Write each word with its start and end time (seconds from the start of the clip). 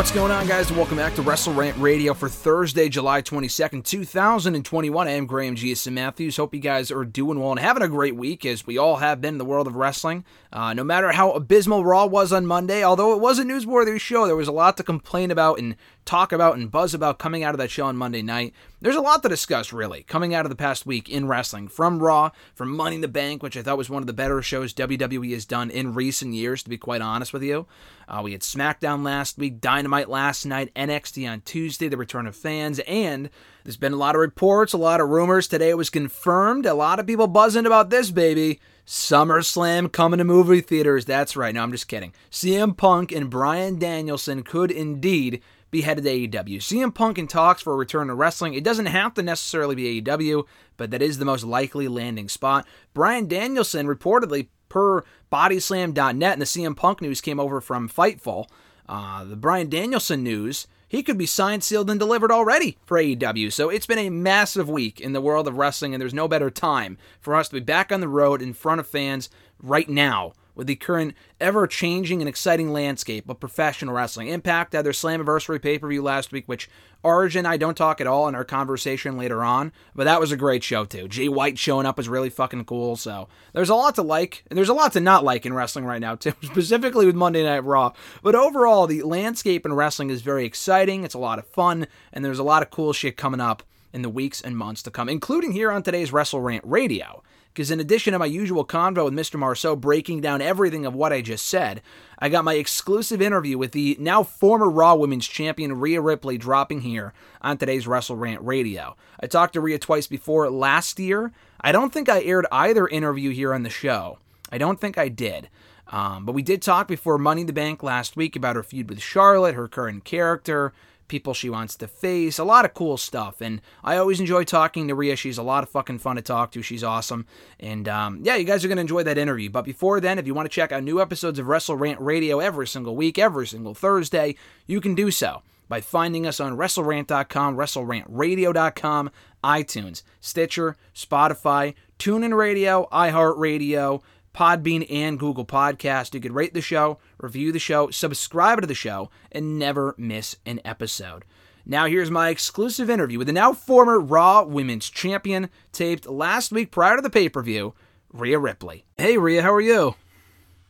What's 0.00 0.12
going 0.12 0.32
on, 0.32 0.46
guys? 0.46 0.72
Welcome 0.72 0.96
back 0.96 1.14
to 1.16 1.22
Wrestle 1.22 1.52
Rant 1.52 1.76
Radio 1.76 2.14
for 2.14 2.30
Thursday, 2.30 2.88
July 2.88 3.20
22nd, 3.20 3.84
2021. 3.84 5.06
I 5.06 5.10
am 5.10 5.26
Graham 5.26 5.54
GSM 5.54 5.92
Matthews. 5.92 6.38
Hope 6.38 6.54
you 6.54 6.60
guys 6.60 6.90
are 6.90 7.04
doing 7.04 7.38
well 7.38 7.50
and 7.50 7.60
having 7.60 7.82
a 7.82 7.88
great 7.88 8.16
week, 8.16 8.46
as 8.46 8.66
we 8.66 8.78
all 8.78 8.96
have 8.96 9.20
been 9.20 9.34
in 9.34 9.38
the 9.38 9.44
world 9.44 9.66
of 9.66 9.76
wrestling. 9.76 10.24
Uh, 10.54 10.72
no 10.72 10.84
matter 10.84 11.12
how 11.12 11.32
abysmal 11.32 11.84
Raw 11.84 12.06
was 12.06 12.32
on 12.32 12.46
Monday, 12.46 12.82
although 12.82 13.12
it 13.12 13.20
was 13.20 13.38
a 13.38 13.44
newsworthy 13.44 14.00
show, 14.00 14.24
there 14.24 14.34
was 14.34 14.48
a 14.48 14.52
lot 14.52 14.78
to 14.78 14.82
complain 14.82 15.30
about 15.30 15.58
and 15.58 15.76
talk 16.06 16.32
about 16.32 16.56
and 16.56 16.70
buzz 16.70 16.94
about 16.94 17.18
coming 17.18 17.44
out 17.44 17.52
of 17.54 17.58
that 17.58 17.70
show 17.70 17.84
on 17.84 17.98
Monday 17.98 18.22
night. 18.22 18.54
There's 18.82 18.96
a 18.96 19.02
lot 19.02 19.22
to 19.22 19.28
discuss, 19.28 19.74
really, 19.74 20.04
coming 20.04 20.34
out 20.34 20.46
of 20.46 20.48
the 20.48 20.56
past 20.56 20.86
week 20.86 21.10
in 21.10 21.28
wrestling. 21.28 21.68
From 21.68 21.98
Raw, 21.98 22.30
from 22.54 22.74
Money 22.74 22.94
in 22.94 23.02
the 23.02 23.08
Bank, 23.08 23.42
which 23.42 23.54
I 23.54 23.62
thought 23.62 23.76
was 23.76 23.90
one 23.90 24.02
of 24.02 24.06
the 24.06 24.14
better 24.14 24.40
shows 24.40 24.72
WWE 24.72 25.32
has 25.34 25.44
done 25.44 25.70
in 25.70 25.92
recent 25.92 26.32
years, 26.32 26.62
to 26.62 26.70
be 26.70 26.78
quite 26.78 27.02
honest 27.02 27.34
with 27.34 27.42
you. 27.42 27.66
Uh, 28.08 28.22
we 28.24 28.32
had 28.32 28.40
SmackDown 28.40 29.04
last 29.04 29.36
week, 29.36 29.60
Dynamite 29.60 30.08
last 30.08 30.46
night, 30.46 30.72
NXT 30.74 31.30
on 31.30 31.42
Tuesday, 31.42 31.88
the 31.88 31.98
return 31.98 32.26
of 32.26 32.34
fans, 32.34 32.78
and 32.86 33.28
there's 33.64 33.76
been 33.76 33.92
a 33.92 33.96
lot 33.96 34.14
of 34.14 34.20
reports, 34.22 34.72
a 34.72 34.78
lot 34.78 35.02
of 35.02 35.10
rumors. 35.10 35.46
Today 35.46 35.68
it 35.68 35.76
was 35.76 35.90
confirmed. 35.90 36.64
A 36.64 36.72
lot 36.72 36.98
of 36.98 37.06
people 37.06 37.26
buzzing 37.26 37.66
about 37.66 37.90
this, 37.90 38.10
baby. 38.10 38.60
SummerSlam 38.86 39.92
coming 39.92 40.18
to 40.18 40.24
movie 40.24 40.62
theaters. 40.62 41.04
That's 41.04 41.36
right. 41.36 41.54
No, 41.54 41.62
I'm 41.62 41.70
just 41.70 41.86
kidding. 41.86 42.14
CM 42.30 42.74
Punk 42.74 43.12
and 43.12 43.28
Bryan 43.28 43.78
Danielson 43.78 44.42
could 44.42 44.70
indeed 44.70 45.42
be 45.70 45.82
headed 45.82 46.04
to 46.04 46.10
AEW. 46.10 46.58
CM 46.58 46.94
Punk 46.94 47.18
in 47.18 47.26
talks 47.26 47.62
for 47.62 47.72
a 47.72 47.76
return 47.76 48.08
to 48.08 48.14
wrestling. 48.14 48.54
It 48.54 48.64
doesn't 48.64 48.86
have 48.86 49.14
to 49.14 49.22
necessarily 49.22 49.74
be 49.74 50.00
AEW, 50.00 50.46
but 50.76 50.90
that 50.90 51.02
is 51.02 51.18
the 51.18 51.24
most 51.24 51.44
likely 51.44 51.88
landing 51.88 52.28
spot. 52.28 52.66
Bryan 52.94 53.26
Danielson 53.26 53.86
reportedly 53.86 54.48
per 54.68 55.04
bodyslam.net 55.30 56.32
and 56.32 56.42
the 56.42 56.46
CM 56.46 56.76
Punk 56.76 57.00
news 57.00 57.20
came 57.20 57.40
over 57.40 57.60
from 57.60 57.88
Fightful. 57.88 58.46
Uh, 58.88 59.24
the 59.24 59.36
Bryan 59.36 59.68
Danielson 59.68 60.24
news, 60.24 60.66
he 60.88 61.02
could 61.02 61.18
be 61.18 61.26
signed, 61.26 61.62
sealed, 61.62 61.90
and 61.90 62.00
delivered 62.00 62.32
already 62.32 62.76
for 62.84 62.98
AEW. 62.98 63.52
So 63.52 63.68
it's 63.68 63.86
been 63.86 63.98
a 63.98 64.10
massive 64.10 64.68
week 64.68 65.00
in 65.00 65.12
the 65.12 65.20
world 65.20 65.46
of 65.46 65.56
wrestling, 65.56 65.94
and 65.94 66.00
there's 66.00 66.14
no 66.14 66.26
better 66.26 66.50
time 66.50 66.98
for 67.20 67.36
us 67.36 67.48
to 67.48 67.54
be 67.54 67.60
back 67.60 67.92
on 67.92 68.00
the 68.00 68.08
road 68.08 68.42
in 68.42 68.52
front 68.52 68.80
of 68.80 68.88
fans 68.88 69.30
right 69.62 69.88
now 69.88 70.32
with 70.60 70.66
the 70.66 70.76
current 70.76 71.14
ever 71.40 71.66
changing 71.66 72.20
and 72.20 72.28
exciting 72.28 72.70
landscape 72.70 73.26
of 73.30 73.40
professional 73.40 73.94
wrestling. 73.94 74.28
Impact 74.28 74.74
had 74.74 74.84
their 74.84 74.92
Slammiversary 74.92 75.62
pay 75.62 75.78
per 75.78 75.88
view 75.88 76.02
last 76.02 76.32
week, 76.32 76.44
which 76.44 76.68
Origin 77.02 77.46
I 77.46 77.56
don't 77.56 77.78
talk 77.78 77.98
at 77.98 78.06
all 78.06 78.28
in 78.28 78.34
our 78.34 78.44
conversation 78.44 79.16
later 79.16 79.42
on, 79.42 79.72
but 79.94 80.04
that 80.04 80.20
was 80.20 80.32
a 80.32 80.36
great 80.36 80.62
show 80.62 80.84
too. 80.84 81.08
Jay 81.08 81.30
White 81.30 81.58
showing 81.58 81.86
up 81.86 81.96
was 81.96 82.10
really 82.10 82.28
fucking 82.28 82.66
cool. 82.66 82.96
So 82.96 83.28
there's 83.54 83.70
a 83.70 83.74
lot 83.74 83.94
to 83.94 84.02
like, 84.02 84.44
and 84.50 84.58
there's 84.58 84.68
a 84.68 84.74
lot 84.74 84.92
to 84.92 85.00
not 85.00 85.24
like 85.24 85.46
in 85.46 85.54
wrestling 85.54 85.86
right 85.86 85.98
now 85.98 86.14
too, 86.14 86.34
specifically 86.42 87.06
with 87.06 87.16
Monday 87.16 87.42
Night 87.42 87.64
Raw. 87.64 87.94
But 88.22 88.34
overall, 88.34 88.86
the 88.86 89.02
landscape 89.02 89.64
in 89.64 89.72
wrestling 89.72 90.10
is 90.10 90.20
very 90.20 90.44
exciting. 90.44 91.04
It's 91.04 91.14
a 91.14 91.18
lot 91.18 91.38
of 91.38 91.46
fun, 91.46 91.86
and 92.12 92.22
there's 92.22 92.38
a 92.38 92.44
lot 92.44 92.60
of 92.60 92.68
cool 92.68 92.92
shit 92.92 93.16
coming 93.16 93.40
up 93.40 93.62
in 93.94 94.02
the 94.02 94.10
weeks 94.10 94.42
and 94.42 94.58
months 94.58 94.82
to 94.82 94.90
come, 94.90 95.08
including 95.08 95.52
here 95.52 95.72
on 95.72 95.82
today's 95.82 96.12
Wrestle 96.12 96.42
Rant 96.42 96.64
Radio. 96.66 97.22
Because 97.52 97.70
in 97.70 97.80
addition 97.80 98.12
to 98.12 98.18
my 98.18 98.26
usual 98.26 98.64
convo 98.64 99.04
with 99.04 99.14
Mr. 99.14 99.38
Marceau 99.38 99.74
breaking 99.74 100.20
down 100.20 100.40
everything 100.40 100.86
of 100.86 100.94
what 100.94 101.12
I 101.12 101.20
just 101.20 101.46
said, 101.46 101.82
I 102.18 102.28
got 102.28 102.44
my 102.44 102.54
exclusive 102.54 103.20
interview 103.20 103.58
with 103.58 103.72
the 103.72 103.96
now 103.98 104.22
former 104.22 104.70
Raw 104.70 104.94
Women's 104.94 105.26
Champion 105.26 105.80
Rhea 105.80 106.00
Ripley 106.00 106.38
dropping 106.38 106.82
here 106.82 107.12
on 107.42 107.58
today's 107.58 107.86
Wrestle 107.86 108.16
Rant 108.16 108.42
Radio. 108.42 108.96
I 109.18 109.26
talked 109.26 109.54
to 109.54 109.60
Rhea 109.60 109.78
twice 109.78 110.06
before 110.06 110.48
last 110.48 111.00
year. 111.00 111.32
I 111.60 111.72
don't 111.72 111.92
think 111.92 112.08
I 112.08 112.22
aired 112.22 112.46
either 112.52 112.86
interview 112.86 113.30
here 113.30 113.52
on 113.52 113.64
the 113.64 113.70
show. 113.70 114.18
I 114.52 114.58
don't 114.58 114.80
think 114.80 114.96
I 114.96 115.08
did. 115.08 115.48
Um, 115.88 116.24
but 116.24 116.32
we 116.32 116.42
did 116.42 116.62
talk 116.62 116.86
before 116.86 117.18
Money 117.18 117.40
in 117.42 117.46
the 117.48 117.52
Bank 117.52 117.82
last 117.82 118.16
week 118.16 118.36
about 118.36 118.54
her 118.56 118.62
feud 118.62 118.88
with 118.88 119.02
Charlotte, 119.02 119.56
her 119.56 119.66
current 119.66 120.04
character, 120.04 120.72
people 121.10 121.34
she 121.34 121.50
wants 121.50 121.76
to 121.76 121.88
face, 121.88 122.38
a 122.38 122.44
lot 122.44 122.64
of 122.64 122.72
cool 122.72 122.96
stuff. 122.96 123.40
And 123.42 123.60
I 123.84 123.96
always 123.96 124.20
enjoy 124.20 124.44
talking 124.44 124.88
to 124.88 124.94
Rhea. 124.94 125.16
She's 125.16 125.36
a 125.36 125.42
lot 125.42 125.64
of 125.64 125.68
fucking 125.68 125.98
fun 125.98 126.16
to 126.16 126.22
talk 126.22 126.52
to. 126.52 126.62
She's 126.62 126.84
awesome. 126.84 127.26
And 127.58 127.88
um, 127.88 128.20
yeah, 128.22 128.36
you 128.36 128.44
guys 128.44 128.64
are 128.64 128.68
going 128.68 128.76
to 128.76 128.82
enjoy 128.82 129.02
that 129.02 129.18
interview. 129.18 129.50
But 129.50 129.66
before 129.66 130.00
then, 130.00 130.18
if 130.18 130.26
you 130.26 130.32
want 130.32 130.46
to 130.46 130.54
check 130.54 130.72
out 130.72 130.84
new 130.84 131.02
episodes 131.02 131.38
of 131.38 131.48
Wrestle 131.48 131.76
Rant 131.76 132.00
Radio 132.00 132.38
every 132.38 132.66
single 132.66 132.94
week, 132.96 133.18
every 133.18 133.46
single 133.46 133.74
Thursday, 133.74 134.36
you 134.66 134.80
can 134.80 134.94
do 134.94 135.10
so 135.10 135.42
by 135.68 135.80
finding 135.80 136.26
us 136.26 136.40
on 136.40 136.56
WrestleRant.com, 136.56 137.56
WrestleRantRadio.com, 137.56 139.10
iTunes, 139.42 140.02
Stitcher, 140.20 140.76
Spotify, 140.94 141.74
TuneIn 141.98 142.36
Radio, 142.36 142.88
iHeartRadio, 142.92 144.02
Podbean, 144.34 144.86
and 144.90 145.18
Google 145.18 145.44
Podcast. 145.44 146.14
You 146.14 146.20
could 146.20 146.32
rate 146.32 146.54
the 146.54 146.60
show, 146.60 146.98
review 147.18 147.52
the 147.52 147.58
show, 147.58 147.90
subscribe 147.90 148.60
to 148.60 148.66
the 148.66 148.74
show, 148.74 149.10
and 149.32 149.58
never 149.58 149.94
miss 149.98 150.36
an 150.46 150.60
episode. 150.64 151.24
Now, 151.66 151.86
here's 151.86 152.10
my 152.10 152.30
exclusive 152.30 152.90
interview 152.90 153.18
with 153.18 153.26
the 153.26 153.32
now 153.32 153.52
former 153.52 154.00
Raw 154.00 154.42
Women's 154.44 154.90
Champion, 154.90 155.50
taped 155.72 156.06
last 156.06 156.52
week 156.52 156.70
prior 156.70 156.96
to 156.96 157.02
the 157.02 157.10
pay 157.10 157.28
per 157.28 157.42
view, 157.42 157.74
Rhea 158.12 158.38
Ripley. 158.38 158.84
Hey, 158.96 159.18
Rhea, 159.18 159.42
how 159.42 159.52
are 159.52 159.60
you? 159.60 159.94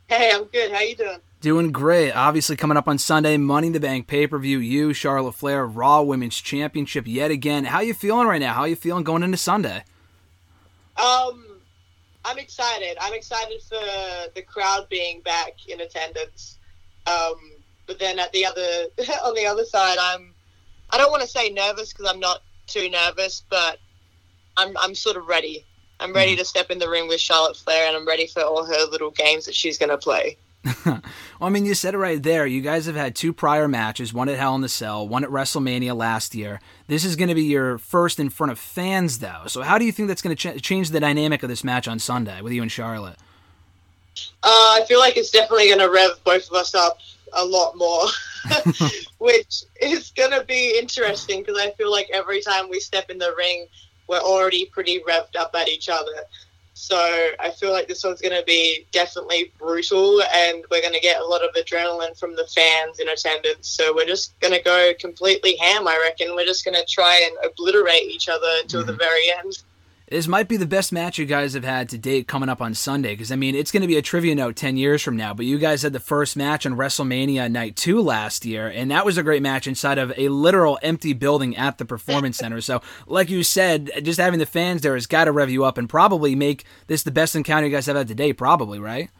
Hey, 0.08 0.30
I'm 0.34 0.44
good. 0.44 0.72
How 0.72 0.80
you 0.80 0.96
doing? 0.96 1.18
Doing 1.40 1.72
great. 1.72 2.12
Obviously, 2.12 2.56
coming 2.56 2.76
up 2.76 2.88
on 2.88 2.98
Sunday, 2.98 3.36
Money 3.38 3.68
in 3.68 3.72
the 3.72 3.80
Bank 3.80 4.08
pay 4.08 4.26
per 4.26 4.38
view. 4.38 4.58
You, 4.58 4.92
Charlotte 4.92 5.32
Flair, 5.32 5.64
Raw 5.64 6.02
Women's 6.02 6.38
Championship 6.40 7.06
yet 7.06 7.30
again. 7.30 7.64
How 7.64 7.80
you 7.80 7.94
feeling 7.94 8.26
right 8.26 8.40
now? 8.40 8.52
How 8.52 8.64
you 8.64 8.76
feeling 8.76 9.04
going 9.04 9.22
into 9.22 9.38
Sunday? 9.38 9.84
Um, 10.98 11.46
I'm 12.24 12.38
excited. 12.38 12.96
I'm 13.00 13.14
excited 13.14 13.62
for 13.62 13.80
the 14.34 14.42
crowd 14.42 14.88
being 14.88 15.20
back 15.22 15.54
in 15.68 15.80
attendance. 15.80 16.58
Um, 17.06 17.34
but 17.86 17.98
then 17.98 18.18
at 18.18 18.32
the 18.32 18.46
other 18.46 18.86
on 19.24 19.34
the 19.34 19.46
other 19.46 19.64
side, 19.64 19.98
I'm 20.00 20.34
I 20.90 20.98
don't 20.98 21.10
want 21.10 21.22
to 21.22 21.28
say 21.28 21.50
nervous 21.50 21.92
because 21.92 22.10
I'm 22.10 22.20
not 22.20 22.42
too 22.66 22.90
nervous, 22.90 23.42
but 23.48 23.78
I'm 24.56 24.76
I'm 24.78 24.94
sort 24.94 25.16
of 25.16 25.26
ready. 25.26 25.64
I'm 25.98 26.14
ready 26.14 26.34
to 26.36 26.44
step 26.46 26.70
in 26.70 26.78
the 26.78 26.88
ring 26.88 27.08
with 27.08 27.20
Charlotte 27.20 27.56
Flair, 27.56 27.86
and 27.86 27.94
I'm 27.96 28.06
ready 28.06 28.26
for 28.26 28.42
all 28.42 28.64
her 28.64 28.84
little 28.90 29.10
games 29.10 29.44
that 29.46 29.54
she's 29.54 29.76
gonna 29.76 29.98
play. 29.98 30.38
well, 30.84 31.00
I 31.40 31.48
mean, 31.48 31.64
you 31.64 31.74
said 31.74 31.94
it 31.94 31.98
right 31.98 32.22
there. 32.22 32.46
You 32.46 32.60
guys 32.60 32.86
have 32.86 32.94
had 32.94 33.14
two 33.14 33.32
prior 33.32 33.66
matches, 33.66 34.12
one 34.12 34.28
at 34.28 34.38
Hell 34.38 34.54
in 34.54 34.60
the 34.60 34.68
Cell, 34.68 35.08
one 35.08 35.24
at 35.24 35.30
WrestleMania 35.30 35.96
last 35.96 36.34
year. 36.34 36.60
This 36.86 37.04
is 37.04 37.16
going 37.16 37.28
to 37.28 37.34
be 37.34 37.44
your 37.44 37.78
first 37.78 38.20
in 38.20 38.28
front 38.28 38.52
of 38.52 38.58
fans, 38.58 39.20
though. 39.20 39.44
So, 39.46 39.62
how 39.62 39.78
do 39.78 39.86
you 39.86 39.92
think 39.92 40.08
that's 40.08 40.20
going 40.20 40.36
to 40.36 40.58
ch- 40.58 40.62
change 40.62 40.90
the 40.90 41.00
dynamic 41.00 41.42
of 41.42 41.48
this 41.48 41.64
match 41.64 41.88
on 41.88 41.98
Sunday 41.98 42.42
with 42.42 42.52
you 42.52 42.60
and 42.60 42.70
Charlotte? 42.70 43.16
Uh, 44.42 44.76
I 44.80 44.84
feel 44.86 44.98
like 44.98 45.16
it's 45.16 45.30
definitely 45.30 45.68
going 45.68 45.78
to 45.78 45.90
rev 45.90 46.22
both 46.24 46.46
of 46.48 46.54
us 46.54 46.74
up 46.74 46.98
a 47.32 47.44
lot 47.44 47.76
more, 47.76 48.06
which 49.18 49.64
is 49.80 50.10
going 50.10 50.32
to 50.32 50.44
be 50.44 50.78
interesting 50.78 51.40
because 51.40 51.58
I 51.58 51.70
feel 51.72 51.90
like 51.90 52.10
every 52.12 52.42
time 52.42 52.68
we 52.68 52.80
step 52.80 53.08
in 53.08 53.16
the 53.16 53.34
ring, 53.36 53.66
we're 54.08 54.18
already 54.18 54.66
pretty 54.66 55.00
revved 55.08 55.36
up 55.38 55.54
at 55.54 55.68
each 55.68 55.88
other. 55.88 56.12
So 56.80 56.96
I 57.38 57.50
feel 57.50 57.72
like 57.72 57.88
this 57.88 58.02
one's 58.02 58.22
going 58.22 58.36
to 58.36 58.44
be 58.46 58.86
definitely 58.90 59.52
brutal, 59.58 60.22
and 60.22 60.64
we're 60.70 60.80
going 60.80 60.94
to 60.94 61.00
get 61.00 61.20
a 61.20 61.24
lot 61.24 61.44
of 61.44 61.54
adrenaline 61.54 62.18
from 62.18 62.34
the 62.34 62.46
fans 62.46 62.98
in 62.98 63.08
attendance. 63.08 63.68
So 63.68 63.94
we're 63.94 64.06
just 64.06 64.38
going 64.40 64.54
to 64.54 64.62
go 64.62 64.92
completely 64.98 65.56
ham. 65.56 65.86
I 65.86 66.00
reckon 66.02 66.34
we're 66.34 66.46
just 66.46 66.64
going 66.64 66.76
to 66.76 66.84
try 66.88 67.20
and 67.26 67.52
obliterate 67.52 68.04
each 68.04 68.30
other 68.30 68.48
until 68.62 68.82
the 68.82 68.94
mm. 68.94 68.98
very 68.98 69.30
end. 69.30 69.62
This 70.10 70.26
might 70.26 70.48
be 70.48 70.56
the 70.56 70.66
best 70.66 70.92
match 70.92 71.18
you 71.18 71.24
guys 71.24 71.54
have 71.54 71.64
had 71.64 71.88
to 71.90 71.98
date 71.98 72.26
coming 72.26 72.48
up 72.48 72.60
on 72.60 72.74
Sunday. 72.74 73.12
Because, 73.12 73.30
I 73.30 73.36
mean, 73.36 73.54
it's 73.54 73.70
going 73.70 73.82
to 73.82 73.86
be 73.86 73.96
a 73.96 74.02
trivia 74.02 74.34
note 74.34 74.56
10 74.56 74.76
years 74.76 75.02
from 75.02 75.16
now. 75.16 75.32
But 75.32 75.46
you 75.46 75.56
guys 75.56 75.82
had 75.82 75.92
the 75.92 76.00
first 76.00 76.36
match 76.36 76.66
on 76.66 76.74
WrestleMania 76.74 77.50
Night 77.50 77.76
2 77.76 78.00
last 78.02 78.44
year. 78.44 78.66
And 78.66 78.90
that 78.90 79.06
was 79.06 79.16
a 79.16 79.22
great 79.22 79.40
match 79.40 79.66
inside 79.66 79.98
of 79.98 80.12
a 80.18 80.28
literal 80.28 80.78
empty 80.82 81.12
building 81.12 81.56
at 81.56 81.78
the 81.78 81.84
Performance 81.84 82.36
Center. 82.38 82.60
So, 82.60 82.82
like 83.06 83.30
you 83.30 83.42
said, 83.44 83.90
just 84.02 84.18
having 84.18 84.40
the 84.40 84.46
fans 84.46 84.82
there 84.82 84.94
has 84.94 85.06
got 85.06 85.24
to 85.24 85.32
rev 85.32 85.48
you 85.48 85.64
up 85.64 85.78
and 85.78 85.88
probably 85.88 86.34
make 86.34 86.64
this 86.88 87.04
the 87.04 87.12
best 87.12 87.36
encounter 87.36 87.68
you 87.68 87.72
guys 87.72 87.86
have 87.86 87.96
had 87.96 88.08
to 88.08 88.14
date, 88.14 88.34
probably, 88.34 88.78
right? 88.78 89.10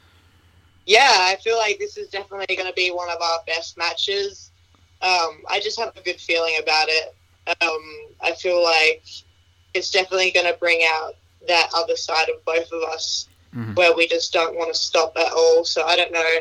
yeah, 0.91 1.29
I 1.29 1.37
feel 1.37 1.57
like 1.57 1.79
this 1.79 1.97
is 1.97 2.09
definitely 2.09 2.57
going 2.57 2.69
to 2.69 2.75
be 2.75 2.91
one 2.91 3.09
of 3.09 3.21
our 3.23 3.39
best 3.47 3.79
matches. 3.79 4.51
Um, 5.01 5.43
I 5.49 5.61
just 5.63 5.79
have 5.79 5.97
a 5.97 6.03
good 6.03 6.21
feeling 6.21 6.55
about 6.61 6.89
it. 6.89 7.15
Um, 7.63 8.15
I 8.21 8.33
feel 8.33 8.61
like 8.63 9.05
it's 9.75 9.91
definitely 9.91 10.31
going 10.31 10.47
to 10.47 10.59
bring 10.59 10.81
out 10.89 11.15
that 11.49 11.71
other 11.75 11.97
side 11.97 12.29
of 12.29 12.45
both 12.45 12.71
of 12.73 12.83
us 12.85 13.27
Mhm. 13.55 13.75
where 13.77 13.93
we 13.95 14.07
just 14.07 14.33
don't 14.33 14.57
want 14.57 14.73
to 14.73 14.79
stop 14.79 15.17
at 15.17 15.33
all. 15.33 15.65
So 15.65 15.83
I 15.85 15.97
don't 15.97 16.13
know 16.13 16.39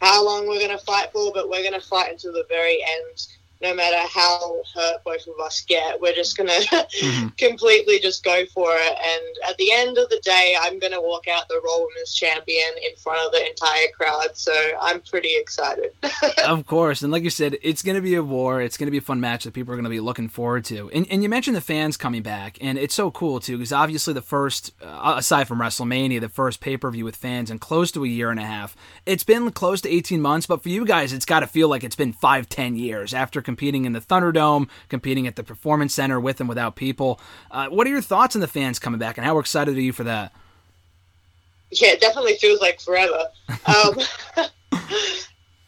how 0.00 0.24
long 0.24 0.46
we're 0.46 0.58
going 0.58 0.76
to 0.76 0.84
fight 0.84 1.10
for, 1.12 1.32
but 1.32 1.48
we're 1.48 1.62
going 1.62 1.78
to 1.80 1.86
fight 1.86 2.10
until 2.10 2.32
the 2.32 2.44
very 2.48 2.82
end. 2.82 3.26
No 3.62 3.74
matter 3.74 3.98
how 4.08 4.62
hurt 4.74 5.04
both 5.04 5.26
of 5.26 5.34
us 5.44 5.60
get, 5.68 6.00
we're 6.00 6.14
just 6.14 6.36
going 6.36 6.48
to 6.60 6.86
Mhm. 7.02 7.36
completely 7.36 7.98
just 8.00 8.24
go 8.24 8.44
for 8.54 8.70
it. 8.72 8.96
And 8.98 9.50
at 9.50 9.56
the 9.58 9.70
end 9.72 9.98
of 9.98 10.08
the 10.08 10.18
day, 10.24 10.54
I'm 10.60 10.78
going 10.78 10.92
to 10.92 11.00
walk 11.00 11.28
out 11.28 11.48
the 11.48 11.60
Raw 11.64 11.78
Women's 11.78 12.14
Champion 12.14 12.70
in 12.82 12.96
front 12.96 13.24
of 13.26 13.32
the 13.32 13.46
entire 13.46 13.88
crowd. 13.96 14.28
So 14.34 14.52
I'm 14.80 15.00
pretty 15.02 15.32
excited. 15.36 15.92
of 16.46 16.66
course, 16.66 17.02
and 17.02 17.12
like 17.12 17.22
you 17.22 17.30
said, 17.30 17.58
it's 17.62 17.82
going 17.82 17.96
to 17.96 18.02
be 18.02 18.14
a 18.14 18.22
war. 18.22 18.62
It's 18.62 18.76
going 18.76 18.86
to 18.86 18.90
be 18.92 18.98
a 18.98 19.02
fun 19.02 19.20
match 19.20 19.44
that 19.44 19.52
people 19.52 19.72
are 19.72 19.76
going 19.76 19.84
to 19.84 19.90
be 19.90 20.00
looking 20.00 20.28
forward 20.28 20.64
to. 20.66 20.90
And, 20.92 21.06
and 21.10 21.22
you 21.22 21.28
mentioned 21.28 21.56
the 21.56 21.60
fans 21.60 21.96
coming 21.96 22.22
back, 22.22 22.56
and 22.60 22.78
it's 22.78 22.94
so 22.94 23.10
cool 23.10 23.40
too 23.40 23.58
because 23.58 23.72
obviously 23.72 24.14
the 24.14 24.22
first, 24.22 24.72
uh, 24.82 25.14
aside 25.18 25.46
from 25.48 25.58
WrestleMania, 25.60 26.20
the 26.20 26.28
first 26.28 26.60
pay 26.60 26.76
per 26.76 26.90
view 26.90 27.04
with 27.04 27.16
fans 27.16 27.50
in 27.50 27.58
close 27.58 27.90
to 27.92 28.04
a 28.04 28.08
year 28.08 28.30
and 28.30 28.40
a 28.40 28.44
half. 28.44 28.74
It's 29.06 29.24
been 29.24 29.50
close 29.50 29.80
to 29.82 29.88
18 29.90 30.20
months, 30.22 30.46
but 30.46 30.62
for 30.62 30.68
you 30.70 30.84
guys, 30.86 31.12
it's 31.12 31.24
got 31.26 31.40
to 31.40 31.46
feel 31.46 31.68
like 31.68 31.84
it's 31.84 31.96
been 31.96 32.12
five, 32.12 32.48
ten 32.48 32.76
years 32.76 33.12
after 33.12 33.42
competing 33.50 33.84
in 33.84 33.92
the 33.92 34.00
Thunderdome, 34.00 34.68
competing 34.88 35.26
at 35.26 35.36
the 35.36 35.42
Performance 35.42 35.94
Center 35.94 36.20
with 36.20 36.40
and 36.40 36.48
without 36.48 36.76
people. 36.76 37.20
Uh, 37.50 37.66
what 37.68 37.86
are 37.86 37.90
your 37.90 38.00
thoughts 38.00 38.34
on 38.34 38.40
the 38.40 38.48
fans 38.48 38.78
coming 38.78 38.98
back, 38.98 39.18
and 39.18 39.26
how 39.26 39.38
excited 39.38 39.76
are 39.76 39.80
you 39.80 39.92
for 39.92 40.04
that? 40.04 40.32
yeah, 41.70 41.90
it 41.90 42.00
definitely 42.00 42.34
feels 42.34 42.60
like 42.60 42.80
forever. 42.80 43.24
Um, 43.66 43.98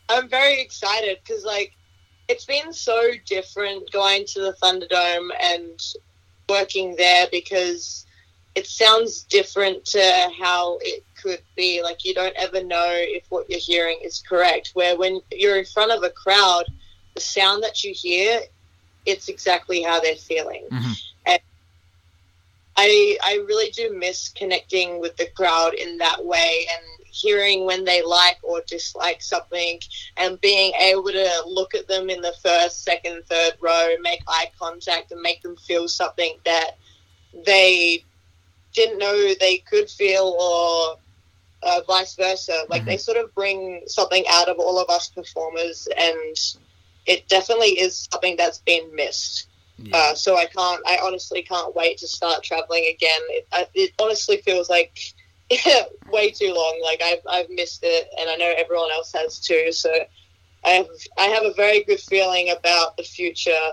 I'm 0.08 0.29
very 0.29 0.61
excited 0.61 1.19
because, 1.23 1.44
like, 1.44 1.73
it's 2.29 2.44
been 2.44 2.73
so 2.73 3.11
different 3.26 3.90
going 3.93 4.25
to 4.28 4.40
the 4.40 4.56
Thunderdome 4.62 5.31
and 5.40 5.81
working 6.49 6.96
there 6.96 7.28
because 7.31 8.06
it 8.55 8.67
sounds 8.67 9.23
different 9.25 9.85
to 9.87 10.31
how 10.38 10.78
it 10.81 11.05
could 11.20 11.43
be. 11.56 11.82
Like, 11.82 12.05
you 12.05 12.14
don't 12.14 12.35
ever 12.37 12.62
know 12.64 12.88
if 12.88 13.25
what 13.28 13.49
you're 13.49 13.61
hearing 13.61 13.99
is 14.02 14.23
correct. 14.28 14.73
Where 14.75 14.96
when 14.96 15.20
you're 15.31 15.58
in 15.58 15.64
front 15.64 15.93
of 15.93 16.02
a 16.02 16.11
crowd, 16.11 16.64
the 17.14 17.20
sound 17.20 17.62
that 17.62 17.85
you 17.85 17.93
hear, 17.94 18.41
it's 19.06 19.29
exactly 19.29 19.82
how 19.82 20.00
they're 20.00 20.17
feeling. 20.17 20.67
Mhm. 20.70 21.03
And 21.26 21.41
I 22.76 23.19
I 23.23 23.35
really 23.47 23.70
do 23.70 23.93
miss 23.93 24.29
connecting 24.29 25.00
with 25.00 25.17
the 25.17 25.26
crowd 25.26 25.75
in 25.75 25.99
that 25.99 26.25
way 26.25 26.67
and 26.73 26.85
hearing 27.12 27.67
when 27.67 27.85
they 27.85 28.03
like 28.03 28.38
or 28.43 28.62
dislike 28.67 29.20
something 29.20 29.79
and 30.17 30.41
being 30.41 30.73
able 30.81 31.05
to 31.12 31.43
look 31.47 31.75
at 31.75 31.87
them 31.87 32.09
in 32.09 32.23
the 32.23 32.32
first, 32.43 32.85
second, 32.85 33.23
third 33.26 33.53
row, 33.61 33.94
make 34.00 34.23
eye 34.26 34.50
contact 34.59 35.12
and 35.12 35.20
make 35.20 35.43
them 35.43 35.56
feel 35.56 35.87
something 35.88 36.38
that 36.44 36.79
they 37.44 38.03
didn't 38.73 38.99
know 38.99 39.35
they 39.35 39.59
could 39.59 39.91
feel 39.91 40.35
or 40.41 40.99
uh, 41.62 41.81
vice 41.87 42.14
versa. 42.17 42.64
Like 42.70 42.85
they 42.87 42.97
sort 42.97 43.19
of 43.19 43.35
bring 43.35 43.82
something 43.87 44.25
out 44.31 44.49
of 44.49 44.59
all 44.59 44.79
of 44.79 44.88
us 44.88 45.09
performers 45.09 45.87
and 45.97 46.55
it 47.06 47.28
definitely 47.28 47.81
is 47.81 48.08
something 48.10 48.37
that's 48.37 48.58
been 48.58 48.94
missed. 48.94 49.49
Yeah. 49.78 49.96
Uh, 49.96 50.14
so 50.14 50.37
I 50.37 50.46
can't. 50.46 50.82
I 50.87 50.99
honestly 51.02 51.43
can't 51.43 51.75
wait 51.75 51.99
to 51.99 52.08
start 52.08 52.43
traveling 52.43 52.87
again. 52.94 53.20
It, 53.31 53.46
I, 53.52 53.66
it 53.75 53.93
honestly 54.00 54.37
feels 54.38 54.70
like 54.70 54.99
way 56.12 56.31
too 56.31 56.52
long. 56.54 56.81
Like 56.82 57.02
I've 57.02 57.22
I've 57.28 57.50
missed 57.50 57.81
it, 57.82 58.08
and 58.19 58.31
I 58.31 58.37
know 58.37 58.52
everyone 58.56 58.90
else 58.93 59.12
has 59.12 59.40
too. 59.40 59.72
So 59.72 59.93
I 60.64 60.70
have 60.70 60.87
I 61.19 61.25
have 61.25 61.44
a 61.44 61.54
very 61.54 61.82
good 61.84 62.00
feeling 62.00 62.50
about 62.50 62.96
the 62.96 63.02
future 63.02 63.72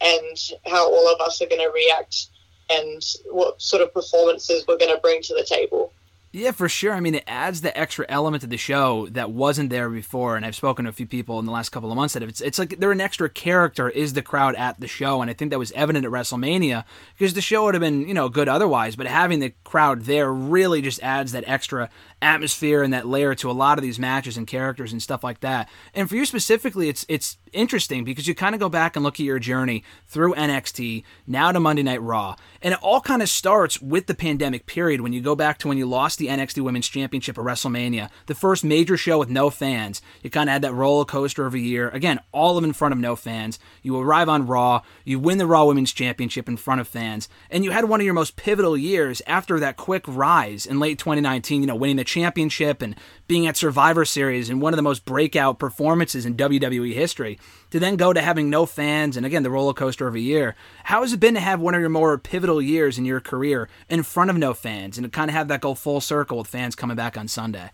and 0.00 0.36
how 0.66 0.88
all 0.88 1.12
of 1.12 1.20
us 1.20 1.42
are 1.42 1.46
going 1.46 1.60
to 1.60 1.72
react 1.74 2.28
and 2.70 3.02
what 3.30 3.60
sort 3.60 3.82
of 3.82 3.92
performances 3.92 4.64
we're 4.68 4.78
going 4.78 4.94
to 4.94 5.00
bring 5.00 5.22
to 5.22 5.34
the 5.34 5.44
table. 5.44 5.92
Yeah, 6.30 6.50
for 6.50 6.68
sure. 6.68 6.92
I 6.92 7.00
mean, 7.00 7.14
it 7.14 7.24
adds 7.26 7.62
the 7.62 7.76
extra 7.76 8.04
element 8.08 8.42
to 8.42 8.46
the 8.46 8.58
show 8.58 9.06
that 9.12 9.30
wasn't 9.30 9.70
there 9.70 9.88
before. 9.88 10.36
And 10.36 10.44
I've 10.44 10.54
spoken 10.54 10.84
to 10.84 10.90
a 10.90 10.92
few 10.92 11.06
people 11.06 11.38
in 11.38 11.46
the 11.46 11.52
last 11.52 11.70
couple 11.70 11.90
of 11.90 11.96
months 11.96 12.12
that 12.14 12.22
it's 12.22 12.42
it's 12.42 12.58
like 12.58 12.78
they're 12.78 12.92
an 12.92 13.00
extra 13.00 13.30
character 13.30 13.88
is 13.88 14.12
the 14.12 14.20
crowd 14.20 14.54
at 14.56 14.78
the 14.78 14.86
show, 14.86 15.22
and 15.22 15.30
I 15.30 15.34
think 15.34 15.50
that 15.50 15.58
was 15.58 15.72
evident 15.72 16.04
at 16.04 16.10
WrestleMania 16.10 16.84
because 17.16 17.32
the 17.32 17.40
show 17.40 17.64
would 17.64 17.74
have 17.74 17.80
been 17.80 18.06
you 18.06 18.12
know 18.12 18.28
good 18.28 18.48
otherwise, 18.48 18.94
but 18.94 19.06
having 19.06 19.40
the 19.40 19.54
crowd 19.64 20.02
there 20.02 20.30
really 20.30 20.82
just 20.82 21.02
adds 21.02 21.32
that 21.32 21.44
extra 21.46 21.88
atmosphere 22.20 22.82
and 22.82 22.92
that 22.92 23.06
layer 23.06 23.34
to 23.36 23.50
a 23.50 23.52
lot 23.52 23.78
of 23.78 23.82
these 23.82 23.98
matches 23.98 24.36
and 24.36 24.46
characters 24.46 24.92
and 24.92 25.02
stuff 25.02 25.22
like 25.22 25.40
that. 25.40 25.68
And 25.94 26.08
for 26.08 26.16
you 26.16 26.24
specifically, 26.24 26.88
it's 26.88 27.04
it's 27.08 27.38
interesting 27.52 28.04
because 28.04 28.26
you 28.26 28.34
kind 28.34 28.54
of 28.54 28.60
go 28.60 28.68
back 28.68 28.96
and 28.96 29.04
look 29.04 29.14
at 29.14 29.26
your 29.26 29.38
journey 29.38 29.82
through 30.06 30.34
NXT, 30.34 31.02
now 31.26 31.52
to 31.52 31.60
Monday 31.60 31.82
Night 31.82 32.02
Raw, 32.02 32.36
and 32.62 32.74
it 32.74 32.80
all 32.82 33.00
kind 33.00 33.22
of 33.22 33.28
starts 33.28 33.80
with 33.80 34.06
the 34.06 34.14
pandemic 34.14 34.66
period 34.66 35.00
when 35.00 35.12
you 35.12 35.20
go 35.20 35.34
back 35.34 35.58
to 35.58 35.68
when 35.68 35.78
you 35.78 35.86
lost 35.86 36.18
the 36.18 36.26
NXT 36.26 36.62
Women's 36.62 36.88
Championship 36.88 37.38
at 37.38 37.44
WrestleMania, 37.44 38.10
the 38.26 38.34
first 38.34 38.64
major 38.64 38.96
show 38.96 39.18
with 39.18 39.30
no 39.30 39.50
fans. 39.50 40.02
You 40.22 40.30
kind 40.30 40.48
of 40.48 40.52
had 40.52 40.62
that 40.62 40.74
roller 40.74 41.04
coaster 41.04 41.46
of 41.46 41.54
a 41.54 41.58
year, 41.58 41.88
again, 41.90 42.20
all 42.32 42.58
of 42.58 42.64
in 42.64 42.72
front 42.72 42.92
of 42.92 42.98
no 42.98 43.16
fans. 43.16 43.58
You 43.82 43.98
arrive 43.98 44.28
on 44.28 44.46
Raw, 44.46 44.82
you 45.04 45.18
win 45.18 45.38
the 45.38 45.46
Raw 45.46 45.64
Women's 45.64 45.92
Championship 45.92 46.48
in 46.48 46.56
front 46.56 46.80
of 46.80 46.88
fans, 46.88 47.28
and 47.50 47.64
you 47.64 47.70
had 47.70 47.86
one 47.86 48.00
of 48.00 48.04
your 48.04 48.14
most 48.14 48.36
pivotal 48.36 48.76
years 48.76 49.22
after 49.26 49.58
that 49.60 49.76
quick 49.76 50.04
rise 50.06 50.66
in 50.66 50.80
late 50.80 50.98
2019, 50.98 51.62
you 51.62 51.66
know, 51.66 51.74
winning 51.74 51.96
the 51.96 52.04
championship 52.08 52.82
and 52.82 52.96
being 53.28 53.46
at 53.46 53.56
Survivor 53.56 54.04
Series 54.04 54.50
and 54.50 54.60
one 54.60 54.72
of 54.72 54.76
the 54.76 54.82
most 54.82 55.04
breakout 55.04 55.58
performances 55.58 56.26
in 56.26 56.34
WWE 56.36 56.92
history, 56.94 57.38
to 57.70 57.78
then 57.78 57.96
go 57.96 58.12
to 58.12 58.20
having 58.20 58.50
no 58.50 58.66
fans 58.66 59.16
and 59.16 59.24
again 59.24 59.44
the 59.44 59.50
roller 59.50 59.74
coaster 59.74 60.08
of 60.08 60.14
a 60.14 60.20
year. 60.20 60.56
How 60.84 61.02
has 61.02 61.12
it 61.12 61.20
been 61.20 61.34
to 61.34 61.40
have 61.40 61.60
one 61.60 61.74
of 61.74 61.80
your 61.80 61.90
more 61.90 62.18
pivotal 62.18 62.60
years 62.60 62.98
in 62.98 63.04
your 63.04 63.20
career 63.20 63.68
in 63.88 64.02
front 64.02 64.30
of 64.30 64.36
no 64.36 64.54
fans 64.54 64.98
and 64.98 65.04
to 65.04 65.10
kind 65.10 65.30
of 65.30 65.34
have 65.34 65.48
that 65.48 65.60
go 65.60 65.74
full 65.74 66.00
circle 66.00 66.38
with 66.38 66.48
fans 66.48 66.74
coming 66.74 66.96
back 66.96 67.16
on 67.16 67.28
Sunday? 67.28 67.70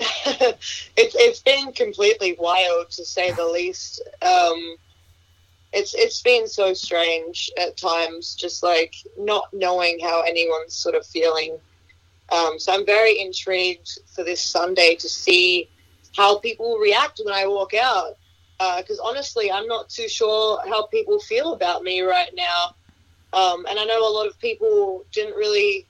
it's 0.00 0.86
it's 0.96 1.40
been 1.40 1.72
completely 1.72 2.34
wild 2.38 2.90
to 2.90 3.04
say 3.04 3.32
the 3.32 3.44
least. 3.44 4.00
Um, 4.22 4.76
it's 5.72 5.94
it's 5.94 6.22
been 6.22 6.48
so 6.48 6.74
strange 6.74 7.50
at 7.58 7.76
times, 7.76 8.34
just 8.34 8.62
like 8.62 8.94
not 9.18 9.48
knowing 9.52 9.98
how 10.00 10.22
anyone's 10.22 10.74
sort 10.74 10.94
of 10.94 11.06
feeling. 11.06 11.58
Um, 12.30 12.58
so 12.58 12.72
I'm 12.72 12.86
very 12.86 13.20
intrigued 13.20 13.88
for 14.14 14.24
this 14.24 14.40
Sunday 14.40 14.94
to 14.96 15.08
see 15.08 15.68
how 16.16 16.38
people 16.38 16.78
react 16.78 17.20
when 17.24 17.34
I 17.34 17.46
walk 17.46 17.74
out. 17.74 18.16
Because 18.58 19.00
honestly, 19.00 19.50
I'm 19.50 19.66
not 19.66 19.88
too 19.88 20.08
sure 20.08 20.60
how 20.68 20.86
people 20.86 21.18
feel 21.20 21.54
about 21.54 21.82
me 21.82 22.02
right 22.02 22.30
now. 22.34 22.74
Um, 23.32 23.64
and 23.66 23.78
I 23.78 23.84
know 23.84 24.06
a 24.06 24.12
lot 24.12 24.26
of 24.26 24.38
people 24.38 25.04
didn't 25.12 25.34
really 25.34 25.86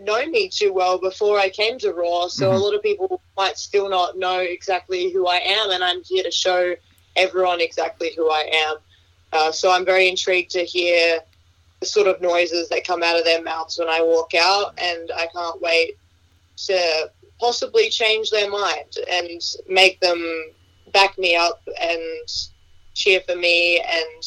know 0.00 0.24
me 0.26 0.48
too 0.48 0.72
well 0.72 0.98
before 0.98 1.38
I 1.38 1.48
came 1.50 1.78
to 1.80 1.92
Raw, 1.92 2.28
so 2.28 2.50
Mhm. 2.50 2.54
a 2.54 2.58
lot 2.58 2.74
of 2.74 2.82
people 2.82 3.22
might 3.36 3.58
still 3.58 3.88
not 3.88 4.16
know 4.16 4.38
exactly 4.38 5.10
who 5.10 5.26
I 5.26 5.38
am, 5.38 5.70
and 5.70 5.82
I'm 5.82 6.02
here 6.04 6.22
to 6.22 6.30
show 6.30 6.76
everyone 7.16 7.60
exactly 7.60 8.12
who 8.14 8.30
I 8.30 8.42
am. 8.68 8.76
Uh, 9.32 9.52
so 9.52 9.70
I'm 9.70 9.84
very 9.84 10.08
intrigued 10.08 10.50
to 10.52 10.64
hear 10.64 11.22
sort 11.84 12.06
of 12.06 12.20
noises 12.20 12.68
that 12.68 12.86
come 12.86 13.02
out 13.02 13.18
of 13.18 13.24
their 13.24 13.42
mouths 13.42 13.78
when 13.78 13.88
I 13.88 14.02
walk 14.02 14.34
out, 14.34 14.78
and 14.78 15.10
I 15.14 15.26
can't 15.26 15.60
wait 15.60 15.96
to 16.66 17.10
possibly 17.40 17.90
change 17.90 18.30
their 18.30 18.50
mind 18.50 18.96
and 19.10 19.40
make 19.68 20.00
them 20.00 20.52
back 20.92 21.18
me 21.18 21.34
up 21.34 21.60
and 21.80 22.28
cheer 22.94 23.20
for 23.26 23.34
me 23.34 23.80
and 23.80 24.24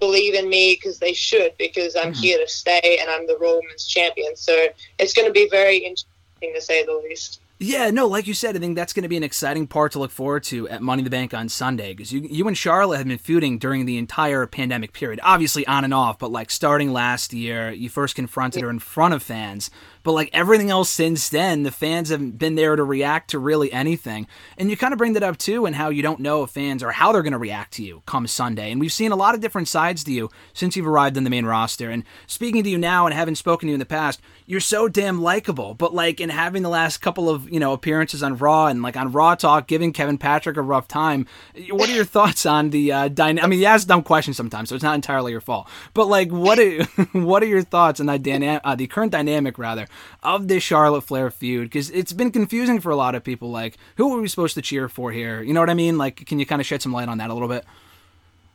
believe 0.00 0.34
in 0.34 0.48
me 0.48 0.74
because 0.74 0.98
they 0.98 1.12
should 1.12 1.52
because 1.58 1.96
I'm 1.96 2.12
Mhm. 2.12 2.20
here 2.20 2.38
to 2.38 2.48
stay 2.48 2.98
and 3.00 3.10
I'm 3.10 3.26
the 3.26 3.36
Raw 3.36 3.56
Women's 3.56 3.86
Champion. 3.86 4.36
So 4.36 4.68
it's 4.98 5.12
going 5.12 5.26
to 5.26 5.32
be 5.32 5.48
very 5.48 5.78
interesting 5.78 6.54
to 6.54 6.60
say 6.60 6.84
the 6.84 6.94
least. 6.94 7.40
Yeah, 7.60 7.90
no, 7.90 8.06
like 8.06 8.28
you 8.28 8.34
said, 8.34 8.54
I 8.54 8.60
think 8.60 8.76
that's 8.76 8.92
going 8.92 9.02
to 9.02 9.08
be 9.08 9.16
an 9.16 9.24
exciting 9.24 9.66
part 9.66 9.90
to 9.92 9.98
look 9.98 10.12
forward 10.12 10.44
to 10.44 10.68
at 10.68 10.80
Money 10.80 11.00
in 11.00 11.04
the 11.04 11.10
Bank 11.10 11.34
on 11.34 11.48
Sunday 11.48 11.92
because 11.92 12.12
you, 12.12 12.20
you 12.20 12.46
and 12.46 12.56
Charlotte 12.56 12.98
have 12.98 13.08
been 13.08 13.18
feuding 13.18 13.58
during 13.58 13.84
the 13.84 13.98
entire 13.98 14.46
pandemic 14.46 14.92
period, 14.92 15.18
obviously 15.24 15.66
on 15.66 15.82
and 15.82 15.92
off, 15.92 16.20
but 16.20 16.30
like 16.30 16.52
starting 16.52 16.92
last 16.92 17.32
year, 17.32 17.72
you 17.72 17.88
first 17.88 18.14
confronted 18.14 18.62
her 18.62 18.70
in 18.70 18.78
front 18.78 19.12
of 19.12 19.24
fans. 19.24 19.70
But 20.04 20.12
like 20.12 20.30
everything 20.32 20.70
else 20.70 20.88
since 20.88 21.28
then, 21.28 21.64
the 21.64 21.72
fans 21.72 22.10
haven't 22.10 22.38
been 22.38 22.54
there 22.54 22.76
to 22.76 22.84
react 22.84 23.30
to 23.30 23.40
really 23.40 23.72
anything. 23.72 24.28
And 24.56 24.70
you 24.70 24.76
kind 24.76 24.92
of 24.92 24.98
bring 24.98 25.14
that 25.14 25.24
up 25.24 25.36
too, 25.36 25.66
and 25.66 25.74
how 25.74 25.88
you 25.88 26.00
don't 26.00 26.20
know 26.20 26.44
if 26.44 26.50
fans 26.50 26.84
or 26.84 26.92
how 26.92 27.10
they're 27.10 27.22
going 27.22 27.32
to 27.32 27.38
react 27.38 27.72
to 27.74 27.82
you 27.82 28.04
come 28.06 28.28
Sunday. 28.28 28.70
And 28.70 28.80
we've 28.80 28.92
seen 28.92 29.10
a 29.10 29.16
lot 29.16 29.34
of 29.34 29.40
different 29.40 29.66
sides 29.66 30.04
to 30.04 30.12
you 30.12 30.30
since 30.52 30.76
you've 30.76 30.86
arrived 30.86 31.16
in 31.16 31.24
the 31.24 31.30
main 31.30 31.44
roster. 31.44 31.90
And 31.90 32.04
speaking 32.28 32.62
to 32.62 32.70
you 32.70 32.78
now 32.78 33.04
and 33.06 33.14
having 33.14 33.34
spoken 33.34 33.66
to 33.66 33.70
you 33.70 33.74
in 33.74 33.80
the 33.80 33.84
past, 33.84 34.20
you're 34.48 34.60
so 34.60 34.88
damn 34.88 35.20
likable. 35.20 35.74
But 35.74 35.94
like 35.94 36.22
in 36.22 36.30
having 36.30 36.62
the 36.62 36.70
last 36.70 36.98
couple 36.98 37.28
of 37.28 37.48
you 37.52 37.60
know 37.60 37.74
appearances 37.74 38.22
on 38.22 38.38
Raw 38.38 38.66
and 38.66 38.82
like 38.82 38.96
on 38.96 39.12
Raw 39.12 39.34
Talk, 39.34 39.66
giving 39.66 39.92
Kevin 39.92 40.16
Patrick 40.16 40.56
a 40.56 40.62
rough 40.62 40.88
time. 40.88 41.26
What 41.70 41.90
are 41.90 41.94
your 41.94 42.06
thoughts 42.06 42.46
on 42.46 42.70
the 42.70 42.90
uh, 42.90 43.08
dyna- 43.08 43.42
I 43.42 43.46
mean, 43.46 43.60
you 43.60 43.66
ask 43.66 43.86
dumb 43.86 44.02
questions 44.02 44.38
sometimes, 44.38 44.70
so 44.70 44.74
it's 44.74 44.82
not 44.82 44.94
entirely 44.94 45.32
your 45.32 45.42
fault. 45.42 45.68
But 45.92 46.06
like, 46.06 46.30
what 46.30 46.58
are 46.58 46.82
what 47.12 47.42
are 47.42 47.46
your 47.46 47.62
thoughts 47.62 48.00
on 48.00 48.06
that 48.06 48.22
dyna- 48.22 48.62
uh, 48.64 48.74
the 48.74 48.86
current 48.86 49.12
dynamic 49.12 49.58
rather 49.58 49.86
of 50.22 50.48
this 50.48 50.62
Charlotte 50.62 51.02
Flair 51.02 51.30
feud? 51.30 51.66
Because 51.66 51.90
it's 51.90 52.14
been 52.14 52.30
confusing 52.30 52.80
for 52.80 52.90
a 52.90 52.96
lot 52.96 53.14
of 53.14 53.22
people. 53.22 53.50
Like, 53.50 53.76
who 53.96 54.16
are 54.16 54.20
we 54.20 54.28
supposed 54.28 54.54
to 54.54 54.62
cheer 54.62 54.88
for 54.88 55.12
here? 55.12 55.42
You 55.42 55.52
know 55.52 55.60
what 55.60 55.70
I 55.70 55.74
mean? 55.74 55.98
Like, 55.98 56.24
can 56.26 56.38
you 56.38 56.46
kind 56.46 56.62
of 56.62 56.66
shed 56.66 56.80
some 56.80 56.92
light 56.92 57.10
on 57.10 57.18
that 57.18 57.28
a 57.28 57.34
little 57.34 57.48
bit? 57.48 57.66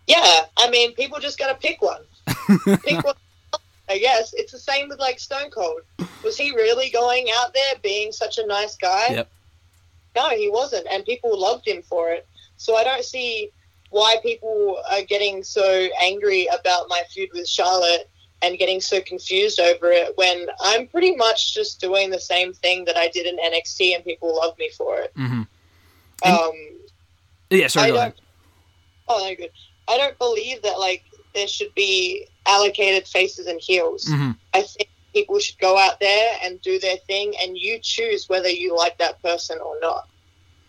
Yeah, 0.07 0.41
I 0.57 0.71
mean, 0.71 0.95
people 0.95 1.19
just 1.19 1.38
gotta 1.38 1.53
pick 1.53 1.83
one. 1.83 2.01
pick 2.83 3.03
one. 3.05 3.13
I 3.89 3.97
guess 3.97 4.33
it's 4.33 4.51
the 4.51 4.59
same 4.59 4.89
with 4.89 4.99
like 4.99 5.19
Stone 5.19 5.51
Cold. 5.51 5.81
Was 6.23 6.37
he 6.37 6.51
really 6.51 6.89
going 6.89 7.27
out 7.37 7.53
there 7.53 7.79
being 7.81 8.11
such 8.11 8.37
a 8.37 8.45
nice 8.47 8.75
guy? 8.77 9.07
Yep. 9.09 9.29
No, 10.15 10.29
he 10.29 10.49
wasn't, 10.49 10.87
and 10.91 11.03
people 11.05 11.37
loved 11.39 11.67
him 11.67 11.81
for 11.81 12.11
it. 12.11 12.25
So 12.57 12.75
I 12.75 12.83
don't 12.83 13.03
see 13.03 13.49
why 13.89 14.15
people 14.23 14.79
are 14.91 15.01
getting 15.03 15.43
so 15.43 15.87
angry 16.01 16.47
about 16.47 16.87
my 16.87 17.01
feud 17.09 17.29
with 17.33 17.47
Charlotte 17.47 18.09
and 18.41 18.57
getting 18.57 18.81
so 18.81 19.01
confused 19.01 19.59
over 19.59 19.91
it 19.91 20.13
when 20.17 20.47
I'm 20.61 20.87
pretty 20.87 21.15
much 21.15 21.53
just 21.53 21.79
doing 21.79 22.09
the 22.09 22.19
same 22.19 22.53
thing 22.53 22.85
that 22.85 22.97
I 22.97 23.07
did 23.09 23.25
in 23.25 23.37
NXT 23.37 23.95
and 23.95 24.03
people 24.03 24.35
love 24.35 24.57
me 24.57 24.69
for 24.77 24.99
it. 24.99 25.13
Mm-hmm. 25.15 25.43
Um, 26.31 26.51
Yeah, 27.49 27.67
sorry. 27.67 27.87
I 27.87 27.89
Go 27.91 27.97
ahead. 27.97 28.13
don't. 28.15 28.21
Oh, 29.09 29.27
no, 29.29 29.35
good. 29.35 29.51
I 29.87 29.97
don't 29.97 30.17
believe 30.17 30.61
that 30.63 30.79
like 30.79 31.03
there 31.35 31.47
should 31.47 31.73
be 31.75 32.27
allocated 32.45 33.07
faces 33.07 33.47
and 33.47 33.59
heels. 33.59 34.05
Mhm. 34.05 34.38
I 34.53 34.62
think 34.63 34.89
people 35.13 35.39
should 35.39 35.59
go 35.59 35.77
out 35.77 36.00
there 36.00 36.39
and 36.43 36.62
do 36.62 36.79
their 36.79 36.97
thing, 36.97 37.35
and 37.38 37.57
you 37.57 37.79
choose 37.79 38.27
whether 38.29 38.50
you 38.50 38.75
like 38.75 38.97
that 38.97 39.21
person 39.21 39.59
or 39.59 39.79
not. 39.79 40.07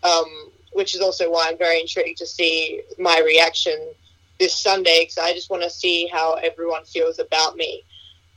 Um, 0.02 0.52
which 0.72 0.94
is 0.94 1.00
also 1.00 1.30
why 1.30 1.48
I'm 1.48 1.56
very 1.56 1.80
intrigued 1.80 2.18
to 2.18 2.26
see 2.26 2.82
my 2.98 3.20
reaction 3.20 3.94
this 4.38 4.54
Sunday 4.54 5.02
because 5.02 5.18
I 5.18 5.32
just 5.32 5.48
want 5.48 5.62
to 5.62 5.70
see 5.70 6.08
how 6.08 6.34
everyone 6.34 6.84
feels 6.84 7.18
about 7.20 7.56
me. 7.56 7.82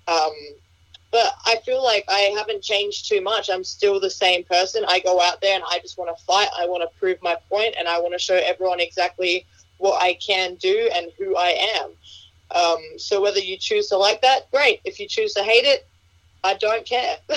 Um, 0.08 0.34
but 1.12 1.34
I 1.46 1.58
feel 1.66 1.84
like 1.84 2.06
I 2.08 2.32
haven't 2.38 2.62
changed 2.62 3.08
too 3.10 3.22
much. 3.22 3.50
I'm 3.50 3.64
still 3.64 4.00
the 4.00 4.10
same 4.10 4.44
person. 4.44 4.86
I 4.88 5.00
go 5.00 5.20
out 5.20 5.42
there 5.42 5.56
and 5.56 5.64
I 5.68 5.80
just 5.80 5.98
want 5.98 6.16
to 6.16 6.24
fight. 6.26 6.50
I 6.58 6.68
want 6.68 6.84
to 6.84 7.00
prove 7.00 7.18
my 7.22 7.36
point, 7.50 7.76
and 7.78 7.88
I 7.88 8.00
want 8.00 8.14
to 8.14 8.20
show 8.20 8.36
everyone 8.36 8.80
exactly 8.80 9.46
what 9.78 10.02
I 10.02 10.14
can 10.16 10.56
do 10.56 10.90
and 10.94 11.12
who 11.18 11.36
I 11.36 11.50
am. 11.76 11.92
Um, 12.54 12.78
so 12.98 13.22
whether 13.22 13.40
you 13.40 13.58
choose 13.58 13.88
to 13.90 13.98
like 13.98 14.22
that, 14.22 14.50
great. 14.52 14.82
If 14.86 15.00
you 15.00 15.08
choose 15.08 15.34
to 15.34 15.44
hate 15.44 15.66
it, 15.66 15.88
I 16.44 16.54
don't 16.56 16.86
care. 16.86 17.18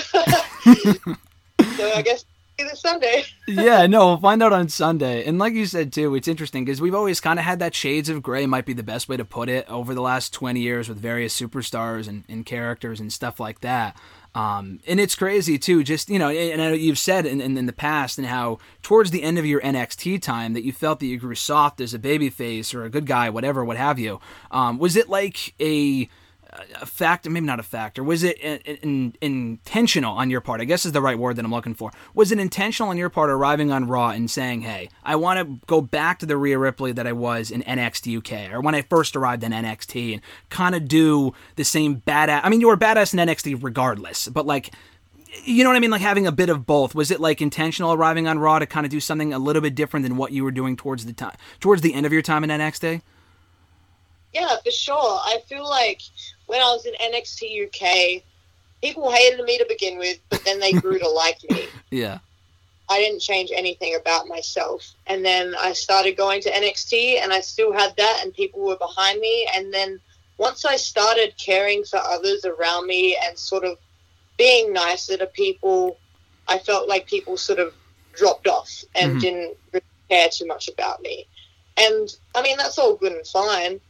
so 1.76 1.92
I 1.92 2.02
guess 2.02 2.24
this 2.68 2.80
Sunday. 2.80 3.24
yeah, 3.48 3.86
no, 3.86 4.06
we'll 4.06 4.18
find 4.18 4.42
out 4.42 4.52
on 4.52 4.68
Sunday. 4.68 5.24
And 5.24 5.38
like 5.38 5.54
you 5.54 5.66
said 5.66 5.92
too, 5.92 6.14
it's 6.14 6.28
interesting 6.28 6.64
because 6.64 6.80
we've 6.80 6.94
always 6.94 7.20
kind 7.20 7.38
of 7.38 7.44
had 7.44 7.58
that 7.60 7.74
shades 7.74 8.08
of 8.08 8.22
gray 8.22 8.46
might 8.46 8.66
be 8.66 8.72
the 8.72 8.82
best 8.82 9.08
way 9.08 9.16
to 9.16 9.24
put 9.24 9.48
it 9.48 9.68
over 9.70 9.94
the 9.94 10.02
last 10.02 10.32
20 10.32 10.60
years 10.60 10.88
with 10.88 10.98
various 10.98 11.38
superstars 11.38 12.08
and, 12.08 12.24
and 12.28 12.46
characters 12.46 13.00
and 13.00 13.12
stuff 13.12 13.40
like 13.40 13.60
that. 13.60 13.96
Um, 14.34 14.80
and 14.86 15.00
it's 15.00 15.16
crazy 15.16 15.58
too, 15.58 15.82
just, 15.82 16.08
you 16.08 16.18
know, 16.18 16.28
and 16.28 16.62
I 16.62 16.68
know 16.68 16.74
you've 16.74 16.98
said 16.98 17.26
in, 17.26 17.40
in, 17.40 17.58
in 17.58 17.66
the 17.66 17.72
past 17.72 18.16
and 18.16 18.26
how 18.26 18.58
towards 18.80 19.10
the 19.10 19.22
end 19.22 19.38
of 19.38 19.46
your 19.46 19.60
NXT 19.60 20.22
time 20.22 20.52
that 20.52 20.64
you 20.64 20.72
felt 20.72 21.00
that 21.00 21.06
you 21.06 21.18
grew 21.18 21.34
soft 21.34 21.80
as 21.80 21.94
a 21.94 21.98
babyface 21.98 22.72
or 22.72 22.84
a 22.84 22.90
good 22.90 23.06
guy, 23.06 23.28
whatever, 23.28 23.64
what 23.64 23.76
have 23.76 23.98
you. 23.98 24.20
Um, 24.50 24.78
was 24.78 24.96
it 24.96 25.08
like 25.08 25.54
a, 25.58 26.08
a 26.80 26.86
factor, 26.86 27.30
maybe 27.30 27.46
not 27.46 27.60
a 27.60 27.64
factor. 27.64 28.02
Was 28.02 28.22
it 28.22 28.38
in, 28.38 28.58
in, 28.82 29.14
intentional 29.20 30.16
on 30.16 30.30
your 30.30 30.40
part? 30.40 30.60
I 30.60 30.64
guess 30.64 30.84
is 30.84 30.92
the 30.92 31.00
right 31.00 31.18
word 31.18 31.36
that 31.36 31.44
I'm 31.44 31.50
looking 31.50 31.74
for. 31.74 31.90
Was 32.14 32.32
it 32.32 32.38
intentional 32.38 32.90
on 32.90 32.96
your 32.96 33.10
part 33.10 33.30
arriving 33.30 33.70
on 33.70 33.86
Raw 33.86 34.10
and 34.10 34.30
saying, 34.30 34.62
"Hey, 34.62 34.88
I 35.04 35.16
want 35.16 35.38
to 35.38 35.66
go 35.66 35.80
back 35.80 36.18
to 36.20 36.26
the 36.26 36.36
Rhea 36.36 36.58
Ripley 36.58 36.92
that 36.92 37.06
I 37.06 37.12
was 37.12 37.50
in 37.50 37.62
NXT 37.62 38.18
UK 38.18 38.52
or 38.52 38.60
when 38.60 38.74
I 38.74 38.82
first 38.82 39.14
arrived 39.14 39.44
in 39.44 39.52
NXT 39.52 40.14
and 40.14 40.22
kind 40.48 40.74
of 40.74 40.88
do 40.88 41.34
the 41.56 41.64
same 41.64 42.00
badass." 42.00 42.40
I 42.42 42.48
mean, 42.48 42.60
you 42.60 42.68
were 42.68 42.76
badass 42.76 43.12
in 43.12 43.20
NXT 43.20 43.62
regardless, 43.62 44.28
but 44.28 44.46
like. 44.46 44.70
You 45.44 45.62
know 45.62 45.70
what 45.70 45.76
I 45.76 45.80
mean? 45.80 45.92
Like 45.92 46.00
having 46.00 46.26
a 46.26 46.32
bit 46.32 46.48
of 46.50 46.66
both. 46.66 46.92
Was 46.92 47.12
it 47.12 47.20
like 47.20 47.40
intentional 47.40 47.92
arriving 47.92 48.26
on 48.26 48.40
Raw 48.40 48.58
to 48.58 48.66
kind 48.66 48.84
of 48.84 48.90
do 48.90 48.98
something 48.98 49.32
a 49.32 49.38
little 49.38 49.62
bit 49.62 49.76
different 49.76 50.02
than 50.02 50.16
what 50.16 50.32
you 50.32 50.42
were 50.42 50.50
doing 50.50 50.76
towards 50.76 51.06
the 51.06 51.12
time, 51.12 51.36
towards 51.60 51.82
the 51.82 51.94
end 51.94 52.04
of 52.04 52.12
your 52.12 52.20
time 52.20 52.42
in 52.42 52.50
NXT? 52.50 53.00
Yeah, 54.32 54.56
for 54.64 54.70
sure. 54.70 55.20
I 55.24 55.38
feel 55.48 55.68
like 55.68 56.02
when 56.50 56.60
I 56.60 56.72
was 56.72 56.84
in 56.84 56.94
NXT 56.94 57.66
UK, 57.66 58.22
people 58.82 59.08
hated 59.12 59.44
me 59.44 59.56
to 59.58 59.66
begin 59.68 59.98
with, 59.98 60.18
but 60.30 60.44
then 60.44 60.58
they 60.58 60.72
grew 60.72 60.98
to 60.98 61.08
like 61.24 61.38
me. 61.48 61.68
Yeah. 61.92 62.18
I 62.88 62.98
didn't 62.98 63.20
change 63.20 63.50
anything 63.54 63.94
about 63.94 64.26
myself. 64.26 64.94
And 65.06 65.24
then 65.24 65.54
I 65.56 65.74
started 65.74 66.16
going 66.16 66.40
to 66.42 66.50
NXT 66.50 67.22
and 67.22 67.32
I 67.32 67.40
still 67.40 67.72
had 67.72 67.94
that 67.96 68.18
and 68.24 68.34
people 68.34 68.62
were 68.62 68.76
behind 68.76 69.20
me. 69.20 69.46
And 69.54 69.72
then 69.72 70.00
once 70.38 70.64
I 70.64 70.74
started 70.74 71.34
caring 71.38 71.84
for 71.84 71.98
others 71.98 72.44
around 72.44 72.88
me 72.88 73.16
and 73.24 73.38
sort 73.38 73.62
of 73.64 73.78
being 74.36 74.72
nicer 74.72 75.16
to 75.18 75.26
people, 75.26 75.98
I 76.48 76.58
felt 76.58 76.88
like 76.88 77.06
people 77.06 77.36
sort 77.36 77.60
of 77.60 77.72
dropped 78.12 78.48
off 78.48 78.82
and 78.96 79.18
Mhm. 79.18 79.20
didn't 79.20 79.56
really 79.70 79.84
care 80.08 80.28
too 80.30 80.46
much 80.46 80.66
about 80.66 81.00
me. 81.00 81.26
And 81.76 82.12
I 82.34 82.42
mean, 82.42 82.56
that's 82.56 82.76
all 82.76 82.96
good 82.96 83.12
and 83.12 83.24
fine, 83.24 83.80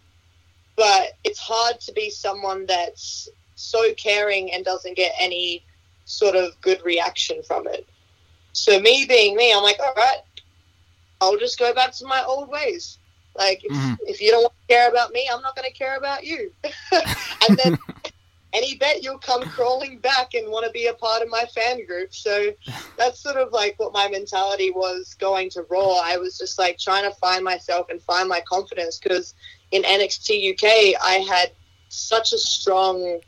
but 0.81 1.19
it's 1.25 1.39
hard 1.39 1.79
to 1.79 1.93
be 1.93 2.09
someone 2.09 2.65
that's 2.65 3.29
so 3.55 3.93
caring 3.99 4.51
and 4.51 4.65
doesn't 4.65 4.97
get 4.97 5.13
any 5.21 5.63
sort 6.07 6.35
of 6.35 6.59
good 6.63 6.81
reaction 6.83 7.43
from 7.43 7.67
it. 7.69 7.87
So 8.55 8.81
me 8.81 9.05
being 9.07 9.37
me, 9.37 9.53
I'm 9.53 9.63
like, 9.63 9.79
all 9.79 9.93
right, 9.95 10.23
I'll 11.21 11.37
just 11.37 11.59
go 11.59 11.75
back 11.75 11.93
to 11.93 12.07
my 12.07 12.25
old 12.25 12.49
ways. 12.49 12.97
Like, 13.37 13.63
if, 13.63 13.71
Mhm. 13.71 13.99
if 14.07 14.23
you 14.23 14.31
don't 14.31 14.45
want 14.45 14.55
to 14.69 14.75
care 14.75 14.89
about 14.89 15.13
me, 15.13 15.29
I'm 15.31 15.43
not 15.43 15.55
going 15.55 15.71
to 15.71 15.77
care 15.77 15.99
about 15.99 16.25
you. 16.25 16.51
and 17.45 17.59
then 17.59 17.77
any 18.55 18.77
bet 18.77 19.03
you'll 19.03 19.19
come 19.19 19.43
crawling 19.51 19.99
back 19.99 20.33
and 20.33 20.51
want 20.51 20.65
to 20.65 20.73
be 20.73 20.87
a 20.87 20.95
part 20.95 21.21
of 21.21 21.29
my 21.29 21.45
fan 21.55 21.85
group. 21.85 22.15
So 22.15 22.55
that's 22.97 23.21
sort 23.21 23.37
of 23.37 23.53
like 23.53 23.79
what 23.79 23.93
my 23.93 24.09
mentality 24.09 24.71
was 24.71 25.15
going 25.21 25.51
to 25.51 25.67
Raw. 25.69 26.01
I 26.03 26.17
was 26.17 26.39
just 26.39 26.59
like 26.59 26.79
trying 26.79 27.05
to 27.05 27.15
find 27.19 27.45
myself 27.45 27.91
and 27.91 28.01
find 28.03 28.31
my 28.31 28.41
confidence 28.49 28.99
because 28.99 29.35
in 29.71 29.83
NXT 29.83 30.53
UK, 30.55 31.01
I 31.03 31.25
had 31.29 31.53
such 31.89 32.33
a 32.33 32.39
strong 32.39 33.21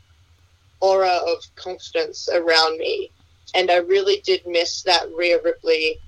aura 0.79 1.19
of 1.27 1.43
confidence 1.55 2.29
around 2.33 2.77
me. 2.77 3.11
And 3.55 3.69
I 3.69 3.77
really 3.77 4.21
did 4.21 4.45
miss 4.45 4.81
that 4.83 5.13
Rhea 5.15 5.39
Ripley 5.43 5.99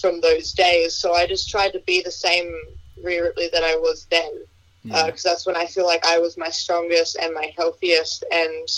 from 0.00 0.20
those 0.20 0.52
days. 0.52 0.94
So 0.94 1.14
I 1.14 1.26
just 1.26 1.48
tried 1.48 1.72
to 1.72 1.80
be 1.80 2.02
the 2.02 2.10
same 2.10 2.52
Rhea 3.02 3.22
Ripley 3.22 3.48
that 3.52 3.62
I 3.62 3.76
was 3.76 4.06
then 4.10 4.46
Yeah. 4.84 5.06
because 5.06 5.22
that's 5.22 5.46
when 5.46 5.56
I 5.56 5.66
feel 5.66 5.84
like 5.84 6.04
I 6.06 6.18
was 6.18 6.36
my 6.36 6.50
strongest 6.50 7.16
and 7.16 7.34
my 7.34 7.52
healthiest, 7.56 8.24
and 8.30 8.68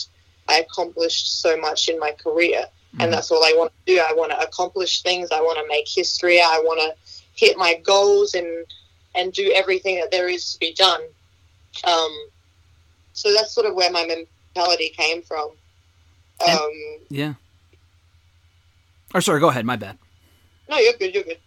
I 0.48 0.60
accomplished 0.60 1.40
so 1.42 1.56
much 1.56 1.88
in 1.88 1.98
my 1.98 2.12
career. 2.12 2.66
Mhm. 2.94 3.04
And 3.04 3.12
that's 3.12 3.30
all 3.30 3.44
I 3.44 3.52
want 3.52 3.72
to 3.72 3.94
do. 3.94 4.00
I 4.00 4.12
want 4.14 4.32
to 4.32 4.40
accomplish 4.40 5.02
things. 5.02 5.30
I 5.30 5.40
want 5.40 5.58
to 5.58 5.66
make 5.68 5.86
history. 5.86 6.40
I 6.40 6.58
want 6.60 6.80
to 6.80 6.94
hit 7.34 7.56
my 7.56 7.74
goals 7.74 8.34
and 8.34 8.66
and 9.18 9.32
do 9.32 9.52
everything 9.54 9.96
that 9.96 10.10
there 10.10 10.28
is 10.28 10.52
to 10.52 10.58
be 10.60 10.72
done. 10.74 11.00
Um, 11.84 12.28
so 13.12 13.32
that's 13.34 13.52
sort 13.52 13.66
of 13.66 13.74
where 13.74 13.90
my 13.90 14.06
mentality 14.06 14.90
came 14.90 15.22
from. 15.22 15.50
And- 16.46 16.58
Um, 16.58 16.72
Yeah. 17.10 17.34
Or 19.14 19.20
sorry, 19.20 19.40
go 19.40 19.48
ahead. 19.48 19.64
My 19.66 19.76
bad. 19.76 19.98
no, 20.68 20.76
you're 20.78 20.92
good. 20.94 21.14
You're 21.14 21.24
good. 21.24 21.38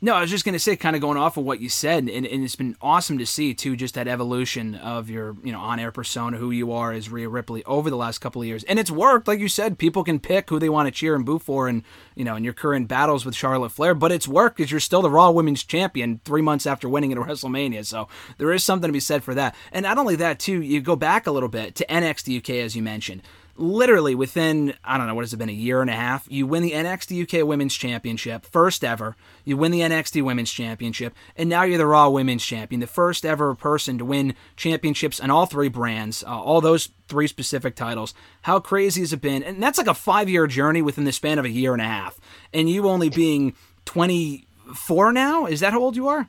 No, 0.00 0.14
I 0.14 0.20
was 0.20 0.30
just 0.30 0.44
gonna 0.44 0.60
say, 0.60 0.76
kind 0.76 0.94
of 0.94 1.02
going 1.02 1.16
off 1.16 1.36
of 1.36 1.44
what 1.44 1.60
you 1.60 1.68
said, 1.68 2.08
and, 2.08 2.24
and 2.24 2.44
it's 2.44 2.54
been 2.54 2.76
awesome 2.80 3.18
to 3.18 3.26
see 3.26 3.52
too, 3.52 3.74
just 3.74 3.94
that 3.94 4.06
evolution 4.06 4.76
of 4.76 5.10
your, 5.10 5.34
you 5.42 5.50
know, 5.50 5.58
on-air 5.58 5.90
persona, 5.90 6.36
who 6.36 6.52
you 6.52 6.70
are 6.70 6.92
as 6.92 7.10
Rhea 7.10 7.28
Ripley 7.28 7.64
over 7.64 7.90
the 7.90 7.96
last 7.96 8.18
couple 8.18 8.40
of 8.40 8.46
years, 8.46 8.62
and 8.64 8.78
it's 8.78 8.92
worked. 8.92 9.26
Like 9.26 9.40
you 9.40 9.48
said, 9.48 9.76
people 9.76 10.04
can 10.04 10.20
pick 10.20 10.50
who 10.50 10.60
they 10.60 10.68
want 10.68 10.86
to 10.86 10.92
cheer 10.92 11.16
and 11.16 11.26
boo 11.26 11.40
for, 11.40 11.66
and 11.66 11.82
you 12.14 12.24
know, 12.24 12.36
in 12.36 12.44
your 12.44 12.52
current 12.52 12.86
battles 12.86 13.26
with 13.26 13.34
Charlotte 13.34 13.70
Flair, 13.70 13.92
but 13.92 14.12
it's 14.12 14.28
worked 14.28 14.58
because 14.58 14.70
you're 14.70 14.78
still 14.78 15.02
the 15.02 15.10
Raw 15.10 15.32
Women's 15.32 15.64
Champion 15.64 16.20
three 16.24 16.42
months 16.42 16.64
after 16.64 16.88
winning 16.88 17.10
at 17.10 17.18
WrestleMania. 17.26 17.84
So 17.84 18.06
there 18.36 18.52
is 18.52 18.62
something 18.62 18.88
to 18.88 18.92
be 18.92 19.00
said 19.00 19.24
for 19.24 19.34
that. 19.34 19.56
And 19.72 19.82
not 19.82 19.98
only 19.98 20.14
that, 20.16 20.38
too, 20.38 20.62
you 20.62 20.80
go 20.80 20.94
back 20.94 21.26
a 21.26 21.32
little 21.32 21.48
bit 21.48 21.74
to 21.74 21.86
NXT 21.86 22.38
UK, 22.38 22.50
as 22.64 22.76
you 22.76 22.82
mentioned 22.82 23.22
literally 23.58 24.14
within 24.14 24.72
I 24.84 24.96
don't 24.96 25.06
know 25.06 25.14
what 25.14 25.24
has 25.24 25.34
it 25.34 25.38
been 25.38 25.48
a 25.48 25.52
year 25.52 25.82
and 25.82 25.90
a 25.90 25.94
half, 25.94 26.26
you 26.30 26.46
win 26.46 26.62
the 26.62 26.72
NXT 26.72 27.22
UK 27.24 27.46
Women's 27.46 27.74
Championship, 27.74 28.46
first 28.46 28.84
ever. 28.84 29.16
You 29.44 29.56
win 29.56 29.72
the 29.72 29.80
NXT 29.80 30.22
Women's 30.22 30.50
Championship, 30.50 31.14
and 31.36 31.48
now 31.48 31.64
you're 31.64 31.78
the 31.78 31.86
Raw 31.86 32.08
Women's 32.08 32.44
Champion, 32.44 32.80
the 32.80 32.86
first 32.86 33.26
ever 33.26 33.54
person 33.54 33.98
to 33.98 34.04
win 34.04 34.34
championships 34.56 35.20
on 35.20 35.30
all 35.30 35.46
three 35.46 35.68
brands, 35.68 36.24
uh, 36.24 36.40
all 36.40 36.60
those 36.60 36.88
three 37.08 37.26
specific 37.26 37.74
titles. 37.74 38.14
How 38.42 38.60
crazy 38.60 39.00
has 39.00 39.12
it 39.12 39.20
been? 39.20 39.42
And 39.42 39.62
that's 39.62 39.78
like 39.78 39.88
a 39.88 39.94
five 39.94 40.28
year 40.28 40.46
journey 40.46 40.80
within 40.80 41.04
the 41.04 41.12
span 41.12 41.38
of 41.38 41.44
a 41.44 41.50
year 41.50 41.72
and 41.72 41.82
a 41.82 41.86
half, 41.86 42.18
and 42.54 42.70
you 42.70 42.88
only 42.88 43.10
being 43.10 43.54
24 43.84 45.12
now. 45.12 45.46
Is 45.46 45.60
that 45.60 45.72
how 45.72 45.80
old 45.80 45.96
you 45.96 46.08
are? 46.08 46.28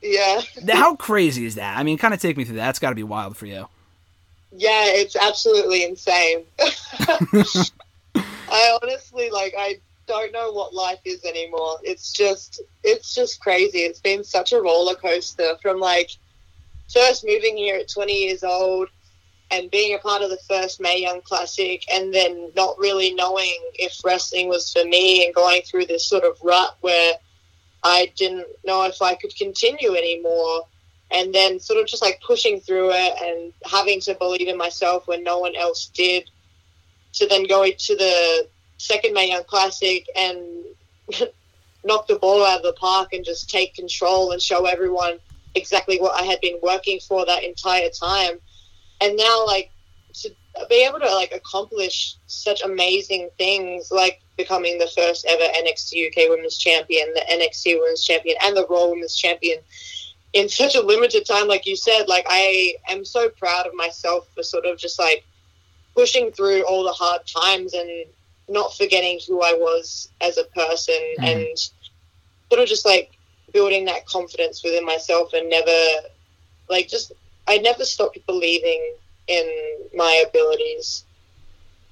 Yeah. 0.00 0.40
How 0.68 0.96
crazy 0.96 1.44
is 1.46 1.54
that? 1.54 1.78
I 1.78 1.82
mean, 1.82 1.96
kind 1.96 2.12
of 2.12 2.20
take 2.20 2.36
me 2.36 2.44
through 2.44 2.56
that. 2.56 2.66
That's 2.66 2.78
got 2.78 2.90
to 2.90 2.96
be 2.96 3.04
wild 3.04 3.36
for 3.36 3.46
you. 3.46 3.68
Yeah, 4.54 4.84
it's 4.86 5.16
absolutely 5.16 5.84
insane. 5.84 6.44
I 8.48 8.78
honestly 8.82 9.30
like 9.30 9.54
I 9.56 9.78
don't 10.06 10.32
know 10.32 10.52
what 10.52 10.74
life 10.74 11.00
is 11.04 11.24
anymore. 11.24 11.78
It's 11.82 12.12
just 12.12 12.60
it's 12.84 13.14
just 13.14 13.40
crazy. 13.40 13.78
It's 13.78 14.00
been 14.00 14.22
such 14.22 14.52
a 14.52 14.60
roller 14.60 14.94
coaster 14.94 15.56
from 15.62 15.78
like 15.78 16.10
first 16.92 17.24
moving 17.24 17.56
here 17.56 17.76
at 17.76 17.88
20 17.88 18.12
years 18.12 18.44
old 18.44 18.88
and 19.50 19.70
being 19.70 19.94
a 19.94 19.98
part 19.98 20.22
of 20.22 20.30
the 20.30 20.38
first 20.48 20.80
Mae 20.80 21.00
Young 21.00 21.22
Classic 21.22 21.82
and 21.90 22.12
then 22.12 22.50
not 22.54 22.78
really 22.78 23.14
knowing 23.14 23.58
if 23.74 24.00
wrestling 24.04 24.48
was 24.48 24.72
for 24.72 24.84
me 24.84 25.24
and 25.24 25.34
going 25.34 25.62
through 25.62 25.86
this 25.86 26.06
sort 26.06 26.24
of 26.24 26.36
rut 26.42 26.76
where 26.80 27.12
I 27.82 28.12
didn't 28.16 28.46
know 28.64 28.84
if 28.84 29.00
I 29.00 29.14
could 29.14 29.34
continue 29.36 29.94
anymore 29.94 30.66
and 31.12 31.34
then 31.34 31.60
sort 31.60 31.78
of 31.80 31.86
just 31.86 32.02
like 32.02 32.20
pushing 32.26 32.60
through 32.60 32.90
it 32.92 33.12
and 33.22 33.52
having 33.70 34.00
to 34.00 34.14
believe 34.14 34.48
in 34.48 34.56
myself 34.56 35.06
when 35.06 35.22
no 35.22 35.38
one 35.38 35.54
else 35.56 35.90
did 35.94 36.28
to 37.12 37.26
then 37.26 37.44
go 37.46 37.68
to 37.70 37.96
the 37.96 38.48
second 38.78 39.12
Mae 39.12 39.28
Young 39.28 39.44
Classic 39.44 40.06
and 40.16 40.64
knock 41.84 42.06
the 42.06 42.16
ball 42.16 42.44
out 42.44 42.58
of 42.58 42.62
the 42.62 42.72
park 42.74 43.12
and 43.12 43.24
just 43.24 43.50
take 43.50 43.74
control 43.74 44.32
and 44.32 44.40
show 44.40 44.66
everyone 44.66 45.18
exactly 45.54 45.98
what 45.98 46.18
I 46.18 46.24
had 46.24 46.40
been 46.40 46.58
working 46.62 46.98
for 47.00 47.26
that 47.26 47.44
entire 47.44 47.90
time. 47.90 48.38
And 49.00 49.16
now, 49.16 49.46
like, 49.46 49.70
to 50.14 50.30
be 50.68 50.84
able 50.84 51.00
to 51.00 51.14
like 51.14 51.32
accomplish 51.32 52.16
such 52.26 52.62
amazing 52.62 53.30
things, 53.38 53.90
like 53.90 54.20
becoming 54.36 54.78
the 54.78 54.90
first 54.94 55.26
ever 55.28 55.42
NXT 55.42 56.08
UK 56.08 56.30
Women's 56.30 56.56
Champion, 56.56 57.12
the 57.14 57.22
NXT 57.30 57.78
Women's 57.80 58.04
Champion, 58.04 58.36
and 58.42 58.56
the 58.56 58.66
Raw 58.68 58.88
Women's 58.88 59.16
Champion 59.16 59.58
in 60.32 60.48
such 60.48 60.74
a 60.74 60.80
limited 60.80 61.26
time, 61.26 61.46
like 61.48 61.66
you 61.66 61.76
said, 61.76 62.08
like 62.08 62.26
I 62.28 62.74
am 62.88 63.04
so 63.04 63.28
proud 63.28 63.66
of 63.66 63.74
myself 63.74 64.28
for 64.34 64.42
sort 64.42 64.64
of 64.64 64.78
just 64.78 64.98
like 64.98 65.24
pushing 65.94 66.32
through 66.32 66.62
all 66.64 66.84
the 66.84 66.92
hard 66.92 67.26
times 67.26 67.74
and 67.74 68.06
not 68.48 68.74
forgetting 68.74 69.20
who 69.26 69.42
I 69.42 69.52
was 69.52 70.08
as 70.20 70.38
a 70.38 70.44
person 70.44 70.94
Mhm. 71.18 71.24
and 71.32 71.58
sort 72.50 72.62
of 72.62 72.68
just 72.68 72.86
like 72.86 73.12
building 73.52 73.84
that 73.84 74.06
confidence 74.06 74.62
within 74.64 74.84
myself 74.84 75.32
and 75.34 75.48
never 75.50 75.76
like 76.68 76.88
just 76.88 77.12
I 77.46 77.58
never 77.58 77.84
stopped 77.84 78.18
believing 78.26 78.94
in 79.26 79.88
my 79.94 80.24
abilities, 80.26 81.04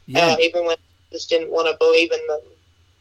Yeah, 0.06 0.34
uh, 0.34 0.36
even 0.40 0.64
when 0.64 0.76
I 0.76 1.12
just 1.12 1.28
didn't 1.28 1.50
want 1.50 1.68
to 1.68 1.76
believe 1.76 2.12
in 2.12 2.26
them. 2.26 2.40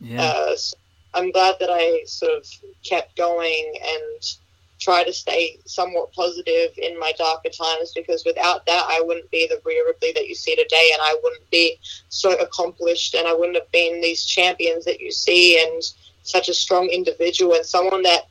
yeah. 0.01 0.23
Uh, 0.23 0.55
so 0.55 0.75
I'm 1.13 1.31
glad 1.31 1.55
that 1.59 1.69
I 1.71 2.03
sort 2.05 2.33
of 2.33 2.45
kept 2.83 3.15
going 3.15 3.73
and 3.81 4.35
try 4.79 5.03
to 5.03 5.13
stay 5.13 5.59
somewhat 5.65 6.11
positive 6.13 6.71
in 6.77 6.97
my 6.99 7.11
darker 7.17 7.49
times 7.49 7.91
because 7.93 8.23
without 8.25 8.65
that, 8.65 8.85
I 8.87 9.01
wouldn't 9.01 9.29
be 9.29 9.47
the 9.47 9.61
Rhea 9.65 9.83
Ripley 9.85 10.11
that 10.13 10.27
you 10.27 10.35
see 10.35 10.55
today, 10.55 10.89
and 10.93 11.01
I 11.01 11.15
wouldn't 11.21 11.49
be 11.51 11.77
so 12.09 12.31
accomplished, 12.39 13.13
and 13.13 13.27
I 13.27 13.33
wouldn't 13.33 13.57
have 13.57 13.71
been 13.71 14.01
these 14.01 14.25
champions 14.25 14.85
that 14.85 14.99
you 14.99 15.11
see, 15.11 15.61
and 15.61 15.83
such 16.23 16.49
a 16.49 16.53
strong 16.53 16.87
individual 16.87 17.55
and 17.55 17.65
someone 17.65 18.03
that 18.03 18.27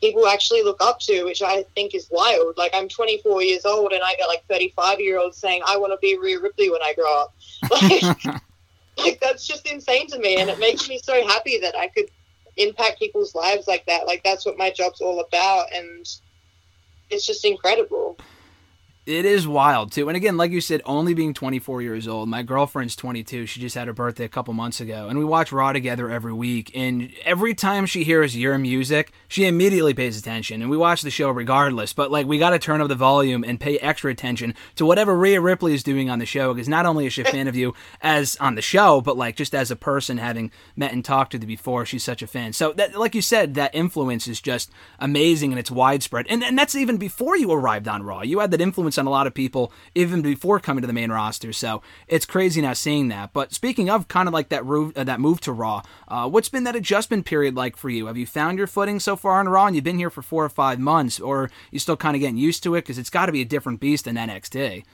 people 0.00 0.26
actually 0.26 0.62
look 0.62 0.82
up 0.82 0.98
to, 1.00 1.24
which 1.24 1.42
I 1.42 1.64
think 1.74 1.94
is 1.94 2.08
wild. 2.10 2.56
Like 2.56 2.72
I'm 2.74 2.88
24 2.88 3.42
years 3.42 3.64
old, 3.64 3.92
and 3.92 4.02
I 4.04 4.16
got 4.16 4.28
like 4.28 4.44
35 4.48 5.00
year 5.00 5.18
olds 5.18 5.36
saying 5.36 5.62
I 5.66 5.76
want 5.76 5.92
to 5.92 5.98
be 5.98 6.18
Rhea 6.18 6.40
Ripley 6.40 6.70
when 6.70 6.82
I 6.82 6.94
grow 6.94 7.22
up. 7.22 7.34
Like, 7.70 8.16
like 8.96 9.20
that's 9.20 9.46
just 9.46 9.70
insane 9.70 10.06
to 10.08 10.18
me 10.18 10.36
and 10.36 10.50
it 10.50 10.58
makes 10.58 10.88
me 10.88 11.00
so 11.02 11.26
happy 11.26 11.58
that 11.58 11.76
i 11.76 11.88
could 11.88 12.06
impact 12.56 12.98
people's 12.98 13.34
lives 13.34 13.66
like 13.66 13.84
that. 13.86 14.06
Like 14.06 14.22
that's 14.24 14.46
what 14.46 14.58
my 14.58 14.70
job's 14.70 15.00
all 15.00 15.20
about 15.20 15.72
and 15.72 16.06
it's 17.10 17.26
just 17.26 17.44
incredible 17.44 18.18
It 19.06 19.26
is 19.26 19.46
wild 19.46 19.92
too. 19.92 20.08
And 20.08 20.16
again, 20.16 20.38
like 20.38 20.50
you 20.50 20.62
said, 20.62 20.80
only 20.86 21.12
being 21.12 21.34
24 21.34 21.82
years 21.82 22.08
old. 22.08 22.26
My 22.30 22.42
girlfriend's 22.42 22.96
22. 22.96 23.44
She 23.44 23.60
just 23.60 23.74
had 23.74 23.86
her 23.86 23.92
birthday 23.92 24.24
a 24.24 24.30
couple 24.30 24.54
months 24.54 24.80
ago, 24.80 25.08
and 25.08 25.18
we 25.18 25.26
watch 25.26 25.52
Raw 25.52 25.74
together 25.74 26.10
every 26.10 26.32
week. 26.32 26.70
And 26.74 27.12
every 27.22 27.52
time 27.52 27.84
she 27.84 28.02
hears 28.02 28.34
your 28.34 28.56
music, 28.56 29.12
she 29.28 29.44
immediately 29.44 29.92
pays 29.92 30.18
attention. 30.18 30.62
And 30.62 30.70
we 30.70 30.78
watch 30.78 31.02
the 31.02 31.10
show 31.10 31.28
regardless. 31.28 31.92
But 31.92 32.10
like, 32.10 32.26
we 32.26 32.38
got 32.38 32.50
to 32.50 32.58
turn 32.58 32.80
up 32.80 32.88
the 32.88 32.94
volume 32.94 33.44
and 33.44 33.60
pay 33.60 33.76
extra 33.78 34.10
attention 34.10 34.54
to 34.76 34.86
whatever 34.86 35.14
Rhea 35.14 35.38
Ripley 35.38 35.74
is 35.74 35.82
doing 35.82 36.08
on 36.08 36.18
the 36.18 36.24
show, 36.24 36.54
because 36.54 36.68
not 36.68 36.86
only 36.86 37.04
is 37.04 37.12
she 37.12 37.22
a 37.22 37.26
fan 37.26 37.46
of 37.46 37.54
you 37.54 37.74
as 38.00 38.36
on 38.36 38.54
the 38.54 38.62
show, 38.62 39.02
but 39.02 39.18
like 39.18 39.36
just 39.36 39.54
as 39.54 39.70
a 39.70 39.76
person, 39.76 40.16
having 40.16 40.50
met 40.76 40.94
and 40.94 41.04
talked 41.04 41.32
to 41.32 41.38
you 41.38 41.46
before, 41.46 41.84
she's 41.84 42.04
such 42.04 42.22
a 42.22 42.26
fan. 42.26 42.54
So 42.54 42.72
that, 42.72 42.98
like 42.98 43.14
you 43.14 43.22
said, 43.22 43.52
that 43.54 43.74
influence 43.74 44.26
is 44.26 44.40
just 44.40 44.70
amazing 44.98 45.52
and 45.52 45.58
it's 45.58 45.70
widespread. 45.70 46.24
And 46.30 46.42
and 46.42 46.58
that's 46.58 46.74
even 46.74 46.96
before 46.96 47.36
you 47.36 47.52
arrived 47.52 47.86
on 47.86 48.02
Raw. 48.02 48.22
You 48.22 48.38
had 48.38 48.50
that 48.52 48.62
influence 48.62 48.93
on 48.98 49.06
a 49.06 49.10
lot 49.10 49.26
of 49.26 49.34
people 49.34 49.72
even 49.94 50.22
before 50.22 50.60
coming 50.60 50.82
to 50.82 50.86
the 50.86 50.92
main 50.92 51.10
roster. 51.10 51.52
So 51.52 51.82
it's 52.08 52.26
crazy 52.26 52.60
now 52.60 52.72
seeing 52.72 53.08
that. 53.08 53.32
But 53.32 53.52
speaking 53.52 53.90
of 53.90 54.08
kind 54.08 54.28
of 54.28 54.34
like 54.34 54.48
that 54.50 54.64
move, 54.64 54.96
uh, 54.96 55.04
that 55.04 55.20
move 55.20 55.40
to 55.42 55.52
Raw, 55.52 55.82
uh, 56.08 56.28
what's 56.28 56.48
been 56.48 56.64
that 56.64 56.76
adjustment 56.76 57.26
period 57.26 57.54
like 57.54 57.76
for 57.76 57.90
you? 57.90 58.06
Have 58.06 58.16
you 58.16 58.26
found 58.26 58.58
your 58.58 58.66
footing 58.66 59.00
so 59.00 59.16
far 59.16 59.40
on 59.40 59.48
Raw? 59.48 59.66
And 59.66 59.74
you've 59.74 59.84
been 59.84 59.98
here 59.98 60.10
for 60.10 60.22
four 60.22 60.44
or 60.44 60.48
five 60.48 60.78
months, 60.78 61.20
or 61.20 61.50
you 61.70 61.78
still 61.78 61.96
kind 61.96 62.16
of 62.16 62.20
getting 62.20 62.36
used 62.36 62.62
to 62.64 62.74
it 62.74 62.82
because 62.82 62.98
it's 62.98 63.10
got 63.10 63.26
to 63.26 63.32
be 63.32 63.40
a 63.40 63.44
different 63.44 63.80
beast 63.80 64.04
than 64.04 64.16
NXT. 64.16 64.84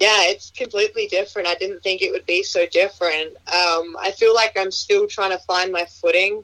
yeah 0.00 0.22
it's 0.24 0.50
completely 0.50 1.06
different 1.06 1.46
i 1.46 1.54
didn't 1.54 1.80
think 1.82 2.02
it 2.02 2.10
would 2.10 2.26
be 2.26 2.42
so 2.42 2.66
different 2.66 3.28
um, 3.46 3.96
i 4.00 4.12
feel 4.16 4.34
like 4.34 4.52
i'm 4.58 4.72
still 4.72 5.06
trying 5.06 5.30
to 5.30 5.38
find 5.44 5.70
my 5.72 5.84
footing 5.84 6.42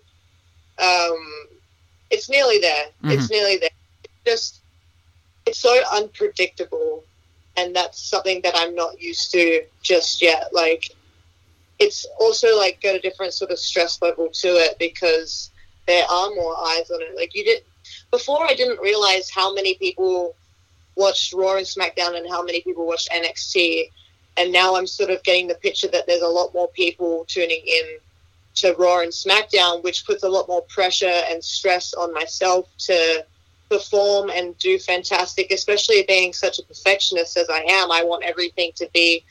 um, 0.79 1.19
it's 2.11 2.31
nearly 2.31 2.59
there 2.59 2.87
it's 3.05 3.29
nearly 3.31 3.57
there 3.59 3.71
it's 4.05 4.15
just 4.25 4.60
it's 5.51 5.59
so 5.59 5.77
unpredictable 5.93 7.03
and 7.57 7.75
that's 7.75 8.01
something 8.01 8.41
that 8.43 8.55
i'm 8.57 8.75
not 8.75 9.01
used 9.01 9.33
to 9.33 9.65
just 9.83 10.23
yet. 10.23 10.49
Like 10.53 10.91
it's 11.81 12.07
also 12.21 12.57
like 12.57 12.81
got 12.81 12.95
a 12.95 13.01
different 13.01 13.35
sort 13.35 13.51
of 13.51 13.59
stress 13.59 14.01
level 14.01 14.29
to 14.29 14.49
it 14.49 14.79
because 14.79 15.51
there 15.87 16.05
are 16.05 16.31
more 16.31 16.57
eyes 16.57 16.89
on 16.91 17.03
it. 17.03 17.17
Like 17.17 17.35
you 17.35 17.45
did 17.45 17.65
before 18.13 18.45
i 18.45 18.55
didn't 18.55 18.81
realize 18.81 19.29
how 19.31 19.53
many 19.53 19.75
people 19.75 20.37
watched 20.97 21.33
raw 21.33 21.57
and 21.57 21.67
smackdown 21.67 22.17
and 22.17 22.29
how 22.29 22.43
many 22.43 22.61
people 22.61 22.87
watched 22.87 23.11
nxt 23.11 23.91
and 24.37 24.53
now 24.53 24.77
i'm 24.77 24.87
sort 24.87 25.11
of 25.11 25.23
getting 25.25 25.49
the 25.49 25.55
picture 25.57 25.89
that 25.89 26.07
there's 26.07 26.23
a 26.23 26.29
lot 26.29 26.53
more 26.55 26.69
people 26.69 27.25
tuning 27.27 27.63
in 27.67 27.99
to 28.55 28.75
raw 28.75 29.01
and 29.01 29.11
smackdown 29.11 29.83
which 29.83 30.05
puts 30.07 30.23
a 30.23 30.29
lot 30.29 30.47
more 30.47 30.63
pressure 30.63 31.23
and 31.31 31.43
stress 31.43 31.95
on 31.95 32.13
myself 32.13 32.69
to 32.79 33.25
perform 33.71 34.29
and 34.31 34.59
do 34.59 34.79
fantastic 34.79 35.51
especially 35.51 36.03
being 36.09 36.33
such 36.33 36.59
a 36.59 36.63
perfectionist 36.65 37.37
as 37.37 37.49
i 37.49 37.61
am 37.69 37.91
i 37.93 38.03
want 38.03 38.25
everything 38.25 38.73
to 38.77 38.89
be 38.93 39.25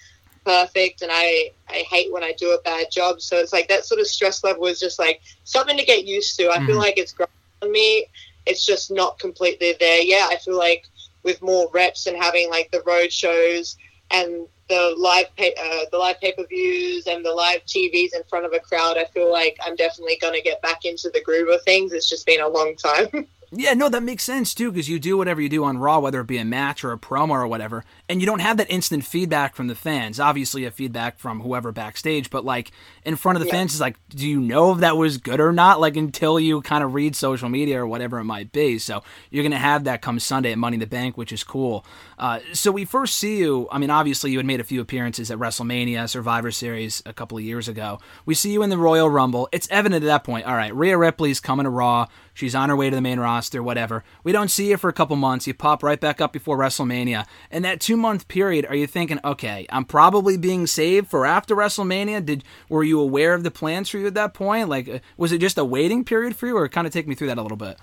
perfect 0.45 1.01
and 1.01 1.11
I, 1.13 1.51
I 1.69 1.83
hate 1.89 2.11
when 2.11 2.23
I 2.23 2.33
do 2.37 2.51
a 2.51 2.61
bad 2.61 2.87
job. 2.91 3.21
So 3.21 3.37
it's 3.37 3.53
like 3.53 3.67
that 3.67 3.85
sort 3.85 3.99
of 3.99 4.07
stress 4.07 4.43
level 4.43 4.65
is 4.65 4.79
just 4.79 4.97
like 4.97 5.21
something 5.43 5.77
to 5.77 5.85
get 5.85 6.05
used 6.05 6.37
to. 6.37 6.49
I 6.49 6.65
feel 6.65 6.75
Mhm. 6.75 6.79
like 6.79 6.97
it's 6.97 7.13
growing 7.13 7.29
on 7.61 7.71
me. 7.71 8.07
It's 8.45 8.65
just 8.65 8.89
not 8.89 9.19
completely 9.19 9.75
there. 9.79 10.01
Yeah, 10.01 10.27
I 10.29 10.37
feel 10.37 10.57
like 10.57 10.85
with 11.23 11.41
more 11.41 11.69
reps 11.73 12.07
and 12.07 12.17
having 12.17 12.49
like 12.49 12.71
the 12.71 12.81
road 12.81 13.11
shows 13.11 13.75
and 14.09 14.47
the 14.69 14.95
live 14.97 15.27
pay, 15.35 15.53
uh, 15.53 15.85
the 15.91 15.97
live 15.97 16.19
pay 16.19 16.31
per 16.31 16.45
views 16.47 17.05
and 17.05 17.23
the 17.23 17.33
live 17.33 17.63
TVs 17.65 18.15
in 18.15 18.23
front 18.29 18.45
of 18.45 18.53
a 18.53 18.59
crowd, 18.59 18.97
I 18.97 19.05
feel 19.05 19.31
like 19.31 19.57
I'm 19.63 19.75
definitely 19.75 20.17
going 20.19 20.33
to 20.33 20.41
get 20.41 20.61
back 20.61 20.85
into 20.85 21.09
the 21.13 21.21
groove 21.21 21.49
of 21.49 21.61
things. 21.63 21.91
It's 21.93 22.09
just 22.09 22.25
been 22.25 22.41
a 22.41 22.47
long 22.47 22.75
time. 22.75 23.27
Yeah, 23.51 23.73
no, 23.73 23.89
that 23.89 24.03
makes 24.03 24.23
sense 24.23 24.53
too, 24.53 24.71
because 24.71 24.87
you 24.89 24.99
do 24.99 25.17
whatever 25.17 25.41
you 25.41 25.49
do 25.49 25.63
on 25.63 25.79
Raw, 25.79 25.99
whether 25.99 26.21
it 26.21 26.27
be 26.27 26.37
a 26.37 26.45
match 26.45 26.83
or 26.83 26.91
a 26.91 26.97
promo 26.99 27.31
or 27.31 27.47
whatever, 27.47 27.83
and 28.07 28.21
you 28.21 28.27
don't 28.27 28.41
have 28.41 28.57
that 28.57 28.69
instant 28.69 29.05
feedback 29.05 29.55
from 29.55 29.67
the 29.67 29.73
fans. 29.75 30.19
Obviously, 30.19 30.61
you 30.61 30.67
have 30.67 30.75
feedback 30.75 31.17
from 31.17 31.39
whoever 31.41 31.71
backstage, 31.71 32.29
but 32.29 32.45
like 32.45 32.71
in 33.05 33.15
front 33.15 33.37
of 33.37 33.41
the 33.41 33.47
Yeah. 33.47 33.53
fans, 33.53 33.73
is 33.73 33.81
like, 33.81 33.97
do 34.09 34.27
you 34.27 34.39
know 34.39 34.71
if 34.73 34.79
that 34.79 34.97
was 34.97 35.17
good 35.17 35.39
or 35.39 35.51
not? 35.51 35.81
Like 35.81 35.97
until 35.97 36.39
you 36.39 36.61
kind 36.61 36.83
of 36.83 36.93
read 36.93 37.15
social 37.15 37.49
media 37.49 37.81
or 37.81 37.87
whatever 37.87 38.19
it 38.19 38.25
might 38.25 38.51
be. 38.51 38.77
So 38.77 39.01
you're 39.31 39.43
gonna 39.43 39.57
have 39.57 39.83
that 39.85 40.01
come 40.03 40.19
Sunday 40.19 40.51
at 40.51 40.57
Money 40.59 40.75
in 40.75 40.79
the 40.79 40.85
Bank, 40.87 41.17
which 41.17 41.31
is 41.31 41.43
cool. 41.43 41.83
Uh, 42.19 42.39
so 42.53 42.71
we 42.71 42.85
first 42.85 43.15
see 43.17 43.37
you. 43.39 43.67
I 43.71 43.79
mean, 43.79 43.89
obviously, 43.89 44.29
you 44.31 44.37
had 44.37 44.45
made 44.45 44.59
a 44.59 44.63
few 44.63 44.79
appearances 44.81 45.31
at 45.31 45.39
WrestleMania, 45.39 46.07
Survivor 46.07 46.51
Series 46.51 47.01
a 47.05 47.13
couple 47.13 47.37
of 47.37 47.43
years 47.43 47.67
ago. 47.67 47.99
We 48.25 48.35
see 48.35 48.51
you 48.51 48.61
in 48.61 48.69
the 48.69 48.77
Royal 48.77 49.09
Rumble. 49.09 49.49
It's 49.51 49.67
evident 49.71 50.03
at 50.03 50.07
that 50.07 50.23
point. 50.23 50.45
All 50.45 50.55
right, 50.55 50.75
Rhea 50.75 50.97
Ripley's 50.97 51.39
coming 51.39 51.63
to 51.63 51.69
Raw. 51.71 52.05
She's 52.39 52.55
on 52.55 52.69
her 52.69 52.75
way 52.75 52.89
to 52.89 52.95
the 52.95 53.01
main 53.01 53.19
roster, 53.19 53.61
whatever. 53.61 54.03
We 54.23 54.31
don't 54.31 54.49
see 54.49 54.69
you 54.69 54.77
for 54.77 54.89
a 54.89 54.93
couple 54.93 55.15
months. 55.15 55.45
You 55.45 55.53
pop 55.53 55.83
right 55.83 55.99
back 55.99 56.21
up 56.21 56.33
before 56.33 56.57
WrestleMania. 56.57 57.25
In 57.51 57.63
that 57.63 57.81
two 57.81 57.97
month 57.97 58.27
period, 58.27 58.65
are 58.65 58.75
you 58.75 58.87
thinking, 58.87 59.19
okay, 59.23 59.65
I'm 59.69 59.85
probably 59.85 60.37
being 60.37 60.65
saved 60.65 61.09
for 61.09 61.25
after 61.25 61.55
WrestleMania? 61.55 62.25
Did 62.25 62.43
were 62.69 62.83
you 62.83 62.99
aware 62.99 63.33
of 63.33 63.43
the 63.43 63.51
plans 63.51 63.89
for 63.89 63.97
you 63.97 64.07
at 64.07 64.13
that 64.13 64.33
point? 64.33 64.69
Like, 64.69 64.87
uh, 64.87 64.99
was 65.17 65.31
it 65.31 65.39
just 65.39 65.57
a 65.57 65.65
waiting 65.65 66.03
period 66.03 66.35
for 66.35 66.47
you, 66.47 66.57
or 66.57 66.67
kind 66.69 66.87
of 66.87 66.93
take 66.93 67.07
me 67.07 67.15
through 67.15 67.27
that 67.27 67.37
a 67.37 67.41
little 67.41 67.57
bit? 67.57 67.77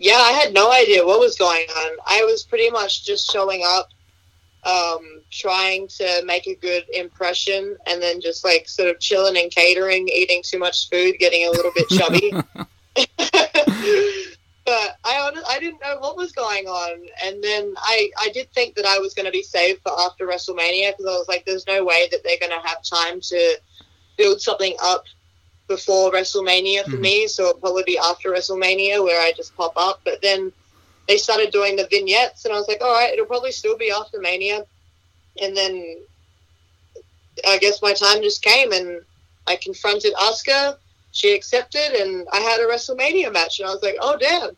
yeah, 0.00 0.16
I 0.16 0.32
had 0.32 0.52
no 0.52 0.72
idea 0.72 1.04
what 1.06 1.20
was 1.20 1.36
going 1.36 1.66
on. 1.68 1.96
I 2.06 2.24
was 2.24 2.42
pretty 2.42 2.70
much 2.70 3.04
just 3.04 3.30
showing 3.30 3.62
up, 3.64 3.90
um, 4.64 5.22
trying 5.30 5.88
to 5.88 6.22
make 6.24 6.46
a 6.46 6.54
good 6.54 6.84
impression, 6.92 7.76
and 7.86 8.00
then 8.00 8.20
just 8.20 8.44
like 8.44 8.68
sort 8.68 8.88
of 8.88 8.98
chilling 9.00 9.36
and 9.36 9.50
catering, 9.50 10.08
eating 10.08 10.42
too 10.42 10.58
much 10.58 10.88
food, 10.88 11.16
getting 11.18 11.46
a 11.46 11.50
little 11.50 11.72
bit 11.74 11.88
chubby. 11.88 12.32
but 12.96 13.06
I 15.04 15.30
I 15.48 15.58
didn't 15.60 15.80
know 15.82 15.98
what 15.98 16.16
was 16.16 16.32
going 16.32 16.66
on, 16.66 17.06
and 17.24 17.42
then 17.42 17.74
I 17.78 18.10
I 18.20 18.30
did 18.30 18.52
think 18.52 18.76
that 18.76 18.86
I 18.86 18.98
was 18.98 19.14
going 19.14 19.26
to 19.26 19.32
be 19.32 19.42
saved 19.42 19.80
for 19.82 19.92
after 20.00 20.26
WrestleMania 20.26 20.92
because 20.92 21.06
I 21.06 21.18
was 21.18 21.28
like, 21.28 21.44
there's 21.46 21.66
no 21.66 21.84
way 21.84 22.08
that 22.10 22.20
they're 22.24 22.38
going 22.40 22.52
to 22.60 22.68
have 22.68 22.82
time 22.82 23.20
to 23.20 23.56
build 24.18 24.40
something 24.40 24.76
up 24.82 25.04
before 25.68 26.10
WrestleMania 26.12 26.84
for 26.88 26.96
Mhm. 26.96 27.00
me, 27.00 27.28
so 27.28 27.44
it'll 27.48 27.60
probably 27.60 27.84
be 27.84 27.98
after 27.98 28.30
WrestleMania 28.30 29.02
where 29.02 29.20
I 29.20 29.32
just 29.36 29.56
pop 29.56 29.72
up. 29.76 30.00
But 30.04 30.20
then 30.22 30.52
they 31.08 31.16
started 31.18 31.52
doing 31.52 31.76
the 31.76 31.88
vignettes, 31.90 32.44
and 32.44 32.54
I 32.54 32.58
was 32.58 32.68
like, 32.68 32.82
all 32.82 32.92
right, 32.92 33.12
it'll 33.12 33.26
probably 33.26 33.52
still 33.52 33.76
be 33.78 33.90
after 33.90 34.20
Mania. 34.20 34.66
And 35.40 35.56
then 35.56 36.04
I 37.46 37.58
guess 37.58 37.82
my 37.82 37.92
time 37.94 38.22
just 38.22 38.42
came, 38.42 38.72
and 38.72 39.00
I 39.46 39.56
confronted 39.56 40.14
Asuka. 40.14 40.78
She 41.12 41.34
accepted, 41.34 41.92
and 42.00 42.26
I 42.32 42.40
had 42.40 42.60
a 42.60 42.64
WrestleMania 42.64 43.32
match, 43.32 43.60
and 43.60 43.68
I 43.68 43.72
was 43.72 43.82
like, 43.82 43.96
oh 44.00 44.16
damn, 44.18 44.50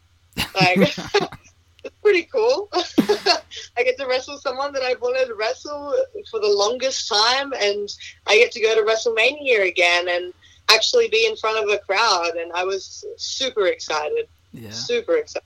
like 0.55 0.79
it's 1.85 1.95
pretty 2.03 2.23
cool. 2.33 2.69
I 2.75 3.83
get 3.83 3.99
to 3.99 4.07
wrestle 4.07 4.39
someone 4.39 4.73
that 4.73 4.83
I've 4.83 5.01
wanted 5.01 5.27
to 5.27 5.35
wrestle 5.35 5.95
for 6.31 6.41
the 6.41 6.49
longest 6.49 7.09
time, 7.09 7.53
and 7.53 7.89
I 8.27 8.37
get 8.39 8.53
to 8.53 8.61
go 8.61 8.75
to 8.75 8.83
WrestleMania 8.83 9.69
again 9.69 10.09
and 10.09 10.33
actually 10.71 11.09
be 11.09 11.27
in 11.27 11.37
front 11.37 11.63
of 11.63 11.69
a 11.71 11.79
crowd, 11.79 12.37
and 12.39 12.53
I 12.53 12.65
was 12.65 13.05
super 13.17 13.67
excited, 13.67 14.29
Yeah. 14.53 14.71
super 14.71 15.17
excited. 15.17 15.45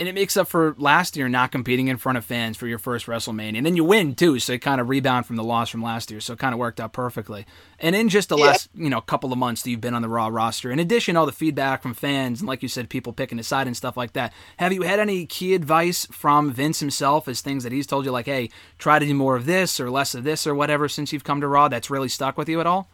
And 0.00 0.08
it 0.08 0.14
makes 0.14 0.36
up 0.36 0.48
for 0.48 0.74
last 0.76 1.16
year 1.16 1.28
not 1.28 1.52
competing 1.52 1.86
in 1.86 1.98
front 1.98 2.18
of 2.18 2.24
fans 2.24 2.56
for 2.56 2.66
your 2.66 2.80
first 2.80 3.06
WrestleMania. 3.06 3.58
And 3.58 3.64
then 3.64 3.76
you 3.76 3.84
win 3.84 4.16
too, 4.16 4.40
so 4.40 4.54
it 4.54 4.60
kind 4.60 4.80
of 4.80 4.88
rebound 4.88 5.24
from 5.24 5.36
the 5.36 5.44
loss 5.44 5.70
from 5.70 5.84
last 5.84 6.10
year. 6.10 6.20
So 6.20 6.32
it 6.32 6.40
kind 6.40 6.52
of 6.52 6.58
worked 6.58 6.80
out 6.80 6.92
perfectly. 6.92 7.46
And 7.84 7.94
in 7.94 8.08
just 8.08 8.30
the 8.30 8.38
Yeah. 8.38 8.46
last, 8.46 8.70
you 8.74 8.88
know, 8.88 9.02
couple 9.02 9.30
of 9.30 9.38
months 9.38 9.60
that 9.60 9.68
you've 9.70 9.82
been 9.82 9.92
on 9.92 10.00
the 10.00 10.08
Raw 10.08 10.28
roster, 10.28 10.70
in 10.70 10.78
addition 10.78 11.18
all 11.18 11.26
the 11.26 11.32
feedback 11.32 11.82
from 11.82 11.92
fans 11.92 12.40
and 12.40 12.48
like 12.48 12.62
you 12.62 12.68
said, 12.68 12.88
people 12.88 13.12
picking 13.12 13.38
a 13.38 13.42
side 13.42 13.66
and 13.66 13.76
stuff 13.76 13.94
like 13.94 14.14
that, 14.14 14.32
have 14.56 14.72
you 14.72 14.82
had 14.82 14.98
any 14.98 15.26
key 15.26 15.54
advice 15.54 16.06
from 16.10 16.50
Vince 16.50 16.80
himself 16.80 17.28
as 17.28 17.42
things 17.42 17.62
that 17.62 17.72
he's 17.72 17.86
told 17.86 18.06
you 18.06 18.10
like, 18.10 18.24
hey, 18.24 18.48
try 18.78 18.98
to 18.98 19.04
do 19.04 19.12
more 19.12 19.36
of 19.36 19.44
this 19.44 19.78
or 19.78 19.90
less 19.90 20.14
of 20.14 20.24
this 20.24 20.46
or 20.46 20.54
whatever 20.54 20.88
since 20.88 21.12
you've 21.12 21.24
come 21.24 21.42
to 21.42 21.46
Raw 21.46 21.68
that's 21.68 21.90
really 21.90 22.08
stuck 22.08 22.38
with 22.38 22.48
you 22.48 22.58
at 22.58 22.66
all? 22.66 22.88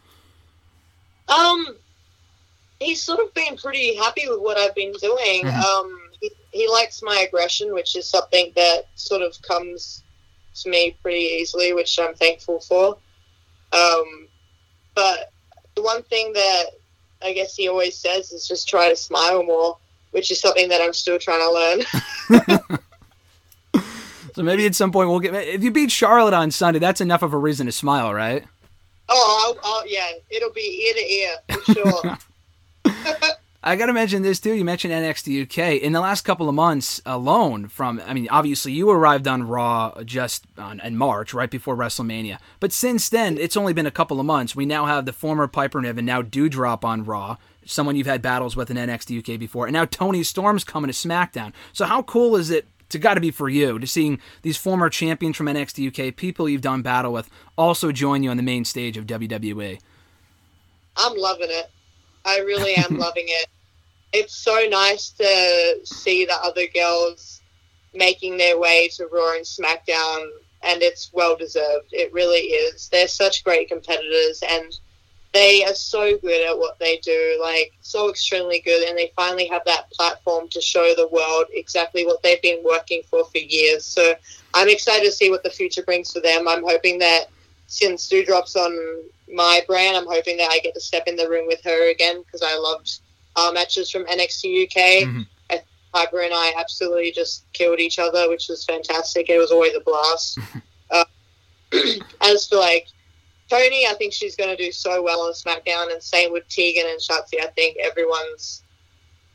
Um, 1.29 1.77
he's 2.81 3.01
sort 3.01 3.21
of 3.21 3.33
been 3.33 3.55
pretty 3.55 3.95
happy 3.95 4.27
with 4.27 4.41
what 4.41 4.57
I've 4.57 4.75
been 4.75 4.91
doing. 4.99 5.45
Mhm. 5.45 5.63
Um, 5.63 6.01
he, 6.19 6.31
he 6.51 6.67
likes 6.67 7.01
my 7.01 7.25
aggression, 7.25 7.73
which 7.73 7.95
is 7.95 8.05
something 8.07 8.51
that 8.57 8.87
sort 8.95 9.21
of 9.21 9.41
comes 9.41 10.03
to 10.63 10.69
me 10.69 10.97
pretty 11.01 11.21
easily, 11.21 11.71
which 11.71 11.97
I'm 11.97 12.13
thankful 12.15 12.59
for. 12.59 12.97
Um, 13.71 14.27
but 14.95 15.31
the 15.75 15.81
one 15.81 16.03
thing 16.03 16.33
that 16.33 16.65
I 17.23 17.33
guess 17.33 17.55
he 17.55 17.67
always 17.67 17.97
says 17.97 18.31
is 18.31 18.47
just 18.47 18.67
try 18.67 18.89
to 18.89 18.95
smile 18.95 19.43
more, 19.43 19.77
which 20.11 20.31
is 20.31 20.39
something 20.39 20.69
that 20.69 20.81
I'm 20.81 20.93
still 20.93 21.19
trying 21.19 21.39
to 21.39 21.51
learn. 22.39 22.79
So 24.33 24.43
maybe 24.43 24.65
at 24.65 24.75
some 24.75 24.91
point 24.91 25.09
we'll 25.09 25.19
get 25.19 25.33
if 25.33 25.61
you 25.63 25.71
beat 25.71 25.91
Charlotte 25.91 26.33
on 26.33 26.51
Sunday, 26.51 26.79
that's 26.79 27.01
enough 27.01 27.21
of 27.21 27.33
a 27.33 27.37
reason 27.37 27.65
to 27.65 27.71
smile, 27.71 28.13
right? 28.13 28.45
oh, 29.09 29.57
I'll, 29.63 29.71
I'll, 29.71 29.87
yeah, 29.87 30.09
it'll 30.29 30.51
be 30.51 30.85
ear 30.87 30.93
to 30.93 31.11
ear 31.11 31.35
for 31.49 31.73
sure. 31.73 32.17
I 33.63 33.75
got 33.75 33.85
to 33.87 33.93
mention 33.93 34.23
this 34.23 34.39
too. 34.39 34.53
You 34.53 34.65
mentioned 34.65 34.91
NXT 34.91 35.43
UK. 35.43 35.81
In 35.81 35.93
the 35.93 35.99
last 35.99 36.21
couple 36.21 36.49
of 36.49 36.55
months 36.55 36.99
alone, 37.05 37.67
from 37.67 38.01
I 38.07 38.13
mean, 38.13 38.27
obviously 38.31 38.71
you 38.71 38.89
arrived 38.89 39.27
on 39.27 39.43
Raw 39.43 40.01
just 40.03 40.45
on, 40.57 40.79
in 40.79 40.97
March, 40.97 41.31
right 41.31 41.49
before 41.49 41.75
WrestleMania. 41.75 42.39
But 42.59 42.71
since 42.71 43.07
then, 43.07 43.37
it's 43.37 43.55
only 43.55 43.73
been 43.73 43.85
a 43.85 43.91
couple 43.91 44.19
of 44.19 44.25
months. 44.25 44.55
We 44.55 44.65
now 44.65 44.87
have 44.87 45.05
the 45.05 45.13
former 45.13 45.47
Piper 45.47 45.79
Niven, 45.79 46.05
now 46.05 46.23
Doudrop 46.23 46.83
on 46.83 47.05
Raw, 47.05 47.37
someone 47.63 47.95
you've 47.95 48.07
had 48.07 48.23
battles 48.23 48.55
with 48.55 48.71
in 48.71 48.77
NXT 48.77 49.19
UK 49.19 49.39
before, 49.39 49.67
and 49.67 49.73
now 49.73 49.85
Toni 49.85 50.23
Storm's 50.23 50.63
coming 50.63 50.91
to 50.91 50.97
SmackDown. 50.97 51.53
So 51.71 51.85
how 51.85 52.01
cool 52.01 52.35
is 52.35 52.49
it? 52.49 52.65
To 52.89 52.99
got 52.99 53.13
to 53.13 53.21
be 53.21 53.31
for 53.31 53.47
you 53.47 53.79
to 53.79 53.87
seeing 53.87 54.19
these 54.41 54.57
former 54.57 54.89
champions 54.89 55.37
from 55.37 55.45
NXT 55.45 56.09
UK, 56.09 56.13
people 56.13 56.49
you've 56.49 56.59
done 56.59 56.81
battle 56.81 57.13
with, 57.13 57.29
also 57.57 57.93
join 57.93 58.21
you 58.21 58.29
on 58.31 58.35
the 58.35 58.43
main 58.43 58.65
stage 58.65 58.97
of. 58.97 59.05
WWE. 59.05 59.79
I'm 60.97 61.15
loving 61.15 61.47
it. 61.49 61.71
I 62.25 62.39
really 62.39 62.75
am 62.75 62.97
loving 62.97 63.25
it. 63.27 63.47
It's 64.13 64.35
so 64.35 64.65
nice 64.69 65.09
to 65.11 65.79
see 65.85 66.25
the 66.25 66.35
other 66.43 66.67
girls 66.73 67.41
making 67.93 68.37
their 68.37 68.57
way 68.57 68.89
to 68.95 69.07
Raw 69.07 69.35
and 69.35 69.45
SmackDown, 69.45 70.29
and 70.63 70.81
it's 70.81 71.11
well 71.13 71.35
deserved. 71.35 71.87
It 71.91 72.13
really 72.13 72.39
is. 72.39 72.89
They're 72.89 73.07
such 73.07 73.43
great 73.43 73.69
competitors, 73.69 74.43
and 74.47 74.77
they 75.33 75.63
are 75.63 75.73
so 75.73 76.17
good 76.17 76.45
at 76.45 76.57
what 76.57 76.77
they 76.79 76.97
do, 76.97 77.39
like 77.41 77.71
so 77.81 78.09
extremely 78.09 78.59
good, 78.59 78.87
and 78.87 78.97
they 78.97 79.13
finally 79.15 79.47
have 79.47 79.63
that 79.65 79.89
platform 79.91 80.49
to 80.49 80.61
show 80.61 80.93
the 80.95 81.07
world 81.07 81.45
exactly 81.53 82.05
what 82.05 82.21
they've 82.21 82.41
been 82.41 82.63
working 82.63 83.01
for 83.09 83.23
for 83.25 83.37
years. 83.37 83.85
So 83.85 84.13
I'm 84.53 84.69
excited 84.69 85.05
to 85.05 85.11
see 85.11 85.29
what 85.29 85.43
the 85.43 85.49
future 85.49 85.83
brings 85.83 86.11
for 86.11 86.19
them. 86.19 86.47
I'm 86.47 86.63
hoping 86.63 86.99
that 86.99 87.25
since 87.67 88.09
Doudrop's 88.09 88.57
on 88.57 89.03
my 89.31 89.61
brand, 89.67 89.97
I'm 89.97 90.07
hoping 90.07 90.37
that 90.37 90.51
I 90.51 90.59
get 90.59 90.73
to 90.73 90.81
step 90.81 91.03
in 91.07 91.15
the 91.15 91.29
ring 91.29 91.47
with 91.47 91.63
her 91.63 91.91
again 91.91 92.21
because 92.21 92.41
I 92.41 92.57
loved 92.57 92.99
our 93.35 93.51
matches 93.51 93.89
from 93.89 94.05
NXT 94.05 94.63
UK. 94.63 95.03
Mhm. 95.05 95.27
I, 95.49 95.63
Piper 95.93 96.21
and 96.21 96.33
I 96.33 96.53
absolutely 96.57 97.11
just 97.11 97.45
killed 97.53 97.79
each 97.79 97.99
other, 97.99 98.29
which 98.29 98.47
was 98.49 98.65
fantastic. 98.65 99.29
It 99.29 99.37
was 99.37 99.51
always 99.51 99.75
a 99.75 99.81
blast. 99.81 100.39
uh, 100.91 101.05
as 102.21 102.47
for 102.47 102.57
like 102.57 102.87
Toni, 103.49 103.85
I 103.85 103.93
think 103.95 104.13
she's 104.13 104.37
going 104.37 104.49
to 104.49 104.61
do 104.61 104.71
so 104.71 105.01
well 105.01 105.21
on 105.21 105.33
SmackDown, 105.33 105.91
and 105.91 106.01
same 106.01 106.31
with 106.31 106.47
Tegan 106.47 106.85
and 106.89 106.99
Shotzi. 106.99 107.41
I 107.41 107.47
think 107.47 107.77
everyone's 107.83 108.63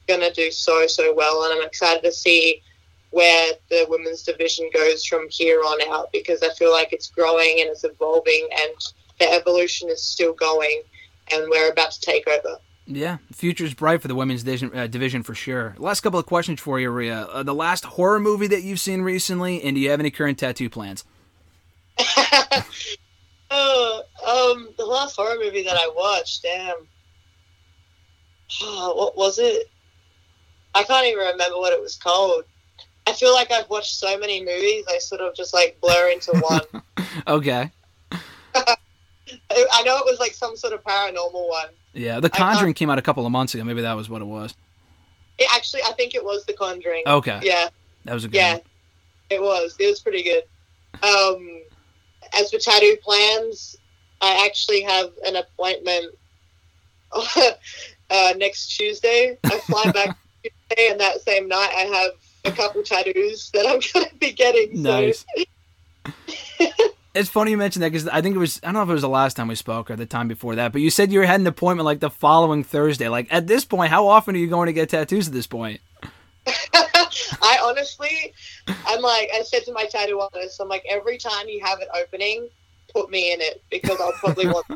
going 0.08 0.20
to 0.20 0.32
do 0.32 0.50
so 0.50 0.86
so 0.86 1.14
well, 1.14 1.44
and 1.44 1.52
I'm 1.52 1.66
excited 1.66 2.02
to 2.02 2.12
see 2.12 2.62
where 3.10 3.52
the 3.70 3.86
women's 3.88 4.22
division 4.22 4.70
goes 4.72 5.04
from 5.04 5.26
here 5.30 5.60
on 5.60 5.78
out 5.90 6.10
because 6.12 6.42
I 6.42 6.50
feel 6.54 6.72
like 6.72 6.92
it's 6.92 7.08
growing 7.10 7.60
and 7.60 7.68
it's 7.68 7.84
evolving, 7.84 8.48
and 8.58 8.74
the 9.18 9.32
evolution 9.32 9.88
is 9.88 10.02
still 10.02 10.32
going, 10.34 10.82
and 11.32 11.48
we're 11.48 11.70
about 11.70 11.92
to 11.92 12.00
take 12.00 12.26
over. 12.28 12.58
Yeah, 12.86 13.18
the 13.28 13.34
future's 13.34 13.74
bright 13.74 14.00
for 14.00 14.08
the 14.08 14.14
women's 14.14 14.44
division, 14.44 14.70
uh, 14.72 14.86
division 14.86 15.22
for 15.22 15.34
sure. 15.34 15.74
Last 15.78 16.02
couple 16.02 16.20
of 16.20 16.26
questions 16.26 16.60
for 16.60 16.78
you, 16.78 16.90
Rhea. 16.90 17.22
Uh, 17.22 17.42
the 17.42 17.54
last 17.54 17.84
horror 17.84 18.20
movie 18.20 18.46
that 18.46 18.62
you've 18.62 18.80
seen 18.80 19.02
recently, 19.02 19.62
and 19.62 19.74
do 19.74 19.80
you 19.80 19.90
have 19.90 19.98
any 19.98 20.10
current 20.10 20.38
tattoo 20.38 20.70
plans? 20.70 21.04
Uh, 23.48 24.00
um, 24.26 24.68
the 24.76 24.84
last 24.84 25.14
horror 25.16 25.36
movie 25.38 25.62
that 25.62 25.76
I 25.76 25.88
watched, 25.94 26.42
damn. 26.42 26.76
what 28.60 29.16
was 29.16 29.38
it? 29.38 29.70
I 30.74 30.82
can't 30.82 31.06
even 31.06 31.24
remember 31.24 31.56
what 31.58 31.72
it 31.72 31.80
was 31.80 31.96
called. 31.96 32.44
I 33.06 33.12
feel 33.12 33.32
like 33.32 33.52
I've 33.52 33.70
watched 33.70 33.94
so 33.94 34.18
many 34.18 34.40
movies, 34.40 34.84
I 34.90 34.98
sort 34.98 35.20
of 35.20 35.34
just 35.34 35.54
like 35.54 35.78
blur 35.80 36.10
into 36.10 36.32
one. 36.40 36.62
Okay. 37.26 37.70
I 39.50 39.66
I 39.72 39.82
know 39.82 39.96
it 39.98 40.04
was 40.04 40.18
like 40.20 40.32
some 40.34 40.56
sort 40.56 40.72
of 40.72 40.82
paranormal 40.84 41.48
one. 41.48 41.68
Yeah, 41.92 42.20
The 42.20 42.30
Conjuring 42.30 42.74
came 42.74 42.90
out 42.90 42.98
a 42.98 43.02
couple 43.02 43.24
of 43.26 43.32
months 43.32 43.54
ago. 43.54 43.64
Maybe 43.64 43.82
that 43.82 43.94
was 43.94 44.08
what 44.10 44.20
it 44.22 44.26
was. 44.26 44.54
It 45.38 45.48
actually, 45.54 45.82
I 45.82 45.92
think 45.92 46.14
it 46.14 46.24
was 46.24 46.44
The 46.46 46.52
Conjuring. 46.54 47.02
Okay, 47.06 47.40
Yeah, 47.42 47.68
that 48.04 48.14
was 48.14 48.24
a 48.24 48.28
good 48.28 48.36
yeah, 48.36 48.52
one. 48.52 48.60
it 49.30 49.42
was. 49.42 49.76
It 49.78 49.86
was 49.86 50.00
pretty 50.00 50.22
good. 50.22 50.44
Um, 51.02 51.62
as 52.38 52.50
for 52.50 52.58
tattoo 52.58 52.96
plans, 53.02 53.76
I 54.20 54.46
actually 54.46 54.82
have 54.82 55.10
an 55.26 55.36
appointment 55.36 56.14
uh, 57.12 58.32
next 58.36 58.68
Tuesday. 58.76 59.36
I 59.44 59.58
fly 59.60 59.90
back 59.92 60.16
Tuesday, 60.42 60.88
and 60.90 61.00
that 61.00 61.20
same 61.20 61.48
night 61.48 61.70
I 61.76 61.82
have 61.82 62.12
a 62.52 62.56
couple 62.56 62.82
tattoos 62.82 63.50
that 63.52 63.66
I'm 63.66 63.80
going 63.92 64.08
to 64.08 64.14
be 64.16 64.32
getting. 64.32 64.76
So 64.76 64.82
Nice. 65.00 65.24
It's 67.16 67.28
funny 67.28 67.50
you 67.52 67.56
mentioned 67.56 67.82
that 67.82 67.92
because 67.92 68.06
I 68.08 68.20
think 68.20 68.36
it 68.36 68.38
was 68.38 68.60
I 68.62 68.66
don't 68.66 68.74
know 68.74 68.82
if 68.82 68.88
it 68.88 68.92
was 68.92 69.02
the 69.02 69.08
last 69.08 69.34
time 69.34 69.48
we 69.48 69.54
spoke 69.54 69.90
or 69.90 69.96
the 69.96 70.06
time 70.06 70.28
before 70.28 70.54
that, 70.56 70.72
but 70.72 70.80
you 70.80 70.90
said 70.90 71.12
you 71.12 71.20
had 71.22 71.40
an 71.40 71.46
appointment 71.46 71.84
like 71.84 72.00
the 72.00 72.10
following 72.10 72.62
Thursday. 72.62 73.08
Like 73.08 73.28
at 73.30 73.46
this 73.46 73.64
point, 73.64 73.90
how 73.90 74.06
often 74.06 74.34
are 74.34 74.38
you 74.38 74.46
going 74.46 74.66
to 74.66 74.72
get 74.72 74.90
tattoos 74.90 75.26
at 75.26 75.32
this 75.32 75.46
point? 75.46 75.80
I 77.42 77.58
honestly, 77.62 78.32
I'm 78.68 79.00
like, 79.00 79.28
I 79.34 79.42
said 79.42 79.64
to 79.64 79.72
my 79.72 79.86
tattoo 79.86 80.20
artist, 80.20 80.60
I'm 80.60 80.68
like, 80.68 80.84
every 80.88 81.18
time 81.18 81.48
you 81.48 81.64
have 81.64 81.80
an 81.80 81.88
opening, 82.00 82.48
put 82.92 83.10
me 83.10 83.32
in 83.32 83.40
it 83.40 83.62
because 83.70 84.00
I'll 84.00 84.12
probably 84.12 84.46
want 84.46 84.66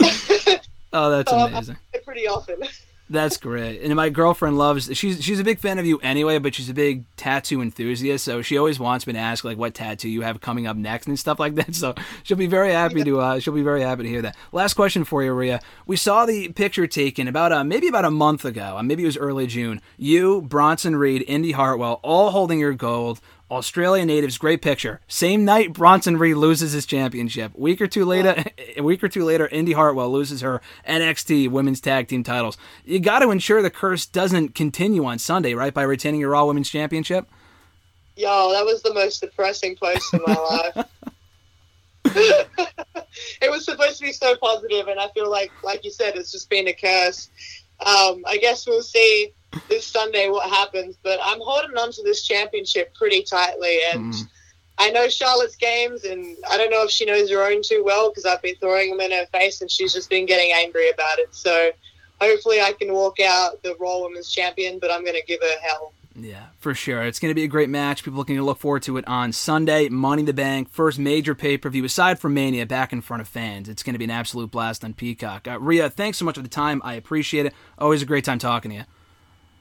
Oh, 0.92 1.10
that's 1.10 1.32
amazing. 1.32 1.76
pretty 2.04 2.26
often. 2.28 2.62
That's 3.08 3.36
great. 3.36 3.82
And 3.82 3.94
my 3.94 4.08
girlfriend 4.08 4.58
loves 4.58 4.90
she's 4.96 5.22
she's 5.22 5.38
a 5.38 5.44
big 5.44 5.60
fan 5.60 5.78
of 5.78 5.86
you 5.86 5.98
anyway, 5.98 6.38
but 6.38 6.56
she's 6.56 6.68
a 6.68 6.74
big 6.74 7.04
tattoo 7.16 7.62
enthusiast, 7.62 8.24
so 8.24 8.42
she 8.42 8.58
always 8.58 8.80
wants 8.80 9.06
me 9.06 9.12
to 9.12 9.18
ask 9.18 9.44
like 9.44 9.56
what 9.56 9.74
tattoo 9.74 10.08
you 10.08 10.22
have 10.22 10.40
coming 10.40 10.66
up 10.66 10.76
next 10.76 11.06
and 11.06 11.18
stuff 11.18 11.38
like 11.38 11.54
that. 11.54 11.66
So 11.76 11.94
she'll 12.22 12.38
be 12.38 12.46
very 12.46 12.72
happy 12.72 13.04
to 13.04 13.20
uh, 13.20 13.38
she'll 13.38 13.52
be 13.54 13.62
very 13.62 13.82
happy 13.82 14.04
to 14.04 14.08
hear 14.08 14.22
that. 14.22 14.36
Last 14.50 14.74
question 14.74 15.04
for 15.04 15.22
you, 15.22 15.32
Rhea. 15.32 15.60
We 15.86 15.96
saw 15.96 16.24
the 16.24 16.48
picture 16.48 16.86
taken 16.86 17.28
about 17.28 17.52
uh, 17.52 17.64
maybe 17.64 17.86
about 17.86 18.06
a 18.06 18.10
month 18.10 18.44
ago, 18.44 18.76
uh, 18.78 18.82
maybe 18.82 19.02
it 19.02 19.06
was 19.06 19.18
early 19.18 19.46
June. 19.46 19.82
You, 19.98 20.42
Bronson 20.42 20.96
Reed, 20.96 21.22
Indi 21.28 21.52
Hartwell, 21.52 22.00
all 22.02 22.30
holding 22.30 22.58
your 22.58 22.72
gold. 22.72 23.20
Australian 23.50 24.08
natives, 24.08 24.38
great 24.38 24.60
picture. 24.60 25.00
Same 25.06 25.44
night, 25.44 25.72
Bronson 25.72 26.16
Reed 26.16 26.36
loses 26.36 26.72
his 26.72 26.84
championship. 26.84 27.52
Week 27.56 27.80
or 27.80 27.86
two 27.86 28.04
later, 28.04 28.44
a 28.76 28.80
week 28.82 29.04
or 29.04 29.08
two 29.08 29.24
later, 29.24 29.46
Indi 29.46 29.72
Hartwell 29.72 30.10
loses 30.10 30.40
her 30.40 30.60
NXT 30.88 31.50
Women's 31.50 31.80
Tag 31.80 32.08
Team 32.08 32.24
titles. 32.24 32.58
You 32.84 32.98
got 32.98 33.20
to 33.20 33.30
ensure 33.30 33.62
the 33.62 33.70
curse 33.70 34.04
doesn't 34.04 34.54
continue 34.54 35.04
on 35.04 35.18
Sunday, 35.18 35.54
right? 35.54 35.72
By 35.72 35.82
retaining 35.82 36.20
your 36.20 36.30
Raw 36.30 36.46
Women's 36.46 36.70
Championship. 36.70 37.28
Yo, 38.16 38.52
that 38.52 38.64
was 38.64 38.82
the 38.82 38.94
most 38.94 39.20
depressing 39.20 39.76
post 39.76 40.12
in 40.12 40.20
my 40.26 40.34
life. 40.74 40.86
it 42.06 43.50
was 43.50 43.64
supposed 43.64 43.98
to 43.98 44.04
be 44.04 44.12
so 44.12 44.34
positive, 44.36 44.88
and 44.88 44.98
I 44.98 45.08
feel 45.08 45.30
like, 45.30 45.52
like 45.62 45.84
you 45.84 45.92
said, 45.92 46.16
it's 46.16 46.32
just 46.32 46.50
been 46.50 46.66
a 46.66 46.72
curse. 46.72 47.30
Um, 47.78 48.24
I 48.26 48.38
guess 48.40 48.66
we'll 48.66 48.82
see 48.82 49.32
this 49.68 49.86
Sunday 49.86 50.28
what 50.28 50.48
happens, 50.48 50.96
but 51.02 51.18
I'm 51.22 51.40
holding 51.40 51.76
on 51.76 51.92
to 51.92 52.02
this 52.02 52.22
championship 52.24 52.94
pretty 52.94 53.22
tightly, 53.22 53.78
and 53.92 54.12
Mm. 54.12 54.28
I 54.78 54.90
know 54.90 55.08
Charlotte's 55.08 55.56
games, 55.56 56.04
and 56.04 56.36
I 56.50 56.58
don't 56.58 56.70
know 56.70 56.84
if 56.84 56.90
she 56.90 57.06
knows 57.06 57.30
her 57.30 57.42
own 57.42 57.62
too 57.62 57.82
well 57.84 58.10
because 58.10 58.26
I've 58.26 58.42
been 58.42 58.56
throwing 58.56 58.90
them 58.90 59.00
in 59.00 59.10
her 59.10 59.26
face, 59.32 59.62
and 59.62 59.70
she's 59.70 59.94
just 59.94 60.10
been 60.10 60.26
getting 60.26 60.52
angry 60.52 60.90
about 60.90 61.18
it. 61.18 61.34
So 61.34 61.70
hopefully, 62.20 62.60
I 62.60 62.72
can 62.72 62.92
walk 62.92 63.18
out 63.20 63.62
the 63.62 63.74
Raw 63.80 64.00
Women's 64.02 64.30
Champion, 64.30 64.78
but 64.78 64.90
I'm 64.90 65.02
going 65.02 65.16
to 65.16 65.24
give 65.26 65.40
her 65.40 65.60
hell. 65.62 65.92
Yeah, 66.14 66.46
for 66.58 66.74
sure. 66.74 67.02
It's 67.02 67.18
going 67.18 67.30
to 67.30 67.34
be 67.34 67.44
a 67.44 67.48
great 67.48 67.68
match. 67.68 68.02
People 68.02 68.24
can 68.24 68.42
look 68.42 68.58
forward 68.58 68.82
to 68.84 68.96
it 68.96 69.06
on 69.06 69.32
Sunday, 69.32 69.88
Money 69.90 70.20
in 70.20 70.26
the 70.26 70.32
Bank, 70.32 70.70
first 70.70 70.98
major 70.98 71.34
pay 71.34 71.58
per 71.58 71.68
view 71.70 71.84
aside 71.84 72.18
from 72.18 72.34
Mania, 72.34 72.66
back 72.66 72.92
in 72.92 73.00
front 73.02 73.20
of 73.20 73.28
fans. 73.28 73.68
It's 73.68 73.82
going 73.82 73.94
to 73.94 73.98
be 73.98 74.04
an 74.04 74.10
absolute 74.10 74.50
blast 74.50 74.82
on 74.84 74.94
Peacock. 74.94 75.46
Uh, 75.46 75.58
Rhea, 75.60 75.90
thanks 75.90 76.18
so 76.18 76.24
much 76.24 76.36
for 76.36 76.42
the 76.42 76.48
time. 76.48 76.80
I 76.84 76.94
appreciate 76.94 77.46
it. 77.46 77.54
Always 77.78 78.02
a 78.02 78.06
great 78.06 78.24
time 78.24 78.38
talking 78.38 78.70
to 78.70 78.76
you. 78.78 78.84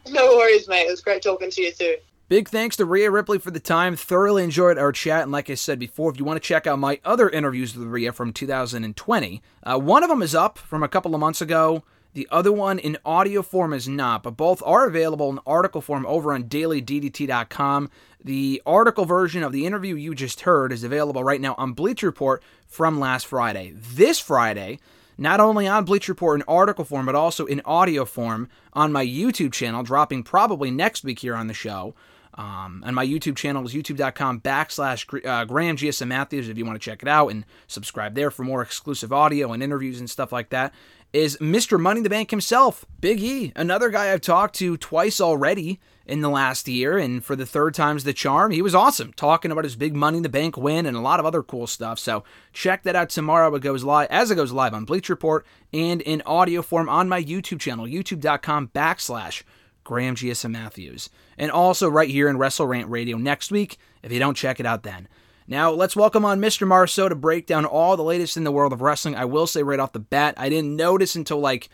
No 0.10 0.38
worries, 0.38 0.68
mate. 0.68 0.88
It 0.88 0.92
was 0.92 1.02
great 1.02 1.22
talking 1.22 1.50
to 1.50 1.62
you 1.62 1.72
too. 1.72 1.96
Big 2.28 2.50
thanks 2.50 2.76
to 2.78 2.86
Rhea 2.86 3.12
Ripley 3.12 3.38
for 3.38 3.52
the 3.52 3.60
time. 3.60 3.96
Thoroughly 3.96 4.44
enjoyed 4.44 4.80
our 4.80 4.92
chat. 4.92 5.24
And 5.24 5.32
like 5.32 5.50
I 5.50 5.54
said 5.54 5.78
before, 5.78 6.10
if 6.12 6.18
you 6.18 6.26
want 6.26 6.42
to 6.42 6.48
check 6.48 6.66
out 6.66 6.80
my 6.80 7.00
other 7.06 7.30
interviews 7.30 7.76
with 7.76 7.88
Rhea 7.88 8.12
from 8.12 8.34
2020, 8.34 9.44
uh, 9.64 9.78
one 9.78 10.04
of 10.04 10.10
them 10.10 10.24
is 10.24 10.34
up 10.34 10.58
from 10.58 10.82
a 10.82 10.88
couple 10.88 11.14
of 11.14 11.22
months 11.22 11.40
ago. 11.40 11.84
The 12.14 12.28
other 12.32 12.52
one 12.52 12.80
in 12.80 12.98
audio 13.06 13.42
form 13.42 13.74
is 13.74 13.88
not, 13.90 14.24
but 14.24 14.38
both 14.38 14.64
are 14.66 14.88
available 14.88 15.30
in 15.30 15.40
article 15.46 15.82
form 15.82 16.06
over 16.08 16.34
on 16.34 16.46
dailyddt.com. 16.46 17.90
The 18.24 18.62
article 18.66 19.06
version 19.06 19.44
of 19.44 19.52
the 19.52 19.66
interview 19.66 19.96
you 19.96 20.16
just 20.16 20.42
heard 20.42 20.72
is 20.72 20.84
available 20.84 21.24
right 21.24 21.42
now 21.42 21.54
on 21.58 21.74
Bleacher 21.74 22.08
Report 22.08 22.42
from 22.66 23.00
last 23.00 23.28
Friday. 23.28 23.74
This 23.76 24.18
Friday, 24.18 24.80
not 25.18 25.40
only 25.40 25.68
on 25.68 25.86
Bleacher 25.86 26.12
Report 26.12 26.40
in 26.40 26.46
article 26.48 26.86
form, 26.86 27.06
but 27.06 27.16
also 27.16 27.46
in 27.46 27.62
audio 27.66 28.06
form 28.06 28.50
on 28.74 28.92
my 28.92 29.06
YouTube 29.06 29.54
channel, 29.54 29.84
dropping 29.84 30.24
probably 30.24 30.72
next 30.72 31.04
week 31.04 31.20
here 31.20 31.36
on 31.36 31.48
the 31.48 31.54
show. 31.54 31.96
Um, 32.38 32.84
and 32.86 32.96
my 32.96 33.06
YouTube 33.06 33.38
channel 33.38 33.66
is 33.66 33.74
youtube.com 33.74 34.42
backslash 34.42 35.26
uh, 35.26 35.46
Graham 35.46 35.78
GSM 35.78 36.08
Matthews 36.08 36.50
if 36.50 36.58
you 36.58 36.66
want 36.66 36.80
to 36.80 36.84
check 36.84 37.02
it 37.02 37.08
out 37.08 37.30
and 37.30 37.46
subscribe 37.68 38.14
there 38.14 38.30
for 38.30 38.44
more 38.44 38.62
exclusive 38.62 39.14
audio 39.14 39.54
and 39.54 39.64
interviews 39.64 40.00
and 40.00 40.10
stuff 40.10 40.34
like 40.34 40.50
that. 40.50 40.74
Is 41.14 41.38
Mr. 41.38 41.80
Money 41.80 42.02
the 42.02 42.10
Bank 42.10 42.32
himself, 42.32 42.86
Big 43.00 43.24
E, 43.24 43.54
another 43.56 43.90
guy 43.90 44.12
I've 44.12 44.20
talked 44.20 44.56
to 44.56 44.76
twice 44.76 45.22
already 45.22 45.80
in 46.06 46.22
the 46.22 46.30
last 46.30 46.68
year, 46.68 46.98
and 46.98 47.24
for 47.24 47.36
the 47.36 47.46
third 47.46 47.74
time's 47.74 48.04
the 48.04 48.14
charm. 48.14 48.52
He 48.52 48.62
was 48.62 48.76
awesome 48.76 49.14
talking 49.14 49.52
about 49.52 49.64
his 49.64 49.76
big 49.76 49.96
Money 49.96 50.18
in 50.18 50.24
the 50.24 50.30
Bank 50.30 50.58
win 50.58 50.86
and 50.86 50.96
a 50.96 51.02
lot 51.02 51.20
of 51.20 51.26
other 51.26 51.42
cool 51.42 51.68
stuff. 51.68 52.00
So 52.00 52.24
check 52.54 52.84
that 52.84 52.96
out 52.96 53.10
tomorrow. 53.10 53.54
It 53.56 53.62
goes 53.62 53.84
live 53.84 54.08
as 54.10 54.32
it 54.32 54.36
goes 54.36 54.52
live 54.52 54.74
on 54.74 54.86
Bleacher 54.86 55.14
Report 55.14 55.46
and 55.74 56.02
in 56.02 56.22
audio 56.26 56.62
form 56.62 56.90
on 56.90 57.10
my 57.10 57.24
YouTube 57.24 57.60
channel, 57.60 57.86
youtube.com 57.86 58.70
backslash 58.70 59.44
Graham 59.84 60.16
GSM 60.16 60.52
Matthews. 60.52 61.10
And 61.38 61.52
also 61.52 61.90
right 61.90 62.10
here 62.10 62.30
in 62.30 62.38
Wrestle 62.38 62.68
Rant 62.68 62.90
Radio 62.90 63.18
next 63.18 63.52
week 63.52 63.78
if 64.04 64.12
you 64.12 64.20
don't 64.20 64.38
check 64.38 64.60
it 64.60 64.66
out 64.66 64.84
then. 64.84 65.08
Now, 65.48 65.70
let's 65.70 65.96
welcome 65.96 66.26
on 66.26 66.42
Mr. 66.42 66.66
Marceau 66.66 67.08
to 67.08 67.14
break 67.14 67.46
down 67.46 67.66
all 67.66 67.96
the 67.96 68.04
latest 68.04 68.36
in 68.36 68.46
the 68.46 68.52
world 68.52 68.74
of 68.74 68.82
wrestling. 68.82 69.16
I 69.16 69.26
will 69.26 69.46
say 69.46 69.62
right 69.62 69.80
off 69.80 69.94
the 69.94 70.00
bat, 70.00 70.34
I 70.38 70.50
didn't 70.50 70.76
notice 70.76 71.16
until 71.16 71.40
like 71.40 71.70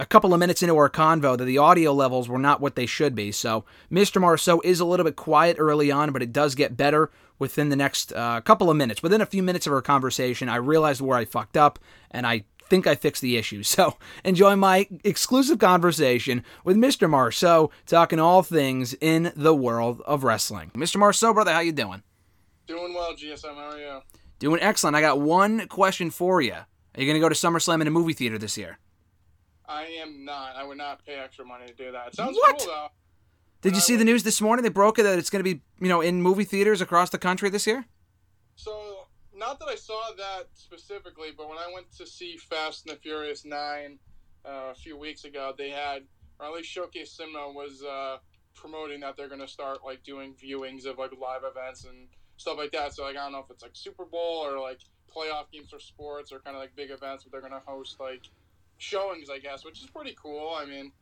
a 0.00 0.06
couple 0.06 0.32
of 0.32 0.40
minutes 0.40 0.62
into 0.62 0.76
our 0.76 0.88
convo 0.88 1.36
that 1.36 1.44
the 1.44 1.58
audio 1.58 1.92
levels 1.92 2.28
were 2.28 2.38
not 2.38 2.60
what 2.60 2.76
they 2.76 2.86
should 2.86 3.14
be. 3.14 3.32
So, 3.32 3.64
Mr. 3.90 4.20
Marceau 4.20 4.60
is 4.62 4.80
a 4.80 4.84
little 4.84 5.04
bit 5.04 5.16
quiet 5.16 5.56
early 5.58 5.90
on, 5.90 6.12
but 6.12 6.22
it 6.22 6.32
does 6.32 6.54
get 6.54 6.76
better 6.76 7.10
within 7.38 7.68
the 7.68 7.76
next 7.76 8.12
uh, 8.12 8.40
couple 8.40 8.70
of 8.70 8.76
minutes. 8.76 9.02
Within 9.02 9.20
a 9.20 9.26
few 9.26 9.42
minutes 9.42 9.66
of 9.66 9.72
our 9.72 9.82
conversation, 9.82 10.48
I 10.48 10.56
realized 10.56 11.00
where 11.00 11.18
I 11.18 11.24
fucked 11.24 11.56
up, 11.56 11.78
and 12.10 12.26
I 12.26 12.44
think 12.68 12.86
I 12.86 12.94
fixed 12.94 13.22
the 13.22 13.36
issue. 13.36 13.62
So, 13.64 13.96
enjoy 14.24 14.56
my 14.56 14.88
exclusive 15.04 15.58
conversation 15.58 16.44
with 16.64 16.76
Mr. 16.76 17.08
Marceau, 17.08 17.70
talking 17.86 18.20
all 18.20 18.42
things 18.42 18.94
in 19.00 19.32
the 19.34 19.54
world 19.54 20.00
of 20.06 20.24
wrestling. 20.24 20.70
Mr. 20.74 20.96
Marceau, 20.96 21.34
brother, 21.34 21.52
how 21.52 21.60
you 21.60 21.72
doing? 21.72 22.02
Doing 22.66 22.94
well, 22.94 23.14
GSM. 23.14 23.54
How 23.54 23.70
are 23.70 23.78
you? 23.78 24.00
Doing 24.38 24.60
excellent. 24.60 24.94
I 24.94 25.00
got 25.00 25.20
one 25.20 25.66
question 25.66 26.10
for 26.10 26.40
you. 26.40 26.52
Are 26.52 27.00
you 27.00 27.06
going 27.06 27.14
to 27.14 27.20
go 27.20 27.28
to 27.28 27.34
SummerSlam 27.34 27.80
in 27.80 27.86
a 27.86 27.90
movie 27.90 28.12
theater 28.12 28.38
this 28.38 28.56
year? 28.56 28.78
I 29.68 29.84
am 30.02 30.24
not. 30.24 30.56
I 30.56 30.64
would 30.64 30.78
not 30.78 31.04
pay 31.04 31.14
extra 31.16 31.44
money 31.44 31.66
to 31.66 31.74
do 31.74 31.92
that. 31.92 32.08
It 32.08 32.14
sounds 32.16 32.36
What? 32.36 32.58
cool 32.58 32.66
though. 32.66 32.88
Did 33.60 33.72
you 33.72 33.78
I 33.78 33.80
see 33.80 33.96
the 33.96 34.04
news 34.04 34.22
this 34.22 34.40
morning? 34.40 34.62
They 34.62 34.68
broke 34.70 34.98
it 34.98 35.02
that 35.02 35.18
it's 35.18 35.30
going 35.30 35.44
to 35.44 35.54
be, 35.54 35.60
you 35.80 35.88
know, 35.88 36.00
in 36.00 36.22
movie 36.22 36.44
theaters 36.44 36.80
across 36.80 37.10
the 37.10 37.18
country 37.18 37.50
this 37.50 37.66
year. 37.66 37.86
So, 38.54 39.06
not 39.34 39.58
that 39.58 39.66
I 39.66 39.74
saw 39.74 40.00
that 40.16 40.46
specifically, 40.54 41.28
but 41.36 41.48
when 41.48 41.58
I 41.58 41.68
went 41.72 41.90
to 41.98 42.06
see 42.06 42.36
Fast 42.36 42.86
and 42.86 42.96
the 42.96 43.00
Furious 43.00 43.44
Nine 43.44 43.98
uh, 44.46 44.70
a 44.70 44.74
few 44.74 44.96
weeks 44.96 45.24
ago, 45.24 45.52
they 45.58 45.70
had, 45.70 46.04
or 46.38 46.46
at 46.46 46.52
least 46.52 46.68
Showcase 46.70 47.10
Cinema 47.12 47.48
was 47.52 47.82
uh, 47.82 48.18
promoting 48.54 49.00
that 49.00 49.16
they're 49.16 49.28
going 49.28 49.40
to 49.40 49.48
start 49.48 49.78
like 49.84 50.02
doing 50.04 50.34
viewings 50.34 50.86
of 50.86 50.98
like 50.98 51.10
live 51.20 51.42
events 51.44 51.84
and 51.84 52.06
stuff 52.36 52.58
like 52.58 52.70
that. 52.72 52.94
So, 52.94 53.02
like, 53.02 53.16
I 53.16 53.24
don't 53.24 53.32
know 53.32 53.40
if 53.40 53.50
it's 53.50 53.62
like 53.62 53.72
Super 53.74 54.04
Bowl 54.04 54.44
or 54.46 54.60
like 54.60 54.78
playoff 55.14 55.50
games 55.52 55.70
for 55.70 55.80
sports 55.80 56.30
or 56.30 56.38
kind 56.38 56.56
of 56.56 56.62
like 56.62 56.74
big 56.76 56.90
events, 56.92 57.24
but 57.24 57.32
they're 57.32 57.40
going 57.40 57.52
to 57.60 57.66
host 57.66 57.98
like 57.98 58.22
showings, 58.78 59.28
I 59.30 59.38
guess, 59.38 59.64
which 59.64 59.82
is 59.82 59.90
pretty 59.90 60.16
cool. 60.20 60.54
I 60.56 60.64
mean, 60.64 60.92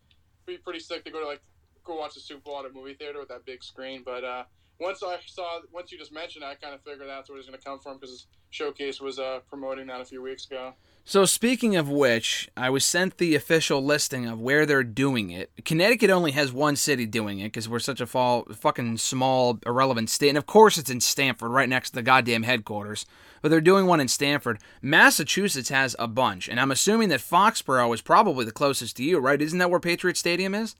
be 0.46 0.58
pretty 0.58 0.80
sick 0.80 1.04
to 1.04 1.10
go 1.10 1.20
to 1.20 1.26
like 1.26 1.40
go 1.84 1.96
watch 1.96 2.14
the 2.14 2.20
Super 2.20 2.40
Bowl 2.40 2.58
at 2.58 2.70
a 2.70 2.74
movie 2.74 2.94
theater 2.94 3.20
with 3.20 3.28
that 3.28 3.44
big 3.44 3.62
screen. 3.62 4.02
But 4.04 4.24
uh, 4.24 4.44
once 4.80 5.02
I 5.02 5.18
saw, 5.26 5.60
once 5.72 5.92
you 5.92 5.98
just 5.98 6.12
mentioned, 6.12 6.44
it, 6.44 6.48
I 6.48 6.54
kind 6.54 6.74
of 6.74 6.82
figured 6.82 7.08
that's 7.08 7.28
where 7.28 7.36
it 7.36 7.40
was 7.40 7.46
going 7.46 7.58
to 7.58 7.64
come 7.64 7.78
from 7.78 7.98
because 7.98 8.26
Showcase 8.50 9.00
was 9.00 9.18
uh, 9.18 9.40
promoting 9.48 9.86
that 9.86 10.00
a 10.00 10.04
few 10.04 10.22
weeks 10.22 10.46
ago. 10.46 10.74
So 11.04 11.24
speaking 11.24 11.76
of 11.76 11.88
which, 11.88 12.50
I 12.56 12.68
was 12.68 12.84
sent 12.84 13.18
the 13.18 13.36
official 13.36 13.84
listing 13.84 14.26
of 14.26 14.40
where 14.40 14.66
they're 14.66 14.82
doing 14.82 15.30
it. 15.30 15.52
Connecticut 15.64 16.10
only 16.10 16.32
has 16.32 16.52
one 16.52 16.74
city 16.74 17.06
doing 17.06 17.38
it 17.38 17.44
because 17.44 17.68
we're 17.68 17.78
such 17.78 18.00
a 18.00 18.06
fall, 18.06 18.44
fucking 18.52 18.98
small, 18.98 19.60
irrelevant 19.64 20.10
state, 20.10 20.30
and 20.30 20.38
of 20.38 20.46
course 20.46 20.76
it's 20.76 20.90
in 20.90 21.00
Stamford, 21.00 21.52
right 21.52 21.68
next 21.68 21.90
to 21.90 21.96
the 21.96 22.02
goddamn 22.02 22.42
headquarters. 22.42 23.06
But 23.46 23.50
they're 23.50 23.60
doing 23.60 23.86
one 23.86 24.00
in 24.00 24.08
Stamford. 24.08 24.58
Massachusetts 24.82 25.68
has 25.68 25.94
a 26.00 26.08
bunch, 26.08 26.48
and 26.48 26.58
I'm 26.58 26.72
assuming 26.72 27.10
that 27.10 27.20
Foxborough 27.20 27.94
is 27.94 28.00
probably 28.00 28.44
the 28.44 28.50
closest 28.50 28.96
to 28.96 29.04
you, 29.04 29.20
right? 29.20 29.40
Isn't 29.40 29.60
that 29.60 29.70
where 29.70 29.78
Patriot 29.78 30.16
Stadium 30.16 30.52
is? 30.52 30.74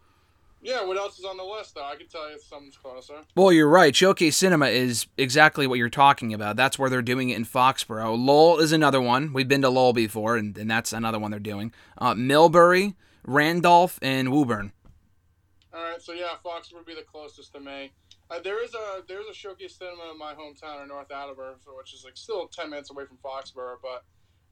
Yeah, 0.60 0.84
what 0.84 0.96
else 0.96 1.16
is 1.16 1.24
on 1.24 1.36
the 1.36 1.44
list 1.44 1.76
though? 1.76 1.84
I 1.84 1.94
can 1.94 2.08
tell 2.08 2.28
you 2.28 2.34
if 2.34 2.42
something's 2.42 2.76
closer. 2.76 3.18
Well, 3.36 3.52
you're 3.52 3.68
right. 3.68 3.94
Showcase 3.94 4.36
Cinema 4.36 4.66
is 4.66 5.06
exactly 5.16 5.68
what 5.68 5.78
you're 5.78 5.88
talking 5.88 6.34
about. 6.34 6.56
That's 6.56 6.76
where 6.76 6.90
they're 6.90 7.02
doing 7.02 7.30
it 7.30 7.36
in 7.36 7.44
Foxborough. 7.44 8.18
Lowell 8.18 8.58
is 8.58 8.72
another 8.72 9.00
one. 9.00 9.32
We've 9.32 9.46
been 9.46 9.62
to 9.62 9.70
Lowell 9.70 9.92
before, 9.92 10.36
and, 10.36 10.58
and 10.58 10.68
that's 10.68 10.92
another 10.92 11.20
one 11.20 11.30
they're 11.30 11.38
doing. 11.38 11.72
Uh, 11.96 12.14
Millbury, 12.14 12.96
Randolph, 13.24 14.00
and 14.02 14.32
Woburn. 14.32 14.72
All 15.72 15.84
right, 15.84 16.02
so 16.02 16.12
yeah, 16.12 16.34
Fox 16.42 16.72
would 16.72 16.84
be 16.84 16.96
the 16.96 17.02
closest 17.02 17.52
to 17.52 17.60
me. 17.60 17.92
Uh, 18.30 18.40
there 18.42 18.62
is 18.64 18.74
a 18.74 19.02
there's 19.06 19.26
a 19.30 19.34
Showcase 19.34 19.76
Cinema 19.78 20.10
in 20.12 20.18
my 20.18 20.34
hometown 20.34 20.82
in 20.82 20.88
North 20.88 21.10
Attleboro, 21.10 21.54
which 21.78 21.94
is 21.94 22.02
like 22.04 22.16
still 22.16 22.48
ten 22.48 22.70
minutes 22.70 22.90
away 22.90 23.04
from 23.06 23.18
Foxborough, 23.18 23.76
but. 23.82 24.04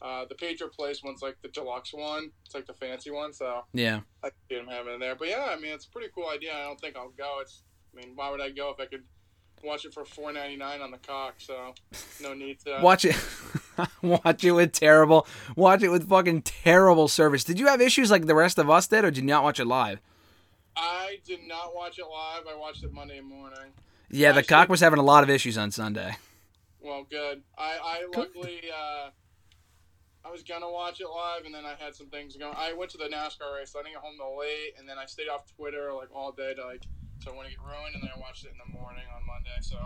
Uh, 0.03 0.27
the 0.29 0.35
Patriot 0.35 0.71
Place 0.73 1.03
one's 1.03 1.23
like 1.23 1.37
the 1.41 1.49
deluxe 1.49 1.95
one. 1.95 2.31
It's 2.45 2.55
like 2.55 2.67
the 2.67 2.75
fancy 2.75 3.11
one, 3.11 3.33
so 3.33 3.63
Yeah. 3.73 4.01
I 4.23 4.29
can 4.29 4.37
see 4.51 4.57
them 4.57 4.67
having 4.67 4.95
it 4.95 4.99
there. 5.01 5.15
But 5.15 5.29
yeah, 5.29 5.47
I 5.49 5.57
mean, 5.59 5.73
it's 5.73 5.87
a 5.87 5.89
pretty 5.89 6.09
cool 6.15 6.29
idea. 6.29 6.53
I 6.53 6.65
don't 6.65 6.79
think 6.79 6.95
I'll 6.95 7.13
go. 7.17 7.39
It's, 7.41 7.63
I 7.97 8.01
mean, 8.05 8.13
why 8.15 8.31
would 8.31 8.41
I 8.41 8.51
go 8.51 8.71
if 8.71 8.81
I 8.81 8.85
could 8.87 9.05
watch 9.63 9.87
it 9.87 9.95
for 9.95 10.05
four 10.05 10.31
ninety 10.31 10.57
nine 10.57 10.83
on 10.83 10.91
the 10.91 10.99
cock? 10.99 11.37
So 11.39 11.73
no 12.21 12.35
need 12.35 12.59
to. 12.67 12.81
Watch 12.83 13.07
it. 13.07 13.17
watch 14.03 14.45
it 14.45 14.53
with 14.53 14.73
terrible. 14.73 15.27
Watch 15.57 15.83
it 15.83 15.89
with 15.89 16.07
fucking 16.07 16.43
terrible 16.43 17.09
service. 17.09 17.43
Did 17.45 17.59
you 17.59 17.69
have 17.69 17.81
issues 17.81 18.11
like 18.11 18.27
the 18.27 18.35
rest 18.35 18.59
of 18.59 18.69
us 18.69 18.87
did, 18.89 19.05
or 19.05 19.11
did 19.11 19.19
you 19.19 19.27
not 19.27 19.43
watch 19.43 19.59
it 19.59 19.67
live? 19.67 20.01
I 20.77 21.19
did 21.27 21.41
not 21.47 21.75
watch 21.75 21.99
it 21.99 22.05
live. 22.05 22.45
I 22.51 22.57
watched 22.59 22.85
it 22.85 22.93
Monday 22.93 23.21
morning. 23.21 23.73
Yeah, 24.11 24.33
the 24.33 24.39
Actually- 24.41 24.49
cock 24.55 24.69
was 24.69 24.81
having 24.81 24.99
a 24.99 25.03
lot 25.05 25.23
of 25.25 25.31
issues 25.31 25.57
on 25.59 25.71
Sunday. 25.71 26.17
Well, 26.81 27.07
good. 27.09 27.43
I, 27.57 27.79
I 27.83 28.07
luckily 28.17 28.61
uh, 28.71 29.09
I 30.27 30.31
was 30.31 30.43
gonna 30.43 30.71
watch 30.71 31.01
it 31.01 31.07
live, 31.09 31.45
and 31.47 31.55
then 31.55 31.65
I 31.65 31.75
had 31.83 31.95
some 31.95 32.09
things 32.09 32.37
going. 32.37 32.55
I 32.57 32.73
went 32.75 32.91
to 32.93 32.99
the 32.99 33.05
NASCAR 33.05 33.57
race. 33.59 33.73
So 33.73 33.79
I 33.79 33.83
didn't 33.83 33.95
get 33.95 34.03
home 34.03 34.15
till 34.19 34.39
late, 34.39 34.75
and 34.79 34.89
then 34.89 34.99
I 34.99 35.07
stayed 35.07 35.29
off 35.29 35.43
Twitter 35.57 35.93
like 35.95 36.09
all 36.15 36.33
day 36.33 36.55
to 36.55 36.65
like 36.67 36.83
so 37.23 37.33
I 37.33 37.35
want 37.35 37.49
to 37.49 37.55
get 37.55 37.61
ruined, 37.65 37.95
and 37.95 38.03
then 38.03 38.11
I 38.15 38.21
watched 38.21 38.45
it 38.45 38.51
in 38.53 38.59
the 38.73 38.79
morning 38.79 39.05
on 39.17 39.27
Monday. 39.27 39.57
So 39.63 39.77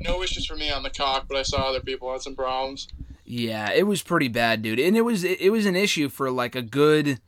no 0.00 0.22
issues 0.22 0.46
for 0.46 0.56
me 0.56 0.70
on 0.70 0.82
the 0.82 0.90
cock, 0.90 1.26
but 1.28 1.36
I 1.36 1.42
saw 1.42 1.68
other 1.68 1.80
people 1.80 2.10
had 2.10 2.22
some 2.22 2.34
problems. 2.34 2.88
Yeah, 3.24 3.70
it 3.72 3.86
was 3.86 4.02
pretty 4.02 4.28
bad, 4.28 4.62
dude. 4.62 4.80
And 4.80 4.96
it 4.96 5.02
was 5.02 5.22
it, 5.22 5.40
it 5.40 5.50
was 5.50 5.66
an 5.66 5.76
issue 5.76 6.08
for 6.08 6.30
like 6.30 6.54
a 6.56 6.62
good 6.62 7.20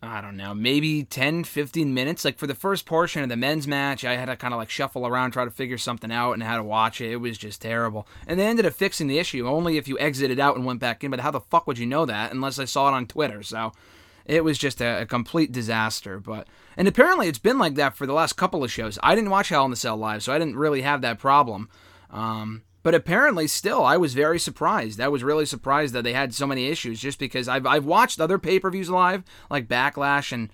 I 0.00 0.20
don't 0.20 0.36
know, 0.36 0.54
maybe 0.54 1.02
10, 1.02 1.42
15 1.42 1.92
minutes. 1.92 2.24
Like 2.24 2.38
for 2.38 2.46
the 2.46 2.54
first 2.54 2.86
portion 2.86 3.24
of 3.24 3.28
the 3.28 3.36
men's 3.36 3.66
match, 3.66 4.04
I 4.04 4.14
had 4.14 4.26
to 4.26 4.36
kind 4.36 4.54
of 4.54 4.58
like 4.58 4.70
shuffle 4.70 5.06
around, 5.06 5.32
try 5.32 5.44
to 5.44 5.50
figure 5.50 5.78
something 5.78 6.12
out 6.12 6.34
and 6.34 6.42
how 6.42 6.56
to 6.56 6.62
watch 6.62 7.00
it. 7.00 7.10
It 7.10 7.16
was 7.16 7.36
just 7.36 7.62
terrible. 7.62 8.06
And 8.26 8.38
they 8.38 8.46
ended 8.46 8.64
up 8.64 8.74
fixing 8.74 9.08
the 9.08 9.18
issue 9.18 9.48
only 9.48 9.76
if 9.76 9.88
you 9.88 9.98
exited 9.98 10.38
out 10.38 10.54
and 10.54 10.64
went 10.64 10.78
back 10.78 11.02
in. 11.02 11.10
But 11.10 11.20
how 11.20 11.32
the 11.32 11.40
fuck 11.40 11.66
would 11.66 11.78
you 11.78 11.86
know 11.86 12.06
that 12.06 12.30
unless 12.30 12.60
I 12.60 12.64
saw 12.64 12.88
it 12.88 12.92
on 12.92 13.06
Twitter? 13.06 13.42
So 13.42 13.72
it 14.24 14.44
was 14.44 14.56
just 14.56 14.80
a, 14.80 15.02
a 15.02 15.06
complete 15.06 15.50
disaster. 15.50 16.20
But 16.20 16.46
and 16.76 16.86
apparently 16.86 17.26
it's 17.26 17.38
been 17.38 17.58
like 17.58 17.74
that 17.74 17.96
for 17.96 18.06
the 18.06 18.12
last 18.12 18.34
couple 18.34 18.62
of 18.62 18.70
shows. 18.70 19.00
I 19.02 19.16
didn't 19.16 19.30
watch 19.30 19.48
Hell 19.48 19.64
in 19.64 19.72
the 19.72 19.76
Cell 19.76 19.96
live, 19.96 20.22
so 20.22 20.32
I 20.32 20.38
didn't 20.38 20.56
really 20.56 20.82
have 20.82 21.00
that 21.02 21.18
problem. 21.18 21.68
Um, 22.10 22.62
but 22.88 22.94
apparently, 22.94 23.46
still, 23.46 23.84
I 23.84 23.98
was 23.98 24.14
very 24.14 24.38
surprised. 24.38 24.98
I 24.98 25.08
was 25.08 25.22
really 25.22 25.44
surprised 25.44 25.92
that 25.92 26.04
they 26.04 26.14
had 26.14 26.32
so 26.32 26.46
many 26.46 26.68
issues 26.68 26.98
just 26.98 27.18
because 27.18 27.46
I've, 27.46 27.66
I've 27.66 27.84
watched 27.84 28.18
other 28.18 28.38
pay 28.38 28.58
per 28.58 28.70
views 28.70 28.88
live, 28.88 29.24
like 29.50 29.68
Backlash, 29.68 30.32
and 30.32 30.48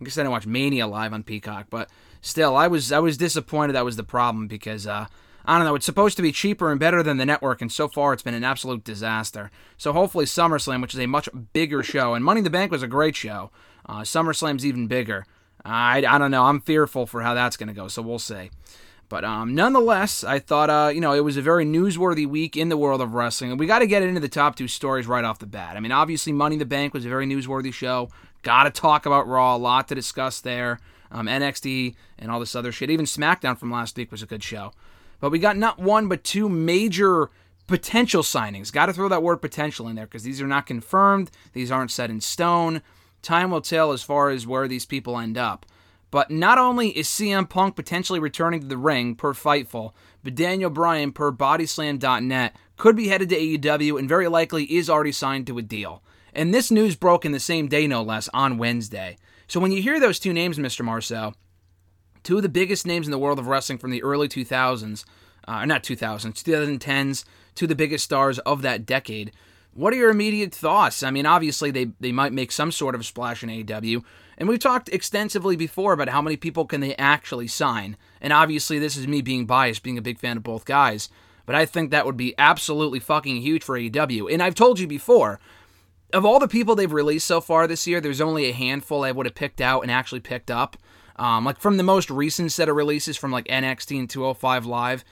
I 0.00 0.04
guess 0.04 0.18
I 0.18 0.22
didn't 0.22 0.32
watch 0.32 0.48
Mania 0.48 0.88
live 0.88 1.12
on 1.12 1.22
Peacock, 1.22 1.68
but 1.70 1.88
still, 2.20 2.56
I 2.56 2.66
was 2.66 2.90
I 2.90 2.98
was 2.98 3.16
disappointed 3.16 3.74
that 3.74 3.84
was 3.84 3.94
the 3.94 4.02
problem 4.02 4.48
because 4.48 4.84
uh, 4.88 5.06
I 5.44 5.58
don't 5.58 5.64
know. 5.64 5.76
It's 5.76 5.86
supposed 5.86 6.16
to 6.16 6.24
be 6.24 6.32
cheaper 6.32 6.72
and 6.72 6.80
better 6.80 7.04
than 7.04 7.18
the 7.18 7.24
network, 7.24 7.62
and 7.62 7.70
so 7.70 7.86
far 7.86 8.12
it's 8.12 8.24
been 8.24 8.34
an 8.34 8.42
absolute 8.42 8.82
disaster. 8.82 9.52
So 9.76 9.92
hopefully 9.92 10.24
SummerSlam, 10.24 10.82
which 10.82 10.92
is 10.92 10.98
a 10.98 11.06
much 11.06 11.28
bigger 11.52 11.84
show, 11.84 12.14
and 12.14 12.24
Money 12.24 12.38
in 12.38 12.44
the 12.44 12.50
Bank 12.50 12.72
was 12.72 12.82
a 12.82 12.88
great 12.88 13.14
show. 13.14 13.52
Uh, 13.88 14.00
SummerSlam's 14.00 14.66
even 14.66 14.88
bigger. 14.88 15.24
I, 15.64 15.98
I 15.98 16.18
don't 16.18 16.32
know. 16.32 16.46
I'm 16.46 16.62
fearful 16.62 17.06
for 17.06 17.22
how 17.22 17.34
that's 17.34 17.56
going 17.56 17.68
to 17.68 17.74
go, 17.74 17.86
so 17.86 18.02
we'll 18.02 18.18
see. 18.18 18.50
But 19.08 19.24
um, 19.24 19.54
nonetheless, 19.54 20.24
I 20.24 20.38
thought 20.38 20.70
uh, 20.70 20.90
you 20.92 21.00
know 21.00 21.12
it 21.12 21.24
was 21.24 21.36
a 21.36 21.42
very 21.42 21.64
newsworthy 21.64 22.26
week 22.26 22.56
in 22.56 22.68
the 22.68 22.76
world 22.76 23.00
of 23.00 23.14
wrestling, 23.14 23.50
and 23.50 23.60
we 23.60 23.66
got 23.66 23.78
to 23.80 23.86
get 23.86 24.02
into 24.02 24.20
the 24.20 24.28
top 24.28 24.56
two 24.56 24.68
stories 24.68 25.06
right 25.06 25.24
off 25.24 25.38
the 25.38 25.46
bat. 25.46 25.76
I 25.76 25.80
mean, 25.80 25.92
obviously, 25.92 26.32
Money 26.32 26.54
in 26.54 26.58
the 26.58 26.66
Bank 26.66 26.92
was 26.92 27.04
a 27.04 27.08
very 27.08 27.26
newsworthy 27.26 27.72
show. 27.72 28.10
Got 28.42 28.64
to 28.64 28.70
talk 28.70 29.06
about 29.06 29.28
Raw, 29.28 29.56
a 29.56 29.58
lot 29.58 29.88
to 29.88 29.94
discuss 29.94 30.40
there. 30.40 30.80
Um, 31.10 31.26
NXT 31.26 31.94
and 32.18 32.30
all 32.32 32.40
this 32.40 32.56
other 32.56 32.72
shit. 32.72 32.90
Even 32.90 33.06
SmackDown 33.06 33.56
from 33.56 33.70
last 33.70 33.96
week 33.96 34.10
was 34.10 34.22
a 34.22 34.26
good 34.26 34.42
show. 34.42 34.72
But 35.20 35.30
we 35.30 35.38
got 35.38 35.56
not 35.56 35.78
one 35.78 36.08
but 36.08 36.24
two 36.24 36.48
major 36.48 37.30
potential 37.66 38.22
signings. 38.22 38.72
Got 38.72 38.86
to 38.86 38.92
throw 38.92 39.08
that 39.08 39.22
word 39.22 39.38
potential 39.38 39.88
in 39.88 39.96
there 39.96 40.06
because 40.06 40.24
these 40.24 40.40
are 40.40 40.46
not 40.46 40.66
confirmed. 40.66 41.30
These 41.52 41.70
aren't 41.70 41.90
set 41.90 42.10
in 42.10 42.20
stone. 42.20 42.82
Time 43.22 43.50
will 43.50 43.60
tell 43.60 43.92
as 43.92 44.02
far 44.02 44.30
as 44.30 44.46
where 44.46 44.68
these 44.68 44.86
people 44.86 45.18
end 45.18 45.38
up. 45.38 45.66
But 46.16 46.30
not 46.30 46.56
only 46.56 46.96
is 46.96 47.08
CM 47.08 47.46
Punk 47.46 47.76
potentially 47.76 48.18
returning 48.18 48.60
to 48.60 48.66
the 48.66 48.78
ring 48.78 49.16
per 49.16 49.34
Fightful, 49.34 49.92
but 50.24 50.34
Daniel 50.34 50.70
Bryan 50.70 51.12
per 51.12 51.30
Bodyslam.net 51.30 52.56
could 52.78 52.96
be 52.96 53.08
headed 53.08 53.28
to 53.28 53.36
AEW 53.36 53.98
and 53.98 54.08
very 54.08 54.26
likely 54.26 54.64
is 54.64 54.88
already 54.88 55.12
signed 55.12 55.46
to 55.46 55.58
a 55.58 55.62
deal. 55.62 56.02
And 56.32 56.54
this 56.54 56.70
news 56.70 56.96
broke 56.96 57.26
in 57.26 57.32
the 57.32 57.38
same 57.38 57.68
day, 57.68 57.86
no 57.86 58.00
less, 58.00 58.30
on 58.32 58.56
Wednesday. 58.56 59.18
So 59.46 59.60
when 59.60 59.72
you 59.72 59.82
hear 59.82 60.00
those 60.00 60.18
two 60.18 60.32
names, 60.32 60.56
Mr. 60.56 60.82
Marcel, 60.82 61.34
two 62.22 62.38
of 62.38 62.42
the 62.42 62.48
biggest 62.48 62.86
names 62.86 63.06
in 63.06 63.10
the 63.10 63.18
world 63.18 63.38
of 63.38 63.48
wrestling 63.48 63.76
from 63.76 63.90
the 63.90 64.02
early 64.02 64.26
2000s, 64.26 65.04
uh, 65.46 65.66
not 65.66 65.82
2000s, 65.82 66.32
2010s, 66.32 67.24
two 67.54 67.66
of 67.66 67.68
the 67.68 67.74
biggest 67.74 68.06
stars 68.06 68.38
of 68.38 68.62
that 68.62 68.86
decade. 68.86 69.32
What 69.74 69.92
are 69.92 69.96
your 69.96 70.12
immediate 70.12 70.54
thoughts? 70.54 71.02
I 71.02 71.10
mean, 71.10 71.26
obviously 71.26 71.70
they, 71.70 71.88
they 72.00 72.12
might 72.12 72.32
make 72.32 72.52
some 72.52 72.72
sort 72.72 72.94
of 72.94 73.04
splash 73.04 73.42
in 73.42 73.50
AEW, 73.50 74.02
and 74.38 74.48
we've 74.48 74.58
talked 74.58 74.88
extensively 74.90 75.56
before 75.56 75.92
about 75.92 76.10
how 76.10 76.20
many 76.20 76.36
people 76.36 76.66
can 76.66 76.80
they 76.80 76.94
actually 76.96 77.46
sign. 77.46 77.96
And 78.20 78.32
obviously 78.32 78.78
this 78.78 78.96
is 78.96 79.06
me 79.06 79.22
being 79.22 79.46
biased, 79.46 79.82
being 79.82 79.98
a 79.98 80.02
big 80.02 80.18
fan 80.18 80.36
of 80.36 80.42
both 80.42 80.64
guys, 80.64 81.08
but 81.46 81.54
I 81.54 81.64
think 81.64 81.90
that 81.90 82.04
would 82.04 82.16
be 82.16 82.34
absolutely 82.38 83.00
fucking 83.00 83.36
huge 83.36 83.64
for 83.64 83.78
AEW. 83.78 84.32
And 84.32 84.42
I've 84.42 84.54
told 84.54 84.78
you 84.78 84.86
before, 84.86 85.40
of 86.12 86.24
all 86.24 86.38
the 86.38 86.48
people 86.48 86.74
they've 86.74 86.92
released 86.92 87.26
so 87.26 87.40
far 87.40 87.66
this 87.66 87.86
year, 87.86 88.00
there's 88.00 88.20
only 88.20 88.46
a 88.46 88.52
handful 88.52 89.04
I 89.04 89.12
would 89.12 89.26
have 89.26 89.34
picked 89.34 89.60
out 89.60 89.82
and 89.82 89.90
actually 89.90 90.20
picked 90.20 90.50
up. 90.50 90.76
Um, 91.16 91.44
like 91.44 91.58
from 91.58 91.78
the 91.78 91.82
most 91.82 92.10
recent 92.10 92.52
set 92.52 92.68
of 92.68 92.76
releases 92.76 93.16
from 93.16 93.30
like 93.30 93.46
NXT 93.46 93.98
and 93.98 94.10
205 94.10 94.66
Live, 94.66 95.04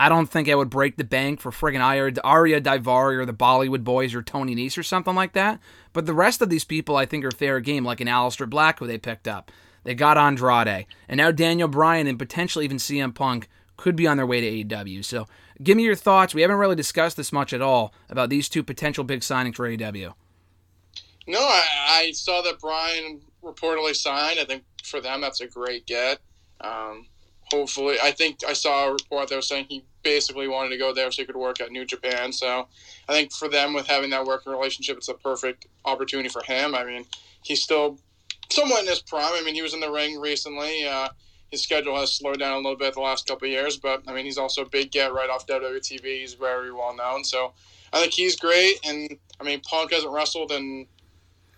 I 0.00 0.08
don't 0.08 0.30
think 0.30 0.48
I 0.48 0.54
would 0.54 0.70
break 0.70 0.96
the 0.96 1.04
bank 1.04 1.40
for 1.40 1.50
friggin' 1.50 1.82
Ariya, 1.82 2.62
Daivari 2.62 3.18
or 3.18 3.26
the 3.26 3.34
Bollywood 3.34 3.84
Boys 3.84 4.14
or 4.14 4.22
Tony 4.22 4.56
Nese 4.56 4.78
or 4.78 4.82
something 4.82 5.14
like 5.14 5.34
that. 5.34 5.60
But 5.92 6.06
the 6.06 6.14
rest 6.14 6.40
of 6.40 6.48
these 6.48 6.64
people 6.64 6.96
I 6.96 7.04
think 7.04 7.22
are 7.22 7.30
fair 7.30 7.60
game, 7.60 7.84
like 7.84 8.00
an 8.00 8.08
Aleister 8.08 8.48
Black 8.48 8.78
who 8.78 8.86
they 8.86 8.96
picked 8.96 9.28
up. 9.28 9.52
They 9.84 9.94
got 9.94 10.16
Andrade. 10.16 10.86
And 11.06 11.18
now 11.18 11.30
Daniel 11.30 11.68
Bryan 11.68 12.06
and 12.06 12.18
potentially 12.18 12.64
even 12.64 12.78
CM 12.78 13.14
Punk 13.14 13.46
could 13.76 13.94
be 13.94 14.06
on 14.06 14.16
their 14.16 14.24
way 14.24 14.40
to 14.40 14.64
AEW. 14.64 15.04
So 15.04 15.26
give 15.62 15.76
me 15.76 15.82
your 15.82 15.94
thoughts. 15.94 16.34
We 16.34 16.40
haven't 16.40 16.56
really 16.56 16.76
discussed 16.76 17.18
this 17.18 17.30
much 17.30 17.52
at 17.52 17.60
all 17.60 17.92
about 18.08 18.30
these 18.30 18.48
two 18.48 18.62
potential 18.62 19.04
big 19.04 19.20
signings 19.20 19.56
for 19.56 19.68
AEW. 19.68 20.14
No, 21.26 21.40
I, 21.40 21.62
I 21.90 22.12
saw 22.12 22.40
that 22.40 22.58
Bryan 22.58 23.20
reportedly 23.44 23.94
signed. 23.94 24.40
I 24.40 24.46
think 24.46 24.64
for 24.82 25.02
them 25.02 25.20
that's 25.20 25.42
a 25.42 25.46
great 25.46 25.84
get. 25.84 26.20
Um, 26.62 27.06
hopefully, 27.52 27.96
I 28.02 28.12
think 28.12 28.40
I 28.46 28.52
saw 28.52 28.88
a 28.88 28.92
report 28.92 29.28
that 29.28 29.36
was 29.36 29.48
saying 29.48 29.66
he 29.68 29.84
basically 30.02 30.48
wanted 30.48 30.70
to 30.70 30.78
go 30.78 30.94
there 30.94 31.10
so 31.10 31.22
he 31.22 31.26
could 31.26 31.36
work 31.36 31.60
at 31.60 31.70
New 31.70 31.84
Japan. 31.84 32.32
So 32.32 32.68
I 33.08 33.12
think 33.12 33.32
for 33.32 33.48
them, 33.48 33.74
with 33.74 33.86
having 33.86 34.10
that 34.10 34.24
working 34.24 34.52
relationship, 34.52 34.96
it's 34.96 35.08
a 35.08 35.14
perfect 35.14 35.66
opportunity 35.84 36.28
for 36.28 36.42
him. 36.42 36.74
I 36.74 36.84
mean, 36.84 37.04
he's 37.42 37.62
still 37.62 37.98
somewhat 38.50 38.82
in 38.82 38.88
his 38.88 39.00
prime. 39.00 39.32
I 39.34 39.42
mean, 39.44 39.54
he 39.54 39.62
was 39.62 39.74
in 39.74 39.80
the 39.80 39.90
ring 39.90 40.18
recently. 40.18 40.86
Uh, 40.86 41.08
his 41.50 41.62
schedule 41.62 41.96
has 41.96 42.12
slowed 42.12 42.38
down 42.38 42.52
a 42.52 42.56
little 42.56 42.76
bit 42.76 42.94
the 42.94 43.00
last 43.00 43.26
couple 43.26 43.46
of 43.46 43.52
years, 43.52 43.76
but 43.76 44.02
I 44.06 44.14
mean, 44.14 44.24
he's 44.24 44.38
also 44.38 44.62
a 44.62 44.68
big 44.68 44.92
get 44.92 45.12
right 45.12 45.28
off 45.28 45.46
WWE 45.46 45.80
TV. 45.80 46.20
He's 46.20 46.34
very 46.34 46.72
well 46.72 46.94
known. 46.94 47.24
So 47.24 47.52
I 47.92 48.00
think 48.00 48.12
he's 48.12 48.36
great. 48.36 48.78
And 48.84 49.16
I 49.40 49.44
mean, 49.44 49.60
Punk 49.60 49.92
hasn't 49.92 50.12
wrestled 50.12 50.52
in, 50.52 50.86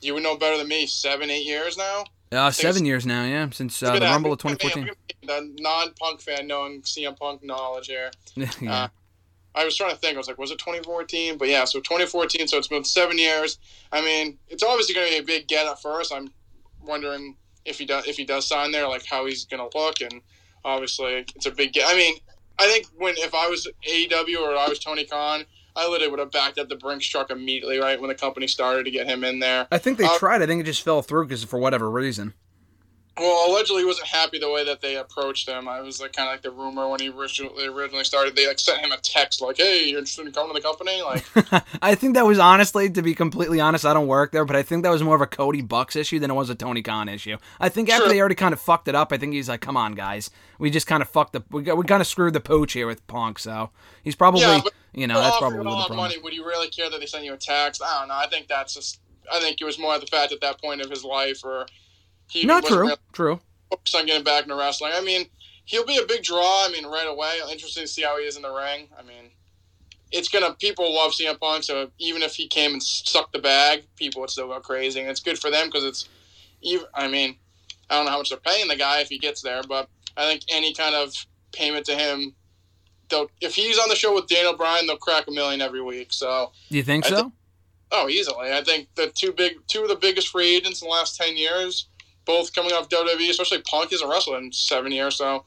you 0.00 0.14
would 0.14 0.22
know 0.22 0.36
better 0.36 0.56
than 0.56 0.68
me, 0.68 0.86
seven, 0.86 1.30
eight 1.30 1.44
years 1.44 1.76
now. 1.76 2.04
Uh, 2.32 2.50
seven 2.50 2.84
years 2.84 3.04
now, 3.04 3.24
yeah, 3.24 3.48
since 3.50 3.82
uh, 3.82 3.98
the. 3.98 4.00
Rumble 4.00 4.32
of 4.32 4.44
Look 4.44 4.64
at 4.64 4.76
me. 4.76 4.82
2014. 4.84 4.86
Look 4.86 5.56
The 5.56 5.62
non-Punk 5.62 6.20
fan 6.20 6.46
knowing 6.46 6.82
CM 6.82 7.18
Punk 7.18 7.44
knowledge 7.44 7.86
here. 7.88 8.10
yeah. 8.36 8.48
Uh, 8.72 8.88
I 9.54 9.64
was 9.64 9.76
trying 9.76 9.90
to 9.90 9.96
think. 9.96 10.14
I 10.14 10.18
was 10.18 10.28
like, 10.28 10.38
was 10.38 10.50
it 10.50 10.58
2014? 10.58 11.36
But 11.36 11.48
yeah, 11.48 11.64
so 11.64 11.78
2014. 11.80 12.48
So 12.48 12.56
it's 12.56 12.68
been 12.68 12.84
seven 12.84 13.18
years. 13.18 13.58
I 13.92 14.00
mean, 14.00 14.38
it's 14.48 14.62
obviously 14.62 14.94
going 14.94 15.08
to 15.08 15.12
be 15.12 15.18
a 15.18 15.22
big 15.22 15.46
get 15.46 15.66
at 15.66 15.80
first. 15.80 16.12
I'm 16.12 16.32
wondering 16.82 17.36
if 17.64 17.78
he 17.78 17.84
does 17.84 18.06
if 18.06 18.16
he 18.16 18.24
does 18.24 18.46
sign 18.46 18.72
there, 18.72 18.88
like 18.88 19.04
how 19.04 19.26
he's 19.26 19.44
going 19.44 19.60
to 19.68 19.78
look, 19.78 20.00
and 20.00 20.20
obviously 20.64 21.24
it's 21.36 21.46
a 21.46 21.50
big 21.50 21.72
get. 21.72 21.86
I 21.86 21.96
mean, 21.96 22.14
I 22.58 22.66
think 22.66 22.86
when 22.96 23.14
if 23.18 23.34
I 23.34 23.48
was 23.48 23.68
AEW 23.88 24.40
or 24.40 24.56
I 24.56 24.68
was 24.68 24.78
Tony 24.78 25.04
Khan, 25.04 25.44
I 25.74 25.88
literally 25.88 26.10
would 26.10 26.18
have 26.20 26.30
backed 26.30 26.58
up 26.58 26.68
the 26.68 26.76
Brinks 26.76 27.06
truck 27.06 27.30
immediately, 27.30 27.78
right 27.78 28.00
when 28.00 28.08
the 28.08 28.14
company 28.14 28.46
started 28.46 28.84
to 28.84 28.90
get 28.90 29.06
him 29.06 29.24
in 29.24 29.38
there. 29.38 29.66
I 29.72 29.78
think 29.78 29.98
they 29.98 30.04
Uh, 30.04 30.18
tried. 30.18 30.42
I 30.42 30.46
think 30.46 30.60
it 30.60 30.64
just 30.64 30.82
fell 30.82 31.02
through 31.02 31.26
because 31.26 31.44
for 31.44 31.58
whatever 31.58 31.90
reason. 31.90 32.34
Well, 33.18 33.50
allegedly, 33.52 33.82
he 33.82 33.84
wasn't 33.86 34.06
happy 34.08 34.38
the 34.38 34.50
way 34.50 34.64
that 34.64 34.80
they 34.80 34.96
approached 34.96 35.46
him. 35.46 35.68
I 35.68 35.82
was 35.82 36.00
like 36.00 36.14
kind 36.14 36.30
of 36.30 36.32
like 36.32 36.40
the 36.40 36.50
rumor 36.50 36.88
when 36.88 36.98
he 36.98 37.10
originally 37.10 37.66
originally 37.66 38.04
started. 38.04 38.34
They 38.34 38.46
like 38.46 38.58
sent 38.58 38.80
him 38.80 38.90
a 38.90 38.96
text 38.96 39.42
like, 39.42 39.58
"Hey, 39.58 39.84
you're 39.90 39.98
interested 39.98 40.26
in 40.26 40.32
coming 40.32 40.54
to 40.56 40.62
the 40.62 40.66
company?" 40.66 41.02
Like, 41.02 41.22
I 41.82 41.94
think 41.94 42.14
that 42.14 42.24
was 42.24 42.38
honestly, 42.38 42.88
to 42.88 43.02
be 43.02 43.14
completely 43.14 43.60
honest, 43.60 43.84
I 43.84 43.92
don't 43.92 44.06
work 44.06 44.32
there, 44.32 44.46
but 44.46 44.56
I 44.56 44.62
think 44.62 44.82
that 44.84 44.88
was 44.90 45.02
more 45.02 45.14
of 45.14 45.20
a 45.20 45.26
Cody 45.26 45.60
Bucks 45.60 45.94
issue 45.94 46.20
than 46.20 46.30
it 46.30 46.34
was 46.34 46.48
a 46.48 46.54
Tony 46.54 46.80
Khan 46.80 47.10
issue. 47.10 47.36
I 47.60 47.68
think 47.68 47.90
after 47.90 48.04
Sure. 48.04 48.08
they 48.14 48.18
already 48.18 48.34
kind 48.34 48.54
of 48.54 48.60
fucked 48.62 48.88
it 48.88 48.94
up, 48.94 49.12
I 49.12 49.18
think 49.18 49.34
he's 49.34 49.48
like, 49.50 49.60
"Come 49.60 49.76
on, 49.76 49.94
guys, 49.94 50.30
we 50.58 50.70
just 50.70 50.86
kind 50.86 51.02
of 51.02 51.08
fucked 51.10 51.34
the, 51.34 51.42
we 51.50 51.62
got, 51.64 51.76
we 51.76 51.84
kind 51.84 52.00
of 52.00 52.06
screwed 52.06 52.32
the 52.32 52.40
pooch 52.40 52.72
here 52.72 52.86
with 52.86 53.06
Punk." 53.08 53.38
So 53.38 53.68
he's 54.02 54.14
probably, 54.16 54.40
Yeah, 54.40 54.62
but- 54.64 54.72
you 54.94 55.06
know, 55.06 55.14
But 55.14 55.22
that's 55.22 55.38
probably 55.38 55.58
the 55.58 55.64
problem. 55.64 55.96
money, 55.96 56.18
would 56.18 56.32
you 56.34 56.44
really 56.44 56.68
care 56.68 56.90
that 56.90 57.00
they 57.00 57.06
sent 57.06 57.24
you 57.24 57.32
a 57.34 57.36
text? 57.36 57.82
I 57.82 58.00
don't 58.00 58.08
know. 58.08 58.14
I 58.14 58.26
think 58.28 58.48
that's 58.48 58.74
just. 58.74 59.00
I 59.32 59.38
think 59.40 59.60
it 59.60 59.64
was 59.64 59.78
more 59.78 59.96
the 59.98 60.06
fact 60.06 60.32
at 60.32 60.40
that 60.40 60.60
point 60.60 60.80
of 60.80 60.90
his 60.90 61.04
life, 61.04 61.44
or 61.44 61.66
he 62.28 62.46
wasn't 62.46 62.66
true, 62.66 62.80
really 62.80 62.96
true. 63.12 63.40
focused 63.70 63.94
on 63.96 64.06
getting 64.06 64.24
back 64.24 64.42
into 64.42 64.56
wrestling. 64.56 64.92
I 64.94 65.00
mean, 65.00 65.26
he'll 65.64 65.86
be 65.86 65.96
a 65.98 66.06
big 66.06 66.22
draw. 66.22 66.66
I 66.66 66.70
mean, 66.72 66.86
right 66.86 67.06
away. 67.08 67.38
Interesting 67.50 67.84
to 67.84 67.88
see 67.88 68.02
how 68.02 68.18
he 68.18 68.24
is 68.24 68.36
in 68.36 68.42
the 68.42 68.52
ring. 68.52 68.88
I 68.98 69.02
mean, 69.02 69.30
it's 70.10 70.28
gonna. 70.28 70.54
People 70.54 70.94
love 70.94 71.12
CM 71.12 71.38
Punk, 71.40 71.64
so 71.64 71.90
even 71.98 72.22
if 72.22 72.34
he 72.34 72.48
came 72.48 72.72
and 72.72 72.82
sucked 72.82 73.32
the 73.32 73.38
bag, 73.38 73.84
people 73.96 74.20
would 74.20 74.30
still 74.30 74.48
go 74.48 74.60
crazy, 74.60 75.00
and 75.00 75.08
it's 75.08 75.20
good 75.20 75.38
for 75.38 75.50
them 75.50 75.66
because 75.68 75.84
it's. 75.84 76.08
Even, 76.64 76.86
I 76.94 77.08
mean, 77.08 77.36
I 77.90 77.96
don't 77.96 78.04
know 78.04 78.12
how 78.12 78.18
much 78.18 78.28
they're 78.28 78.38
paying 78.38 78.68
the 78.68 78.76
guy 78.76 79.00
if 79.00 79.08
he 79.08 79.18
gets 79.18 79.42
there, 79.42 79.62
but 79.68 79.88
I 80.16 80.26
think 80.28 80.42
any 80.48 80.72
kind 80.74 80.94
of 80.94 81.12
payment 81.52 81.86
to 81.86 81.96
him, 81.96 82.34
they'll 83.12 83.30
if 83.40 83.54
he's 83.54 83.78
on 83.78 83.88
the 83.88 83.94
show 83.94 84.12
with 84.12 84.26
Daniel 84.26 84.56
Bryan, 84.56 84.88
they'll 84.88 84.96
crack 84.96 85.28
a 85.28 85.30
million 85.30 85.60
every 85.60 85.80
week. 85.82 86.12
So, 86.12 86.50
Do 86.70 86.76
you 86.76 86.82
think 86.82 87.06
I 87.06 87.10
so? 87.10 87.16
think- 87.16 87.32
oh, 87.92 88.08
easily. 88.08 88.50
I 88.52 88.64
think 88.64 88.88
the 88.96 89.06
two 89.08 89.32
big, 89.32 89.52
two 89.68 89.82
of 89.82 89.88
the 89.88 89.96
biggest 89.96 90.28
free 90.28 90.56
agents 90.56 90.82
in 90.82 90.88
the 90.88 90.92
last 90.92 91.16
ten 91.16 91.36
years, 91.36 91.86
both 92.24 92.52
coming 92.54 92.72
off 92.72 92.88
WWE, 92.88 93.30
especially 93.30 93.62
Punk 93.62 93.90
hasn't 93.92 94.10
wrestled 94.10 94.42
in 94.42 94.50
seven 94.52 94.90
years. 94.90 95.14
So, 95.16 95.44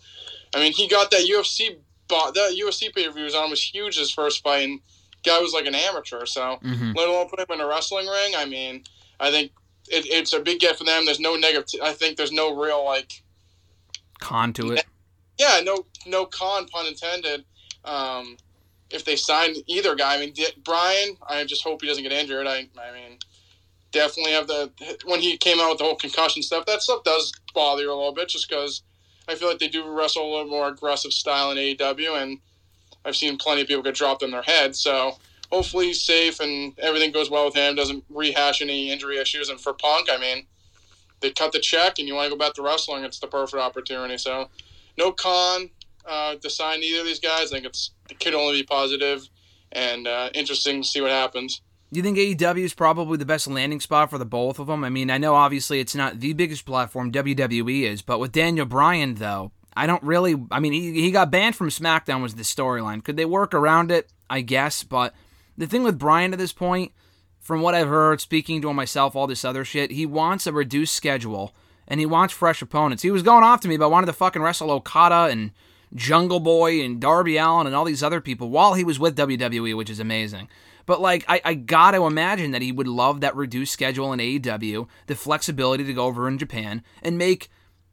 I 0.56 0.60
mean, 0.60 0.72
he 0.72 0.88
got 0.88 1.12
that 1.12 1.22
UFC, 1.30 1.76
that 2.08 2.56
UFC 2.58 2.94
pay 2.96 3.06
per 3.08 3.12
view 3.12 3.24
was 3.26 3.36
on 3.36 3.50
was 3.50 3.62
huge 3.62 3.98
his 3.98 4.12
first 4.12 4.44
fight, 4.44 4.64
and 4.64 4.80
guy 5.26 5.40
was 5.40 5.54
like 5.54 5.66
an 5.66 5.76
amateur. 5.76 6.26
So, 6.26 6.58
hmm 6.62 6.92
let 6.96 7.08
alone 7.10 7.28
put 7.30 7.40
him 7.40 7.48
in 7.50 7.62
a 7.62 7.68
wrestling 7.68 8.06
ring. 8.08 8.34
I 8.38 8.46
mean, 8.46 8.84
I 9.20 9.32
think 9.32 9.52
it, 9.90 10.06
it's 10.06 10.34
a 10.34 10.40
big 10.40 10.60
get 10.60 10.78
for 10.78 10.84
them. 10.84 11.06
There's 11.06 11.20
no 11.20 11.36
negative. 11.36 11.80
I 11.84 11.94
think 11.94 12.16
there's 12.18 12.32
no 12.32 12.56
real 12.56 12.86
like 12.86 13.24
Con 14.20 14.54
to 14.54 14.72
it. 14.72 14.86
yeah, 15.40 15.60
no, 15.64 15.86
no 16.06 16.26
con, 16.26 16.68
pun 16.68 16.86
intended. 16.88 17.44
Um, 17.86 18.38
if 18.92 19.04
they 19.06 19.16
sign 19.16 19.56
either 19.68 19.96
guy, 19.96 20.16
I 20.16 20.20
mean, 20.20 20.34
Bryan, 20.64 21.18
I 21.28 21.44
just 21.46 21.64
hope 21.64 21.82
he 21.82 21.88
doesn't 21.88 22.04
get 22.04 22.12
injured. 22.12 22.48
I, 22.48 22.68
I 22.78 22.94
mean, 22.94 23.18
definitely 23.92 24.34
have 24.34 24.48
the 24.48 24.72
when 25.06 25.22
he 25.22 25.38
came 25.38 25.60
out 25.60 25.70
with 25.70 25.78
the 25.80 25.86
whole 25.86 25.96
concussion 25.96 26.44
stuff. 26.44 26.66
That 26.66 26.82
stuff 26.82 27.04
does 27.04 27.32
bother 27.54 27.84
you 27.84 27.92
a 27.92 27.96
little 27.96 28.14
bit, 28.14 28.30
just 28.30 28.50
because 28.50 28.84
I 29.28 29.36
feel 29.36 29.48
like 29.48 29.60
they 29.60 29.68
do 29.68 29.88
wrestle 29.88 30.24
a 30.24 30.32
little 30.32 30.52
more 30.52 30.68
aggressive 30.68 31.14
style 31.14 31.52
in 31.52 31.58
AEW, 31.58 32.22
and 32.22 32.40
I've 33.06 33.16
seen 33.16 33.38
plenty 33.38 33.62
of 33.62 33.68
people 33.68 33.84
get 33.84 33.96
dropped 33.96 34.24
on 34.24 34.32
their 34.32 34.42
head. 34.42 34.76
So 34.76 35.18
hopefully 35.52 35.88
he's 35.88 36.04
safe 36.04 36.40
and 36.40 36.78
everything 36.80 37.12
goes 37.12 37.30
well 37.30 37.46
with 37.46 37.56
him. 37.56 37.76
Doesn't 37.76 38.04
rehash 38.10 38.62
any 38.62 38.92
injury 38.92 39.18
issues. 39.18 39.50
And 39.50 39.60
for 39.60 39.74
Punk, 39.74 40.10
I 40.12 40.18
mean, 40.18 40.46
they 41.22 41.32
cut 41.32 41.52
the 41.52 41.60
check, 41.60 41.98
and 42.00 42.08
you 42.08 42.16
want 42.16 42.30
to 42.30 42.38
go 42.38 42.40
back 42.40 42.54
to 42.56 42.62
wrestling. 42.62 43.04
It's 43.04 43.20
the 43.20 43.28
perfect 43.28 43.62
opportunity. 43.62 44.18
So 44.18 44.50
no 44.98 45.12
con. 45.12 45.70
Uh, 46.08 46.36
to 46.36 46.50
sign 46.50 46.82
either 46.84 47.02
of 47.02 47.06
these 47.06 47.20
guys. 47.20 47.52
I 47.52 47.56
think 47.56 47.66
it's 47.66 47.92
it 48.10 48.20
could 48.20 48.34
only 48.34 48.62
be 48.62 48.64
positive 48.64 49.28
and 49.72 50.08
uh, 50.08 50.30
interesting 50.34 50.82
to 50.82 50.88
see 50.88 51.02
what 51.02 51.12
happens. 51.12 51.62
Do 51.92 52.00
you 52.00 52.04
think 52.04 52.18
AEW 52.18 52.64
is 52.64 52.74
probably 52.74 53.18
the 53.18 53.26
best 53.26 53.48
landing 53.48 53.80
spot 53.80 54.10
for 54.10 54.18
the 54.18 54.26
both 54.26 54.60
of 54.60 54.68
them? 54.68 54.84
I 54.84 54.90
mean, 54.90 55.10
I 55.10 55.18
know 55.18 55.36
obviously 55.36 55.80
it's 55.80 55.96
not 55.96 56.20
the 56.20 56.34
biggest 56.34 56.66
platform 56.66 57.12
WWE 57.12 57.84
is, 57.84 58.02
but 58.02 58.20
with 58.20 58.32
Daniel 58.32 58.66
Bryan 58.66 59.16
though, 59.16 59.52
I 59.76 59.88
don't 59.88 60.04
really. 60.04 60.36
I 60.52 60.60
mean, 60.60 60.74
he, 60.74 60.94
he 60.94 61.12
got 61.12 61.32
banned 61.32 61.56
from 61.56 61.70
SmackDown 61.70 62.22
was 62.22 62.36
the 62.36 62.44
storyline. 62.44 63.04
Could 63.04 63.18
they 63.18 63.26
work 63.26 63.54
around 63.54 63.92
it? 63.92 64.12
I 64.30 64.42
guess, 64.42 64.84
but 64.84 65.14
the 65.58 65.68
thing 65.68 65.84
with 65.84 66.00
Bryan 66.00 66.34
at 66.34 66.40
this 66.40 66.54
point, 66.54 66.92
from 67.40 67.62
what 67.62 67.76
I've 67.76 67.88
heard, 67.88 68.20
speaking 68.20 68.62
to 68.62 68.70
him 68.70 68.76
myself, 68.76 69.16
all 69.16 69.28
this 69.28 69.46
other 69.46 69.64
shit, 69.64 69.92
he 69.92 70.06
wants 70.06 70.48
a 70.48 70.52
reduced 70.52 70.96
schedule 70.96 71.54
and 71.88 72.00
he 72.00 72.06
wants 72.06 72.34
fresh 72.34 72.62
opponents. 72.62 73.04
He 73.04 73.12
was 73.12 73.22
going 73.22 73.44
off 73.44 73.62
to 73.62 73.68
me 73.68 73.76
about 73.76 73.92
wanting 73.92 74.08
to 74.08 74.14
fucking 74.14 74.42
wrestle 74.42 74.72
Okada 74.72 75.32
and 75.32 75.52
Jungle 75.96 76.40
Boy 76.40 76.84
and 76.84 77.00
Darby 77.00 77.38
Allin 77.38 77.68
and 77.68 77.76
all 77.76 77.86
these 77.86 78.04
other 78.04 78.22
people 78.22 78.50
while 78.50 78.74
he 78.74 78.84
was 78.84 79.00
with 79.00 79.18
WWE, 79.18 79.76
which 79.76 79.90
is 79.90 80.00
amazing. 80.00 80.50
But 80.86 81.02
like, 81.02 81.26
I, 81.28 81.42
I 81.44 81.54
gotta 81.56 82.04
imagine 82.04 82.52
that 82.52 82.62
he 82.62 82.72
would 82.72 82.88
love 82.88 83.22
that 83.22 83.36
reduced 83.36 83.74
schedule 83.74 84.14
in 84.14 84.20
AEW, 84.20 84.88
the 85.08 85.16
flexibility 85.16 85.84
to 85.84 85.94
go 85.94 86.06
over 86.06 86.28
in 86.28 86.38
Japan 86.38 86.84
and 87.02 87.18
make 87.18 87.50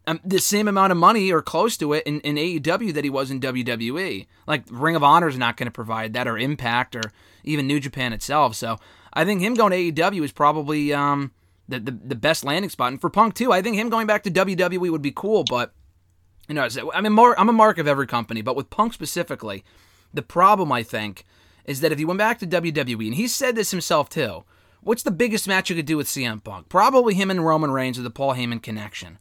um, 0.07 0.21
the 0.25 0.39
same 0.39 0.69
amount 0.69 0.91
of 0.91 0.99
money 0.99 1.31
or 1.33 1.43
close 1.43 1.77
to 1.79 1.93
it 1.93 2.05
in, 2.07 2.21
in 2.21 2.37
AEW 2.37 2.93
that 2.93 3.05
he 3.05 3.11
was 3.11 3.31
in 3.31 3.41
WWE. 3.41 4.27
Like 4.47 4.65
Ring 4.71 4.97
of 4.97 5.03
Honor 5.03 5.29
is 5.29 5.39
not 5.39 5.57
going 5.57 5.69
to 5.69 5.73
provide 5.73 6.13
that, 6.13 6.27
or 6.27 6.37
Impact, 6.37 6.97
or 6.97 7.13
even 7.45 7.67
New 7.67 7.81
Japan 7.81 8.13
itself. 8.13 8.55
So 8.57 8.79
I 9.13 9.25
think 9.25 9.41
him 9.41 9.55
going 9.55 9.71
to 9.71 10.03
AEW 10.03 10.25
is 10.25 10.33
probably 10.33 10.93
um, 10.93 11.33
the, 11.69 11.79
the 11.79 11.93
the 11.93 12.15
best 12.15 12.45
landing 12.45 12.71
spot. 12.71 12.93
And 12.93 13.01
for 13.01 13.11
Punk 13.11 13.35
too, 13.35 13.53
I 13.53 13.63
think 13.63 13.77
him 13.77 13.89
going 13.89 14.07
back 14.07 14.25
to 14.25 14.31
WWE 14.31 14.91
would 14.91 15.03
be 15.03 15.13
cool. 15.13 15.45
But 15.45 15.73
you 16.53 16.83
know, 16.83 16.93
I'm 16.95 17.07
a 17.07 17.11
mark, 17.11 17.37
I'm 17.39 17.49
a 17.49 17.53
mark 17.53 17.79
of 17.79 17.89
every 17.89 18.07
company, 18.07 18.43
but 18.43 18.57
with 18.57 18.69
Punk 18.69 18.93
specifically, 18.93 19.65
the 20.13 20.23
problem 20.23 20.71
I 20.71 20.83
think 20.83 21.25
is 21.65 21.81
that 21.81 21.93
if 21.93 21.99
he 21.99 22.05
went 22.05 22.19
back 22.19 22.39
to 22.41 22.47
WWE, 22.47 23.07
and 23.07 23.15
he 23.15 23.27
said 23.27 23.57
this 23.57 23.71
himself 23.71 24.11
too, 24.11 24.45
what's 24.83 25.03
the 25.03 25.11
biggest 25.11 25.49
match 25.49 25.71
you 25.71 25.77
could 25.77 25.87
do 25.87 25.97
with 25.97 26.09
CM 26.09 26.45
Punk? 26.45 26.69
Probably 26.69 27.15
him 27.15 27.31
and 27.31 27.47
Roman 27.47 27.71
Reigns 27.71 27.99
or 27.99 28.03
the 28.03 28.11
Paul 28.11 28.35
Heyman 28.35 28.63
connection. 28.63 29.19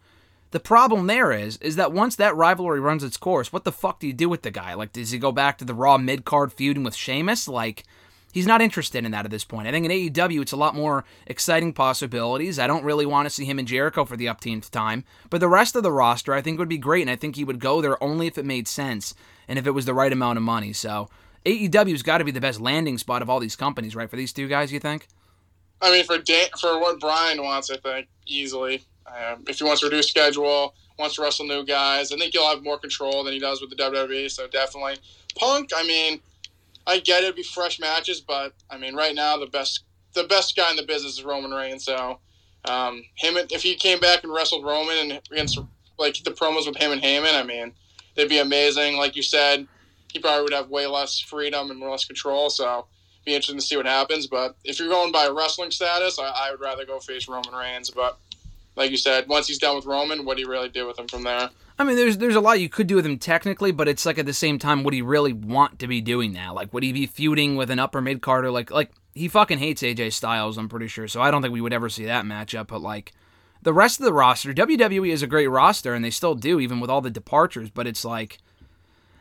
The 0.52 0.60
problem 0.60 1.08
there 1.08 1.32
is, 1.32 1.56
is 1.58 1.78
that 1.78 1.94
once 1.94 2.18
that 2.18 2.36
rivalry 2.36 2.82
runs 2.82 3.06
its 3.06 3.16
course, 3.16 3.54
what 3.54 3.64
the 3.64 3.72
fuck 3.72 4.02
do 4.02 4.08
you 4.08 4.14
do 4.14 4.28
with 4.28 4.42
the 4.42 4.52
guy? 4.52 4.74
Like, 4.74 4.92
does 4.92 5.12
he 5.12 5.18
go 5.18 5.32
back 5.32 5.58
to 5.60 5.66
the 5.66 5.74
Raw 5.74 5.98
mid 5.98 6.26
card 6.26 6.52
feuding 6.52 6.84
with 6.84 6.96
Sheamus? 6.96 7.48
Like, 7.48 7.84
he's 8.32 8.48
not 8.48 8.62
interested 8.62 9.06
in 9.06 9.12
that 9.12 9.26
at 9.26 9.32
this 9.32 9.44
point. 9.44 9.68
I 9.68 9.72
think 9.72 9.86
in 9.86 9.92
AEW, 9.92 10.42
it's 10.42 10.52
a 10.52 10.58
lot 10.58 10.76
more 10.76 11.04
exciting 11.28 11.74
possibilities. 11.74 12.60
I 12.60 12.68
don't 12.68 12.84
really 12.84 13.06
want 13.06 13.26
to 13.26 13.30
see 13.30 13.46
him 13.46 13.60
in 13.60 13.66
Jericho 13.66 14.06
for 14.06 14.18
the 14.18 14.28
upteenth 14.28 14.70
time, 14.72 15.04
but 15.30 15.40
the 15.40 15.48
rest 15.48 15.76
of 15.76 15.84
the 15.84 15.92
roster, 15.92 16.34
I 16.34 16.42
think, 16.42 16.60
would 16.60 16.70
be 16.70 16.78
great, 16.78 17.02
and 17.02 17.10
I 17.10 17.16
think 17.16 17.36
he 17.36 17.44
would 17.44 17.60
go 17.60 17.82
there 17.82 18.02
only 18.04 18.28
if 18.28 18.38
it 18.38 18.46
made 18.46 18.68
sense 18.68 19.14
and 19.48 19.60
if 19.60 19.68
it 19.68 19.72
was 19.72 19.86
the 19.86 19.94
right 19.94 20.12
amount 20.12 20.38
of 20.38 20.44
money. 20.44 20.74
So, 20.74 21.10
AEW's 21.46 22.04
got 22.04 22.20
to 22.20 22.24
be 22.24 22.32
the 22.32 22.42
best 22.42 22.62
landing 22.62 22.98
spot 22.98 23.22
of 23.22 23.30
all 23.30 23.40
these 23.40 23.56
companies, 23.56 23.96
right? 23.96 24.10
For 24.10 24.16
these 24.16 24.34
two 24.34 24.48
guys, 24.48 24.72
you 24.72 24.80
think? 24.80 25.08
I 25.82 25.92
mean, 25.92 26.06
for 26.06 26.20
Dan, 26.20 26.48
for 26.60 26.80
what 26.80 27.00
Bryan 27.00 27.42
wants, 27.42 27.72
I 27.72 27.78
think 27.78 28.08
easily. 28.28 28.84
Um, 29.08 29.44
if 29.48 29.58
he 29.58 29.64
wants 29.64 29.82
to 29.82 29.88
reduce 29.88 30.08
schedule, 30.08 30.76
wants 31.00 31.16
to 31.16 31.24
wrestle 31.24 31.48
new 31.48 31.66
guys, 31.66 32.12
I 32.12 32.18
think 32.18 32.34
he'll 32.34 32.48
have 32.48 32.64
more 32.64 32.78
control 32.78 33.24
than 33.24 33.34
he 33.34 33.40
does 33.40 33.60
with 33.60 33.72
the 33.72 33.76
WWE. 33.76 34.30
So 34.30 34.48
definitely, 34.48 34.98
Punk. 35.36 35.72
I 35.76 35.86
mean, 35.86 36.20
I 36.92 37.00
get 37.00 37.24
it, 37.24 37.26
it'd 37.26 37.36
be 37.36 37.44
fresh 37.44 37.80
matches, 37.80 38.22
but 38.22 38.54
I 38.70 38.78
mean, 38.78 38.96
right 38.96 39.16
now 39.16 39.38
the 39.38 39.48
best 39.48 39.84
the 40.14 40.26
best 40.26 40.56
guy 40.56 40.70
in 40.70 40.76
the 40.76 40.84
business 40.84 41.14
is 41.14 41.24
Roman 41.24 41.52
Reigns. 41.52 41.86
So 41.86 42.20
um, 42.66 43.04
him, 43.16 43.38
if 43.38 43.64
he 43.64 43.76
came 43.76 44.00
back 44.00 44.24
and 44.24 44.34
wrestled 44.34 44.66
Roman 44.66 44.98
and 44.98 45.22
against 45.32 45.60
like 45.98 46.22
the 46.24 46.32
promos 46.32 46.68
with 46.68 46.76
him 46.76 46.92
and 46.92 47.02
Heyman, 47.02 47.34
I 47.34 47.44
mean, 47.44 47.72
they'd 48.16 48.30
be 48.30 48.40
amazing. 48.40 48.98
Like 48.98 49.16
you 49.16 49.24
said, 49.24 49.68
he 50.12 50.20
probably 50.20 50.44
would 50.44 50.54
have 50.54 50.70
way 50.70 50.86
less 50.86 51.20
freedom 51.20 51.72
and 51.72 51.80
less 51.80 52.06
control. 52.06 52.50
So 52.50 52.88
be 53.26 53.34
interesting 53.34 53.60
to 53.60 53.66
see 53.66 53.78
what 53.78 53.86
happens. 53.86 54.28
But 54.28 54.58
if 54.64 54.80
you're 54.80 54.90
going 54.90 55.12
by 55.12 55.30
wrestling 55.30 55.72
status, 55.72 56.20
I, 56.20 56.32
I 56.36 56.52
would 56.52 56.60
rather 56.60 56.86
go 56.86 57.00
face 57.00 57.28
Roman 57.28 57.54
Reigns. 57.54 57.90
But 57.90 58.18
like 58.76 58.92
you 58.92 58.98
said, 58.98 59.28
once 59.28 59.48
he's 59.48 59.60
done 59.60 59.76
with 59.76 59.86
Roman, 59.86 60.26
what 60.26 60.38
do 60.38 60.44
you 60.44 60.50
really 60.50 60.70
do 60.70 60.88
with 60.88 61.00
him 61.00 61.08
from 61.08 61.24
there? 61.24 61.50
I 61.80 61.84
mean, 61.84 61.96
there's 61.96 62.18
there's 62.18 62.36
a 62.36 62.42
lot 62.42 62.60
you 62.60 62.70
could 62.70 62.88
do 62.88 62.96
with 62.96 63.06
him 63.06 63.18
technically, 63.18 63.72
but 63.72 63.88
it's 63.88 64.06
like 64.06 64.18
at 64.18 64.26
the 64.26 64.34
same 64.34 64.60
time, 64.60 64.84
would 64.84 64.94
he 64.94 65.02
really 65.02 65.34
want 65.34 65.80
to 65.80 65.88
be 65.88 66.02
doing 66.02 66.34
that? 66.34 66.54
Like, 66.54 66.74
would 66.74 66.84
he 66.84 66.94
be 66.94 67.06
feuding 67.06 67.56
with 67.56 67.72
an 67.72 67.80
upper 67.80 68.02
mid 68.02 68.22
carder? 68.22 68.52
Like, 68.52 68.72
like 68.72 68.92
he 69.14 69.28
fucking 69.28 69.58
hates 69.58 69.82
AJ 69.82 70.14
Styles, 70.14 70.58
I'm 70.58 70.70
pretty 70.70 70.88
sure. 70.88 71.08
So 71.08 71.22
I 71.22 71.32
don't 71.32 71.42
think 71.42 71.54
we 71.54 71.62
would 71.62 71.74
ever 71.74 71.90
see 71.90 72.06
that 72.06 72.26
matchup. 72.26 72.68
But 72.68 72.82
like 72.82 73.14
the 73.62 73.74
rest 73.74 74.00
of 74.00 74.06
the 74.06 74.14
roster, 74.14 74.54
WWE 74.54 75.12
is 75.12 75.24
a 75.24 75.28
great 75.28 75.48
roster, 75.48 75.94
and 75.94 76.04
they 76.04 76.10
still 76.10 76.36
do, 76.36 76.60
even 76.60 76.80
with 76.80 76.90
all 76.90 77.02
the 77.02 77.10
departures. 77.10 77.70
But 77.70 77.88
it's 77.88 78.06
like, 78.06 78.38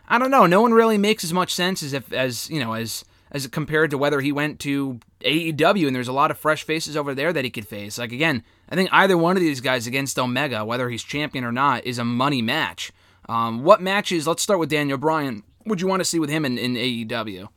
I 0.09 0.18
don't 0.18 0.30
know. 0.30 0.46
No 0.46 0.61
one 0.61 0.72
really 0.72 0.98
makes 0.98 1.24
as 1.24 1.32
much 1.32 1.55
sense 1.55 1.82
as 1.82 1.92
if 1.92 2.12
as 2.12 2.51
you 2.51 2.61
know 2.61 2.74
as 2.74 3.05
as 3.32 3.46
compared 3.46 3.90
to 3.90 3.98
whether 3.98 4.20
he 4.20 4.32
went 4.32 4.59
to 4.61 4.98
AEW 5.20 5.86
and 5.86 5.94
there's 5.94 6.09
a 6.09 6.12
lot 6.12 6.30
of 6.30 6.38
fresh 6.38 6.64
faces 6.64 6.96
over 6.96 7.14
there 7.14 7.32
that 7.32 7.44
he 7.44 7.51
could 7.51 7.66
face. 7.66 7.98
Like 7.98 8.12
again, 8.12 8.42
I 8.70 8.76
think 8.76 8.90
either 8.92 9.18
one 9.18 9.36
of 9.36 9.42
these 9.42 9.60
guys 9.60 9.86
against 9.86 10.18
Omega, 10.18 10.64
whether 10.64 10.88
he's 10.88 11.02
champion 11.02 11.44
or 11.44 11.52
not, 11.52 11.84
is 11.84 11.98
a 11.98 12.04
money 12.04 12.40
match. 12.40 12.92
Um, 13.28 13.64
what 13.64 13.82
matches? 13.82 14.26
Let's 14.26 14.42
start 14.42 14.60
with 14.60 14.70
Daniel 14.70 14.98
Bryan. 14.98 15.42
Would 15.66 15.80
you 15.80 15.86
want 15.86 16.00
to 16.00 16.04
see 16.04 16.18
with 16.18 16.30
him 16.30 16.44
in, 16.44 16.56
in 16.56 16.74
AEW? 16.74 17.48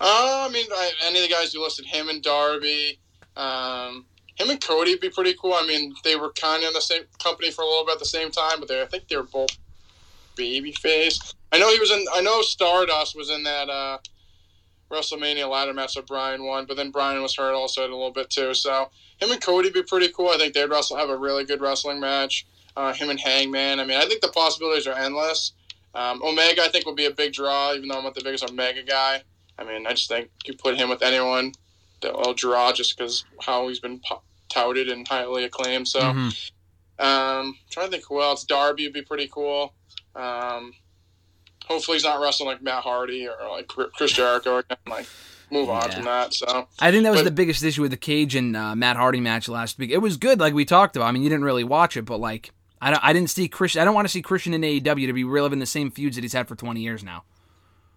Uh, 0.00 0.46
I 0.48 0.50
mean, 0.52 0.66
I, 0.70 0.90
any 1.04 1.22
of 1.22 1.28
the 1.28 1.34
guys 1.34 1.54
you 1.54 1.62
listed, 1.62 1.86
him 1.86 2.08
and 2.08 2.22
Darby, 2.22 2.98
um, 3.36 4.04
him 4.36 4.50
and 4.50 4.60
Cody 4.60 4.92
would 4.92 5.00
be 5.00 5.10
pretty 5.10 5.34
cool. 5.40 5.54
I 5.54 5.66
mean, 5.66 5.94
they 6.04 6.16
were 6.16 6.32
kind 6.32 6.62
of 6.62 6.68
in 6.68 6.74
the 6.74 6.80
same 6.80 7.02
company 7.22 7.50
for 7.50 7.62
a 7.62 7.66
little 7.66 7.86
bit 7.86 7.94
at 7.94 7.98
the 8.00 8.04
same 8.04 8.30
time, 8.30 8.58
but 8.58 8.68
they 8.68 8.82
I 8.82 8.86
think 8.86 9.08
they 9.08 9.16
were 9.16 9.22
both 9.22 9.56
babyface. 10.36 11.34
I 11.52 11.58
know 11.58 11.70
he 11.72 11.78
was 11.78 11.90
in. 11.90 12.04
I 12.14 12.20
know 12.20 12.42
Stardust 12.42 13.16
was 13.16 13.30
in 13.30 13.44
that 13.44 13.68
uh, 13.68 13.98
WrestleMania 14.94 15.48
ladder 15.50 15.74
match 15.74 15.94
that 15.94 16.06
Bryan 16.06 16.44
won, 16.44 16.66
but 16.66 16.76
then 16.76 16.90
Bryan 16.90 17.22
was 17.22 17.36
hurt 17.36 17.54
also 17.54 17.82
a 17.82 17.88
little 17.88 18.10
bit 18.12 18.30
too. 18.30 18.54
So 18.54 18.90
him 19.18 19.30
and 19.30 19.40
Cody 19.40 19.68
would 19.68 19.74
be 19.74 19.82
pretty 19.82 20.08
cool. 20.08 20.30
I 20.30 20.36
think 20.38 20.54
they'd 20.54 20.64
wrestle 20.70 20.96
have 20.96 21.10
a 21.10 21.16
really 21.16 21.44
good 21.44 21.60
wrestling 21.60 22.00
match. 22.00 22.46
Uh, 22.76 22.92
him 22.92 23.10
and 23.10 23.20
Hangman. 23.20 23.78
I 23.78 23.84
mean, 23.84 23.98
I 23.98 24.06
think 24.06 24.20
the 24.20 24.28
possibilities 24.28 24.86
are 24.86 24.94
endless. 24.94 25.52
Um, 25.94 26.20
Omega, 26.24 26.62
I 26.62 26.68
think, 26.68 26.86
will 26.86 26.94
be 26.94 27.06
a 27.06 27.10
big 27.12 27.32
draw, 27.32 27.72
even 27.72 27.88
though 27.88 27.98
I'm 27.98 28.02
not 28.04 28.16
the 28.16 28.24
biggest 28.24 28.48
Omega 28.50 28.82
guy. 28.82 29.22
I 29.58 29.64
mean, 29.64 29.86
I 29.86 29.90
just 29.90 30.08
think 30.08 30.28
you 30.44 30.54
put 30.54 30.76
him 30.76 30.88
with 30.88 31.02
anyone, 31.02 31.52
they'll 32.00 32.34
draw 32.34 32.72
just 32.72 32.96
because 32.98 33.24
how 33.40 33.68
he's 33.68 33.78
been 33.78 34.00
po- 34.00 34.22
touted 34.48 34.88
and 34.88 35.06
highly 35.06 35.44
acclaimed. 35.44 35.86
So, 35.86 36.00
Mhm. 36.00 36.50
um, 36.98 37.56
trying 37.70 37.86
to 37.86 37.92
think 37.92 38.04
who 38.08 38.20
else. 38.20 38.42
Darby 38.42 38.86
would 38.86 38.92
be 38.92 39.02
pretty 39.02 39.28
cool. 39.28 39.72
Um, 40.16 40.74
hopefully, 41.66 41.96
he's 41.96 42.04
not 42.04 42.20
wrestling 42.20 42.48
like 42.48 42.62
Matt 42.62 42.82
Hardy 42.82 43.26
or 43.26 43.36
like 43.50 43.68
Chris 43.68 44.12
Jericho 44.12 44.58
again. 44.58 44.76
Like, 44.86 45.06
move 45.50 45.68
on 45.70 45.88
Yeah. 45.90 45.94
from 45.96 46.04
that. 46.04 46.34
So, 46.34 46.68
I 46.80 46.90
think 46.90 47.04
that 47.04 47.10
was 47.10 47.20
But- 47.20 47.24
the 47.26 47.30
biggest 47.30 47.62
issue 47.62 47.82
with 47.82 47.90
the 47.90 47.96
Cage 47.96 48.34
and 48.34 48.56
uh, 48.56 48.74
Matt 48.74 48.96
Hardy 48.96 49.20
match 49.20 49.48
last 49.48 49.78
week. 49.78 49.90
It 49.90 49.98
was 49.98 50.16
good, 50.16 50.40
like 50.40 50.54
we 50.54 50.64
talked 50.64 50.96
about. 50.96 51.06
I 51.06 51.12
mean, 51.12 51.22
you 51.22 51.28
didn't 51.28 51.44
really 51.44 51.64
watch 51.64 51.96
it, 51.96 52.02
but 52.04 52.18
like 52.18 52.50
I 52.80 52.90
don't, 52.90 53.02
I 53.04 53.12
didn't 53.12 53.30
see 53.30 53.48
Christian. 53.48 53.80
I 53.80 53.84
don't 53.84 53.94
want 53.94 54.06
to 54.06 54.12
see 54.12 54.20
Christian 54.22 54.52
in 54.52 54.62
AEW 54.62 55.06
to 55.06 55.12
be 55.12 55.24
reliving 55.24 55.58
the 55.58 55.66
same 55.66 55.90
feuds 55.90 56.16
that 56.16 56.22
he's 56.22 56.32
had 56.34 56.48
for 56.48 56.54
20 56.56 56.80
years 56.80 57.02
now. 57.02 57.24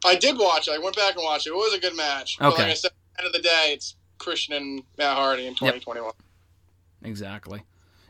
I 0.05 0.15
did 0.15 0.37
watch 0.37 0.67
it. 0.67 0.71
I 0.71 0.77
went 0.77 0.95
back 0.95 1.15
and 1.15 1.23
watched 1.23 1.47
it. 1.47 1.49
It 1.49 1.55
was 1.55 1.73
a 1.73 1.79
good 1.79 1.95
match. 1.95 2.37
But 2.39 2.53
Okay. 2.53 2.61
like 2.63 2.71
I 2.71 2.75
said, 2.75 2.91
at 2.91 2.93
the 3.17 3.23
end 3.23 3.27
of 3.27 3.33
the 3.33 3.47
day, 3.47 3.71
it's 3.73 3.95
Christian 4.17 4.53
and 4.53 4.83
Matt 4.97 5.17
Hardy 5.17 5.45
in 5.47 5.55
2021. 5.55 6.13
Exactly. 7.03 7.63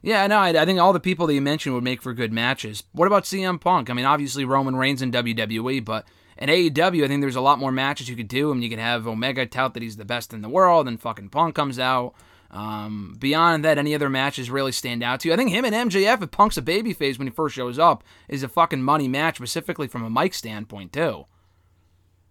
Yeah, 0.08 0.26
no, 0.28 0.38
I, 0.38 0.62
I 0.62 0.64
think 0.64 0.80
all 0.80 0.94
the 0.94 1.02
people 1.02 1.28
that 1.28 1.34
you 1.34 1.42
mentioned 1.42 1.76
would 1.76 1.84
make 1.84 2.02
for 2.02 2.14
good 2.14 2.32
matches. 2.32 2.84
What 2.94 3.08
about 3.08 3.26
CM 3.26 3.60
Punk? 3.60 3.90
I 3.90 3.94
mean, 3.94 4.06
obviously 4.06 4.46
Roman 4.46 4.78
Reigns 4.78 5.02
in 5.02 5.12
WWE, 5.12 5.84
but 5.84 6.08
in 6.38 6.48
AEW, 6.48 7.04
I 7.04 7.10
think 7.10 7.20
there's 7.20 7.36
a 7.36 7.42
lot 7.42 7.60
more 7.60 7.74
matches 7.74 8.08
you 8.08 8.16
could 8.16 8.30
do. 8.30 8.54
And 8.54 8.64
you 8.64 8.70
could 8.70 8.80
have 8.80 9.06
Omega 9.06 9.46
tout 9.46 9.74
that 9.74 9.84
he's 9.84 9.98
the 9.98 10.06
best 10.06 10.32
in 10.32 10.42
the 10.42 10.48
world, 10.48 10.88
and 10.88 10.98
fucking 10.98 11.28
Punk 11.28 11.56
comes 11.56 11.78
out. 11.78 12.14
Um, 12.52 13.18
beyond 13.20 13.66
that, 13.66 13.78
any 13.78 13.94
other 13.94 14.10
matches 14.10 14.50
really 14.50 14.72
stand 14.72 15.04
out 15.04 15.20
to 15.20 15.28
you? 15.28 15.34
I 15.34 15.38
think 15.38 15.52
him 15.52 15.66
and 15.66 15.76
MJF, 15.92 16.24
if 16.24 16.32
Punk's 16.32 16.58
a 16.58 16.62
babyface 16.62 17.18
when 17.18 17.28
he 17.28 17.34
first 17.34 17.54
shows 17.54 17.78
up, 17.78 18.02
is 18.30 18.44
a 18.44 18.48
fucking 18.48 18.84
money 18.84 19.10
match, 19.10 19.36
specifically 19.36 19.90
from 19.90 20.06
a 20.06 20.10
mic 20.10 20.34
standpoint 20.34 20.94
too. 20.94 21.26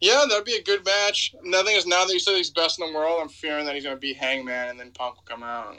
Yeah, 0.00 0.24
that'd 0.26 0.46
be 0.46 0.56
a 0.56 0.62
good 0.62 0.82
match. 0.86 1.34
Nothing 1.42 1.76
is 1.76 1.86
now 1.86 2.06
that 2.06 2.12
you 2.14 2.20
said 2.20 2.36
he's 2.36 2.48
best 2.48 2.80
in 2.80 2.86
the 2.86 2.98
world, 2.98 3.18
I'm 3.20 3.28
fearing 3.28 3.66
that 3.66 3.74
he's 3.74 3.84
going 3.84 3.96
to 3.96 4.00
beat 4.00 4.16
Hangman 4.16 4.70
and 4.70 4.80
then 4.80 4.92
Punk 4.92 5.16
will 5.16 5.24
come 5.26 5.42
out. 5.42 5.76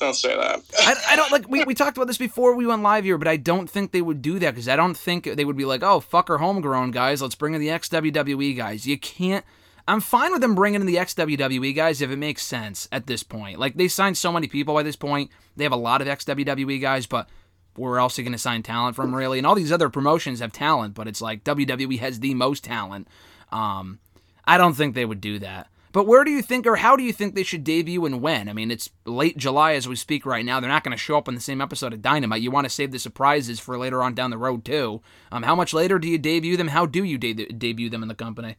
Don't 0.00 0.14
say 0.14 0.34
that. 0.34 0.62
I, 0.78 0.96
I 1.10 1.16
don't 1.16 1.30
like 1.30 1.48
we, 1.48 1.62
we 1.64 1.74
talked 1.74 1.96
about 1.98 2.06
this 2.06 2.18
before 2.18 2.54
we 2.56 2.66
went 2.66 2.82
live 2.82 3.04
here, 3.04 3.18
but 3.18 3.28
I 3.28 3.36
don't 3.36 3.68
think 3.68 3.92
they 3.92 4.00
would 4.00 4.22
do 4.22 4.38
that 4.38 4.52
because 4.52 4.68
I 4.68 4.74
don't 4.74 4.96
think 4.96 5.24
they 5.24 5.44
would 5.44 5.58
be 5.58 5.66
like, 5.66 5.82
oh 5.82 6.00
fuck 6.00 6.30
our 6.30 6.38
homegrown 6.38 6.90
guys, 6.90 7.20
let's 7.20 7.34
bring 7.34 7.54
in 7.54 7.60
the 7.60 7.70
ex 7.70 7.88
WWE 7.90 8.56
guys. 8.56 8.86
You 8.86 8.98
can't. 8.98 9.44
I'm 9.86 10.00
fine 10.00 10.32
with 10.32 10.40
them 10.40 10.54
bringing 10.54 10.80
in 10.80 10.86
the 10.86 10.98
ex 10.98 11.14
WWE 11.14 11.74
guys 11.74 12.00
if 12.00 12.10
it 12.10 12.16
makes 12.16 12.42
sense 12.42 12.88
at 12.90 13.06
this 13.06 13.22
point. 13.22 13.58
Like 13.58 13.74
they 13.74 13.88
signed 13.88 14.16
so 14.16 14.32
many 14.32 14.48
people 14.48 14.74
by 14.74 14.82
this 14.82 14.96
point, 14.96 15.30
they 15.54 15.64
have 15.64 15.72
a 15.72 15.76
lot 15.76 16.00
of 16.00 16.08
ex 16.08 16.24
WWE 16.24 16.80
guys, 16.80 17.06
but 17.06 17.28
where 17.76 17.98
else 17.98 18.18
are 18.18 18.22
you 18.22 18.24
going 18.24 18.32
to 18.32 18.38
sign 18.38 18.62
talent 18.62 18.96
from 18.96 19.14
really? 19.14 19.38
And 19.38 19.46
all 19.46 19.54
these 19.54 19.72
other 19.72 19.90
promotions 19.90 20.40
have 20.40 20.52
talent, 20.52 20.94
but 20.94 21.08
it's 21.08 21.20
like 21.20 21.44
WWE 21.44 21.98
has 21.98 22.20
the 22.20 22.34
most 22.34 22.64
talent. 22.64 23.06
Um, 23.52 24.00
I 24.44 24.58
don't 24.58 24.74
think 24.74 24.94
they 24.94 25.04
would 25.04 25.20
do 25.20 25.38
that. 25.40 25.68
But 25.92 26.06
where 26.06 26.22
do 26.22 26.30
you 26.30 26.40
think, 26.42 26.66
or 26.66 26.76
how 26.76 26.94
do 26.96 27.02
you 27.02 27.12
think 27.12 27.34
they 27.34 27.42
should 27.42 27.64
debut 27.64 28.04
and 28.06 28.22
when? 28.22 28.48
I 28.48 28.52
mean, 28.52 28.70
it's 28.70 28.90
late 29.04 29.36
July 29.36 29.72
as 29.72 29.88
we 29.88 29.96
speak 29.96 30.24
right 30.24 30.44
now. 30.44 30.60
They're 30.60 30.70
not 30.70 30.84
going 30.84 30.96
to 30.96 31.02
show 31.02 31.16
up 31.18 31.26
on 31.26 31.34
the 31.34 31.40
same 31.40 31.60
episode 31.60 31.92
of 31.92 32.00
Dynamite. 32.00 32.42
You 32.42 32.50
want 32.52 32.64
to 32.66 32.70
save 32.70 32.92
the 32.92 32.98
surprises 33.00 33.58
for 33.58 33.76
later 33.76 34.00
on 34.02 34.14
down 34.14 34.30
the 34.30 34.38
road, 34.38 34.64
too. 34.64 35.02
Um, 35.32 35.42
how 35.42 35.56
much 35.56 35.74
later 35.74 35.98
do 35.98 36.06
you 36.08 36.16
debut 36.18 36.56
them? 36.56 36.68
How 36.68 36.86
do 36.86 37.02
you 37.02 37.18
de- 37.18 37.34
debut 37.46 37.90
them 37.90 38.02
in 38.02 38.08
the 38.08 38.14
company? 38.14 38.56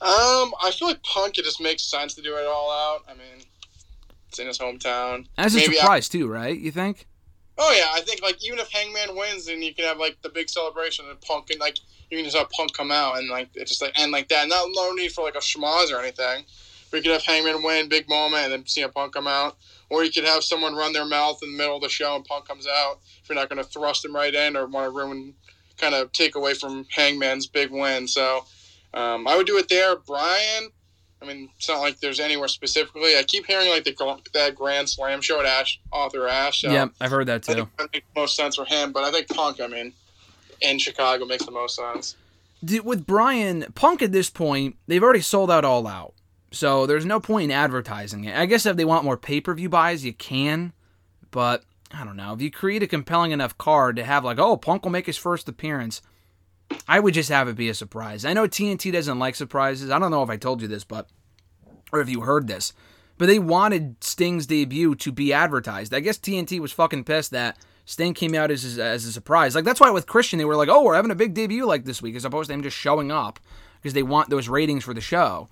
Um, 0.00 0.52
I 0.62 0.70
feel 0.76 0.88
like 0.88 1.02
Punk. 1.02 1.38
It 1.38 1.44
just 1.44 1.60
makes 1.60 1.82
sense 1.82 2.14
to 2.14 2.22
do 2.22 2.36
it 2.36 2.46
all 2.46 2.70
out. 2.70 3.04
I 3.08 3.14
mean, 3.14 3.44
it's 4.28 4.38
in 4.38 4.46
his 4.46 4.58
hometown. 4.58 5.26
As 5.36 5.54
a 5.54 5.58
Maybe 5.58 5.76
I- 5.78 5.80
surprise, 5.80 6.08
too, 6.08 6.28
right? 6.28 6.56
You 6.58 6.70
think? 6.70 7.06
oh 7.60 7.74
yeah, 7.76 7.86
I 7.92 8.02
think 8.02 8.22
like 8.22 8.36
even 8.46 8.60
if 8.60 8.70
Hangman 8.70 9.16
wins, 9.16 9.46
then 9.46 9.60
you 9.60 9.74
can 9.74 9.84
have 9.84 9.98
like 9.98 10.16
the 10.22 10.28
big 10.28 10.48
celebration 10.48 11.06
and 11.10 11.20
Punk 11.20 11.50
and 11.50 11.58
like 11.58 11.76
you 12.10 12.18
can 12.18 12.24
just 12.24 12.36
have 12.36 12.50
Punk 12.50 12.72
come 12.72 12.90
out 12.90 13.18
and 13.18 13.28
like 13.28 13.48
it's 13.54 13.70
just 13.70 13.82
like 13.82 13.98
end 13.98 14.12
like 14.12 14.28
that. 14.28 14.48
Not 14.48 14.68
no 14.72 14.92
need 14.92 15.12
for 15.12 15.24
like 15.24 15.34
a 15.34 15.38
schmoz 15.38 15.92
or 15.92 16.00
anything. 16.00 16.44
We 16.92 17.02
could 17.02 17.10
have 17.10 17.22
Hangman 17.22 17.62
win, 17.62 17.88
big 17.88 18.08
moment, 18.08 18.44
and 18.44 18.52
then 18.52 18.66
see 18.66 18.82
a 18.82 18.88
Punk 18.88 19.12
come 19.12 19.26
out. 19.26 19.56
Or 19.90 20.04
you 20.04 20.10
could 20.10 20.24
have 20.24 20.44
someone 20.44 20.74
run 20.74 20.92
their 20.92 21.04
mouth 21.04 21.38
in 21.42 21.52
the 21.52 21.58
middle 21.58 21.76
of 21.76 21.82
the 21.82 21.88
show 21.88 22.14
and 22.14 22.24
Punk 22.24 22.46
comes 22.46 22.66
out. 22.66 23.00
If 23.22 23.28
you're 23.28 23.36
not 23.36 23.48
going 23.48 23.62
to 23.62 23.68
thrust 23.68 24.04
him 24.04 24.14
right 24.14 24.34
in 24.34 24.56
or 24.56 24.66
want 24.66 24.86
to 24.86 24.96
ruin, 24.96 25.34
kind 25.78 25.94
of 25.94 26.12
take 26.12 26.34
away 26.34 26.54
from 26.54 26.86
Hangman's 26.90 27.46
big 27.46 27.70
win. 27.70 28.06
So 28.06 28.44
um, 28.94 29.26
I 29.26 29.36
would 29.36 29.46
do 29.46 29.56
it 29.58 29.68
there. 29.68 29.96
Bryan, 29.96 30.70
I 31.22 31.26
mean, 31.26 31.48
it's 31.56 31.68
not 31.68 31.80
like 31.80 32.00
there's 32.00 32.20
anywhere 32.20 32.48
specifically. 32.48 33.16
I 33.16 33.22
keep 33.26 33.46
hearing 33.46 33.68
like 33.70 33.84
the 33.84 34.20
that 34.34 34.54
Grand 34.54 34.88
Slam 34.88 35.20
show 35.20 35.40
at 35.40 35.46
Ashe, 35.46 35.80
Arthur 35.92 36.28
Ashe. 36.28 36.62
So 36.62 36.70
yeah, 36.70 36.88
I've 37.00 37.10
heard 37.10 37.26
that, 37.26 37.48
I 37.48 37.52
too. 37.52 37.54
think 37.54 37.76
that 37.76 37.92
makes 37.92 38.06
most 38.14 38.36
sense 38.36 38.56
for 38.56 38.64
him. 38.64 38.92
But 38.92 39.04
I 39.04 39.10
think 39.10 39.28
Punk, 39.28 39.60
I 39.60 39.66
mean, 39.66 39.92
in 40.60 40.78
Chicago 40.78 41.24
makes 41.24 41.44
the 41.44 41.50
most 41.50 41.76
sense. 41.76 42.16
With 42.62 43.06
Bryan 43.06 43.66
Punk 43.74 44.02
at 44.02 44.12
this 44.12 44.30
point, 44.30 44.76
they've 44.86 45.02
already 45.02 45.20
sold 45.20 45.50
out 45.50 45.64
all 45.64 45.86
out. 45.86 46.14
So 46.50 46.86
there's 46.86 47.04
no 47.04 47.20
point 47.20 47.44
in 47.44 47.50
advertising 47.50 48.24
it. 48.24 48.36
I 48.36 48.46
guess 48.46 48.66
if 48.66 48.76
they 48.76 48.84
want 48.84 49.04
more 49.04 49.16
pay 49.16 49.40
per 49.40 49.54
view 49.54 49.68
buys, 49.68 50.04
you 50.04 50.12
can. 50.12 50.72
But 51.30 51.64
I 51.92 52.04
don't 52.04 52.16
know. 52.16 52.32
If 52.32 52.40
you 52.40 52.50
create 52.50 52.82
a 52.82 52.86
compelling 52.86 53.32
enough 53.32 53.56
card 53.58 53.96
to 53.96 54.04
have 54.04 54.24
like, 54.24 54.38
oh, 54.38 54.56
Punk 54.56 54.84
will 54.84 54.90
make 54.90 55.06
his 55.06 55.16
first 55.16 55.48
appearance, 55.48 56.02
I 56.86 57.00
would 57.00 57.14
just 57.14 57.28
have 57.28 57.48
it 57.48 57.56
be 57.56 57.68
a 57.68 57.74
surprise. 57.74 58.24
I 58.24 58.32
know 58.32 58.46
TNT 58.46 58.92
doesn't 58.92 59.18
like 59.18 59.34
surprises. 59.34 59.90
I 59.90 59.98
don't 59.98 60.10
know 60.10 60.22
if 60.22 60.30
I 60.30 60.36
told 60.36 60.62
you 60.62 60.68
this, 60.68 60.84
but 60.84 61.08
or 61.92 62.00
if 62.00 62.08
you 62.08 62.22
heard 62.22 62.46
this. 62.46 62.72
But 63.16 63.26
they 63.26 63.38
wanted 63.38 64.02
Sting's 64.02 64.46
debut 64.46 64.94
to 64.96 65.12
be 65.12 65.32
advertised. 65.32 65.92
I 65.92 66.00
guess 66.00 66.18
TNT 66.18 66.60
was 66.60 66.72
fucking 66.72 67.04
pissed 67.04 67.32
that 67.32 67.58
Sting 67.88 68.12
came 68.12 68.34
out 68.34 68.50
as, 68.50 68.78
as 68.78 69.06
a 69.06 69.12
surprise. 69.12 69.54
Like 69.54 69.64
that's 69.64 69.80
why 69.80 69.88
with 69.88 70.06
Christian 70.06 70.38
they 70.38 70.44
were 70.44 70.56
like, 70.56 70.68
"Oh, 70.68 70.82
we're 70.82 70.94
having 70.94 71.10
a 71.10 71.14
big 71.14 71.32
debut 71.32 71.64
like 71.64 71.86
this 71.86 72.02
week," 72.02 72.16
as 72.16 72.24
opposed 72.26 72.48
to 72.48 72.52
him 72.54 72.62
just 72.62 72.76
showing 72.76 73.10
up 73.10 73.40
because 73.80 73.94
they 73.94 74.02
want 74.02 74.28
those 74.28 74.46
ratings 74.46 74.84
for 74.84 74.92
the 74.92 75.00
show. 75.00 75.48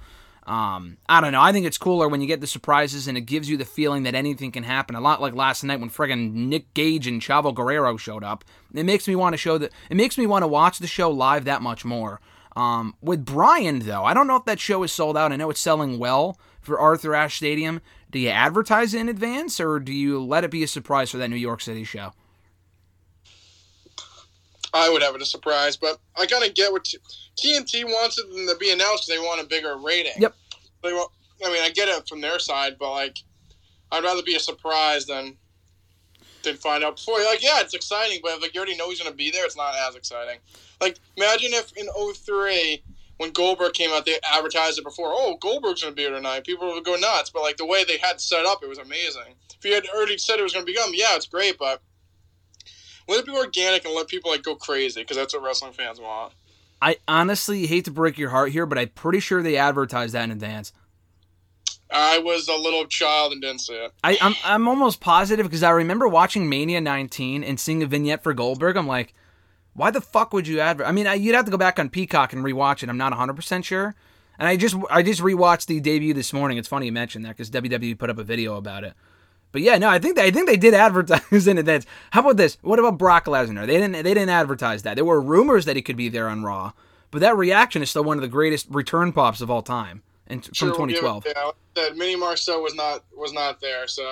Um, 0.46 0.98
I 1.08 1.22
don't 1.22 1.32
know. 1.32 1.40
I 1.40 1.50
think 1.50 1.64
it's 1.64 1.78
cooler 1.78 2.08
when 2.08 2.20
you 2.20 2.26
get 2.26 2.42
the 2.42 2.46
surprises 2.46 3.08
and 3.08 3.16
it 3.16 3.22
gives 3.22 3.48
you 3.48 3.56
the 3.56 3.64
feeling 3.64 4.02
that 4.02 4.14
anything 4.14 4.52
can 4.52 4.64
happen. 4.64 4.94
A 4.94 5.00
lot 5.00 5.22
like 5.22 5.34
last 5.34 5.64
night 5.64 5.80
when 5.80 5.88
friggin' 5.88 6.34
Nick 6.34 6.74
Gage 6.74 7.06
and 7.06 7.22
Chavo 7.22 7.54
Guerrero 7.54 7.96
showed 7.96 8.22
up. 8.22 8.44
It 8.74 8.84
makes 8.84 9.08
me 9.08 9.16
want 9.16 9.32
to 9.32 9.38
show 9.38 9.56
that. 9.56 9.72
It 9.88 9.96
makes 9.96 10.18
me 10.18 10.26
want 10.26 10.42
to 10.42 10.46
watch 10.46 10.78
the 10.78 10.86
show 10.86 11.10
live 11.10 11.46
that 11.46 11.62
much 11.62 11.86
more. 11.86 12.20
Um, 12.54 12.96
with 13.00 13.24
Bryan 13.24 13.78
though, 13.78 14.04
I 14.04 14.12
don't 14.12 14.26
know 14.26 14.36
if 14.36 14.44
that 14.44 14.60
show 14.60 14.82
is 14.82 14.92
sold 14.92 15.16
out. 15.16 15.32
I 15.32 15.36
know 15.36 15.48
it's 15.48 15.58
selling 15.58 15.98
well 15.98 16.38
for 16.60 16.78
Arthur 16.78 17.14
Ashe 17.14 17.38
Stadium. 17.38 17.80
Do 18.10 18.18
you 18.18 18.28
advertise 18.28 18.92
it 18.92 19.00
in 19.00 19.08
advance 19.08 19.58
or 19.58 19.80
do 19.80 19.92
you 19.92 20.22
let 20.22 20.44
it 20.44 20.50
be 20.50 20.62
a 20.62 20.68
surprise 20.68 21.10
for 21.10 21.16
that 21.16 21.30
New 21.30 21.36
York 21.36 21.62
City 21.62 21.82
show? 21.82 22.12
I 24.76 24.90
would 24.90 25.02
have 25.02 25.14
it 25.14 25.22
a 25.22 25.26
surprise, 25.26 25.76
but 25.76 25.98
I 26.16 26.26
kind 26.26 26.44
of 26.44 26.54
get 26.54 26.70
what 26.70 26.84
T- 26.84 26.98
TNT 27.36 27.84
wants 27.84 28.18
it 28.18 28.24
to 28.24 28.56
be 28.58 28.70
announced. 28.70 29.08
They 29.08 29.18
want 29.18 29.40
a 29.40 29.46
bigger 29.46 29.76
rating. 29.78 30.12
Yep. 30.18 30.34
They 30.82 30.92
want, 30.92 31.10
I 31.44 31.50
mean, 31.50 31.62
I 31.62 31.70
get 31.70 31.88
it 31.88 32.06
from 32.08 32.20
their 32.20 32.38
side, 32.38 32.76
but 32.78 32.90
like, 32.90 33.16
I'd 33.90 34.04
rather 34.04 34.22
be 34.22 34.36
a 34.36 34.40
surprise 34.40 35.06
than 35.06 35.36
than 36.42 36.56
find 36.56 36.84
out 36.84 36.96
before. 36.96 37.18
Like, 37.24 37.42
yeah, 37.42 37.60
it's 37.60 37.74
exciting, 37.74 38.20
but 38.22 38.32
if 38.32 38.42
like 38.42 38.54
you 38.54 38.60
already 38.60 38.76
know 38.76 38.90
he's 38.90 39.00
gonna 39.00 39.14
be 39.14 39.30
there, 39.30 39.44
it's 39.44 39.56
not 39.56 39.74
as 39.88 39.94
exciting. 39.94 40.38
Like, 40.80 40.98
imagine 41.16 41.52
if 41.52 41.72
in 41.76 41.88
03, 42.14 42.82
when 43.16 43.30
Goldberg 43.30 43.72
came 43.72 43.90
out, 43.90 44.04
they 44.04 44.18
advertised 44.30 44.78
it 44.78 44.84
before. 44.84 45.08
Oh, 45.08 45.38
Goldberg's 45.40 45.82
gonna 45.82 45.94
be 45.94 46.02
here 46.02 46.10
tonight. 46.10 46.44
People 46.44 46.68
would 46.72 46.84
go 46.84 46.96
nuts. 46.96 47.30
But 47.30 47.42
like 47.42 47.56
the 47.56 47.66
way 47.66 47.84
they 47.84 47.96
had 47.96 48.20
set 48.20 48.44
up, 48.44 48.62
it 48.62 48.68
was 48.68 48.78
amazing. 48.78 49.34
If 49.58 49.64
you 49.64 49.72
had 49.72 49.86
already 49.94 50.18
said 50.18 50.38
it 50.38 50.42
was 50.42 50.52
gonna 50.52 50.66
become, 50.66 50.90
yeah, 50.92 51.16
it's 51.16 51.26
great, 51.26 51.58
but 51.58 51.80
let 53.08 53.20
it 53.20 53.26
be 53.26 53.32
organic 53.32 53.84
and 53.84 53.94
let 53.94 54.08
people 54.08 54.30
like 54.30 54.42
go 54.42 54.54
crazy 54.54 55.02
because 55.02 55.16
that's 55.16 55.34
what 55.34 55.42
wrestling 55.42 55.72
fans 55.72 56.00
want. 56.00 56.32
I 56.80 56.96
honestly 57.08 57.66
hate 57.66 57.86
to 57.86 57.90
break 57.90 58.18
your 58.18 58.30
heart 58.30 58.52
here, 58.52 58.66
but 58.66 58.78
I'm 58.78 58.88
pretty 58.88 59.20
sure 59.20 59.42
they 59.42 59.56
advertised 59.56 60.14
that 60.14 60.24
in 60.24 60.30
advance. 60.30 60.72
I 61.90 62.18
was 62.18 62.48
a 62.48 62.56
little 62.56 62.84
child 62.86 63.32
and 63.32 63.40
didn't 63.40 63.60
see 63.60 63.74
it. 63.74 63.92
I, 64.02 64.18
I'm 64.20 64.34
I'm 64.44 64.68
almost 64.68 65.00
positive 65.00 65.46
because 65.46 65.62
I 65.62 65.70
remember 65.70 66.08
watching 66.08 66.48
Mania 66.48 66.80
19 66.80 67.44
and 67.44 67.60
seeing 67.60 67.82
a 67.82 67.86
vignette 67.86 68.22
for 68.22 68.34
Goldberg. 68.34 68.76
I'm 68.76 68.88
like, 68.88 69.14
why 69.72 69.90
the 69.90 70.00
fuck 70.00 70.32
would 70.32 70.48
you 70.48 70.58
adver? 70.58 70.84
I 70.84 70.92
mean, 70.92 71.06
I, 71.06 71.14
you'd 71.14 71.34
have 71.34 71.44
to 71.44 71.50
go 71.50 71.56
back 71.56 71.78
on 71.78 71.88
Peacock 71.88 72.32
and 72.32 72.44
rewatch 72.44 72.82
it. 72.82 72.88
I'm 72.88 72.98
not 72.98 73.12
100 73.12 73.34
percent 73.34 73.64
sure. 73.64 73.94
And 74.38 74.48
I 74.48 74.56
just 74.56 74.76
I 74.90 75.02
just 75.02 75.20
rewatched 75.20 75.66
the 75.66 75.80
debut 75.80 76.12
this 76.12 76.32
morning. 76.32 76.58
It's 76.58 76.68
funny 76.68 76.86
you 76.86 76.92
mentioned 76.92 77.24
that 77.24 77.36
because 77.36 77.50
WWE 77.50 77.96
put 77.98 78.10
up 78.10 78.18
a 78.18 78.24
video 78.24 78.56
about 78.56 78.84
it. 78.84 78.94
But 79.56 79.62
yeah, 79.62 79.78
no, 79.78 79.88
I 79.88 79.98
think 79.98 80.16
they, 80.16 80.24
I 80.26 80.30
think 80.30 80.46
they 80.46 80.58
did 80.58 80.74
advertise 80.74 81.46
in 81.48 81.56
advance. 81.56 81.86
How 82.10 82.20
about 82.20 82.36
this? 82.36 82.58
What 82.60 82.78
about 82.78 82.98
Brock 82.98 83.24
Lesnar? 83.24 83.66
They 83.66 83.78
didn't 83.78 83.92
they 83.92 84.12
didn't 84.12 84.28
advertise 84.28 84.82
that. 84.82 84.96
There 84.96 85.04
were 85.06 85.18
rumors 85.18 85.64
that 85.64 85.76
he 85.76 85.80
could 85.80 85.96
be 85.96 86.10
there 86.10 86.28
on 86.28 86.42
Raw, 86.42 86.72
but 87.10 87.22
that 87.22 87.38
reaction 87.38 87.80
is 87.80 87.88
still 87.88 88.04
one 88.04 88.18
of 88.18 88.20
the 88.20 88.28
greatest 88.28 88.66
return 88.68 89.14
pops 89.14 89.40
of 89.40 89.50
all 89.50 89.62
time, 89.62 90.02
and 90.26 90.44
from 90.44 90.52
Sure, 90.52 90.68
we'll 90.68 90.88
2012. 90.88 91.24
Yeah, 91.28 91.50
that 91.72 91.96
Mini 91.96 92.16
Marceau 92.16 92.60
was 92.60 92.74
not 92.74 93.02
was 93.16 93.32
not 93.32 93.58
there, 93.62 93.88
so 93.88 94.02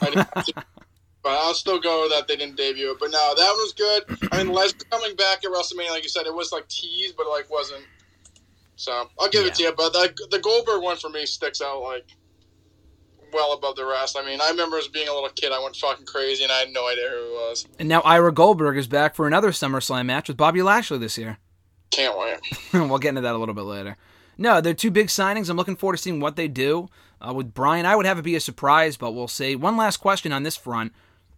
I 0.00 0.06
didn't 0.06 0.28
have 0.34 0.44
to- 0.46 0.54
but 1.22 1.32
I'll 1.32 1.52
still 1.52 1.78
go 1.78 2.08
that 2.08 2.26
they 2.26 2.36
didn't 2.36 2.56
debut 2.56 2.92
it. 2.92 2.96
But 2.98 3.10
no, 3.10 3.34
that 3.36 3.48
one 3.50 3.56
was 3.58 3.74
good. 3.74 4.30
I 4.32 4.42
mean, 4.42 4.56
Lesnar 4.56 4.88
coming 4.88 5.14
back 5.14 5.44
at 5.44 5.50
WrestleMania, 5.50 5.90
like 5.90 6.04
you 6.04 6.08
said, 6.08 6.24
it 6.24 6.32
was 6.32 6.52
like 6.52 6.66
teased, 6.68 7.18
but 7.18 7.26
it, 7.26 7.28
like 7.28 7.50
wasn't. 7.50 7.84
So 8.76 9.10
I'll 9.20 9.28
give 9.28 9.44
it 9.44 9.56
to 9.56 9.62
you. 9.64 9.74
But 9.76 9.92
the, 9.92 10.26
the 10.30 10.38
Goldberg 10.38 10.80
one 10.80 10.96
for 10.96 11.10
me 11.10 11.26
sticks 11.26 11.60
out 11.60 11.82
like 11.82 12.06
well 13.32 13.52
above 13.52 13.76
the 13.76 13.84
rest. 13.84 14.16
I 14.18 14.24
mean, 14.24 14.40
I 14.40 14.50
remember 14.50 14.78
as 14.78 14.88
being 14.88 15.08
a 15.08 15.12
little 15.12 15.28
kid, 15.30 15.52
I 15.52 15.62
went 15.62 15.76
fucking 15.76 16.06
crazy, 16.06 16.42
and 16.42 16.52
I 16.52 16.58
had 16.58 16.70
no 16.72 16.88
idea 16.88 17.08
who 17.10 17.16
he 17.16 17.32
was. 17.32 17.66
And 17.78 17.88
now 17.88 18.00
Ira 18.00 18.32
Goldberg 18.32 18.76
is 18.76 18.86
back 18.86 19.14
for 19.14 19.26
another 19.26 19.50
SummerSlam 19.50 20.06
match 20.06 20.28
with 20.28 20.36
Bobby 20.36 20.62
Lashley 20.62 20.98
this 20.98 21.18
year. 21.18 21.38
Can't 21.90 22.18
wait. 22.18 22.38
we'll 22.72 22.98
get 22.98 23.10
into 23.10 23.20
that 23.22 23.34
a 23.34 23.38
little 23.38 23.54
bit 23.54 23.62
later. 23.62 23.96
No, 24.38 24.60
they're 24.60 24.74
two 24.74 24.90
big 24.90 25.08
signings. 25.08 25.48
I'm 25.48 25.56
looking 25.56 25.76
forward 25.76 25.96
to 25.96 26.02
seeing 26.02 26.20
what 26.20 26.36
they 26.36 26.48
do 26.48 26.88
uh, 27.26 27.32
with 27.32 27.54
Bryan. 27.54 27.86
I 27.86 27.96
would 27.96 28.06
have 28.06 28.18
it 28.18 28.22
be 28.22 28.36
a 28.36 28.40
surprise, 28.40 28.96
but 28.96 29.12
we'll 29.12 29.28
see. 29.28 29.56
One 29.56 29.76
last 29.76 29.98
question 29.98 30.32
on 30.32 30.42
this 30.42 30.56
front. 30.56 30.92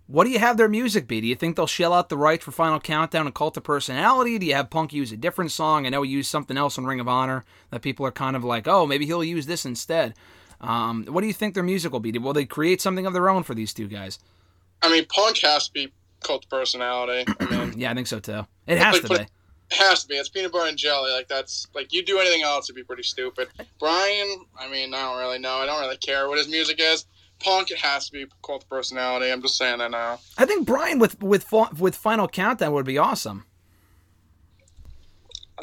What 0.09 0.25
do 0.25 0.31
you 0.31 0.39
have 0.39 0.57
their 0.57 0.71
music 0.71 1.07
be? 1.07 1.21
Do 1.21 1.27
you 1.27 1.35
think 1.35 1.55
they'll 1.55 1.67
shell 1.67 1.93
out 1.93 2.09
the 2.09 2.17
rights 2.17 2.43
for 2.43 2.51
Final 2.51 2.81
Countdown 2.81 3.27
and 3.27 3.35
Cult 3.35 3.59
of 3.59 3.63
Personality? 3.63 4.39
Do 4.39 4.47
you 4.47 4.55
have 4.55 4.71
Punk 4.71 4.95
use 4.95 5.13
a 5.13 5.19
different 5.19 5.51
song? 5.51 5.85
I 5.85 5.91
know 5.91 6.01
he 6.01 6.11
used 6.11 6.31
something 6.31 6.57
else 6.57 6.79
on 6.79 6.87
Ring 6.87 6.99
of 6.99 7.09
Honor 7.09 7.45
that 7.71 7.83
people 7.83 8.07
are 8.07 8.11
kind 8.11 8.35
of 8.35 8.43
like, 8.43 8.67
oh, 8.67 8.87
maybe 8.87 9.05
he'll 9.05 9.23
use 9.23 9.45
this 9.45 9.67
instead. 9.67 10.15
Um, 10.61 11.07
what 11.07 11.21
do 11.21 11.27
you 11.27 11.33
think 11.33 11.55
their 11.55 11.63
music 11.63 11.93
will 11.93 12.01
be? 12.01 12.17
Will 12.19 12.33
they 12.33 12.45
create 12.45 12.81
something 12.81 13.07
of 13.07 13.13
their 13.13 13.29
own 13.29 13.43
for 13.43 13.55
these 13.55 13.73
two 13.73 13.89
guys? 13.89 14.19
I 14.83 14.91
mean, 14.91 15.07
Punk 15.07 15.39
has 15.39 15.69
to 15.69 15.73
be 15.73 15.93
cult 16.21 16.49
personality. 16.49 17.33
I 17.41 17.45
mean, 17.45 17.73
Yeah, 17.79 17.91
I 17.91 17.95
think 17.95 18.07
so 18.07 18.19
too. 18.19 18.47
It 18.67 18.79
has 18.79 19.01
to 19.01 19.09
be. 19.09 19.15
It 19.15 19.29
has 19.71 20.03
to 20.03 20.09
be. 20.09 20.15
It's 20.17 20.29
peanut 20.29 20.53
butter 20.53 20.69
and 20.69 20.79
jelly. 20.79 21.13
Like 21.13 21.29
that's 21.29 21.69
like 21.75 21.93
you 21.93 22.05
do 22.05 22.19
anything 22.19 22.43
else, 22.43 22.67
it'd 22.67 22.77
be 22.77 22.83
pretty 22.83 23.03
stupid. 23.03 23.49
Bryan, 23.79 24.45
I 24.59 24.69
mean, 24.71 24.95
I 24.95 25.03
don't 25.03 25.19
really 25.19 25.39
know. 25.39 25.57
I 25.57 25.67
don't 25.67 25.81
really 25.81 25.99
care 25.99 26.29
what 26.29 26.39
his 26.39 26.49
music 26.49 26.79
is. 26.81 27.07
Punk, 27.41 27.71
it 27.71 27.79
has 27.79 28.07
to 28.07 28.13
be 28.13 28.27
cult 28.45 28.69
personality. 28.69 29.31
I'm 29.31 29.41
just 29.43 29.57
saying 29.57 29.79
that 29.79 29.93
now. 29.93 30.19
I 30.39 30.45
think 30.45 30.67
Bryan 30.67 30.99
with 30.99 31.23
with 31.23 31.53
with 31.79 31.95
Final 31.95 32.27
Countdown 32.27 32.73
would 32.73 32.87
be 32.87 32.99
awesome. 32.99 33.45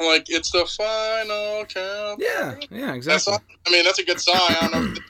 Like 0.00 0.26
it's 0.28 0.50
the 0.50 0.66
final 0.66 1.64
count. 1.66 2.22
Yeah, 2.22 2.56
yeah, 2.70 2.94
exactly. 2.94 3.32
all, 3.32 3.42
I 3.66 3.70
mean, 3.70 3.84
that's 3.84 3.98
a 3.98 4.04
good 4.04 4.20
song. 4.20 4.36
I 4.38 4.68
don't 4.70 4.94
know. 4.94 5.00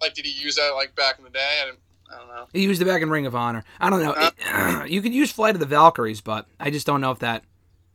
Like, 0.00 0.14
did 0.14 0.24
he 0.24 0.32
use 0.32 0.56
that 0.56 0.70
like 0.74 0.94
back 0.94 1.18
in 1.18 1.24
the 1.24 1.30
day? 1.30 1.62
I, 1.64 1.72
I 2.14 2.18
don't 2.18 2.28
know. 2.28 2.46
He 2.52 2.62
used 2.62 2.80
it 2.80 2.86
back 2.86 3.02
in 3.02 3.10
Ring 3.10 3.26
of 3.26 3.34
Honor. 3.34 3.64
I 3.80 3.90
don't 3.90 4.02
know. 4.02 4.12
Uh, 4.12 4.84
you 4.88 5.02
could 5.02 5.12
use 5.12 5.30
Flight 5.30 5.54
of 5.54 5.60
the 5.60 5.66
Valkyries, 5.66 6.20
but 6.20 6.46
I 6.58 6.70
just 6.70 6.86
don't 6.86 7.00
know 7.00 7.10
if 7.10 7.18
that. 7.20 7.44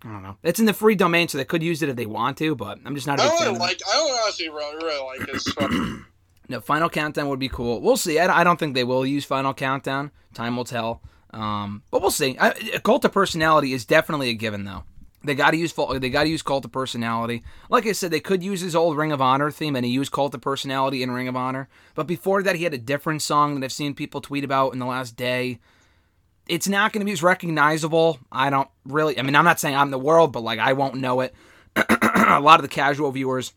I 0.04 0.12
don't 0.12 0.22
know. 0.22 0.38
It's 0.44 0.60
in 0.60 0.66
the 0.66 0.74
free 0.74 0.96
domain, 0.96 1.28
so 1.28 1.38
they 1.38 1.46
could 1.46 1.64
use 1.64 1.82
it 1.82 1.90
if 1.90 1.96
they 1.96 2.06
want 2.06 2.38
to, 2.38 2.56
but 2.56 2.80
I'm 2.86 2.94
just 2.94 3.08
not 3.08 3.20
a 3.20 3.24
I 3.24 3.28
don't 3.28 3.42
really 3.42 3.60
like. 3.60 3.80
I 3.90 3.94
don't 3.96 4.24
honestly 4.24 4.50
really, 4.50 4.76
really 4.84 5.20
like 5.20 5.30
his. 5.30 5.98
No, 6.48 6.62
Final 6.62 6.90
Countdown 6.90 7.28
would 7.30 7.40
be 7.40 7.50
cool. 7.50 7.82
We'll 7.82 7.98
see. 7.98 8.20
I, 8.20 8.42
I 8.42 8.44
don't 8.44 8.60
think 8.60 8.76
they 8.76 8.84
will 8.84 9.06
use 9.06 9.26
Final 9.26 9.54
Countdown. 9.54 10.12
Time 10.34 10.56
will 10.56 10.64
tell. 10.64 11.02
Um, 11.32 11.84
but 11.92 12.02
we'll 12.02 12.12
see. 12.12 12.38
I, 12.40 12.52
Cult 12.84 13.04
of 13.06 13.12
Personality 13.12 13.74
is 13.74 13.86
definitely 13.86 14.30
a 14.30 14.34
given, 14.34 14.64
though. 14.64 14.84
They 15.26 15.36
got 15.36 15.51
to 15.51 15.57
use 15.57 15.73
they 15.73 16.09
got 16.09 16.23
to 16.23 16.30
use 16.30 16.41
Cult 16.41 16.65
of 16.65 16.71
Personality. 16.71 17.43
Like 17.69 17.86
I 17.86 17.91
said, 17.91 18.11
they 18.11 18.19
could 18.19 18.43
use 18.43 18.61
his 18.61 18.76
old 18.76 18.97
Ring 18.97 19.11
of 19.11 19.21
Honor 19.21 19.51
theme, 19.51 19.76
and 19.76 19.86
he 19.86 19.91
used 19.91 20.11
Cult 20.11 20.34
of 20.36 20.41
Personality 20.41 21.03
in 21.03 21.11
Ring 21.11 21.28
of 21.28 21.36
Honor. 21.36 21.67
But 21.95 22.07
before 22.07 22.43
that, 22.43 22.55
he 22.55 22.63
had 22.63 22.73
a 22.73 22.80
different 22.80 23.21
song 23.21 23.55
that 23.55 23.65
I've 23.65 23.71
seen 23.71 23.95
people 23.95 24.21
tweet 24.21 24.43
about 24.43 24.73
in 24.73 24.80
the 24.80 24.86
last 24.86 25.15
day. 25.15 25.59
It's 26.47 26.67
not 26.67 26.93
going 26.93 27.01
to 27.01 27.05
be 27.05 27.11
as 27.11 27.23
recognizable. 27.23 28.19
I 28.32 28.49
don't 28.49 28.69
really. 28.86 29.17
I 29.17 29.23
mean, 29.23 29.36
I'm 29.36 29.45
not 29.45 29.59
saying 29.59 29.76
I'm 29.76 29.91
the 29.91 29.97
world, 29.97 30.32
but 30.32 30.41
like 30.41 30.59
I 30.59 30.73
won't 30.73 30.95
know 30.95 31.21
it. 31.21 31.34
a 31.76 32.39
lot 32.39 32.59
of 32.59 32.61
the 32.61 32.67
casual 32.69 33.11
viewers 33.11 33.53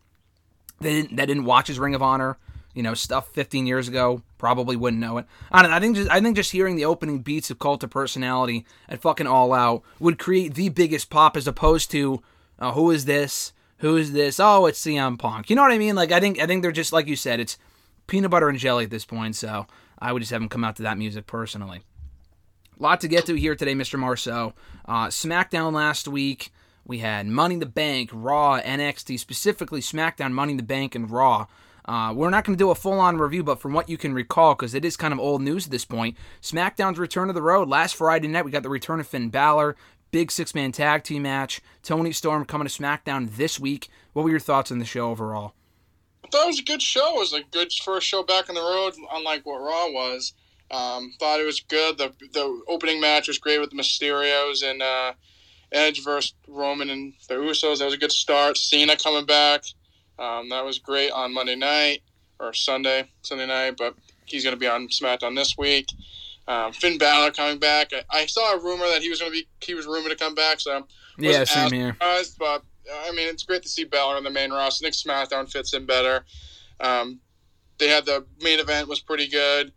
that 0.81 0.89
didn't, 0.89 1.15
that 1.15 1.27
didn't 1.27 1.45
watch 1.45 1.67
his 1.67 1.79
Ring 1.79 1.95
of 1.95 2.01
Honor, 2.01 2.37
you 2.73 2.83
know, 2.83 2.93
stuff 2.93 3.29
15 3.29 3.65
years 3.67 3.87
ago, 3.87 4.21
probably 4.39 4.75
wouldn't 4.75 4.99
know 4.99 5.19
it. 5.19 5.27
I 5.51 5.61
don't 5.61 5.69
know. 5.69 5.77
I 5.77 5.79
think 5.79 5.95
just 5.95 6.09
I 6.09 6.19
think 6.19 6.35
just 6.35 6.51
hearing 6.51 6.75
the 6.75 6.85
opening 6.85 7.19
beats 7.19 7.51
of 7.51 7.59
Cult 7.59 7.83
of 7.83 7.91
Personality 7.91 8.65
at 8.87 9.01
fucking 9.01 9.27
All 9.27 9.53
Out 9.53 9.83
would 9.99 10.17
create 10.17 10.55
the 10.55 10.69
biggest 10.69 11.11
pop 11.11 11.37
as 11.37 11.47
opposed 11.47 11.91
to 11.91 12.23
uh, 12.57 12.71
who 12.71 12.89
is 12.89 13.05
this? 13.05 13.53
Who 13.77 13.95
is 13.95 14.13
this? 14.13 14.39
Oh, 14.39 14.65
it's 14.65 14.83
CM 14.83 15.19
Punk. 15.19 15.49
You 15.49 15.55
know 15.55 15.61
what 15.61 15.71
I 15.71 15.77
mean? 15.77 15.95
Like 15.95 16.11
I 16.11 16.19
think 16.19 16.39
I 16.39 16.47
think 16.47 16.63
they're 16.63 16.71
just 16.71 16.91
like 16.91 17.05
you 17.05 17.15
said, 17.15 17.39
it's 17.39 17.59
peanut 18.07 18.31
butter 18.31 18.49
and 18.49 18.57
jelly 18.57 18.85
at 18.85 18.89
this 18.89 19.05
point. 19.05 19.35
So 19.35 19.67
I 19.99 20.11
would 20.11 20.21
just 20.21 20.31
have 20.31 20.41
them 20.41 20.49
come 20.49 20.63
out 20.63 20.77
to 20.77 20.83
that 20.83 20.97
music 20.97 21.27
personally. 21.27 21.81
lot 22.79 23.01
to 23.01 23.07
get 23.07 23.27
to 23.27 23.35
here 23.35 23.55
today, 23.55 23.75
Mr. 23.75 23.99
Marceau. 23.99 24.53
Uh, 24.85 25.07
SmackDown 25.07 25.73
last 25.73 26.07
week. 26.07 26.51
We 26.85 26.99
had 26.99 27.27
Money 27.27 27.53
in 27.53 27.59
the 27.59 27.67
Bank, 27.67 28.09
Raw, 28.11 28.59
NXT, 28.59 29.19
specifically 29.19 29.79
SmackDown, 29.79 30.31
Money 30.31 30.53
in 30.53 30.57
the 30.57 30.63
Bank, 30.63 30.95
and 30.95 31.11
Raw. 31.11 31.45
Uh, 31.89 32.13
we're 32.13 32.29
not 32.29 32.45
going 32.45 32.55
to 32.55 32.63
do 32.63 32.69
a 32.69 32.75
full 32.75 32.99
on 32.99 33.17
review, 33.17 33.43
but 33.43 33.59
from 33.59 33.73
what 33.73 33.89
you 33.89 33.97
can 33.97 34.13
recall, 34.13 34.53
because 34.53 34.75
it 34.75 34.85
is 34.85 34.95
kind 34.95 35.11
of 35.11 35.19
old 35.19 35.41
news 35.41 35.65
at 35.65 35.71
this 35.71 35.85
point, 35.85 36.15
SmackDown's 36.39 36.99
return 36.99 37.25
to 37.25 37.33
the 37.33 37.41
road. 37.41 37.67
Last 37.67 37.95
Friday 37.95 38.27
night, 38.27 38.45
we 38.45 38.51
got 38.51 38.61
the 38.61 38.69
return 38.69 38.99
of 38.99 39.07
Finn 39.07 39.29
Balor, 39.29 39.75
big 40.11 40.31
six 40.31 40.53
man 40.53 40.71
tag 40.71 41.01
team 41.01 41.23
match. 41.23 41.61
Toni 41.81 42.11
Storm 42.11 42.45
coming 42.45 42.67
to 42.67 42.71
SmackDown 42.71 43.35
this 43.35 43.59
week. 43.59 43.89
What 44.13 44.21
were 44.21 44.29
your 44.29 44.39
thoughts 44.39 44.71
on 44.71 44.77
the 44.77 44.85
show 44.85 45.09
overall? 45.09 45.55
I 46.23 46.27
thought 46.27 46.43
it 46.43 46.49
was 46.49 46.59
a 46.59 46.63
good 46.63 46.83
show. 46.83 47.15
It 47.15 47.19
was 47.21 47.33
a 47.33 47.41
good 47.49 47.73
first 47.73 48.05
show 48.05 48.21
back 48.21 48.49
on 48.49 48.55
the 48.55 48.61
road, 48.61 48.93
unlike 49.11 49.43
what 49.47 49.59
Raw 49.59 49.89
was. 49.89 50.33
Um, 50.69 51.15
thought 51.19 51.39
it 51.39 51.45
was 51.45 51.59
good. 51.59 51.97
The 51.97 52.13
the 52.33 52.61
opening 52.67 53.01
match 53.01 53.27
was 53.27 53.39
great 53.39 53.59
with 53.59 53.71
the 53.71 53.75
Mysterios 53.75 54.63
and 54.63 54.83
uh, 54.83 55.13
Edge 55.71 56.03
versus 56.03 56.35
Roman 56.47 56.91
and 56.91 57.13
the 57.27 57.33
Usos. 57.33 57.79
That 57.79 57.85
was 57.85 57.95
a 57.95 57.97
good 57.97 58.11
start. 58.11 58.57
Cena 58.57 58.95
coming 58.95 59.25
back. 59.25 59.63
Um, 60.19 60.49
that 60.49 60.63
was 60.65 60.79
great 60.79 61.11
on 61.11 61.33
Monday 61.33 61.55
night 61.55 62.01
or 62.39 62.53
Sunday, 62.53 63.09
Sunday 63.21 63.47
night. 63.47 63.75
But 63.77 63.95
he's 64.25 64.43
going 64.43 64.55
to 64.55 64.59
be 64.59 64.67
on 64.67 64.87
SmackDown 64.89 65.35
this 65.35 65.57
week. 65.57 65.87
Um, 66.47 66.73
Finn 66.73 66.97
Balor 66.97 67.31
coming 67.31 67.59
back. 67.59 67.91
I, 67.93 68.03
I 68.21 68.25
saw 68.25 68.55
a 68.55 68.59
rumor 68.59 68.87
that 68.89 69.01
he 69.01 69.09
was 69.09 69.19
going 69.19 69.31
to 69.31 69.37
be 69.39 69.47
he 69.61 69.75
was 69.75 69.85
rumored 69.85 70.11
to 70.11 70.17
come 70.17 70.35
back. 70.35 70.59
So 70.59 70.85
Yeah, 71.17 71.43
same 71.43 71.71
here. 71.71 71.95
but 71.99 72.63
uh, 72.91 73.07
I 73.07 73.11
mean, 73.11 73.27
it's 73.27 73.43
great 73.43 73.61
to 73.63 73.69
see 73.69 73.83
Balor 73.83 74.15
on 74.17 74.23
the 74.23 74.31
main 74.31 74.51
roster. 74.51 74.85
I 74.85 74.89
think 74.89 74.95
SmackDown 74.95 75.49
fits 75.51 75.73
in 75.73 75.85
better. 75.85 76.25
Um, 76.79 77.19
they 77.77 77.87
had 77.87 78.05
the 78.05 78.25
main 78.41 78.59
event 78.59 78.87
was 78.87 78.99
pretty 78.99 79.27
good. 79.27 79.71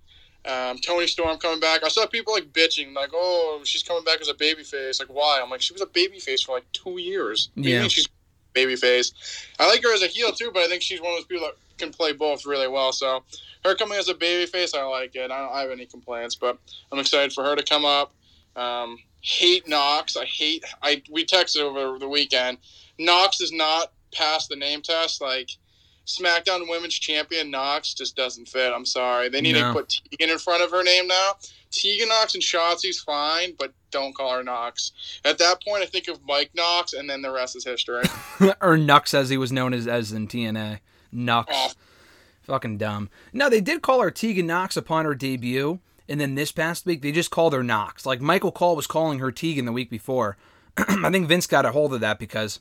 Um, 0.45 0.78
Toni 0.78 1.07
Storm 1.07 1.38
coming 1.38 1.61
back. 1.61 1.84
I 1.84 1.88
saw 1.88 2.05
people 2.07 2.32
like 2.32 2.53
bitching, 2.53 2.95
like, 2.95 3.11
"Oh, 3.12 3.61
she's 3.64 3.84
coming 3.84 4.03
back 4.03 4.20
as 4.20 4.28
a 4.28 4.34
babyface." 4.34 4.99
Like, 4.99 5.09
why? 5.09 5.40
I'm 5.40 5.51
like, 5.51 5.61
she 5.61 5.72
was 5.72 5.82
a 5.82 5.86
babyface 5.86 6.45
for 6.45 6.57
like 6.57 6.64
two 6.72 6.99
years. 6.99 7.51
What 7.55 7.62
do 7.62 7.68
you 7.70 7.76
Yeah. 7.76 7.88
she's 7.88 8.09
babyface. 8.55 9.13
I 9.59 9.69
like 9.69 9.83
her 9.83 9.95
as 9.95 10.03
a 10.03 10.07
heel 10.07 10.33
too, 10.33 10.51
but 10.53 10.63
I 10.63 10.69
think 10.69 10.83
she's 10.83 11.01
one 11.01 11.13
of 11.13 11.19
those 11.19 11.27
people 11.27 11.47
that 11.47 11.57
can 11.79 11.93
play 11.93 12.13
both 12.13 12.47
really 12.47 12.69
well. 12.69 12.93
So 12.93 13.25
her 13.65 13.75
coming 13.75 13.99
as 13.99 14.09
a 14.09 14.15
babyface, 14.15 14.75
I 14.75 14.85
like 14.85 15.15
it. 15.15 15.31
I 15.31 15.39
don't 15.39 15.55
have 15.55 15.71
any 15.71 15.87
complaints, 15.87 16.35
but 16.35 16.59
I'm 16.91 16.99
excited 16.99 17.33
for 17.33 17.45
her 17.45 17.57
to 17.57 17.63
come 17.63 17.85
up. 17.85 18.13
Um, 18.57 18.99
hate 19.21 19.69
Knox. 19.69 20.17
I 20.17 20.25
hate. 20.25 20.65
I 20.83 21.03
we 21.11 21.25
texted 21.25 21.63
over 21.63 21.99
the 21.99 22.09
weekend. 22.09 22.59
Knox 22.99 23.41
is 23.41 23.53
not 23.53 23.93
past 24.15 24.49
the 24.49 24.57
name 24.57 24.83
test. 24.83 25.21
Like 25.21 25.51
SmackDown 26.07 26.69
Women's 26.69 26.95
Champion 26.95 27.51
Knox 27.51 27.95
just 27.95 28.17
doesn't 28.17 28.49
fit. 28.49 28.73
I'm 28.73 28.85
sorry. 28.87 29.29
They 29.29 29.41
need 29.41 29.53
No. 29.55 29.69
to 29.69 29.73
put 29.73 29.89
Tegan 30.11 30.31
in 30.31 30.39
front 30.39 30.63
of 30.63 30.71
her 30.71 30.83
name 30.83 31.07
now. 31.07 31.33
Tegan 31.71 32.09
Knox 32.09 32.35
and 32.35 32.43
Shotzi's 32.43 33.01
fine, 33.01 33.55
but 33.59 33.73
don't 33.91 34.15
call 34.15 34.35
her 34.37 34.43
Knox. 34.43 34.93
At 35.25 35.39
that 35.39 35.63
point, 35.65 35.83
I 35.83 35.87
think 35.87 36.09
of 36.09 36.19
Mike 36.27 36.51
Knox, 36.55 36.93
and 36.93 37.09
then 37.09 37.23
the 37.23 37.31
rest 37.31 37.57
is 37.57 37.65
history. 37.65 38.03
or 38.61 38.77
Knux 38.77 39.15
as 39.15 39.31
he 39.31 39.37
was 39.39 39.53
known 39.53 39.73
as 39.73 39.87
as 39.87 40.13
in 40.13 40.29
TNA. 40.29 40.81
Knux. 41.15 41.45
Oh. 41.51 41.71
Fucking 42.43 42.79
dumb. 42.79 43.09
No, 43.33 43.49
they 43.49 43.61
did 43.61 43.83
call 43.83 44.01
her 44.03 44.11
Tegan 44.11 44.47
Knox 44.47 44.77
upon 44.77 45.05
her 45.05 45.15
debut, 45.15 45.79
and 46.09 46.21
then 46.21 46.35
this 46.35 46.51
past 46.53 46.85
week 46.85 47.01
they 47.01 47.13
just 47.13 47.31
called 47.31 47.53
her 47.53 47.63
Knox. 47.63 48.05
Like 48.05 48.21
Michael 48.21 48.53
Cole 48.53 48.75
was 48.77 48.87
calling 48.89 49.21
her 49.21 49.31
Tegan 49.31 49.65
the 49.65 49.73
week 49.73 49.89
before. 49.89 50.37
I 50.77 51.11
think 51.11 51.29
Vince 51.29 51.47
got 51.47 51.65
a 51.65 51.71
hold 51.73 51.95
of 51.95 52.01
that 52.01 52.19
because 52.19 52.61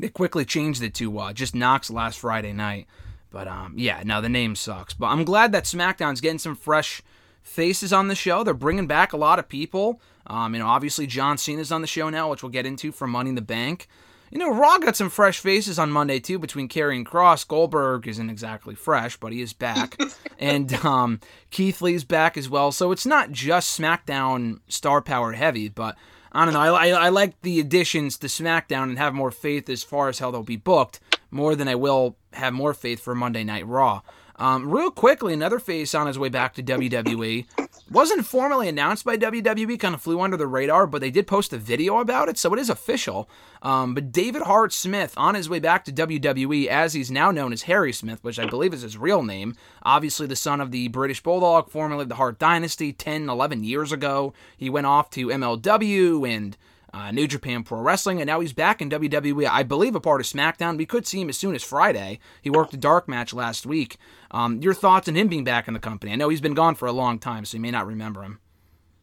they 0.00 0.08
quickly 0.08 0.44
changed 0.44 0.82
it 0.82 0.94
to 0.94 1.18
uh, 1.18 1.32
just 1.32 1.54
Knox 1.54 1.90
last 1.90 2.18
Friday 2.18 2.52
night. 2.52 2.86
But 3.30 3.46
um, 3.46 3.74
yeah, 3.76 4.02
no, 4.04 4.20
the 4.20 4.28
name 4.28 4.56
sucks. 4.56 4.94
But 4.94 5.06
I'm 5.06 5.24
glad 5.24 5.52
that 5.52 5.64
SmackDown's 5.64 6.20
getting 6.20 6.38
some 6.38 6.56
fresh 6.56 7.02
faces 7.42 7.92
on 7.92 8.08
the 8.08 8.14
show. 8.14 8.42
They're 8.42 8.54
bringing 8.54 8.86
back 8.86 9.12
a 9.12 9.16
lot 9.16 9.38
of 9.38 9.48
people. 9.48 10.00
Um, 10.26 10.54
you 10.54 10.60
know, 10.60 10.66
obviously 10.66 11.06
John 11.06 11.38
Cena's 11.38 11.72
on 11.72 11.80
the 11.80 11.86
show 11.86 12.10
now, 12.10 12.30
which 12.30 12.42
we'll 12.42 12.50
get 12.50 12.66
into 12.66 12.92
for 12.92 13.06
Money 13.06 13.30
in 13.30 13.34
the 13.34 13.42
Bank. 13.42 13.88
You 14.30 14.38
know, 14.38 14.54
Raw 14.54 14.78
got 14.78 14.94
some 14.94 15.10
fresh 15.10 15.40
faces 15.40 15.76
on 15.76 15.90
Monday 15.90 16.20
too 16.20 16.38
between 16.38 16.68
Karrion 16.68 17.04
Kross. 17.04 17.46
Goldberg 17.46 18.06
isn't 18.06 18.30
exactly 18.30 18.76
fresh, 18.76 19.16
but 19.16 19.32
he 19.32 19.42
is 19.42 19.52
back, 19.52 19.98
and 20.38 20.72
um, 20.84 21.18
Keith 21.50 21.82
Lee's 21.82 22.04
back 22.04 22.36
as 22.36 22.48
well. 22.48 22.70
So 22.70 22.92
it's 22.92 23.06
not 23.06 23.32
just 23.32 23.76
SmackDown 23.76 24.60
star 24.68 25.02
power 25.02 25.32
heavy, 25.32 25.68
but 25.68 25.96
I 26.32 26.44
don't 26.44 26.54
know. 26.54 26.60
I, 26.60 26.88
I, 26.88 26.88
I 26.88 27.08
like 27.08 27.40
the 27.42 27.58
additions 27.60 28.16
to 28.18 28.26
SmackDown 28.26 28.84
and 28.84 28.98
have 28.98 29.14
more 29.14 29.30
faith 29.30 29.68
as 29.68 29.82
far 29.82 30.08
as 30.08 30.18
how 30.20 30.30
they'll 30.30 30.42
be 30.42 30.56
booked 30.56 31.00
more 31.30 31.56
than 31.56 31.68
I 31.68 31.74
will 31.74 32.16
have 32.32 32.52
more 32.52 32.74
faith 32.74 33.00
for 33.00 33.14
Monday 33.14 33.44
Night 33.44 33.66
Raw. 33.66 34.02
Um, 34.40 34.70
real 34.70 34.90
quickly, 34.90 35.34
another 35.34 35.58
face 35.58 35.94
on 35.94 36.06
his 36.06 36.18
way 36.18 36.30
back 36.30 36.54
to 36.54 36.62
WWE. 36.62 37.44
Wasn't 37.90 38.24
formally 38.24 38.68
announced 38.68 39.04
by 39.04 39.18
WWE, 39.18 39.78
kind 39.78 39.94
of 39.94 40.00
flew 40.00 40.20
under 40.22 40.38
the 40.38 40.46
radar, 40.46 40.86
but 40.86 41.02
they 41.02 41.10
did 41.10 41.26
post 41.26 41.52
a 41.52 41.58
video 41.58 41.98
about 41.98 42.30
it, 42.30 42.38
so 42.38 42.54
it 42.54 42.58
is 42.58 42.70
official. 42.70 43.28
Um, 43.60 43.94
but 43.94 44.12
David 44.12 44.42
Hart 44.42 44.72
Smith 44.72 45.12
on 45.18 45.34
his 45.34 45.50
way 45.50 45.58
back 45.58 45.84
to 45.84 45.92
WWE, 45.92 46.68
as 46.68 46.94
he's 46.94 47.10
now 47.10 47.30
known 47.30 47.52
as 47.52 47.62
Harry 47.62 47.92
Smith, 47.92 48.24
which 48.24 48.38
I 48.38 48.46
believe 48.46 48.72
is 48.72 48.80
his 48.80 48.96
real 48.96 49.22
name. 49.22 49.56
Obviously, 49.82 50.26
the 50.26 50.36
son 50.36 50.62
of 50.62 50.70
the 50.70 50.88
British 50.88 51.22
Bulldog, 51.22 51.68
formerly 51.68 52.04
of 52.04 52.08
the 52.08 52.14
Hart 52.14 52.38
Dynasty, 52.38 52.94
10, 52.94 53.28
11 53.28 53.62
years 53.62 53.92
ago. 53.92 54.32
He 54.56 54.70
went 54.70 54.86
off 54.86 55.10
to 55.10 55.26
MLW 55.26 56.26
and 56.26 56.56
uh, 56.92 57.10
New 57.12 57.26
Japan 57.28 57.62
Pro 57.62 57.80
Wrestling, 57.80 58.20
and 58.20 58.26
now 58.26 58.40
he's 58.40 58.52
back 58.52 58.82
in 58.82 58.90
WWE. 58.90 59.48
I 59.48 59.62
believe 59.62 59.94
a 59.94 60.00
part 60.00 60.20
of 60.20 60.26
SmackDown. 60.26 60.76
We 60.76 60.86
could 60.86 61.06
see 61.06 61.20
him 61.20 61.28
as 61.28 61.38
soon 61.38 61.54
as 61.54 61.62
Friday. 61.62 62.18
He 62.42 62.50
worked 62.50 62.74
a 62.74 62.76
dark 62.76 63.08
match 63.08 63.32
last 63.32 63.64
week. 63.66 63.96
Um, 64.30 64.60
your 64.60 64.74
thoughts 64.74 65.08
on 65.08 65.14
him 65.16 65.28
being 65.28 65.44
back 65.44 65.68
in 65.68 65.74
the 65.74 65.80
company? 65.80 66.12
I 66.12 66.16
know 66.16 66.28
he's 66.28 66.40
been 66.40 66.54
gone 66.54 66.74
for 66.74 66.86
a 66.86 66.92
long 66.92 67.18
time, 67.18 67.44
so 67.44 67.56
you 67.56 67.60
may 67.60 67.70
not 67.70 67.86
remember 67.86 68.22
him. 68.22 68.40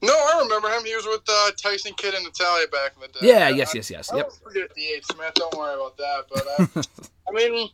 No, 0.01 0.13
I 0.13 0.41
remember 0.43 0.67
him. 0.69 0.83
He 0.85 0.95
was 0.95 1.05
with 1.07 1.21
uh, 1.27 1.51
Tyson 1.61 1.93
Kidd 1.97 2.13
and 2.13 2.23
Natalya 2.23 2.67
back 2.67 2.91
in 2.95 3.01
the 3.01 3.07
day. 3.07 3.27
Yeah, 3.27 3.49
yes, 3.49 3.73
I- 3.73 3.77
yes, 3.77 3.89
yes. 3.89 4.11
I 4.11 4.17
Yep. 4.17 4.29
don't 4.29 4.43
forget 4.43 4.69
DH 4.75 5.05
Smith. 5.13 5.33
Don't 5.33 5.57
worry 5.57 5.73
about 5.73 5.97
that. 5.97 6.23
But 6.31 6.45
uh, 6.77 6.83
I 7.29 7.31
mean, 7.31 7.69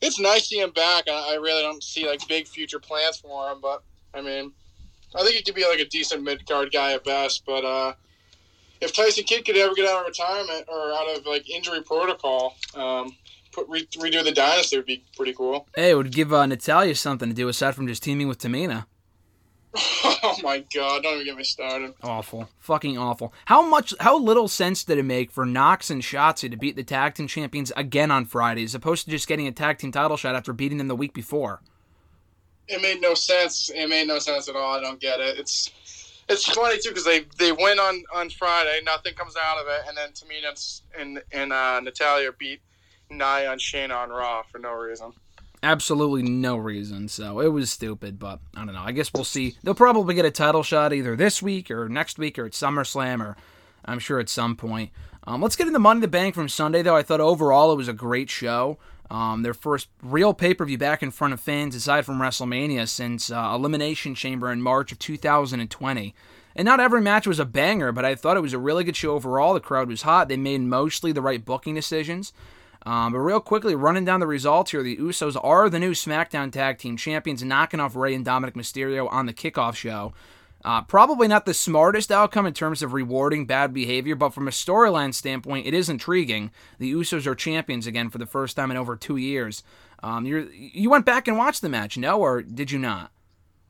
it's 0.00 0.18
nice 0.18 0.48
seeing 0.48 0.62
him 0.64 0.70
back. 0.72 1.04
I, 1.08 1.32
I 1.32 1.34
really 1.36 1.62
don't 1.62 1.82
see 1.84 2.08
like 2.08 2.26
big 2.26 2.48
future 2.48 2.80
plans 2.80 3.18
for 3.18 3.50
him. 3.52 3.60
But 3.60 3.84
I 4.14 4.20
mean, 4.20 4.52
I 5.14 5.22
think 5.22 5.36
he 5.36 5.42
could 5.44 5.54
be 5.54 5.64
like 5.64 5.78
a 5.78 5.84
decent 5.88 6.22
mid 6.24 6.44
card 6.44 6.72
guy 6.72 6.92
at 6.94 7.04
best. 7.04 7.44
But 7.46 7.64
uh, 7.64 7.92
if 8.80 8.94
Tyson 8.94 9.24
Kidd 9.24 9.44
could 9.44 9.56
ever 9.56 9.74
get 9.74 9.88
out 9.88 10.00
of 10.00 10.06
retirement 10.06 10.66
or 10.68 10.92
out 10.92 11.16
of 11.16 11.26
like 11.26 11.48
injury 11.48 11.82
protocol, 11.82 12.56
um, 12.74 13.16
put 13.52 13.68
re- 13.68 13.86
redo 13.96 14.24
the 14.24 14.32
dynasty 14.32 14.76
would 14.76 14.86
be 14.86 15.04
pretty 15.16 15.32
cool. 15.34 15.66
Hey, 15.74 15.90
it 15.90 15.94
would 15.94 16.12
give 16.12 16.32
uh, 16.32 16.46
Natalya 16.46 16.94
something 16.94 17.28
to 17.28 17.34
do 17.34 17.48
aside 17.48 17.74
from 17.74 17.86
just 17.86 18.02
teaming 18.02 18.28
with 18.28 18.38
Tamina. 18.38 18.86
oh 19.76 20.36
my 20.42 20.64
god! 20.74 21.04
Don't 21.04 21.14
even 21.14 21.26
get 21.26 21.36
me 21.36 21.44
started. 21.44 21.94
Awful. 22.02 22.48
Fucking 22.58 22.98
awful. 22.98 23.32
How 23.44 23.62
much, 23.62 23.94
how 24.00 24.18
little 24.18 24.48
sense 24.48 24.82
did 24.82 24.98
it 24.98 25.04
make 25.04 25.30
for 25.30 25.46
Knox 25.46 25.90
and 25.90 26.02
Shotzi 26.02 26.50
to 26.50 26.56
beat 26.56 26.74
the 26.74 26.82
tag 26.82 27.14
team 27.14 27.28
champions 27.28 27.70
again 27.76 28.10
on 28.10 28.24
Friday 28.24 28.64
as 28.64 28.74
opposed 28.74 29.04
to 29.04 29.12
just 29.12 29.28
getting 29.28 29.46
a 29.46 29.52
tag 29.52 29.78
team 29.78 29.92
title 29.92 30.16
shot 30.16 30.34
after 30.34 30.52
beating 30.52 30.78
them 30.78 30.88
the 30.88 30.96
week 30.96 31.14
before? 31.14 31.60
it 32.70 32.80
made 32.80 33.00
no 33.00 33.14
sense. 33.14 33.70
It 33.74 33.88
made 33.88 34.06
no 34.06 34.18
sense 34.18 34.48
at 34.48 34.56
all. 34.56 34.76
I 34.76 34.80
don't 34.80 35.00
get 35.00 35.20
it. 35.20 35.38
It's 35.38 35.70
it's 36.30 36.44
funny 36.46 36.78
too 36.78 36.90
because 36.90 37.04
they 37.04 37.26
they 37.38 37.52
win 37.52 37.78
on 37.78 38.02
on 38.14 38.30
Friday, 38.30 38.80
nothing 38.84 39.14
comes 39.14 39.34
out 39.36 39.58
of 39.58 39.66
it, 39.66 39.82
and 39.88 39.96
then 39.96 40.10
Tamina 40.10 40.80
and 40.98 41.22
and 41.32 41.52
uh, 41.52 41.80
Natalya 41.80 42.30
beat 42.38 42.60
Nia 43.10 43.52
and 43.52 43.60
Shayna 43.60 43.96
on 43.96 44.10
Raw 44.10 44.42
for 44.50 44.58
no 44.58 44.72
reason. 44.72 45.12
Absolutely 45.62 46.22
no 46.22 46.56
reason. 46.56 47.08
So 47.08 47.40
it 47.40 47.48
was 47.48 47.70
stupid, 47.70 48.18
but 48.18 48.40
I 48.56 48.64
don't 48.64 48.72
know. 48.72 48.82
I 48.82 48.92
guess 48.92 49.12
we'll 49.12 49.24
see. 49.24 49.56
They'll 49.62 49.74
probably 49.74 50.14
get 50.14 50.24
a 50.24 50.30
title 50.30 50.62
shot 50.62 50.94
either 50.94 51.16
this 51.16 51.42
week 51.42 51.70
or 51.70 51.86
next 51.88 52.18
week 52.18 52.38
or 52.38 52.46
at 52.46 52.52
SummerSlam 52.52 53.20
or 53.20 53.36
I'm 53.84 53.98
sure 53.98 54.18
at 54.20 54.30
some 54.30 54.56
point. 54.56 54.90
Um, 55.24 55.42
let's 55.42 55.56
get 55.56 55.66
into 55.66 55.78
Money 55.78 55.98
in 55.98 56.02
the 56.02 56.08
Bank 56.08 56.34
from 56.34 56.48
Sunday, 56.48 56.80
though. 56.80 56.96
I 56.96 57.02
thought 57.02 57.20
overall 57.20 57.72
it 57.72 57.76
was 57.76 57.88
a 57.88 57.92
great 57.92 58.30
show. 58.30 58.78
Um, 59.10 59.42
their 59.42 59.54
first 59.54 59.88
real 60.02 60.32
pay 60.32 60.54
per 60.54 60.64
view 60.64 60.78
back 60.78 61.02
in 61.02 61.10
front 61.10 61.34
of 61.34 61.40
fans, 61.40 61.74
aside 61.74 62.06
from 62.06 62.20
WrestleMania, 62.20 62.88
since 62.88 63.30
uh, 63.30 63.52
Elimination 63.54 64.14
Chamber 64.14 64.52
in 64.52 64.62
March 64.62 64.92
of 64.92 64.98
2020. 65.00 66.14
And 66.56 66.66
not 66.66 66.80
every 66.80 67.00
match 67.00 67.26
was 67.26 67.38
a 67.38 67.44
banger, 67.44 67.92
but 67.92 68.04
I 68.04 68.14
thought 68.14 68.36
it 68.36 68.40
was 68.40 68.52
a 68.52 68.58
really 68.58 68.84
good 68.84 68.96
show 68.96 69.14
overall. 69.14 69.54
The 69.54 69.60
crowd 69.60 69.88
was 69.88 70.02
hot. 70.02 70.28
They 70.28 70.36
made 70.36 70.60
mostly 70.60 71.12
the 71.12 71.22
right 71.22 71.44
booking 71.44 71.74
decisions. 71.74 72.32
Um, 72.86 73.12
but 73.12 73.18
real 73.18 73.40
quickly, 73.40 73.74
running 73.74 74.04
down 74.04 74.20
the 74.20 74.26
results 74.26 74.70
here, 74.70 74.82
the 74.82 74.96
Usos 74.96 75.38
are 75.42 75.68
the 75.68 75.78
new 75.78 75.92
SmackDown 75.92 76.50
Tag 76.50 76.78
Team 76.78 76.96
Champions, 76.96 77.42
knocking 77.42 77.78
off 77.78 77.94
Rey 77.94 78.14
and 78.14 78.24
Dominic 78.24 78.54
Mysterio 78.54 79.10
on 79.12 79.26
the 79.26 79.34
kickoff 79.34 79.74
show. 79.74 80.14
Uh, 80.64 80.82
probably 80.82 81.26
not 81.26 81.46
the 81.46 81.54
smartest 81.54 82.12
outcome 82.12 82.44
in 82.46 82.52
terms 82.52 82.82
of 82.82 82.92
rewarding 82.92 83.46
bad 83.46 83.72
behavior, 83.72 84.14
but 84.14 84.34
from 84.34 84.46
a 84.46 84.50
storyline 84.50 85.14
standpoint, 85.14 85.66
it 85.66 85.72
is 85.72 85.88
intriguing. 85.88 86.50
The 86.78 86.92
Usos 86.92 87.26
are 87.26 87.34
champions 87.34 87.86
again 87.86 88.10
for 88.10 88.18
the 88.18 88.26
first 88.26 88.56
time 88.56 88.70
in 88.70 88.76
over 88.76 88.94
two 88.94 89.16
years. 89.16 89.62
Um, 90.02 90.26
you 90.26 90.50
you 90.52 90.90
went 90.90 91.06
back 91.06 91.28
and 91.28 91.38
watched 91.38 91.62
the 91.62 91.68
match, 91.68 91.96
no, 91.96 92.20
or 92.20 92.42
did 92.42 92.70
you 92.70 92.78
not? 92.78 93.10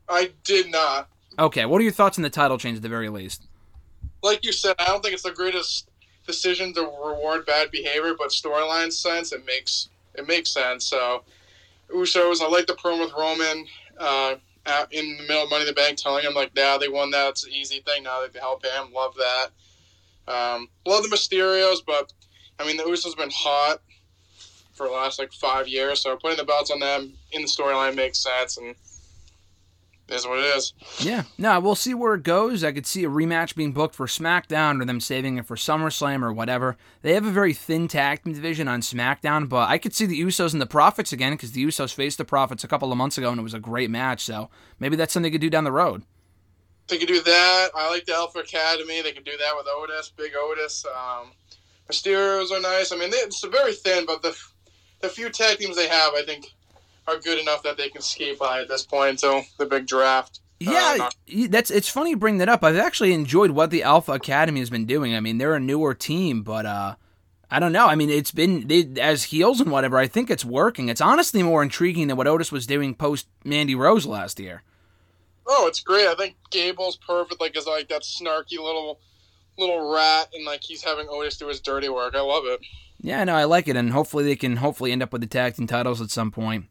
I 0.09 0.31
did 0.43 0.69
not. 0.69 1.07
Okay, 1.39 1.65
what 1.65 1.79
are 1.79 1.83
your 1.83 1.93
thoughts 1.93 2.17
on 2.17 2.23
the 2.23 2.29
title 2.29 2.57
change 2.57 2.77
at 2.77 2.83
the 2.83 2.89
very 2.89 3.09
least? 3.09 3.47
Like 4.21 4.43
you 4.45 4.51
said, 4.51 4.75
I 4.79 4.85
don't 4.85 5.01
think 5.01 5.13
it's 5.13 5.23
the 5.23 5.31
greatest 5.31 5.89
decision 6.27 6.73
to 6.73 6.81
reward 6.81 7.45
bad 7.45 7.71
behavior, 7.71 8.13
but 8.17 8.29
storyline 8.29 8.91
sense, 8.91 9.31
it 9.31 9.45
makes 9.45 9.89
it 10.15 10.27
makes 10.27 10.51
sense. 10.51 10.85
So, 10.85 11.23
Usos, 11.93 12.41
I 12.41 12.47
like 12.49 12.67
the 12.67 12.73
promo 12.73 13.01
with 13.01 13.13
Roman 13.13 13.65
uh, 13.97 14.35
in 14.91 15.17
the 15.17 15.23
middle 15.23 15.43
of 15.43 15.49
Money 15.49 15.61
in 15.61 15.67
the 15.67 15.73
Bank, 15.73 15.97
telling 15.97 16.23
him 16.23 16.33
like, 16.33 16.55
"Now 16.55 16.77
they 16.77 16.87
won 16.87 17.11
that. 17.11 17.29
It's 17.29 17.45
an 17.45 17.51
easy 17.51 17.79
thing. 17.79 18.03
Now 18.03 18.21
they 18.21 18.29
can 18.29 18.41
help 18.41 18.63
him." 18.63 18.93
Love 18.93 19.15
that. 19.15 19.51
Um, 20.27 20.69
love 20.85 21.03
the 21.03 21.09
Mysterios, 21.09 21.79
but 21.85 22.13
I 22.59 22.65
mean 22.65 22.77
the 22.77 22.83
Usos 22.83 23.17
been 23.17 23.31
hot 23.33 23.81
for 24.73 24.87
the 24.87 24.93
last 24.93 25.19
like 25.19 25.33
five 25.33 25.67
years, 25.67 26.01
so 26.01 26.15
putting 26.15 26.37
the 26.37 26.43
belts 26.43 26.71
on 26.71 26.79
them 26.79 27.13
in 27.31 27.41
the 27.41 27.47
storyline 27.47 27.95
makes 27.95 28.19
sense, 28.19 28.57
and 28.57 28.75
is 30.11 30.27
what 30.27 30.39
it 30.39 30.55
is. 30.55 30.73
Yeah, 30.99 31.23
no, 31.37 31.59
we'll 31.59 31.75
see 31.75 31.93
where 31.93 32.13
it 32.13 32.23
goes. 32.23 32.63
I 32.63 32.71
could 32.71 32.85
see 32.85 33.03
a 33.03 33.09
rematch 33.09 33.55
being 33.55 33.71
booked 33.71 33.95
for 33.95 34.07
SmackDown 34.07 34.81
or 34.81 34.85
them 34.85 34.99
saving 34.99 35.37
it 35.37 35.45
for 35.45 35.55
SummerSlam 35.55 36.23
or 36.23 36.33
whatever. 36.33 36.77
They 37.01 37.13
have 37.13 37.25
a 37.25 37.31
very 37.31 37.53
thin 37.53 37.87
tag 37.87 38.23
team 38.23 38.33
division 38.33 38.67
on 38.67 38.81
SmackDown, 38.81 39.49
but 39.49 39.69
I 39.69 39.77
could 39.77 39.93
see 39.93 40.05
the 40.05 40.21
Usos 40.21 40.53
and 40.53 40.61
the 40.61 40.65
Profits 40.65 41.13
again 41.13 41.33
because 41.33 41.53
the 41.53 41.65
Usos 41.65 41.93
faced 41.93 42.17
the 42.17 42.25
Profits 42.25 42.63
a 42.63 42.67
couple 42.67 42.91
of 42.91 42.97
months 42.97 43.17
ago 43.17 43.29
and 43.29 43.39
it 43.39 43.43
was 43.43 43.53
a 43.53 43.59
great 43.59 43.89
match. 43.89 44.23
So 44.23 44.49
maybe 44.79 44.95
that's 44.95 45.13
something 45.13 45.31
they 45.31 45.33
could 45.33 45.41
do 45.41 45.49
down 45.49 45.63
the 45.63 45.71
road. 45.71 46.03
They 46.87 46.97
could 46.97 47.07
do 47.07 47.21
that. 47.21 47.69
I 47.75 47.89
like 47.89 48.05
the 48.05 48.13
Alpha 48.13 48.39
Academy. 48.39 49.01
They 49.01 49.13
could 49.13 49.23
do 49.23 49.37
that 49.37 49.53
with 49.55 49.67
Otis, 49.67 50.11
Big 50.15 50.33
Otis. 50.35 50.85
Um, 50.85 51.31
Mysterios 51.89 52.51
are 52.51 52.61
nice. 52.61 52.91
I 52.91 52.97
mean, 52.97 53.11
they, 53.11 53.17
it's 53.17 53.45
very 53.45 53.73
thin, 53.73 54.05
but 54.05 54.21
the 54.21 54.37
the 55.01 55.09
few 55.09 55.29
tag 55.29 55.57
teams 55.57 55.75
they 55.75 55.87
have, 55.87 56.13
I 56.13 56.23
think, 56.23 56.45
are 57.07 57.17
good 57.19 57.39
enough 57.39 57.63
that 57.63 57.77
they 57.77 57.89
can 57.89 58.01
skate 58.01 58.39
by 58.39 58.61
at 58.61 58.67
this 58.67 58.83
point 58.85 59.11
until 59.23 59.43
the 59.57 59.65
big 59.65 59.87
draft. 59.87 60.39
Uh, 60.65 60.71
Yeah, 60.71 60.95
not- 60.97 61.15
that's 61.51 61.71
it's 61.71 61.89
funny 61.89 62.11
you 62.11 62.17
bring 62.17 62.37
that 62.37 62.49
up. 62.49 62.63
I've 62.63 62.77
actually 62.77 63.13
enjoyed 63.13 63.51
what 63.51 63.71
the 63.71 63.83
Alpha 63.83 64.11
Academy 64.13 64.59
has 64.59 64.69
been 64.69 64.85
doing. 64.85 65.15
I 65.15 65.19
mean, 65.19 65.37
they're 65.39 65.55
a 65.55 65.59
newer 65.59 65.93
team, 65.93 66.43
but 66.43 66.65
uh 66.65 66.95
I 67.53 67.59
don't 67.59 67.73
know. 67.73 67.87
I 67.87 67.95
mean, 67.95 68.09
it's 68.09 68.31
been 68.31 68.67
they, 68.67 68.87
as 69.01 69.23
heels 69.25 69.59
and 69.59 69.71
whatever. 69.71 69.97
I 69.97 70.07
think 70.07 70.29
it's 70.29 70.45
working. 70.45 70.87
It's 70.87 71.01
honestly 71.01 71.43
more 71.43 71.61
intriguing 71.61 72.07
than 72.07 72.15
what 72.15 72.27
Otis 72.27 72.49
was 72.51 72.65
doing 72.65 72.95
post 72.95 73.27
Mandy 73.43 73.75
Rose 73.75 74.05
last 74.05 74.39
year. 74.39 74.63
oh, 75.47 75.67
it's 75.67 75.81
great. 75.81 76.07
I 76.07 76.15
think 76.15 76.35
Gable's 76.49 76.95
perfect. 76.97 77.41
Like, 77.41 77.57
is 77.57 77.67
like 77.67 77.89
that 77.89 78.03
snarky 78.03 78.57
little 78.57 78.99
little 79.57 79.91
rat, 79.91 80.29
and 80.33 80.45
like 80.45 80.63
he's 80.63 80.81
having 80.83 81.07
Otis 81.09 81.37
do 81.37 81.47
his 81.47 81.59
dirty 81.59 81.89
work. 81.89 82.15
I 82.15 82.21
love 82.21 82.43
it. 82.45 82.61
Yeah, 83.01 83.21
no, 83.25 83.35
I 83.35 83.43
like 83.45 83.67
it, 83.67 83.75
and 83.75 83.91
hopefully 83.91 84.23
they 84.23 84.35
can 84.37 84.55
hopefully 84.57 84.91
end 84.93 85.03
up 85.03 85.11
with 85.11 85.21
the 85.21 85.27
tag 85.27 85.55
team 85.55 85.67
titles 85.67 85.99
at 85.99 86.09
some 86.11 86.31
point. 86.31 86.65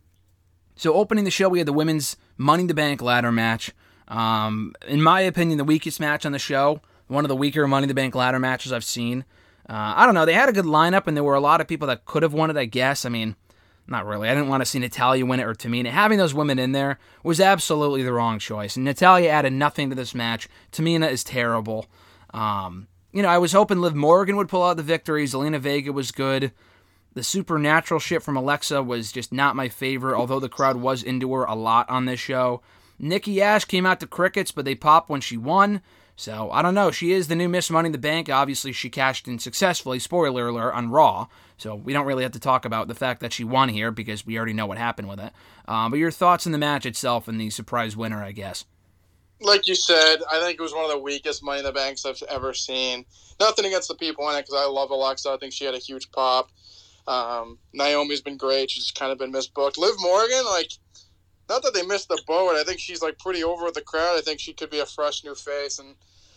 So 0.81 0.95
opening 0.95 1.25
the 1.25 1.31
show, 1.31 1.51
we 1.51 1.59
had 1.59 1.69
the 1.69 1.75
women's 1.75 2.17
Money 2.39 2.63
in 2.63 2.67
the 2.67 2.73
Bank 2.73 3.03
ladder 3.03 3.31
match. 3.31 3.71
Um, 4.09 4.75
in 4.89 5.03
my 5.03 5.21
opinion, 5.21 5.59
the 5.59 5.65
weakest 5.65 6.01
match 6.01 6.25
on 6.25 6.33
the 6.33 6.39
show. 6.39 6.81
One 7.07 7.23
of 7.23 7.29
the 7.29 7.37
weaker 7.37 7.69
Money 7.69 7.85
in 7.85 7.89
the 7.89 7.95
Bank 7.95 8.15
ladder 8.15 8.39
matches 8.39 8.73
I've 8.73 8.83
seen. 8.83 9.27
Uh, 9.69 9.93
I 9.97 10.07
don't 10.07 10.15
know. 10.15 10.25
They 10.25 10.33
had 10.33 10.49
a 10.49 10.55
good 10.55 10.65
lineup, 10.65 11.07
and 11.07 11.15
there 11.15 11.23
were 11.23 11.35
a 11.35 11.41
lot 11.41 11.61
of 11.61 11.69
people 11.69 11.89
that 11.89 12.07
could 12.07 12.23
have 12.23 12.33
won 12.33 12.49
it. 12.49 12.57
I 12.57 12.65
guess. 12.65 13.05
I 13.05 13.11
mean, 13.11 13.37
not 13.89 14.07
really. 14.07 14.27
I 14.27 14.35
didn't 14.35 14.49
want 14.49 14.63
to 14.63 14.65
see 14.65 14.79
Natalya 14.79 15.27
win 15.27 15.39
it 15.39 15.47
or 15.47 15.53
Tamina. 15.53 15.91
Having 15.91 16.17
those 16.17 16.33
women 16.33 16.59
in 16.59 16.73
there 16.73 16.99
was 17.23 17.41
absolutely 17.43 18.03
the 18.03 18.15
wrong 18.15 18.39
choice. 18.39 18.77
And 18.77 18.87
Natalya 18.87 19.29
added 19.29 19.53
nothing 19.53 19.91
to 19.91 19.95
this 19.95 20.15
match. 20.15 20.49
Tamina 20.73 21.11
is 21.11 21.23
terrible. 21.23 21.91
Um, 22.33 22.89
you 23.13 23.21
know, 23.21 23.29
I 23.29 23.37
was 23.37 23.53
hoping 23.53 23.83
Liv 23.83 23.95
Morgan 23.95 24.37
would 24.37 24.49
pull 24.49 24.63
out 24.63 24.79
the 24.79 24.83
victory. 24.83 25.27
Zelina 25.27 25.61
Vega 25.61 25.93
was 25.93 26.11
good. 26.11 26.53
The 27.15 27.23
supernatural 27.23 28.01
shit 28.01 28.23
from 28.23 28.37
Alexa 28.37 28.83
was 28.83 29.11
just 29.11 29.33
not 29.33 29.57
my 29.57 29.69
favorite, 29.69 30.17
although 30.17 30.41
the 30.41 30.49
crowd 30.49 30.77
was 30.77 31.03
into 31.03 31.33
her 31.35 31.45
a 31.45 31.55
lot 31.55 31.91
on 31.91 32.05
this 32.05 32.21
show. 32.21 32.63
Nikki 32.99 33.43
Ash 33.43 33.65
came 33.65 33.87
out 33.87 33.99
to 34.01 34.07
crickets, 34.07 34.53
but 34.53 34.65
they 34.65 34.75
popped 34.75 35.09
when 35.11 35.21
she 35.21 35.37
won. 35.37 35.81
So 36.15 36.51
I 36.51 36.61
don't 36.61 36.75
know. 36.75 36.91
She 36.91 37.13
is 37.13 37.29
the 37.29 37.35
new 37.35 37.49
Miss 37.49 37.71
Money 37.71 37.87
in 37.87 37.93
the 37.93 37.99
Bank. 37.99 38.29
Obviously, 38.29 38.73
she 38.73 38.91
cashed 38.91 39.27
in 39.27 39.39
successfully. 39.39 39.99
Spoiler 39.99 40.49
alert 40.49 40.73
on 40.75 40.91
Raw. 40.91 41.27
So 41.57 41.75
we 41.75 41.93
don't 41.95 42.07
really 42.07 42.23
have 42.23 42.33
to 42.33 42.41
talk 42.41 42.65
about 42.65 42.89
the 42.89 42.95
fact 42.95 43.21
that 43.21 43.33
she 43.33 43.43
won 43.43 43.71
here 43.71 43.91
because 43.91 44.27
we 44.27 44.37
already 44.37 44.53
know 44.53 44.67
what 44.67 44.79
happened 44.79 45.09
with 45.09 45.19
it. 45.19 45.33
Uh, 45.67 45.89
but 45.89 45.99
your 45.99 46.11
thoughts 46.11 46.45
on 46.47 46.53
the 46.53 46.59
match 46.59 46.85
itself 46.85 47.27
and 47.27 47.41
the 47.41 47.49
surprise 47.51 47.97
winner, 47.97 48.23
I 48.23 48.33
guess. 48.33 48.67
like 49.41 49.67
you 49.67 49.75
said, 49.75 50.19
I 50.31 50.39
think 50.41 50.59
it 50.59 50.63
was 50.63 50.75
one 50.75 50.85
of 50.85 50.91
the 50.91 50.99
weakest 50.99 51.43
Money 51.43 51.61
in 51.61 51.65
the 51.65 51.73
Banks 51.73 52.05
I've 52.05 52.23
ever 52.29 52.53
seen. 52.53 53.07
Nothing 53.41 53.65
against 53.65 53.89
the 53.89 53.95
people 53.95 54.29
in 54.29 54.37
it 54.37 54.43
because 54.43 54.61
I 54.63 54.67
love 54.67 54.91
Alexa. 54.91 55.31
I 55.31 55.39
think 55.39 55.55
she 55.55 55.65
had 55.65 55.75
a 55.75 55.79
huge 55.79 56.11
pop. 56.13 56.51
Um, 57.07 57.59
Naomi's 57.73 58.21
been 58.21 58.37
great. 58.37 58.71
She's 58.71 58.91
kind 58.91 59.13
of 59.13 59.19
been 59.19 59.33
misbooked. 59.33 59.79
Liv 59.79 59.95
Morgan, 59.99 60.45
like, 60.47 60.71
not 61.49 61.63
that 61.63 61.75
they 61.75 61.85
missed 61.85 62.09
the 62.09 62.23
boat. 62.27 62.57
I 62.57 62.63
think 62.65 62.79
she's 62.79 63.03
like 63.03 63.19
pretty 63.19 63.43
over 63.43 63.65
with 63.65 63.75
the 63.75 63.81
crowd. 63.81 64.17
I 64.17 64.21
think 64.21 64.41
she 64.41 64.53
could 64.53 64.71
be 64.71 64.81
a 64.81 64.87
fresh 64.87 65.25
new 65.25 65.35
face, 65.35 65.79
and 65.79 65.97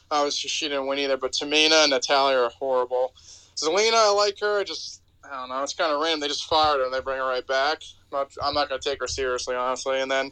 obviously 0.09 0.49
she 0.49 0.67
didn't 0.67 0.87
win 0.87 0.99
either. 0.99 1.17
But 1.17 1.33
Tamina 1.33 1.83
and 1.83 1.91
Natalya 1.91 2.37
are 2.37 2.49
horrible. 2.49 3.13
Zelina, 3.55 3.93
I 3.93 4.11
like 4.11 4.39
her. 4.39 4.59
I 4.59 4.63
just 4.63 5.03
I 5.23 5.35
don't 5.35 5.49
know. 5.49 5.63
It's 5.63 5.73
kind 5.73 5.93
of 5.93 6.01
random. 6.01 6.19
They 6.19 6.27
just 6.27 6.45
fired 6.45 6.79
her 6.79 6.85
and 6.85 6.93
they 6.93 6.99
bring 6.99 7.17
her 7.17 7.27
right 7.27 7.45
back. 7.45 7.81
I'm 8.11 8.19
not, 8.19 8.31
I'm 8.43 8.53
not 8.53 8.69
going 8.69 8.81
to 8.81 8.89
take 8.89 8.99
her 8.99 9.07
seriously, 9.07 9.55
honestly. 9.55 10.01
And 10.01 10.11
then 10.11 10.31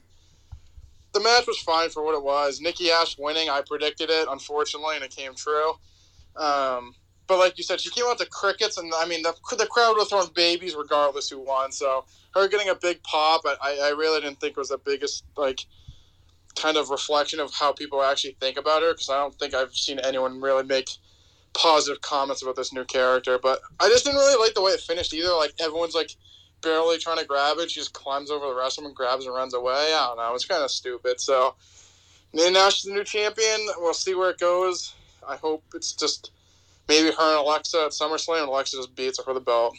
the 1.14 1.22
match 1.22 1.48
was 1.48 1.60
fine 1.60 1.90
for 1.90 2.04
what 2.04 2.16
it 2.16 2.24
was. 2.24 2.60
Nikki 2.60 2.92
Ash 2.92 3.18
winning, 3.18 3.50
I 3.50 3.62
predicted 3.66 4.10
it, 4.10 4.28
unfortunately, 4.30 4.96
and 4.96 5.04
it 5.04 5.16
came 5.16 5.34
true. 5.36 5.74
Um, 6.36 6.96
but 7.28 7.38
like 7.38 7.58
you 7.58 7.64
said, 7.64 7.80
she 7.80 7.90
came 7.90 8.06
out 8.08 8.18
to 8.18 8.26
crickets, 8.26 8.78
and 8.78 8.92
I 8.98 9.06
mean, 9.06 9.22
the, 9.22 9.34
the 9.58 9.68
crowd 9.68 9.96
was 9.98 10.10
throwing 10.10 10.30
babies 10.36 10.76
regardless 10.76 11.30
who 11.30 11.40
won. 11.40 11.72
So 11.72 12.06
her 12.34 12.48
getting 12.48 12.70
a 12.70 12.76
big 12.76 13.02
pop, 13.04 13.42
I, 13.46 13.80
I 13.84 13.90
really 13.90 14.22
didn't 14.22 14.40
think 14.40 14.58
was 14.58 14.70
the 14.70 14.78
biggest 14.78 15.24
like 15.38 15.66
kind 16.56 16.78
of 16.78 16.90
reflection 16.90 17.40
of 17.40 17.54
how 17.54 17.72
people 17.72 18.04
actually 18.04 18.36
think 18.40 18.58
about 18.58 18.82
her 18.82 18.94
because 18.94 19.10
I 19.10 19.18
don't 19.18 19.36
think 19.36 19.54
I've 19.54 19.74
seen 19.74 20.00
anyone 20.00 20.42
really 20.42 20.64
make 20.64 20.90
positive 21.54 22.02
comments 22.02 22.42
about 22.42 22.56
this 22.56 22.74
new 22.74 22.84
character. 22.84 23.40
But 23.42 23.62
I 23.80 23.88
just 23.90 24.06
didn't 24.06 24.20
really 24.20 24.44
like 24.44 24.54
the 24.54 24.62
way 24.62 24.72
it 24.72 24.82
finished 24.82 25.14
either. 25.14 25.34
Like 25.34 25.54
everyone's 25.60 25.96
like 25.96 26.16
barely 26.62 26.98
trying 26.98 27.18
to 27.18 27.26
grab 27.26 27.58
it. 27.60 27.72
She 27.72 27.80
just 27.80 27.94
climbs 27.94 28.30
over 28.30 28.48
the 28.48 28.56
rest 28.56 28.78
of 28.78 28.84
them 28.84 28.90
and 28.90 28.96
grabs 28.96 29.26
and 29.26 29.34
runs 29.34 29.54
away. 29.54 29.94
I 29.96 30.08
don't 30.08 30.18
know. 30.18 30.34
It's 30.36 30.46
kind 30.46 30.64
of 30.64 30.72
stupid. 30.72 31.20
So 31.20 31.56
and 32.34 32.54
now 32.54 32.70
she's 32.70 32.86
the 32.86 32.94
new 32.94 33.04
champion. 33.04 33.68
We'll 33.78 33.94
see 33.94 34.16
where 34.16 34.30
it 34.30 34.40
goes. 34.40 34.94
I 35.28 35.36
hope 35.36 35.64
it's 35.74 35.94
just 35.94 36.32
maybe 36.88 37.08
her 37.08 37.38
and 37.38 37.40
Alexa 37.40 37.86
at 37.86 37.92
SummerSlam. 37.92 38.42
And 38.42 38.50
Alexa 38.50 38.78
just 38.78 38.96
beats 38.96 39.18
her 39.18 39.24
for 39.24 39.34
the 39.34 39.42
belt. 39.42 39.76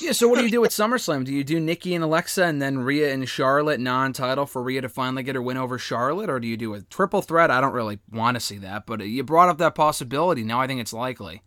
Yeah, 0.00 0.12
so 0.12 0.26
what 0.26 0.38
do 0.38 0.44
you 0.44 0.50
do 0.50 0.64
at 0.64 0.70
SummerSlam? 0.72 1.24
Do 1.24 1.32
you 1.32 1.44
do 1.44 1.60
Nikki 1.60 1.94
and 1.94 2.02
Alexa 2.02 2.44
and 2.44 2.62
then 2.62 2.78
Rhea 2.78 3.12
and 3.12 3.28
Charlotte 3.28 3.80
non-title 3.80 4.46
for 4.46 4.62
Rhea 4.62 4.80
to 4.80 4.88
finally 4.88 5.22
get 5.22 5.34
her 5.34 5.42
win 5.42 5.56
over 5.56 5.78
Charlotte, 5.78 6.30
or 6.30 6.40
do 6.40 6.48
you 6.48 6.56
do 6.56 6.74
a 6.74 6.80
triple 6.82 7.22
threat? 7.22 7.50
I 7.50 7.60
don't 7.60 7.74
really 7.74 7.98
want 8.10 8.36
to 8.36 8.40
see 8.40 8.58
that, 8.58 8.86
but 8.86 9.00
you 9.06 9.22
brought 9.22 9.48
up 9.48 9.58
that 9.58 9.74
possibility. 9.74 10.44
Now 10.44 10.60
I 10.60 10.66
think 10.66 10.80
it's 10.80 10.92
likely. 10.92 11.42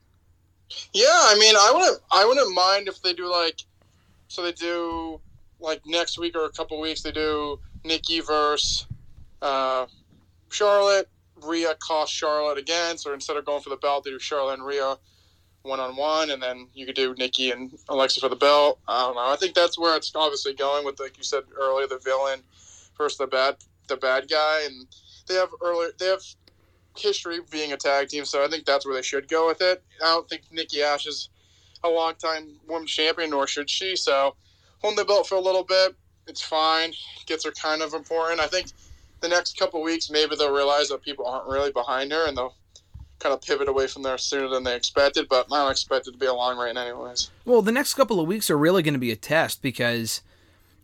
Yeah, 0.94 1.06
I 1.08 1.38
mean, 1.40 1.56
I 1.56 1.72
wouldn't, 1.74 2.02
I 2.12 2.26
wouldn't 2.26 2.54
mind 2.54 2.88
if 2.88 3.02
they 3.02 3.14
do 3.14 3.32
like, 3.32 3.62
so 4.28 4.44
they 4.44 4.52
do 4.52 5.20
like 5.60 5.82
next 5.86 6.20
week 6.20 6.36
or 6.36 6.46
a 6.46 6.52
couple 6.52 6.80
weeks 6.80 7.02
they 7.02 7.12
do 7.12 7.60
Nikki 7.84 8.20
versus 8.20 8.88
uh, 9.42 9.86
Charlotte. 10.50 11.10
Rhea 11.44 11.76
cost 11.76 12.14
Charlotte 12.14 12.58
again. 12.58 12.98
So 12.98 13.14
instead 13.14 13.38
of 13.38 13.46
going 13.46 13.62
for 13.62 13.70
the 13.70 13.78
belt, 13.78 14.04
they 14.04 14.12
do 14.12 14.20
Charlotte 14.20 14.56
and 14.56 14.66
Rhea 14.66 14.98
one 15.64 15.80
on 15.80 15.96
one, 15.96 16.30
and 16.30 16.42
then 16.42 16.68
you 16.74 16.86
could 16.86 16.96
do 16.96 17.16
Nikki 17.16 17.50
and 17.52 17.72
Alexa 17.90 18.20
for 18.20 18.30
the 18.30 18.36
belt. 18.36 18.80
I 18.88 19.02
don't 19.08 19.16
know. 19.16 19.26
I 19.26 19.36
think 19.36 19.56
that's 19.56 19.80
where 19.80 19.98
it's 19.98 20.12
obviously 20.16 20.54
going 20.54 20.86
with, 20.86 21.00
like 21.00 21.18
you 21.18 21.24
said 21.24 21.44
earlier, 21.60 21.88
the 21.88 21.98
villain 21.98 22.42
versus 22.98 23.18
the 23.18 23.26
bad, 23.26 23.56
the 23.88 23.98
bad 23.98 24.30
guy, 24.30 24.62
and 24.66 24.86
they 25.28 25.34
have 25.34 25.50
earlier, 25.64 25.90
they 25.98 26.06
have 26.06 26.22
history 26.96 27.40
being 27.50 27.74
a 27.74 27.78
tag 27.78 28.10
team, 28.10 28.26
so 28.26 28.46
I 28.46 28.48
think 28.48 28.66
that's 28.66 28.86
where 28.86 28.96
they 28.96 29.02
should 29.02 29.28
go 29.28 29.48
with 29.48 29.62
it. 29.62 29.84
I 30.04 30.06
don't 30.06 30.30
think 30.30 30.44
Nikki 30.52 30.84
Ash 30.84 31.08
is 31.08 31.30
a 31.84 31.90
long-time 31.90 32.60
women's 32.68 32.92
champion, 32.92 33.32
nor 33.32 33.48
should 33.48 33.70
she. 33.70 33.96
So 33.96 34.36
holding 34.82 34.98
the 34.98 35.06
belt 35.06 35.28
for 35.28 35.36
a 35.36 35.42
little 35.42 35.64
bit, 35.64 35.96
it's 36.28 36.42
fine. 36.42 36.94
Gets 37.26 37.44
her 37.46 37.52
kind 37.52 37.82
of 37.82 37.94
important. 37.94 38.40
I 38.40 38.48
think 38.48 38.68
the 39.26 39.36
next 39.36 39.58
couple 39.58 39.82
weeks, 39.82 40.10
maybe 40.10 40.36
they'll 40.36 40.54
realize 40.54 40.90
that 40.90 41.02
people 41.02 41.26
aren't 41.26 41.48
really 41.48 41.72
behind 41.72 42.12
her, 42.12 42.28
and 42.28 42.38
they'll 42.38 42.56
kind 43.20 43.34
of 43.34 43.42
pivot 43.42 43.68
away 43.68 43.88
from 43.88 44.04
there 44.04 44.18
sooner 44.18 44.48
than 44.48 44.64
they 44.64 44.76
expected. 44.76 45.28
But 45.28 45.48
I 45.52 45.64
don't 45.64 45.72
expect 45.72 46.08
it 46.08 46.12
to 46.12 46.18
be 46.18 46.28
a 46.28 46.34
long 46.34 46.58
reign, 46.58 46.78
anyways. 46.78 47.32
Well, 47.44 47.62
the 47.62 47.72
next 47.72 47.96
couple 47.96 48.20
of 48.20 48.28
weeks 48.28 48.50
are 48.50 48.58
really 48.58 48.84
going 48.84 48.94
to 48.94 49.00
be 49.00 49.12
a 49.12 49.16
test 49.16 49.62
because 49.62 50.22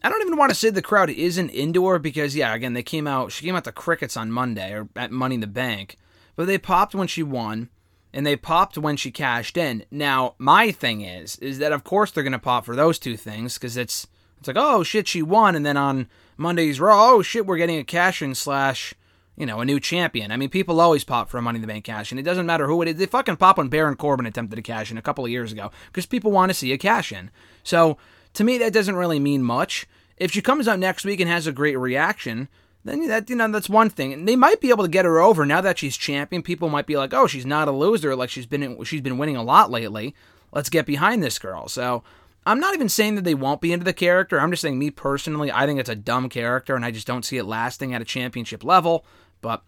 I 0.04 0.10
don't 0.10 0.22
even 0.22 0.38
want 0.38 0.50
to 0.50 0.56
say 0.56 0.70
the 0.70 0.82
crowd 0.82 1.10
isn't 1.10 1.50
indoor 1.50 2.00
because 2.00 2.36
yeah, 2.36 2.54
again 2.54 2.74
they 2.74 2.84
came 2.84 3.08
out. 3.08 3.32
She 3.32 3.46
came 3.46 3.56
out 3.56 3.66
to 3.66 3.72
crickets 3.72 4.18
on 4.18 4.32
Monday 4.32 4.74
or 4.74 4.90
at 4.96 5.12
Money 5.12 5.36
in 5.36 5.42
the 5.42 5.48
Bank, 5.48 5.98
but 6.36 6.48
they 6.48 6.58
popped 6.58 6.96
when 6.96 7.08
she 7.08 7.24
won. 7.24 7.70
And 8.14 8.26
they 8.26 8.36
popped 8.36 8.78
when 8.78 8.98
she 8.98 9.10
cashed 9.10 9.56
in. 9.56 9.86
Now, 9.90 10.36
my 10.38 10.72
thing 10.72 11.00
is, 11.00 11.38
is 11.38 11.60
that 11.60 11.72
of 11.72 11.86
course 11.86 12.12
they're 12.12 12.26
gonna 12.26 12.40
pop 12.40 12.66
for 12.66 12.76
those 12.76 13.00
two 13.00 13.16
things 13.16 13.54
because 13.54 13.78
it's 13.78 14.06
it's 14.38 14.48
like 14.48 14.58
oh 14.60 14.84
shit 14.84 15.08
she 15.08 15.22
won, 15.22 15.56
and 15.56 15.66
then 15.66 15.78
on 15.78 16.10
Monday's 16.42 16.80
Raw, 16.80 17.12
oh 17.12 17.22
shit 17.22 17.46
we're 17.46 17.58
getting 17.58 17.78
a 17.78 17.84
cash 17.84 18.22
in 18.22 18.36
slash 18.36 18.94
you 19.38 19.46
know, 19.46 19.60
a 19.60 19.66
new 19.66 19.80
champion. 19.80 20.32
I 20.32 20.38
mean, 20.38 20.50
people 20.50 20.80
always 20.80 21.04
pop 21.04 21.30
for 21.30 21.38
a 21.38 21.42
Money 21.42 21.58
in 21.58 21.62
the 21.62 21.68
Bank 21.68 21.86
cash 21.86 22.12
in. 22.12 22.20
It 22.20 22.24
doesn't 22.24 22.46
matter 22.46 22.68
who 22.68 22.82
it 22.82 22.90
is. 22.90 22.96
They 22.98 23.06
fucking 23.06 23.38
pop 23.38 23.58
when 23.58 23.70
Baron 23.70 23.96
Corbin 23.96 24.26
attempted 24.26 24.60
a 24.60 24.62
cash 24.62 24.92
in 24.92 24.98
a 24.98 25.02
couple 25.02 25.26
of 25.26 25.32
years 25.32 25.52
ago 25.52 25.72
because 25.88 26.06
people 26.06 26.32
want 26.32 26.52
to 26.52 26.54
see 26.54 26.72
a 26.74 26.78
cash 26.78 27.12
in. 27.12 27.32
So 27.64 27.98
to 28.34 28.44
me, 28.44 28.58
that 28.60 28.74
doesn't 28.74 28.96
really 28.96 29.20
mean 29.20 29.42
much. 29.42 29.88
If 30.18 30.32
she 30.32 30.42
comes 30.42 30.68
out 30.68 30.80
next 30.80 31.06
week 31.06 31.20
and 31.20 31.30
has 31.30 31.48
a 31.48 31.52
great 31.52 31.78
reaction, 31.78 32.50
then 32.84 33.08
that 33.08 33.30
you 33.30 33.36
know 33.36 33.48
that's 33.48 33.70
one 33.70 33.90
thing. 33.90 34.14
And 34.14 34.28
they 34.28 34.36
might 34.36 34.62
be 34.62 34.70
able 34.70 34.84
to 34.84 34.92
get 34.92 35.06
her 35.06 35.20
over 35.20 35.46
now 35.46 35.62
that 35.62 35.80
she's 35.80 35.98
champion. 35.98 36.44
People 36.44 36.70
might 36.70 36.86
be 36.86 36.98
like, 36.98 37.14
"Oh, 37.14 37.26
she's 37.26 37.46
not 37.46 37.68
a 37.68 37.72
loser. 37.72 38.16
Like 38.16 38.30
she's 38.30 38.46
been 38.46 38.84
she's 38.84 39.02
been 39.02 39.18
winning 39.18 39.38
a 39.38 39.44
lot 39.44 39.72
lately. 39.72 40.14
Let's 40.52 40.70
get 40.70 40.86
behind 40.86 41.24
this 41.24 41.40
girl." 41.40 41.68
So 41.68 42.04
I'm 42.46 42.60
not 42.60 42.74
even 42.74 42.90
saying 42.90 43.16
that 43.16 43.24
they 43.24 43.36
won't 43.36 43.62
be 43.62 43.72
into 43.72 43.86
the 43.86 43.94
character. 43.94 44.40
I'm 44.40 44.52
just 44.52 44.62
saying, 44.62 44.80
me 44.80 44.90
personally, 44.90 45.52
I 45.52 45.66
think 45.66 45.80
it's 45.80 45.90
a 45.90 45.96
dumb 45.96 46.28
character, 46.28 46.76
and 46.76 46.84
I 46.84 46.92
just 46.92 47.06
don't 47.06 47.24
see 47.24 47.38
it 47.38 47.46
lasting 47.46 47.94
at 47.94 48.02
a 48.02 48.06
championship 48.06 48.64
level. 48.64 49.06
But 49.42 49.64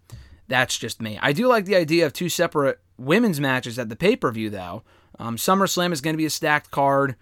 that's 0.48 0.78
just 0.78 1.02
me. 1.02 1.20
I 1.22 1.34
do 1.34 1.48
like 1.48 1.66
the 1.66 1.76
idea 1.76 2.06
of 2.06 2.14
two 2.14 2.30
separate 2.30 2.80
women's 2.98 3.40
matches 3.40 3.78
at 3.78 3.90
the 3.90 3.96
pay 3.96 4.16
per 4.16 4.32
view, 4.32 4.50
though. 4.50 4.84
Um, 5.20 5.38
SummerSlam 5.38 5.94
is 5.94 6.02
going 6.02 6.16
to 6.16 6.18
be 6.18 6.26
a 6.26 6.32
stacked 6.32 6.72
card. 6.72 7.16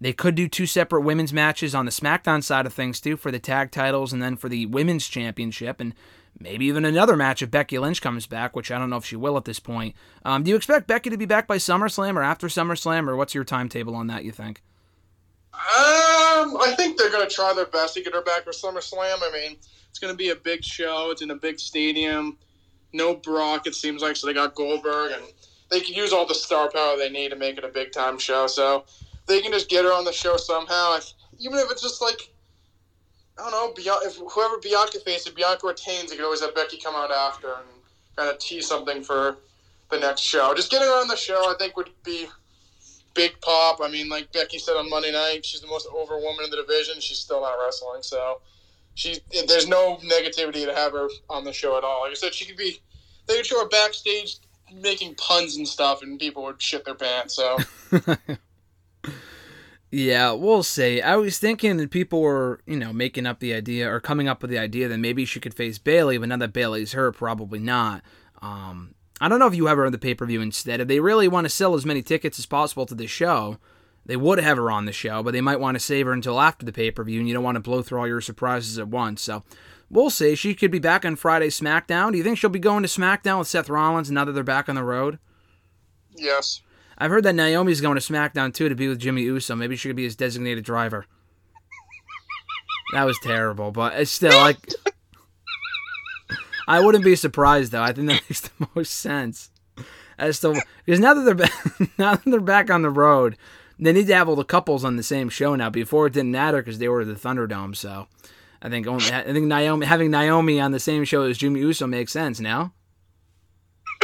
They 0.00 0.12
could 0.12 0.34
do 0.34 0.48
two 0.48 0.66
separate 0.66 1.02
women's 1.02 1.32
matches 1.32 1.74
on 1.74 1.84
the 1.84 1.92
SmackDown 1.92 2.42
side 2.42 2.66
of 2.66 2.72
things, 2.72 3.00
too, 3.00 3.16
for 3.16 3.30
the 3.30 3.38
tag 3.38 3.70
titles 3.70 4.12
and 4.12 4.22
then 4.22 4.36
for 4.36 4.48
the 4.48 4.66
women's 4.66 5.08
championship. 5.08 5.80
And 5.80 5.94
maybe 6.38 6.66
even 6.66 6.84
another 6.84 7.16
match 7.16 7.42
if 7.42 7.50
Becky 7.50 7.78
Lynch 7.78 8.00
comes 8.00 8.26
back, 8.26 8.54
which 8.54 8.70
I 8.70 8.78
don't 8.78 8.90
know 8.90 8.96
if 8.96 9.04
she 9.04 9.16
will 9.16 9.36
at 9.36 9.44
this 9.44 9.60
point. 9.60 9.94
Um, 10.24 10.44
do 10.44 10.50
you 10.50 10.56
expect 10.56 10.86
Becky 10.86 11.10
to 11.10 11.16
be 11.16 11.26
back 11.26 11.46
by 11.46 11.56
SummerSlam 11.56 12.16
or 12.16 12.22
after 12.22 12.46
SummerSlam, 12.46 13.08
or 13.08 13.16
what's 13.16 13.34
your 13.34 13.44
timetable 13.44 13.94
on 13.94 14.06
that, 14.08 14.24
you 14.24 14.32
think? 14.32 14.62
Um, 15.54 16.56
I 16.56 16.74
think 16.76 16.96
they're 16.96 17.10
going 17.10 17.28
to 17.28 17.34
try 17.34 17.52
their 17.54 17.66
best 17.66 17.94
to 17.94 18.02
get 18.02 18.14
her 18.14 18.22
back 18.22 18.44
for 18.44 18.52
SummerSlam. 18.52 19.18
I 19.20 19.30
mean, 19.32 19.56
it's 19.90 19.98
going 19.98 20.12
to 20.12 20.16
be 20.16 20.30
a 20.30 20.36
big 20.36 20.64
show. 20.64 21.10
It's 21.10 21.20
in 21.20 21.30
a 21.30 21.36
big 21.36 21.60
stadium. 21.60 22.38
No 22.92 23.14
Brock, 23.14 23.66
it 23.66 23.74
seems 23.74 24.02
like, 24.02 24.16
so 24.16 24.26
they 24.26 24.34
got 24.34 24.54
Goldberg, 24.54 25.12
and 25.12 25.22
they 25.70 25.80
can 25.80 25.94
use 25.94 26.12
all 26.12 26.26
the 26.26 26.34
star 26.34 26.70
power 26.70 26.96
they 26.96 27.10
need 27.10 27.30
to 27.30 27.36
make 27.36 27.58
it 27.58 27.64
a 27.64 27.68
big 27.68 27.92
time 27.92 28.18
show. 28.18 28.46
So 28.46 28.84
they 29.26 29.40
can 29.40 29.52
just 29.52 29.68
get 29.68 29.84
her 29.84 29.92
on 29.92 30.04
the 30.04 30.12
show 30.12 30.36
somehow. 30.36 30.96
If, 30.96 31.12
even 31.38 31.58
if 31.58 31.70
it's 31.70 31.82
just 31.82 32.00
like, 32.00 32.30
I 33.38 33.50
don't 33.50 33.76
know, 33.76 33.98
if 34.02 34.16
whoever 34.16 34.58
Bianca 34.58 35.00
faces, 35.00 35.32
Bianca 35.32 35.66
retains, 35.66 36.10
they 36.10 36.16
could 36.16 36.24
always 36.24 36.42
have 36.42 36.54
Becky 36.54 36.78
come 36.78 36.94
out 36.94 37.10
after 37.10 37.48
and 37.48 37.68
kind 38.16 38.30
of 38.30 38.38
tease 38.38 38.66
something 38.66 39.02
for 39.02 39.36
the 39.90 39.98
next 39.98 40.22
show. 40.22 40.54
Just 40.54 40.70
getting 40.70 40.88
her 40.88 41.00
on 41.00 41.08
the 41.08 41.16
show, 41.16 41.50
I 41.50 41.54
think, 41.58 41.76
would 41.76 41.90
be 42.04 42.26
big 43.14 43.40
pop. 43.40 43.80
I 43.82 43.90
mean, 43.90 44.08
like 44.08 44.32
Becky 44.32 44.58
said 44.58 44.76
on 44.76 44.88
Monday 44.90 45.12
night, 45.12 45.44
she's 45.44 45.60
the 45.60 45.66
most 45.66 45.86
over 45.94 46.18
woman 46.18 46.44
in 46.44 46.50
the 46.50 46.56
division. 46.56 47.00
She's 47.00 47.18
still 47.18 47.40
not 47.40 47.56
wrestling, 47.62 48.02
so 48.02 48.40
she 48.94 49.18
there's 49.46 49.68
no 49.68 49.98
negativity 50.04 50.64
to 50.64 50.74
have 50.74 50.92
her 50.92 51.08
on 51.28 51.44
the 51.44 51.52
show 51.52 51.76
at 51.78 51.84
all. 51.84 52.02
Like 52.02 52.12
I 52.12 52.14
said, 52.14 52.34
she 52.34 52.44
could 52.44 52.56
be 52.56 52.80
they 53.26 53.36
could 53.36 53.46
show 53.46 53.60
her 53.62 53.68
backstage 53.68 54.36
making 54.74 55.14
puns 55.16 55.56
and 55.56 55.66
stuff, 55.66 56.02
and 56.02 56.18
people 56.18 56.44
would 56.44 56.60
shit 56.60 56.84
their 56.84 56.94
pants. 56.94 57.36
So 57.36 57.58
Yeah, 59.94 60.32
we'll 60.32 60.62
see. 60.62 61.02
I 61.02 61.16
was 61.16 61.38
thinking 61.38 61.76
that 61.76 61.90
people 61.90 62.22
were, 62.22 62.62
you 62.66 62.78
know, 62.78 62.94
making 62.94 63.26
up 63.26 63.40
the 63.40 63.52
idea 63.52 63.92
or 63.92 64.00
coming 64.00 64.26
up 64.26 64.40
with 64.40 64.50
the 64.50 64.56
idea 64.56 64.88
that 64.88 64.96
maybe 64.96 65.26
she 65.26 65.38
could 65.38 65.52
face 65.52 65.76
Bayley, 65.76 66.16
but 66.16 66.30
now 66.30 66.38
that 66.38 66.54
Bayley's 66.54 66.92
her, 66.92 67.12
probably 67.12 67.58
not. 67.58 68.02
Um, 68.40 68.94
I 69.22 69.28
don't 69.28 69.38
know 69.38 69.46
if 69.46 69.54
you 69.54 69.66
have 69.66 69.78
her 69.78 69.86
on 69.86 69.92
the 69.92 69.98
pay 69.98 70.14
per 70.14 70.26
view 70.26 70.40
instead. 70.40 70.80
If 70.80 70.88
they 70.88 70.98
really 70.98 71.28
want 71.28 71.44
to 71.44 71.48
sell 71.48 71.76
as 71.76 71.86
many 71.86 72.02
tickets 72.02 72.40
as 72.40 72.46
possible 72.46 72.86
to 72.86 72.94
this 72.96 73.08
show, 73.08 73.56
they 74.04 74.16
would 74.16 74.40
have 74.40 74.56
her 74.56 74.68
on 74.68 74.84
the 74.84 74.92
show, 74.92 75.22
but 75.22 75.30
they 75.30 75.40
might 75.40 75.60
want 75.60 75.76
to 75.76 75.80
save 75.80 76.06
her 76.06 76.12
until 76.12 76.40
after 76.40 76.66
the 76.66 76.72
pay 76.72 76.90
per 76.90 77.04
view, 77.04 77.20
and 77.20 77.28
you 77.28 77.34
don't 77.34 77.44
want 77.44 77.54
to 77.54 77.60
blow 77.60 77.82
through 77.82 78.00
all 78.00 78.08
your 78.08 78.20
surprises 78.20 78.80
at 78.80 78.88
once. 78.88 79.22
So 79.22 79.44
we'll 79.88 80.10
see. 80.10 80.34
She 80.34 80.56
could 80.56 80.72
be 80.72 80.80
back 80.80 81.04
on 81.04 81.14
Friday 81.14 81.50
SmackDown. 81.50 82.10
Do 82.10 82.18
you 82.18 82.24
think 82.24 82.36
she'll 82.36 82.50
be 82.50 82.58
going 82.58 82.82
to 82.82 82.88
SmackDown 82.88 83.38
with 83.38 83.46
Seth 83.46 83.70
Rollins 83.70 84.10
now 84.10 84.24
that 84.24 84.32
they're 84.32 84.42
back 84.42 84.68
on 84.68 84.74
the 84.74 84.82
road? 84.82 85.20
yes, 86.16 86.60
I've 86.98 87.12
heard 87.12 87.22
that 87.22 87.36
Naomi's 87.36 87.80
going 87.80 87.98
to 87.98 88.12
SmackDown 88.12 88.52
too 88.52 88.68
to 88.68 88.74
be 88.74 88.88
with 88.88 88.98
Jimmy 88.98 89.22
Uso. 89.22 89.54
Maybe 89.54 89.76
she 89.76 89.88
could 89.88 89.96
be 89.96 90.02
his 90.02 90.16
designated 90.16 90.64
driver. 90.64 91.06
That 92.92 93.04
was 93.04 93.18
terrible, 93.22 93.70
but 93.70 93.94
it's 93.94 94.10
still 94.10 94.36
like. 94.36 94.58
I 96.68 96.80
wouldn't 96.80 97.04
be 97.04 97.16
surprised 97.16 97.72
though. 97.72 97.82
I 97.82 97.92
think 97.92 98.08
that 98.08 98.22
makes 98.28 98.40
the 98.40 98.68
most 98.74 98.94
sense. 98.94 99.50
As 100.18 100.40
to 100.40 100.60
because 100.84 101.00
now 101.00 101.14
that 101.14 101.22
they're 101.22 101.34
back, 101.34 101.52
now 101.98 102.14
that 102.14 102.24
they're 102.24 102.40
back 102.40 102.70
on 102.70 102.82
the 102.82 102.90
road, 102.90 103.36
they 103.78 103.92
need 103.92 104.06
to 104.06 104.14
have 104.14 104.28
all 104.28 104.36
the 104.36 104.44
couples 104.44 104.84
on 104.84 104.96
the 104.96 105.02
same 105.02 105.28
show 105.28 105.54
now. 105.56 105.70
Before 105.70 106.06
it 106.06 106.12
didn't 106.12 106.32
matter 106.32 106.58
because 106.58 106.78
they 106.78 106.88
were 106.88 107.04
the 107.04 107.14
Thunderdome. 107.14 107.74
So 107.74 108.06
I 108.60 108.68
think 108.68 108.86
only, 108.86 109.12
I 109.12 109.24
think 109.24 109.46
Naomi 109.46 109.86
having 109.86 110.10
Naomi 110.10 110.60
on 110.60 110.70
the 110.70 110.80
same 110.80 111.04
show 111.04 111.22
as 111.22 111.38
Jimmy 111.38 111.60
Uso 111.60 111.86
makes 111.86 112.12
sense 112.12 112.38
now. 112.38 112.72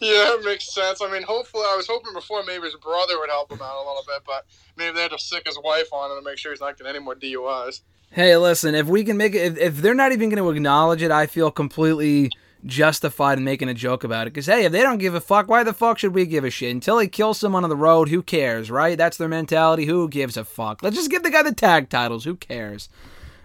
yeah, 0.00 0.34
it 0.34 0.44
makes 0.44 0.72
sense. 0.72 1.02
I 1.02 1.10
mean, 1.10 1.22
hopefully, 1.22 1.64
I 1.66 1.76
was 1.76 1.86
hoping 1.86 2.14
before 2.14 2.42
maybe 2.44 2.64
his 2.64 2.76
brother 2.76 3.18
would 3.18 3.28
help 3.28 3.52
him 3.52 3.60
out 3.60 3.76
a 3.76 3.86
little 3.86 4.04
bit, 4.06 4.22
but 4.26 4.46
maybe 4.76 4.94
they 4.94 5.02
had 5.02 5.10
to 5.10 5.18
sic 5.18 5.46
his 5.46 5.58
wife 5.62 5.92
on 5.92 6.10
him 6.10 6.18
to 6.18 6.24
make 6.24 6.38
sure 6.38 6.52
he's 6.52 6.60
not 6.60 6.78
getting 6.78 6.94
any 6.94 7.04
more 7.04 7.14
DUIs. 7.14 7.82
Hey, 8.12 8.36
listen, 8.36 8.74
if 8.74 8.88
we 8.88 9.04
can 9.04 9.16
make 9.16 9.36
it, 9.36 9.52
if, 9.52 9.58
if 9.58 9.76
they're 9.76 9.94
not 9.94 10.10
even 10.10 10.30
going 10.30 10.42
to 10.42 10.50
acknowledge 10.50 11.00
it, 11.00 11.12
I 11.12 11.26
feel 11.26 11.52
completely 11.52 12.32
justified 12.66 13.38
in 13.38 13.44
making 13.44 13.68
a 13.68 13.74
joke 13.74 14.02
about 14.02 14.26
it. 14.26 14.30
Because, 14.32 14.46
hey, 14.46 14.64
if 14.64 14.72
they 14.72 14.82
don't 14.82 14.98
give 14.98 15.14
a 15.14 15.20
fuck, 15.20 15.46
why 15.46 15.62
the 15.62 15.72
fuck 15.72 15.98
should 15.98 16.12
we 16.12 16.26
give 16.26 16.44
a 16.44 16.50
shit? 16.50 16.72
Until 16.72 16.98
he 16.98 17.06
kills 17.06 17.38
someone 17.38 17.62
on 17.62 17.70
the 17.70 17.76
road, 17.76 18.08
who 18.08 18.20
cares, 18.20 18.68
right? 18.68 18.98
That's 18.98 19.16
their 19.16 19.28
mentality. 19.28 19.86
Who 19.86 20.08
gives 20.08 20.36
a 20.36 20.44
fuck? 20.44 20.82
Let's 20.82 20.96
just 20.96 21.08
give 21.08 21.22
the 21.22 21.30
guy 21.30 21.44
the 21.44 21.54
tag 21.54 21.88
titles. 21.88 22.24
Who 22.24 22.34
cares? 22.34 22.88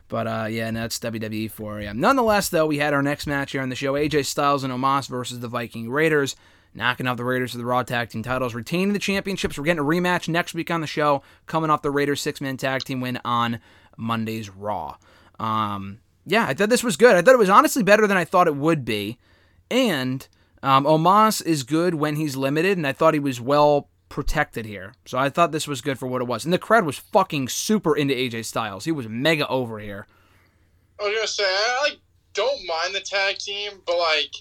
But, 0.07 0.25
uh, 0.25 0.47
yeah, 0.49 0.67
and 0.67 0.77
that's 0.77 0.97
WWE 0.97 1.51
for 1.51 1.79
you. 1.79 1.93
Nonetheless, 1.93 2.49
though, 2.49 2.65
we 2.65 2.79
had 2.79 2.93
our 2.95 3.03
next 3.03 3.27
match 3.27 3.51
here 3.51 3.61
on 3.61 3.69
the 3.69 3.75
show 3.75 3.93
AJ 3.93 4.25
Styles 4.25 4.63
and 4.63 4.73
Omos 4.73 5.07
versus 5.07 5.41
the 5.41 5.47
Viking 5.47 5.91
Raiders. 5.91 6.35
Knocking 6.77 7.07
off 7.07 7.15
the 7.15 7.23
Raiders 7.23 7.53
for 7.53 7.57
the 7.57 7.65
Raw 7.65 7.83
Tag 7.83 8.09
Team 8.09 8.21
titles, 8.21 8.53
retaining 8.53 8.91
the 8.91 8.99
championships. 8.99 9.57
We're 9.57 9.63
getting 9.63 9.79
a 9.79 9.83
rematch 9.83 10.27
next 10.27 10.53
week 10.53 10.69
on 10.69 10.81
the 10.81 10.87
show, 10.87 11.23
coming 11.45 11.69
off 11.69 11.81
the 11.81 11.89
Raiders 11.89 12.19
six 12.19 12.41
man 12.41 12.57
tag 12.57 12.83
team 12.83 12.99
win 12.99 13.17
on 13.23 13.61
Monday's 13.97 14.49
Raw. 14.49 14.97
Um, 15.39 15.99
yeah, 16.25 16.45
I 16.47 16.53
thought 16.53 16.69
this 16.69 16.83
was 16.83 16.97
good. 16.97 17.15
I 17.15 17.21
thought 17.21 17.33
it 17.33 17.39
was 17.39 17.49
honestly 17.49 17.83
better 17.83 18.07
than 18.07 18.17
I 18.17 18.25
thought 18.25 18.47
it 18.47 18.55
would 18.55 18.83
be. 18.85 19.17
And 19.69 20.27
um, 20.63 20.85
Omos 20.85 21.45
is 21.45 21.63
good 21.63 21.95
when 21.95 22.15
he's 22.15 22.35
limited, 22.35 22.77
and 22.77 22.87
I 22.87 22.93
thought 22.93 23.13
he 23.13 23.19
was 23.19 23.39
well 23.39 23.89
protected 24.09 24.65
here. 24.65 24.93
So 25.05 25.17
I 25.17 25.29
thought 25.29 25.51
this 25.51 25.67
was 25.67 25.81
good 25.81 25.99
for 25.99 26.07
what 26.07 26.21
it 26.21 26.25
was. 26.25 26.45
And 26.45 26.53
the 26.53 26.57
crowd 26.59 26.85
was 26.85 26.97
fucking 26.97 27.49
super 27.49 27.95
into 27.95 28.13
AJ 28.13 28.45
Styles. 28.45 28.85
He 28.85 28.91
was 28.91 29.07
mega 29.07 29.47
over 29.47 29.79
here. 29.79 30.07
I 30.99 31.03
was 31.03 31.15
gonna 31.15 31.27
say 31.27 31.43
I 31.43 31.89
like 31.89 31.99
don't 32.33 32.65
mind 32.65 32.95
the 32.95 33.01
tag 33.01 33.37
team, 33.37 33.71
but 33.85 33.97
like 33.97 34.33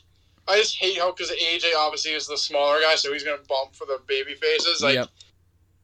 I 0.47 0.59
just 0.59 0.77
hate 0.77 0.99
how 0.99 1.13
because 1.13 1.31
AJ 1.31 1.75
obviously 1.77 2.13
is 2.13 2.27
the 2.27 2.39
smaller 2.39 2.81
guy, 2.81 2.95
so 2.95 3.13
he's 3.13 3.25
gonna 3.25 3.39
bump 3.49 3.75
for 3.75 3.87
the 3.87 4.01
baby 4.07 4.35
faces. 4.35 4.83
Like 4.83 4.95
Yep. 4.95 5.09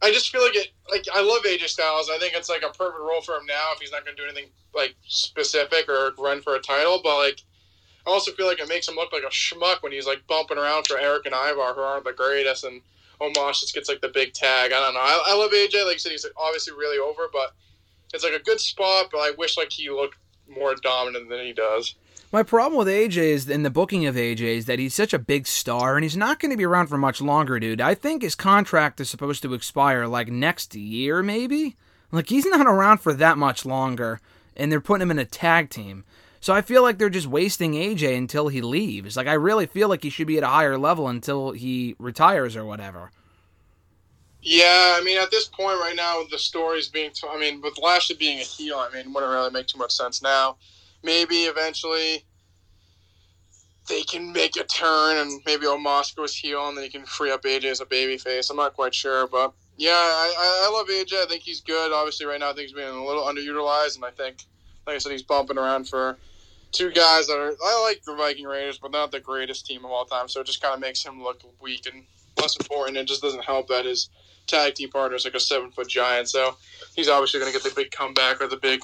I 0.03 0.11
just 0.11 0.31
feel 0.31 0.43
like 0.43 0.57
it. 0.57 0.69
Like 0.91 1.05
I 1.13 1.21
love 1.21 1.43
AJ 1.45 1.69
Styles. 1.69 2.11
I 2.11 2.19
think 2.19 2.35
it's 2.35 2.49
like 2.49 2.63
a 2.63 2.69
perfect 2.77 3.01
role 3.01 3.21
for 3.21 3.37
him 3.37 3.47
now 3.47 3.71
if 3.75 3.81
he's 3.81 3.93
not 3.93 4.05
gonna 4.05 4.17
do 4.17 4.25
anything 4.25 4.51
like 4.75 4.95
specific 5.07 5.89
or 5.89 6.13
run 6.19 6.41
for 6.41 6.57
a 6.57 6.61
title. 6.61 7.01
But 7.03 7.19
like 7.19 7.41
I 8.07 8.11
also 8.11 8.33
feel 8.33 8.47
like 8.47 8.61
it 8.61 8.69
makes 8.69 8.89
him 8.89 8.97
look 8.97 9.13
like 9.13 9.23
a 9.23 9.27
schmuck 9.27 9.83
when 9.83 9.93
he's 9.93 10.07
like 10.07 10.27
bumping 10.27 10.59
around 10.59 10.87
for 10.87 10.99
Erik 10.99 11.27
and 11.27 11.35
Ivar, 11.35 11.75
who 11.75 11.81
aren't 11.81 12.05
the 12.05 12.13
greatest, 12.13 12.65
and 12.65 12.81
Omos 13.21 13.61
just 13.61 13.75
gets 13.75 13.89
like 13.89 14.01
the 14.01 14.09
big 14.09 14.33
tag. 14.33 14.73
I 14.73 14.81
don't 14.81 14.95
know. 14.95 15.01
I, 15.01 15.25
I 15.29 15.35
love 15.35 15.51
AJ. 15.51 15.85
Like 15.85 15.97
I 15.97 15.99
said, 15.99 16.13
he's 16.13 16.27
obviously 16.37 16.73
really 16.73 16.99
over, 16.99 17.29
but 17.33 17.55
it's 18.15 18.25
like 18.25 18.33
a 18.33 18.43
good 18.43 18.61
spot. 18.61 19.09
But 19.13 19.19
I 19.19 19.33
wish 19.37 19.59
like 19.59 19.71
he 19.71 19.91
looked 19.91 20.17
more 20.49 20.75
dominant 20.75 21.29
than 21.29 21.41
he 21.41 21.53
does. 21.53 21.95
My 22.33 22.45
problem 22.45 22.79
with 22.79 22.87
AJ 22.87 23.17
is 23.17 23.49
in 23.49 23.65
the 23.65 23.71
booking 23.71 24.07
of 24.07 24.15
AJ 24.15 24.41
is 24.41 24.67
that 24.67 24.79
he's 24.79 24.95
such 24.95 25.13
a 25.13 25.19
big 25.19 25.49
star 25.49 25.97
and 25.97 26.05
he's 26.05 26.17
not 26.17 26.39
going 26.39 26.53
to 26.53 26.57
be 26.57 26.65
around 26.65 26.87
for 26.87 26.97
much 26.97 27.21
longer, 27.21 27.59
dude. 27.59 27.81
I 27.81 27.95
think 27.95 28.23
his 28.23 28.37
contract 28.37 29.01
is 29.01 29.11
supposed 29.11 29.43
to 29.43 29.53
expire 29.53 30.07
like 30.07 30.29
next 30.29 30.77
year, 30.77 31.25
maybe. 31.25 31.77
Like 32.13 32.29
he's 32.29 32.47
not 32.47 32.67
around 32.67 32.99
for 32.99 33.13
that 33.15 33.37
much 33.37 33.67
longer, 33.67 34.21
and 34.57 34.71
they're 34.71 34.81
putting 34.81 35.03
him 35.03 35.11
in 35.11 35.19
a 35.19 35.25
tag 35.25 35.71
team. 35.71 36.05
So 36.41 36.55
I 36.55 36.63
feel 36.63 36.83
like 36.83 36.99
they're 36.99 37.11
just 37.11 37.27
wasting 37.27 37.73
AJ 37.73 38.17
until 38.17 38.47
he 38.47 38.61
leaves. 38.61 39.17
Like 39.17 39.27
I 39.27 39.35
really 39.35 39.67
feel 39.67 39.89
like 39.89 40.05
he 40.05 40.11
should 40.11 40.29
be 40.29 40.39
at 40.39 40.45
a 40.45 40.49
higher 40.49 40.79
level 40.79 41.09
until 41.09 41.51
he 41.51 41.97
retires 41.99 42.55
or 42.55 42.65
whatever. 42.65 43.11
Yeah, 44.41 44.97
I 44.97 45.03
mean, 45.05 45.19
at 45.19 45.33
this 45.33 45.47
point 45.47 45.81
right 45.81 45.97
now, 45.97 46.23
the 46.31 46.39
story's 46.39 46.89
being. 46.89 47.11
T- 47.11 47.27
I 47.29 47.39
mean, 47.39 47.61
with 47.61 47.77
Lashley 47.83 48.17
being 48.17 48.39
a 48.39 48.45
heel, 48.45 48.77
I 48.77 48.89
mean, 48.91 49.07
it 49.07 49.13
wouldn't 49.13 49.33
really 49.33 49.51
make 49.51 49.67
too 49.67 49.79
much 49.79 49.93
sense 49.93 50.23
now. 50.23 50.57
Maybe 51.03 51.45
eventually 51.45 52.25
they 53.89 54.03
can 54.03 54.33
make 54.33 54.57
a 54.57 54.65
turn, 54.65 55.19
and 55.19 55.43
maybe 55.45 55.67
Omos 55.67 56.15
goes 56.15 56.35
heel, 56.35 56.69
and 56.69 56.77
then 56.77 56.85
he 56.85 56.91
can 56.91 57.05
free 57.05 57.31
up 57.31 57.43
AJ 57.43 57.65
as 57.65 57.81
a 57.81 57.87
babyface. 57.87 58.51
I'm 58.51 58.57
not 58.57 58.75
quite 58.75 58.95
sure, 58.95 59.27
but 59.27 59.53
yeah, 59.77 59.93
I, 59.93 60.67
I, 60.67 60.71
love 60.71 60.89
AJ. 60.89 61.15
I 61.15 61.27
think 61.27 61.43
he's 61.43 61.61
good. 61.61 61.93
Obviously, 61.93 62.27
right 62.27 62.39
now, 62.39 62.51
I 62.51 62.53
think 62.53 62.69
he's 62.69 62.73
being 62.73 62.89
a 62.89 63.05
little 63.05 63.25
underutilized, 63.25 63.97
and 63.97 64.05
I 64.05 64.11
think, 64.11 64.45
like 64.87 64.97
I 64.97 64.99
said, 64.99 65.13
he's 65.13 65.23
bumping 65.23 65.59
around 65.59 65.89
for 65.89 66.19
two 66.73 66.91
guys 66.91 67.27
that 67.27 67.39
are. 67.39 67.53
I 67.65 67.83
like 67.83 68.03
the 68.05 68.15
Viking 68.15 68.45
Raiders, 68.45 68.79
but 68.79 68.93
not 68.93 69.11
the 69.11 69.21
greatest 69.21 69.67
team 69.67 69.85
of 69.85 69.91
all 69.91 70.05
time. 70.05 70.29
So 70.29 70.41
it 70.41 70.47
just 70.47 70.63
kind 70.63 70.75
of 70.75 70.81
makes 70.81 71.03
him 71.03 71.23
look 71.23 71.41
weak 71.61 71.91
and 71.93 72.05
less 72.41 72.57
important. 72.57 72.97
It 72.97 73.09
just 73.09 73.23
doesn't 73.23 73.45
help 73.45 73.69
that 73.69 73.87
his 73.87 74.11
tag 74.47 74.75
team 74.75 74.91
partner 74.91 75.17
is 75.17 75.25
like 75.25 75.35
a 75.35 75.41
seven 75.41 75.71
foot 75.71 75.89
giant. 75.89 76.29
So 76.29 76.57
he's 76.95 77.09
obviously 77.09 77.41
going 77.41 77.53
to 77.53 77.59
get 77.59 77.69
the 77.69 77.75
big 77.75 77.91
comeback 77.91 78.41
or 78.41 78.49
the 78.49 78.57
big, 78.57 78.83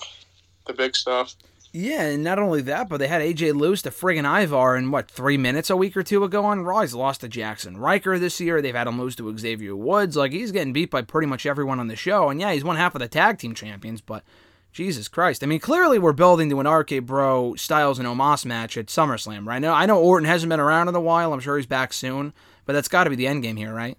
the 0.66 0.72
big 0.72 0.96
stuff. 0.96 1.34
Yeah, 1.78 2.06
and 2.06 2.24
not 2.24 2.38
only 2.38 2.62
that, 2.62 2.88
but 2.88 2.96
they 2.96 3.06
had 3.06 3.20
AJ 3.20 3.52
lose 3.52 3.82
to 3.82 3.90
friggin' 3.90 4.24
Ivar 4.24 4.78
in 4.78 4.90
what 4.90 5.10
three 5.10 5.36
minutes 5.36 5.68
a 5.68 5.76
week 5.76 5.94
or 5.94 6.02
two 6.02 6.24
ago 6.24 6.42
on 6.46 6.62
Raw. 6.62 6.80
He's 6.80 6.94
lost 6.94 7.20
to 7.20 7.28
Jaxson 7.28 7.76
Ryker 7.76 8.18
this 8.18 8.40
year. 8.40 8.62
They've 8.62 8.74
had 8.74 8.86
him 8.86 8.98
lose 8.98 9.14
to 9.16 9.36
Xavier 9.36 9.76
Woods. 9.76 10.16
Like 10.16 10.32
he's 10.32 10.52
getting 10.52 10.72
beat 10.72 10.90
by 10.90 11.02
pretty 11.02 11.26
much 11.26 11.44
everyone 11.44 11.78
on 11.78 11.88
the 11.88 11.94
show. 11.94 12.30
And 12.30 12.40
yeah, 12.40 12.50
he's 12.54 12.64
one 12.64 12.76
half 12.76 12.94
of 12.94 13.00
the 13.02 13.08
tag 13.08 13.36
team 13.36 13.54
champions, 13.54 14.00
but 14.00 14.24
Jesus 14.72 15.06
Christ. 15.06 15.44
I 15.44 15.46
mean, 15.46 15.60
clearly 15.60 15.98
we're 15.98 16.14
building 16.14 16.48
to 16.48 16.60
an 16.60 16.66
RK 16.66 17.04
Bro 17.04 17.56
Styles 17.56 17.98
and 17.98 18.08
Omos 18.08 18.46
match 18.46 18.78
at 18.78 18.86
SummerSlam, 18.86 19.46
right? 19.46 19.58
Now 19.58 19.74
I 19.74 19.84
know 19.84 20.00
Orton 20.00 20.26
hasn't 20.26 20.48
been 20.48 20.60
around 20.60 20.88
in 20.88 20.94
a 20.94 21.00
while. 21.00 21.34
I'm 21.34 21.40
sure 21.40 21.58
he's 21.58 21.66
back 21.66 21.92
soon, 21.92 22.32
but 22.64 22.72
that's 22.72 22.88
got 22.88 23.04
to 23.04 23.10
be 23.10 23.16
the 23.16 23.26
end 23.26 23.42
game 23.42 23.56
here, 23.56 23.74
right? 23.74 23.98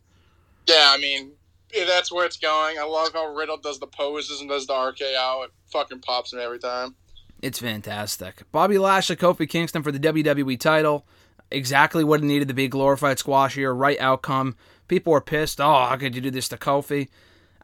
Yeah, 0.65 0.89
I 0.89 0.97
mean, 0.97 1.33
that's 1.71 2.11
where 2.11 2.25
it's 2.25 2.37
going. 2.37 2.79
I 2.79 2.85
love 2.85 3.13
how 3.13 3.35
Riddle 3.35 3.57
does 3.57 3.77
the 3.77 3.85
poses 3.85 4.41
and 4.41 4.49
does 4.49 4.65
the 4.65 4.73
RKO. 4.73 5.45
It 5.45 5.51
fucking 5.71 5.99
pops 5.99 6.33
me 6.33 6.41
every 6.41 6.57
time. 6.57 6.95
It's 7.41 7.59
fantastic. 7.59 8.43
Bobby 8.51 8.77
Lashley, 8.77 9.15
Kofi 9.15 9.47
Kingston 9.47 9.83
for 9.83 9.91
the 9.91 9.99
WWE 9.99 10.59
title. 10.59 11.05
Exactly 11.51 12.03
what 12.03 12.21
it 12.21 12.25
needed 12.25 12.47
to 12.47 12.53
be. 12.53 12.67
Glorified 12.67 13.19
squash 13.19 13.55
here. 13.55 13.73
Right 13.73 13.99
outcome. 13.99 14.55
People 14.87 15.13
were 15.13 15.21
pissed. 15.21 15.61
Oh, 15.61 15.85
how 15.85 15.95
could 15.97 16.15
you 16.15 16.21
do 16.21 16.31
this 16.31 16.49
to 16.49 16.57
Kofi? 16.57 17.07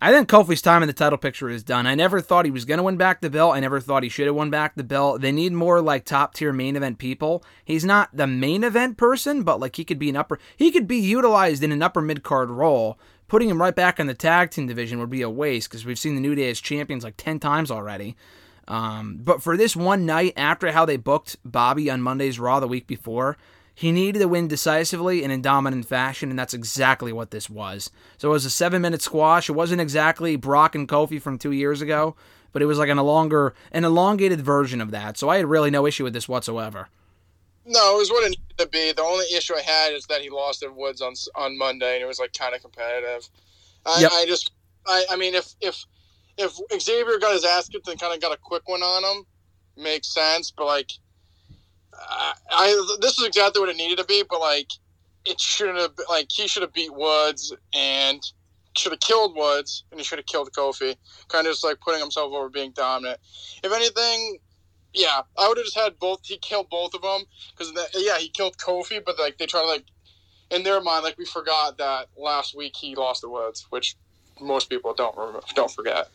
I 0.02 0.12
think 0.12 0.30
Kofi's 0.30 0.62
time 0.62 0.84
in 0.84 0.88
the 0.88 0.94
title 0.94 1.18
picture 1.18 1.50
is 1.50 1.64
done. 1.64 1.88
I 1.88 1.96
never 1.96 2.20
thought 2.20 2.44
he 2.44 2.52
was 2.52 2.66
going 2.66 2.78
to 2.78 2.84
win 2.84 2.98
back 2.98 3.22
the 3.22 3.30
belt. 3.30 3.56
I 3.56 3.62
never 3.62 3.80
thought 3.80 4.04
he 4.04 4.10
should 4.10 4.26
have 4.26 4.36
won 4.36 4.50
back 4.50 4.76
the 4.76 4.84
belt. 4.84 5.22
They 5.22 5.32
need 5.32 5.54
more 5.54 5.82
like 5.82 6.04
top 6.04 6.34
tier 6.34 6.52
main 6.52 6.76
event 6.76 6.98
people. 6.98 7.42
He's 7.64 7.86
not 7.86 8.10
the 8.12 8.28
main 8.28 8.66
event 8.66 8.98
person, 8.98 9.44
but 9.44 9.62
like 9.62 9.78
he 9.78 9.86
could 9.86 10.00
be 10.00 10.10
an 10.10 10.18
upper, 10.18 10.40
he 10.58 10.72
could 10.72 10.88
be 10.88 10.98
utilized 10.98 11.64
in 11.64 11.72
an 11.72 11.82
upper 11.82 12.02
mid 12.02 12.22
card 12.22 12.50
role. 12.50 13.00
Putting 13.30 13.50
him 13.50 13.62
right 13.62 13.74
back 13.74 13.98
in 13.98 14.08
the 14.08 14.14
tag 14.14 14.52
team 14.52 14.68
division 14.68 15.00
would 15.00 15.10
be 15.10 15.22
a 15.22 15.30
waste 15.30 15.70
because 15.70 15.86
we've 15.86 15.98
seen 15.98 16.16
the 16.16 16.22
New 16.22 16.36
Day 16.36 16.50
as 16.50 16.60
champions 16.60 17.06
like 17.06 17.16
10 17.16 17.40
times 17.40 17.72
already. 17.72 18.18
Um, 18.68 19.20
but 19.22 19.42
for 19.42 19.58
this 19.58 19.76
one 19.76 20.06
night, 20.06 20.34
after 20.38 20.72
how 20.72 20.86
they 20.86 20.98
booked 20.98 21.38
Bobby 21.44 21.90
on 21.90 22.02
Monday's 22.02 22.40
Raw 22.40 22.60
the 22.60 22.68
week 22.68 22.88
before, 22.88 23.38
he 23.76 23.92
needed 23.92 24.20
to 24.20 24.28
win 24.28 24.48
decisively 24.48 25.24
and 25.24 25.32
in 25.34 25.42
dominant 25.42 25.86
fashion, 25.86 26.30
and 26.30 26.38
that's 26.38 26.54
exactly 26.54 27.12
what 27.12 27.32
this 27.32 27.50
was. 27.50 27.90
So 28.18 28.30
it 28.30 28.34
was 28.34 28.46
a 28.46 28.50
seven 28.50 28.82
minute 28.82 29.02
squash. 29.02 29.50
It 29.50 29.54
wasn't 29.54 29.82
exactly 29.82 30.36
Brock 30.36 30.76
and 30.76 30.88
Kofi 30.88 31.22
from 31.22 31.38
two 31.38 31.52
years 31.52 31.82
ago, 31.82 32.16
but 32.52 32.62
it 32.62 32.66
was 32.66 32.78
like 32.78 32.90
an 32.90 33.00
a 33.00 33.04
longer, 33.04 33.54
an 33.72 33.84
elongated 33.84 34.42
version 34.42 34.80
of 34.80 34.92
that. 34.92 35.18
So 35.18 35.30
I 35.30 35.38
had 35.38 35.48
really 35.48 35.72
no 35.72 35.88
issue 35.88 36.04
with 36.04 36.14
this 36.14 36.30
whatsoever. 36.30 36.88
No, 37.66 37.96
it 37.96 37.98
was 37.98 38.12
what 38.12 38.26
it 38.26 38.30
needed 38.30 38.58
to 38.58 38.68
be. 38.68 38.92
The 38.92 39.02
only 39.02 39.26
issue 39.34 39.56
I 39.56 39.62
had 39.62 39.94
is 39.94 40.06
that 40.08 40.22
he 40.22 40.30
lost 40.30 40.64
at 40.64 40.76
Woods 40.76 41.02
on 41.02 41.14
on 41.36 41.58
Monday, 41.58 41.96
and 41.96 42.04
it 42.04 42.08
was 42.08 42.20
like 42.20 42.34
kind 42.34 42.54
of 42.54 42.62
competitive. 42.62 43.28
I, 43.86 44.02
Yep. 44.02 44.12
I 44.14 44.26
just, 44.26 44.52
I, 44.86 45.06
I 45.12 45.16
mean, 45.16 45.34
if 45.34 45.56
if 45.62 45.84
if 46.38 46.82
Xavier 46.82 47.20
got 47.20 47.34
his 47.34 47.46
ass 47.46 47.68
kicked 47.68 47.88
and 47.88 48.00
kind 48.00 48.14
of 48.14 48.22
got 48.22 48.34
a 48.34 48.40
quick 48.42 48.68
one 48.68 48.82
on 48.82 49.04
him, 49.04 49.26
makes 49.78 50.14
sense. 50.14 50.52
But 50.52 50.66
like, 50.66 50.92
I, 51.94 52.34
I 52.50 52.98
this 53.02 53.20
is 53.20 53.26
exactly 53.26 53.60
what 53.60 53.70
it 53.70 53.78
needed 53.78 53.98
to 54.00 54.06
be. 54.06 54.24
But 54.30 54.40
like, 54.40 54.70
it 55.26 55.40
shouldn't 55.40 55.80
have. 55.80 55.94
Like, 56.10 56.28
he 56.32 56.48
should 56.48 56.64
have 56.64 56.74
beat 56.74 56.94
Woods 56.94 57.54
and 57.74 58.22
should 58.76 58.92
have 58.92 59.02
killed 59.02 59.36
Woods, 59.36 59.84
and 59.92 60.00
he 60.00 60.04
should 60.04 60.20
have 60.20 60.26
killed 60.26 60.52
Kofi. 60.52 60.96
Kind 61.28 61.48
of 61.48 61.54
just 61.54 61.64
like 61.64 61.80
putting 61.82 62.02
himself 62.02 62.34
over 62.34 62.50
being 62.50 62.72
dominant. 62.72 63.20
If 63.64 63.72
anything. 63.72 64.38
Yeah, 64.96 65.22
I 65.40 65.48
would 65.48 65.58
have 65.58 65.66
just 65.66 65.76
had 65.76 65.98
both. 65.98 66.20
He 66.24 66.38
killed 66.38 66.70
both 66.70 66.94
of 66.94 67.02
them 67.02 67.24
because 67.50 67.74
yeah, 67.96 68.20
he 68.20 68.30
killed 68.30 68.60
Kofi, 68.60 69.04
but 69.04 69.18
like 69.18 69.40
they 69.40 69.48
try 69.48 69.62
to 69.62 69.66
like 69.66 69.86
in 70.52 70.62
their 70.62 70.80
mind, 70.82 71.04
like 71.04 71.18
we 71.18 71.26
forgot 71.26 71.80
that 71.80 72.08
last 72.16 72.56
week 72.56 72.76
he 72.76 72.96
lost 72.96 73.22
the 73.22 73.30
Woods, 73.30 73.66
which 73.72 73.96
most 74.42 74.70
people 74.70 74.94
don't 74.94 75.16
remember, 75.18 75.42
don't 75.56 75.72
forget. 75.72 76.10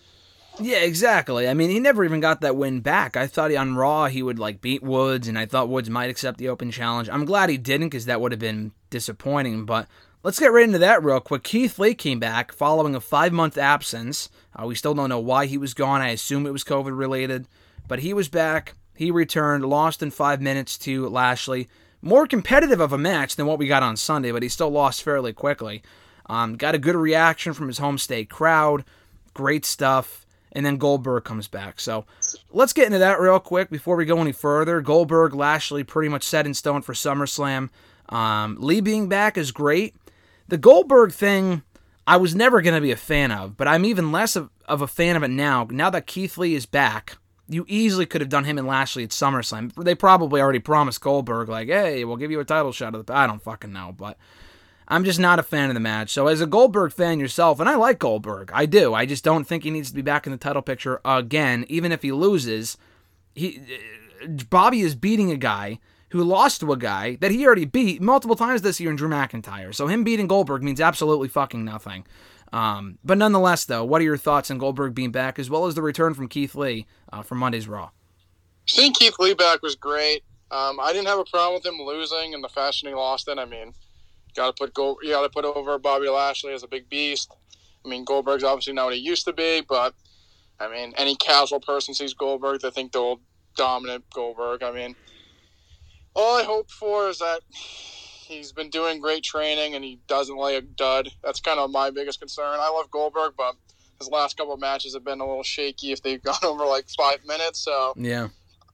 Yeah, 0.61 0.79
exactly. 0.79 1.49
I 1.49 1.55
mean, 1.55 1.71
he 1.71 1.79
never 1.79 2.05
even 2.05 2.21
got 2.21 2.41
that 2.41 2.57
win 2.57 2.81
back. 2.81 3.17
I 3.17 3.29
thought 3.29 3.51
he, 3.51 3.57
on 3.57 3.77
Raw 3.77 4.07
he 4.07 4.23
would 4.23 4.39
like 4.41 4.61
beat 4.61 4.83
Woods, 4.83 5.29
and 5.29 5.39
I 5.39 5.47
thought 5.47 5.69
Woods 5.69 5.89
might 5.89 6.11
accept 6.11 6.39
the 6.39 6.49
open 6.49 6.71
challenge. 6.71 7.09
I'm 7.09 7.25
glad 7.25 7.49
he 7.49 7.59
didn't 7.59 7.91
because 7.91 8.07
that 8.07 8.21
would 8.21 8.33
have 8.33 8.41
been 8.41 8.73
disappointing. 8.91 9.65
But 9.67 9.87
let's 10.25 10.41
get 10.41 10.53
right 10.53 10.65
into 10.65 10.79
that 10.79 11.05
real 11.05 11.21
quick. 11.21 11.45
Keith 11.45 11.79
Lee 11.79 11.95
came 11.95 12.19
back 12.19 12.51
following 12.51 12.97
a 12.97 13.01
five 13.01 13.33
month 13.33 13.57
absence. 13.57 14.31
Uh, 14.55 14.67
we 14.67 14.75
still 14.75 14.95
don't 14.95 15.09
know 15.09 15.21
why 15.21 15.47
he 15.47 15.59
was 15.59 15.75
gone. 15.75 16.01
I 16.01 16.09
assume 16.09 16.45
it 16.45 16.53
was 16.53 16.65
COVID 16.65 16.97
related, 16.97 17.47
but 17.87 18.01
he 18.01 18.13
was 18.13 18.29
back. 18.29 18.75
He 18.97 19.13
returned, 19.13 19.65
lost 19.65 20.03
in 20.03 20.11
five 20.11 20.41
minutes 20.41 20.77
to 20.79 21.09
Lashley. 21.09 21.69
More 22.03 22.27
competitive 22.27 22.81
of 22.81 22.93
a 22.93 22.99
match 22.99 23.37
than 23.37 23.47
what 23.47 23.59
we 23.59 23.69
got 23.69 23.85
on 23.85 23.97
Sunday, 23.97 24.33
but 24.33 24.43
he 24.43 24.49
still 24.49 24.71
lost 24.71 25.05
fairly 25.05 25.33
quickly. 25.33 25.83
Um, 26.29 26.57
got 26.57 26.75
a 26.75 26.79
good 26.79 26.97
reaction 26.97 27.53
from 27.53 27.69
his 27.69 27.79
home 27.79 27.99
state 27.99 28.29
crowd. 28.29 28.85
Great 29.35 29.65
stuff. 29.65 30.27
And 30.53 30.65
then 30.65 30.77
Goldberg 30.77 31.25
comes 31.25 31.47
back. 31.47 31.79
So 31.79 32.07
let's 32.51 32.73
get 32.73 32.87
into 32.87 32.99
that 32.99 33.21
real 33.21 33.39
quick 33.39 33.71
before 33.71 33.97
we 33.97 34.05
go 34.05 34.19
any 34.21 34.33
further. 34.33 34.81
Goldberg, 34.81 35.35
Lashley, 35.35 35.85
pretty 35.85 36.09
much 36.09 36.23
set 36.23 36.47
in 36.47 36.55
stone 36.55 36.83
for 36.83 36.95
SummerSlam. 36.95 37.69
Um, 38.09 38.57
Lee 38.59 38.81
being 38.81 39.09
back 39.09 39.37
is 39.37 39.53
great. 39.53 39.95
The 40.49 40.57
Goldberg 40.57 41.13
thing, 41.13 41.63
I 42.07 42.17
was 42.17 42.35
never 42.35 42.63
going 42.63 42.75
to 42.75 42.81
be 42.81 42.91
a 42.91 42.97
fan 42.97 43.31
of, 43.31 43.59
but 43.59 43.69
I'm 43.69 43.85
even 43.85 44.11
less 44.11 44.35
of, 44.35 44.49
of 44.67 44.81
a 44.81 44.87
fan 44.87 45.17
of 45.17 45.23
it 45.23 45.29
now. 45.29 45.69
Now 45.71 45.91
that 45.91 46.07
Keith 46.07 46.39
Lee 46.39 46.55
is 46.55 46.65
back, 46.65 47.19
you 47.47 47.67
easily 47.69 48.07
could 48.07 48.23
have 48.23 48.31
done 48.31 48.45
him 48.45 48.57
and 48.57 48.67
Lashley 48.67 49.05
at 49.05 49.11
SummerSlam. 49.11 49.75
They 49.75 49.95
probably 49.95 50.41
already 50.41 50.59
promised 50.59 51.03
Goldberg, 51.03 51.51
like, 51.51 51.69
hey, 51.69 52.05
we'll 52.05 52.17
give 52.17 52.31
you 52.31 52.41
a 52.41 52.45
title 52.45 52.73
shot 52.73 52.95
at 52.95 53.07
the. 53.07 53.15
I 53.15 53.27
don't 53.27 53.43
fucking 53.43 53.73
know, 53.73 53.95
but 53.97 54.17
I'm 54.89 55.05
just 55.05 55.21
not 55.21 55.39
a 55.39 55.43
fan 55.43 55.69
of 55.69 55.75
the 55.75 55.81
match. 55.81 56.11
So, 56.11 56.27
as 56.27 56.41
a 56.41 56.47
Goldberg 56.47 56.93
fan 56.93 57.21
yourself, 57.21 57.61
and 57.61 57.69
I 57.69 57.77
like 57.77 57.99
Goldberg, 57.99 58.51
I 58.53 58.67
do. 58.67 58.95
I 58.95 59.07
just 59.07 59.23
don't 59.23 59.45
think 59.45 59.63
he 59.63 59.71
needs 59.71 59.91
to 59.91 59.95
be 59.95 60.03
back 60.03 60.27
in 60.27 60.33
the 60.33 60.39
title 60.39 60.63
picture 60.63 61.01
again, 61.05 61.67
even 61.69 61.93
if 61.93 62.03
he 62.03 62.11
loses. 62.11 62.77
He 63.35 63.61
Bobby 64.51 64.81
is 64.81 64.95
beating 64.95 65.31
a 65.31 65.37
guy 65.37 65.79
who 66.11 66.25
lost 66.25 66.61
to 66.61 66.73
a 66.73 66.77
guy 66.77 67.17
that 67.17 67.31
he 67.31 67.47
already 67.47 67.67
beat 67.67 68.01
multiple 68.01 68.37
times 68.37 68.63
this 68.63 68.81
year 68.81 68.91
in 68.91 68.97
Drew 68.97 69.09
McIntyre. 69.09 69.75
So 69.75 69.87
him 69.87 70.05
beating 70.05 70.27
Goldberg 70.27 70.63
means 70.63 70.81
absolutely 70.81 71.29
fucking 71.29 71.65
nothing. 71.65 72.07
Um, 72.53 72.99
but 73.05 73.19
nonetheless, 73.19 73.67
though, 73.67 73.85
what 73.85 74.01
are 74.01 74.05
your 74.05 74.17
thoughts 74.17 74.51
on 74.51 74.57
Goldberg 74.59 74.95
being 74.95 75.13
back, 75.13 75.39
as 75.39 75.51
well 75.51 75.67
as 75.67 75.75
the 75.75 75.83
return 75.83 76.15
from 76.15 76.29
Keith 76.29 76.55
Lee 76.55 76.87
uh, 77.13 77.23
from 77.23 77.39
Monday's 77.39 77.69
Raw? 77.69 77.91
Seeing 78.67 78.95
Keith 78.95 79.17
Lee 79.19 79.35
back 79.35 79.63
was 79.63 79.77
great. 79.77 80.25
Um, 80.51 80.81
I 80.81 80.93
didn't 80.95 81.09
have 81.09 81.19
a 81.19 81.25
problem 81.25 81.55
with 81.55 81.67
him 81.67 81.79
losing 81.79 82.33
and 82.33 82.43
the 82.43 82.49
fashion 82.49 82.89
he 82.89 82.95
lost 82.95 83.29
it. 83.29 83.39
I 83.39 83.45
mean, 83.45 83.75
got 84.39 84.57
to 84.57 84.65
put 84.65 84.75
Gold, 84.75 84.99
you 85.03 85.11
got 85.11 85.23
to 85.23 85.29
put 85.29 85.45
over 85.45 85.79
Bobby 85.79 86.09
Lashley 86.09 86.53
as 86.53 86.63
a 86.63 86.69
big 86.69 86.89
beast. 86.89 87.33
I 87.85 87.89
mean, 87.89 88.05
Goldberg's 88.05 88.45
obviously 88.45 88.73
not 88.73 88.87
what 88.87 88.95
he 88.95 89.01
used 89.01 89.25
to 89.27 89.33
be, 89.33 89.63
but 89.69 89.95
I 90.61 90.71
mean, 90.71 90.95
any 90.97 91.17
casual 91.17 91.61
person 91.61 91.95
sees 91.95 92.15
Goldberg, 92.15 92.61
they 92.61 92.71
think 92.71 92.93
the 92.93 92.99
old 92.99 93.21
dominant 93.57 94.05
Goldberg. 94.13 94.63
I 94.63 94.73
mean, 94.73 94.97
all 96.15 96.39
I 96.39 96.45
hope 96.45 96.71
for 96.71 97.09
is 97.09 97.19
that 97.19 97.41
he's 97.53 98.53
been 98.53 98.71
doing 98.71 99.01
great 99.01 99.25
training 99.25 99.75
and 99.75 99.85
he 99.85 100.01
doesn't 100.07 100.37
lay 100.37 100.57
a 100.57 100.63
dud. 100.63 101.09
That's 101.23 101.41
kind 101.41 101.59
of 101.59 101.71
my 101.71 101.91
biggest 101.91 102.21
concern. 102.21 102.59
I 102.61 102.71
love 102.71 102.91
Goldberg, 102.91 103.35
but 103.37 103.55
his 103.99 104.09
last 104.09 104.37
couple 104.37 104.55
of 104.55 104.61
matches 104.61 104.95
have 104.95 105.05
been 105.05 105.21
a 105.21 105.27
little 105.27 105.43
shaky 105.43 105.93
if 105.93 106.03
they've 106.03 106.23
gone 106.23 106.37
over 106.45 106.65
like 106.65 106.87
five 106.97 107.25
minutes. 107.27 107.61
So 107.65 107.95
Yeah. 107.97 108.29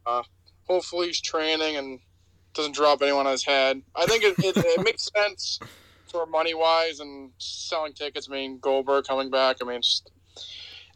Uh, 0.07 0.23
hopefully 0.65 1.09
he's 1.09 1.21
training 1.21 1.77
and 1.77 2.01
doesn't 2.55 2.75
drop 2.75 3.03
anyone 3.03 3.27
on 3.27 3.33
his 3.33 3.45
head. 3.45 3.83
I 3.95 4.07
think 4.07 4.25
it, 4.25 4.35
it, 4.39 4.57
it 4.57 4.85
makes 4.85 5.09
sense 5.17 5.59
for 6.09 6.27
money 6.27 6.55
wise 6.55 7.01
and 7.01 7.31
selling 7.39 7.93
tickets. 7.93 8.29
I 8.31 8.33
mean, 8.33 8.59
Goldberg 8.59 9.05
coming 9.05 9.31
back. 9.31 9.57
I 9.61 9.65
mean, 9.65 9.83
just, 9.83 10.11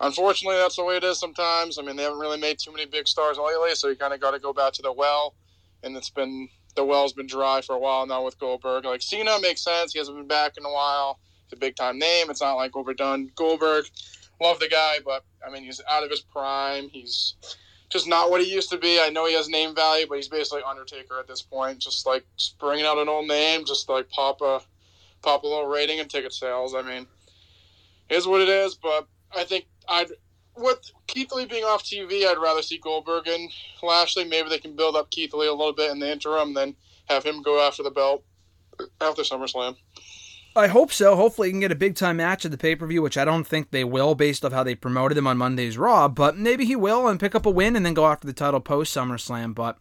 unfortunately, 0.00 0.58
that's 0.58 0.76
the 0.76 0.84
way 0.84 0.96
it 0.96 1.04
is 1.04 1.18
sometimes. 1.18 1.78
I 1.78 1.82
mean, 1.82 1.96
they 1.96 2.04
haven't 2.04 2.20
really 2.20 2.38
made 2.38 2.58
too 2.58 2.72
many 2.72 2.86
big 2.86 3.08
stars 3.08 3.36
lately, 3.36 3.74
so 3.74 3.88
you 3.88 3.96
kind 3.96 4.14
of 4.14 4.20
got 4.20 4.30
to 4.30 4.38
go 4.38 4.52
back 4.52 4.72
to 4.74 4.82
the 4.82 4.92
well. 4.92 5.34
And 5.82 5.96
it's 5.96 6.10
been 6.10 6.48
the 6.76 6.84
well's 6.84 7.12
been 7.12 7.26
dry 7.26 7.60
for 7.60 7.74
a 7.74 7.78
while 7.78 8.06
now 8.06 8.24
with 8.24 8.38
Goldberg. 8.38 8.84
Like 8.84 9.02
Cena 9.02 9.38
makes 9.40 9.62
sense. 9.62 9.92
He 9.92 9.98
hasn't 9.98 10.16
been 10.16 10.28
back 10.28 10.56
in 10.56 10.64
a 10.64 10.72
while. 10.72 11.18
He's 11.44 11.56
a 11.56 11.60
big 11.60 11.76
time 11.76 11.98
name. 11.98 12.30
It's 12.30 12.40
not 12.40 12.54
like 12.54 12.76
overdone. 12.76 13.30
Goldberg, 13.34 13.86
love 14.40 14.60
the 14.60 14.68
guy, 14.68 14.98
but 15.04 15.24
I 15.46 15.50
mean, 15.50 15.64
he's 15.64 15.80
out 15.90 16.04
of 16.04 16.10
his 16.10 16.20
prime. 16.20 16.88
He's 16.90 17.34
just 17.90 18.06
not 18.06 18.30
what 18.30 18.42
he 18.42 18.52
used 18.52 18.70
to 18.70 18.78
be. 18.78 19.00
I 19.00 19.08
know 19.08 19.26
he 19.26 19.34
has 19.34 19.48
name 19.48 19.74
value, 19.74 20.06
but 20.08 20.16
he's 20.16 20.28
basically 20.28 20.62
Undertaker 20.62 21.18
at 21.18 21.26
this 21.26 21.42
point. 21.42 21.78
Just 21.78 22.06
like 22.06 22.24
just 22.36 22.58
bringing 22.58 22.84
out 22.84 22.98
an 22.98 23.08
old 23.08 23.26
name, 23.26 23.64
just 23.64 23.88
like 23.88 24.08
pop 24.10 24.40
a 24.40 24.60
pop 25.22 25.42
a 25.42 25.46
little 25.46 25.66
rating 25.66 26.00
and 26.00 26.08
ticket 26.10 26.32
sales. 26.32 26.74
I 26.74 26.82
mean, 26.82 27.06
is 28.08 28.26
what 28.26 28.40
it 28.40 28.48
is. 28.48 28.74
But 28.74 29.06
I 29.34 29.44
think 29.44 29.66
I'd 29.88 30.10
with 30.56 30.90
Keith 31.06 31.32
Lee 31.32 31.46
being 31.46 31.64
off 31.64 31.84
TV, 31.84 32.26
I'd 32.26 32.38
rather 32.38 32.62
see 32.62 32.78
Goldberg 32.78 33.26
and 33.28 33.50
Lashley. 33.82 34.24
Maybe 34.24 34.48
they 34.48 34.58
can 34.58 34.76
build 34.76 34.96
up 34.96 35.10
Keith 35.10 35.32
Lee 35.32 35.46
a 35.46 35.52
little 35.52 35.72
bit 35.72 35.90
in 35.90 36.00
the 36.00 36.10
interim, 36.10 36.54
then 36.54 36.74
have 37.08 37.24
him 37.24 37.42
go 37.42 37.66
after 37.66 37.82
the 37.82 37.90
belt 37.90 38.24
after 39.00 39.22
SummerSlam. 39.22 39.76
I 40.58 40.66
hope 40.66 40.92
so. 40.92 41.16
Hopefully, 41.16 41.48
he 41.48 41.52
can 41.52 41.60
get 41.60 41.72
a 41.72 41.76
big 41.76 41.94
time 41.94 42.18
match 42.18 42.44
at 42.44 42.50
the 42.50 42.58
pay 42.58 42.76
per 42.76 42.86
view, 42.86 43.00
which 43.02 43.16
I 43.16 43.24
don't 43.24 43.46
think 43.46 43.70
they 43.70 43.84
will 43.84 44.14
based 44.14 44.44
off 44.44 44.52
how 44.52 44.62
they 44.62 44.74
promoted 44.74 45.16
him 45.16 45.26
on 45.26 45.38
Monday's 45.38 45.78
Raw. 45.78 46.08
But 46.08 46.36
maybe 46.36 46.64
he 46.64 46.76
will 46.76 47.08
and 47.08 47.20
pick 47.20 47.34
up 47.34 47.46
a 47.46 47.50
win 47.50 47.76
and 47.76 47.86
then 47.86 47.94
go 47.94 48.06
after 48.06 48.26
the 48.26 48.32
title 48.32 48.60
post 48.60 48.94
SummerSlam. 48.94 49.54
But 49.54 49.78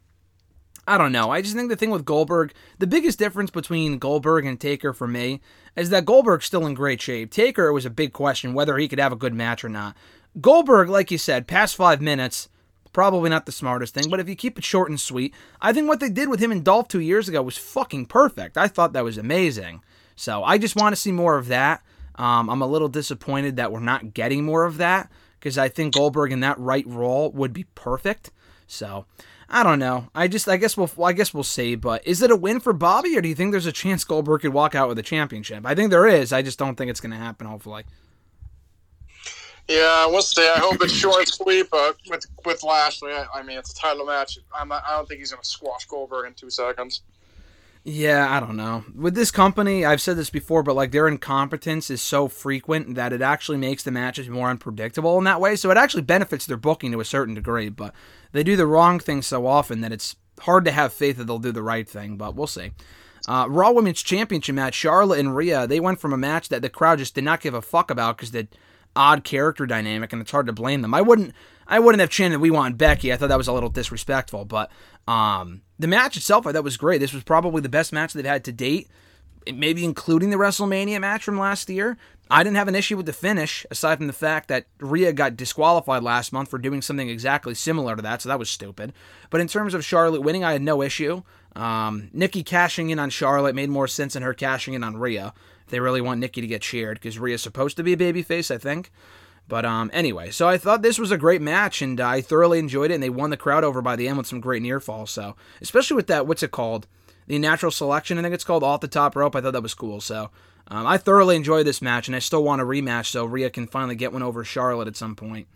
I 0.87 0.97
don't 0.97 1.11
know. 1.11 1.31
I 1.31 1.41
just 1.41 1.55
think 1.55 1.69
the 1.69 1.75
thing 1.75 1.89
with 1.89 2.05
Goldberg, 2.05 2.53
the 2.79 2.87
biggest 2.87 3.19
difference 3.19 3.51
between 3.51 3.97
Goldberg 3.97 4.45
and 4.45 4.59
Taker 4.59 4.93
for 4.93 5.07
me 5.07 5.41
is 5.75 5.89
that 5.89 6.05
Goldberg's 6.05 6.45
still 6.45 6.65
in 6.65 6.73
great 6.73 7.01
shape. 7.01 7.31
Taker 7.31 7.67
it 7.67 7.73
was 7.73 7.85
a 7.85 7.89
big 7.89 8.13
question 8.13 8.53
whether 8.53 8.77
he 8.77 8.87
could 8.87 8.99
have 8.99 9.11
a 9.11 9.17
good 9.17 9.33
match 9.33 9.65
or 9.65 9.69
not. 9.69 9.97
Goldberg, 10.39 10.89
like 10.89 11.11
you 11.11 11.17
said, 11.17 11.47
past 11.47 11.75
five 11.75 12.01
minutes, 12.01 12.49
Probably 12.97 13.29
not 13.29 13.45
the 13.45 13.51
smartest 13.51 13.93
thing, 13.93 14.09
but 14.09 14.19
if 14.19 14.27
you 14.27 14.35
keep 14.35 14.57
it 14.57 14.63
short 14.63 14.89
and 14.89 14.99
sweet, 14.99 15.31
I 15.61 15.71
think 15.71 15.87
what 15.87 15.99
they 15.99 16.09
did 16.09 16.29
with 16.29 16.39
him 16.39 16.51
and 16.51 16.63
Dolph 16.63 16.87
two 16.87 16.99
years 16.99 17.29
ago 17.29 17.43
was 17.43 17.55
fucking 17.55 18.07
perfect. 18.07 18.57
I 18.57 18.67
thought 18.67 18.93
that 18.93 19.03
was 19.03 19.19
amazing. 19.19 19.83
So 20.17 20.43
I 20.43 20.57
just 20.57 20.75
want 20.75 20.93
to 20.93 21.01
see 21.01 21.13
more 21.13 21.37
of 21.37 21.47
that. 21.47 21.81
Um, 22.15 22.49
I'm 22.49 22.61
a 22.61 22.67
little 22.67 22.89
disappointed 22.89 23.55
that 23.55 23.71
we're 23.71 23.79
not 23.79 24.13
getting 24.13 24.43
more 24.43 24.65
of 24.65 24.77
that 24.77 25.09
because 25.39 25.57
I 25.57 25.69
think 25.69 25.93
Goldberg 25.93 26.31
in 26.31 26.41
that 26.41 26.59
right 26.59 26.85
role 26.85 27.31
would 27.31 27.53
be 27.53 27.65
perfect. 27.75 28.31
So 28.65 29.05
I 29.47 29.63
don't 29.63 29.79
know. 29.79 30.09
I 30.13 30.27
just 30.27 30.49
I 30.49 30.57
guess 30.57 30.75
we'll 30.75 30.89
I 31.01 31.13
guess 31.13 31.33
we'll 31.33 31.43
see. 31.43 31.75
But 31.75 32.05
is 32.05 32.21
it 32.21 32.31
a 32.31 32.35
win 32.35 32.59
for 32.59 32.73
Bobby, 32.73 33.15
or 33.15 33.21
do 33.21 33.29
you 33.29 33.35
think 33.35 33.51
there's 33.51 33.67
a 33.67 33.71
chance 33.71 34.03
Goldberg 34.03 34.41
could 34.41 34.53
walk 34.53 34.75
out 34.75 34.89
with 34.89 34.99
a 34.99 35.03
championship? 35.03 35.65
I 35.65 35.75
think 35.75 35.91
there 35.91 36.07
is. 36.07 36.33
I 36.33 36.41
just 36.41 36.59
don't 36.59 36.75
think 36.75 36.89
it's 36.89 36.99
going 36.99 37.11
to 37.11 37.17
happen. 37.17 37.47
Hopefully. 37.47 37.83
Yeah, 39.67 40.07
we'll 40.07 40.21
see. 40.21 40.41
I 40.47 40.59
hope 40.59 40.77
it's 40.81 40.93
short 40.93 41.19
and 41.19 41.27
sweet, 41.27 41.67
with 42.09 42.25
with 42.45 42.63
Lashley, 42.63 43.11
I, 43.11 43.25
I 43.35 43.43
mean, 43.43 43.57
it's 43.57 43.73
a 43.73 43.75
title 43.75 44.05
match. 44.05 44.39
I'm 44.57 44.69
not, 44.69 44.81
I 44.87 44.95
don't 44.95 45.07
think 45.07 45.19
he's 45.19 45.31
going 45.31 45.43
to 45.43 45.47
squash 45.47 45.85
Goldberg 45.85 46.25
in 46.27 46.33
two 46.33 46.49
seconds. 46.49 47.01
Yeah, 47.83 48.27
I 48.29 48.39
don't 48.39 48.57
know. 48.57 48.83
With 48.93 49.15
this 49.15 49.31
company, 49.31 49.85
I've 49.85 50.01
said 50.01 50.17
this 50.17 50.29
before, 50.29 50.61
but 50.61 50.75
like 50.75 50.91
their 50.91 51.07
incompetence 51.07 51.89
is 51.89 52.01
so 52.01 52.27
frequent 52.27 52.95
that 52.95 53.13
it 53.13 53.21
actually 53.21 53.57
makes 53.57 53.83
the 53.83 53.91
matches 53.91 54.27
more 54.29 54.49
unpredictable 54.49 55.17
in 55.17 55.23
that 55.23 55.39
way. 55.39 55.55
So 55.55 55.71
it 55.71 55.77
actually 55.77 56.03
benefits 56.03 56.45
their 56.45 56.57
booking 56.57 56.91
to 56.91 56.99
a 56.99 57.05
certain 57.05 57.33
degree, 57.33 57.69
but 57.69 57.93
they 58.33 58.43
do 58.43 58.57
the 58.57 58.67
wrong 58.67 58.99
thing 58.99 59.21
so 59.21 59.47
often 59.47 59.81
that 59.81 59.93
it's 59.93 60.17
hard 60.41 60.65
to 60.65 60.71
have 60.71 60.91
faith 60.91 61.17
that 61.17 61.25
they'll 61.25 61.39
do 61.39 61.51
the 61.51 61.63
right 61.63 61.87
thing, 61.87 62.17
but 62.17 62.35
we'll 62.35 62.47
see. 62.47 62.71
Uh, 63.27 63.45
Raw 63.49 63.71
Women's 63.71 64.03
Championship 64.03 64.55
match, 64.55 64.75
Charlotte 64.75 65.19
and 65.19 65.35
Rhea, 65.35 65.67
they 65.67 65.79
went 65.79 65.99
from 65.99 66.13
a 66.13 66.17
match 66.17 66.49
that 66.49 66.61
the 66.61 66.69
crowd 66.69 66.99
just 66.99 67.15
did 67.15 67.23
not 67.23 67.41
give 67.41 67.53
a 67.53 67.61
fuck 67.61 67.89
about 67.89 68.17
because 68.17 68.31
the 68.31 68.47
odd 68.95 69.23
character 69.23 69.65
dynamic, 69.65 70.13
and 70.13 70.21
it's 70.21 70.31
hard 70.31 70.47
to 70.47 70.53
blame 70.53 70.81
them. 70.81 70.93
I 70.93 71.01
wouldn't, 71.01 71.33
I 71.67 71.79
wouldn't 71.79 71.99
have 71.99 72.09
chanted 72.09 72.39
"We 72.39 72.51
want 72.51 72.77
Becky." 72.77 73.11
I 73.11 73.17
thought 73.17 73.29
that 73.29 73.37
was 73.37 73.47
a 73.47 73.53
little 73.53 73.69
disrespectful, 73.69 74.45
but 74.45 74.71
um, 75.07 75.61
the 75.79 75.87
match 75.87 76.17
itself, 76.17 76.47
I 76.47 76.51
thought 76.51 76.63
was 76.63 76.77
great. 76.77 76.99
This 76.99 77.13
was 77.13 77.23
probably 77.23 77.61
the 77.61 77.69
best 77.69 77.93
match 77.93 78.13
they've 78.13 78.25
had 78.25 78.43
to 78.45 78.51
date, 78.51 78.87
maybe 79.51 79.83
including 79.83 80.29
the 80.29 80.37
WrestleMania 80.37 80.99
match 80.99 81.23
from 81.23 81.39
last 81.39 81.69
year. 81.69 81.97
I 82.29 82.43
didn't 82.43 82.57
have 82.57 82.67
an 82.67 82.75
issue 82.75 82.97
with 82.97 83.05
the 83.05 83.13
finish, 83.13 83.65
aside 83.71 83.97
from 83.97 84.07
the 84.07 84.13
fact 84.13 84.49
that 84.49 84.65
Rhea 84.79 85.13
got 85.13 85.37
disqualified 85.37 86.03
last 86.03 86.33
month 86.33 86.49
for 86.49 86.57
doing 86.57 86.81
something 86.81 87.09
exactly 87.09 87.53
similar 87.53 87.95
to 87.95 88.01
that, 88.01 88.21
so 88.21 88.29
that 88.29 88.39
was 88.39 88.49
stupid. 88.49 88.91
But 89.29 89.39
in 89.39 89.47
terms 89.47 89.73
of 89.73 89.85
Charlotte 89.85 90.21
winning, 90.21 90.43
I 90.43 90.51
had 90.51 90.61
no 90.61 90.81
issue. 90.81 91.23
Um, 91.55 92.09
Nikki 92.11 92.43
cashing 92.43 92.89
in 92.89 92.99
on 92.99 93.09
Charlotte 93.09 93.55
made 93.55 93.69
more 93.69 93.87
sense 93.87 94.13
than 94.13 94.23
her 94.23 94.33
cashing 94.33 94.73
in 94.73 94.83
on 94.83 94.97
Rhea. 94.97 95.33
They 95.69 95.79
really 95.79 96.01
want 96.01 96.19
Nikki 96.19 96.41
to 96.41 96.47
get 96.47 96.61
cheered, 96.61 96.97
because 96.97 97.17
Rhea's 97.17 97.41
supposed 97.41 97.77
to 97.77 97.83
be 97.83 97.93
a 97.93 97.97
babyface, 97.97 98.53
I 98.53 98.57
think. 98.57 98.91
But 99.47 99.65
um, 99.65 99.89
anyway, 99.93 100.31
so 100.31 100.47
I 100.47 100.57
thought 100.57 100.81
this 100.81 100.99
was 100.99 101.11
a 101.11 101.17
great 101.17 101.41
match, 101.41 101.81
and 101.81 101.99
I 102.01 102.19
thoroughly 102.21 102.59
enjoyed 102.59 102.91
it. 102.91 102.95
And 102.95 103.03
they 103.03 103.09
won 103.09 103.29
the 103.29 103.37
crowd 103.37 103.63
over 103.63 103.81
by 103.81 103.95
the 103.95 104.07
end 104.07 104.17
with 104.17 104.27
some 104.27 104.41
great 104.41 104.61
near 104.61 104.79
falls. 104.79 105.11
So 105.11 105.35
especially 105.61 105.95
with 105.95 106.07
that, 106.07 106.27
what's 106.27 106.43
it 106.43 106.51
called? 106.51 106.87
The 107.27 107.39
natural 107.39 107.71
selection, 107.71 108.17
I 108.17 108.21
think 108.21 108.33
it's 108.33 108.43
called, 108.43 108.63
off 108.63 108.81
the 108.81 108.87
top 108.87 109.15
rope. 109.15 109.35
I 109.35 109.41
thought 109.41 109.53
that 109.53 109.63
was 109.63 109.73
cool. 109.73 110.01
So 110.01 110.31
um, 110.67 110.85
I 110.85 110.97
thoroughly 110.97 111.35
enjoyed 111.35 111.65
this 111.65 111.81
match, 111.81 112.07
and 112.07 112.15
I 112.15 112.19
still 112.19 112.43
want 112.43 112.61
a 112.61 112.65
rematch 112.65 113.07
so 113.07 113.25
Rhea 113.25 113.49
can 113.49 113.67
finally 113.67 113.95
get 113.95 114.13
one 114.13 114.23
over 114.23 114.43
Charlotte 114.43 114.87
at 114.87 114.97
some 114.97 115.15
point. 115.15 115.47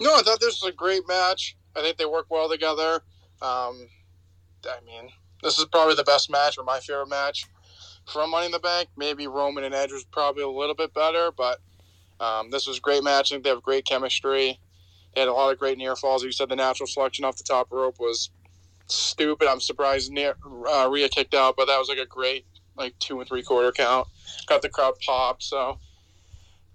No, 0.00 0.14
I 0.14 0.22
thought 0.22 0.40
this 0.40 0.62
was 0.62 0.70
a 0.72 0.74
great 0.74 1.06
match. 1.06 1.56
I 1.76 1.82
think 1.82 1.98
they 1.98 2.06
work 2.06 2.26
well 2.30 2.48
together. 2.48 3.02
Um, 3.42 3.88
I 4.64 4.80
mean, 4.84 5.10
this 5.42 5.58
is 5.58 5.66
probably 5.66 5.94
the 5.94 6.04
best 6.04 6.30
match 6.30 6.58
or 6.58 6.64
my 6.64 6.80
favorite 6.80 7.08
match 7.08 7.46
from 8.06 8.30
Money 8.30 8.46
in 8.46 8.52
the 8.52 8.58
Bank. 8.58 8.88
Maybe 8.96 9.26
Roman 9.26 9.64
and 9.64 9.74
Edge 9.74 9.92
was 9.92 10.04
probably 10.04 10.42
a 10.42 10.48
little 10.48 10.74
bit 10.74 10.92
better, 10.94 11.30
but 11.36 11.58
um, 12.20 12.50
this 12.50 12.66
was 12.66 12.78
a 12.78 12.80
great 12.80 13.02
match. 13.02 13.32
I 13.32 13.34
think 13.34 13.44
they 13.44 13.50
have 13.50 13.62
great 13.62 13.86
chemistry. 13.86 14.60
They 15.14 15.20
had 15.20 15.28
a 15.28 15.32
lot 15.32 15.52
of 15.52 15.58
great 15.58 15.78
near 15.78 15.96
falls. 15.96 16.22
You 16.22 16.32
said 16.32 16.48
the 16.48 16.56
natural 16.56 16.86
selection 16.86 17.24
off 17.24 17.36
the 17.36 17.44
top 17.44 17.68
rope 17.72 17.98
was 17.98 18.30
stupid. 18.86 19.48
I'm 19.48 19.60
surprised 19.60 20.12
near, 20.12 20.36
uh, 20.70 20.88
Rhea 20.90 21.08
kicked 21.08 21.34
out, 21.34 21.56
but 21.56 21.66
that 21.66 21.78
was 21.78 21.88
like 21.88 21.98
a 21.98 22.06
great 22.06 22.46
like 22.76 22.98
two 22.98 23.18
and 23.20 23.28
three 23.28 23.42
quarter 23.42 23.72
count. 23.72 24.06
Got 24.46 24.62
the 24.62 24.68
crowd 24.68 24.94
popped. 25.04 25.42
So 25.42 25.78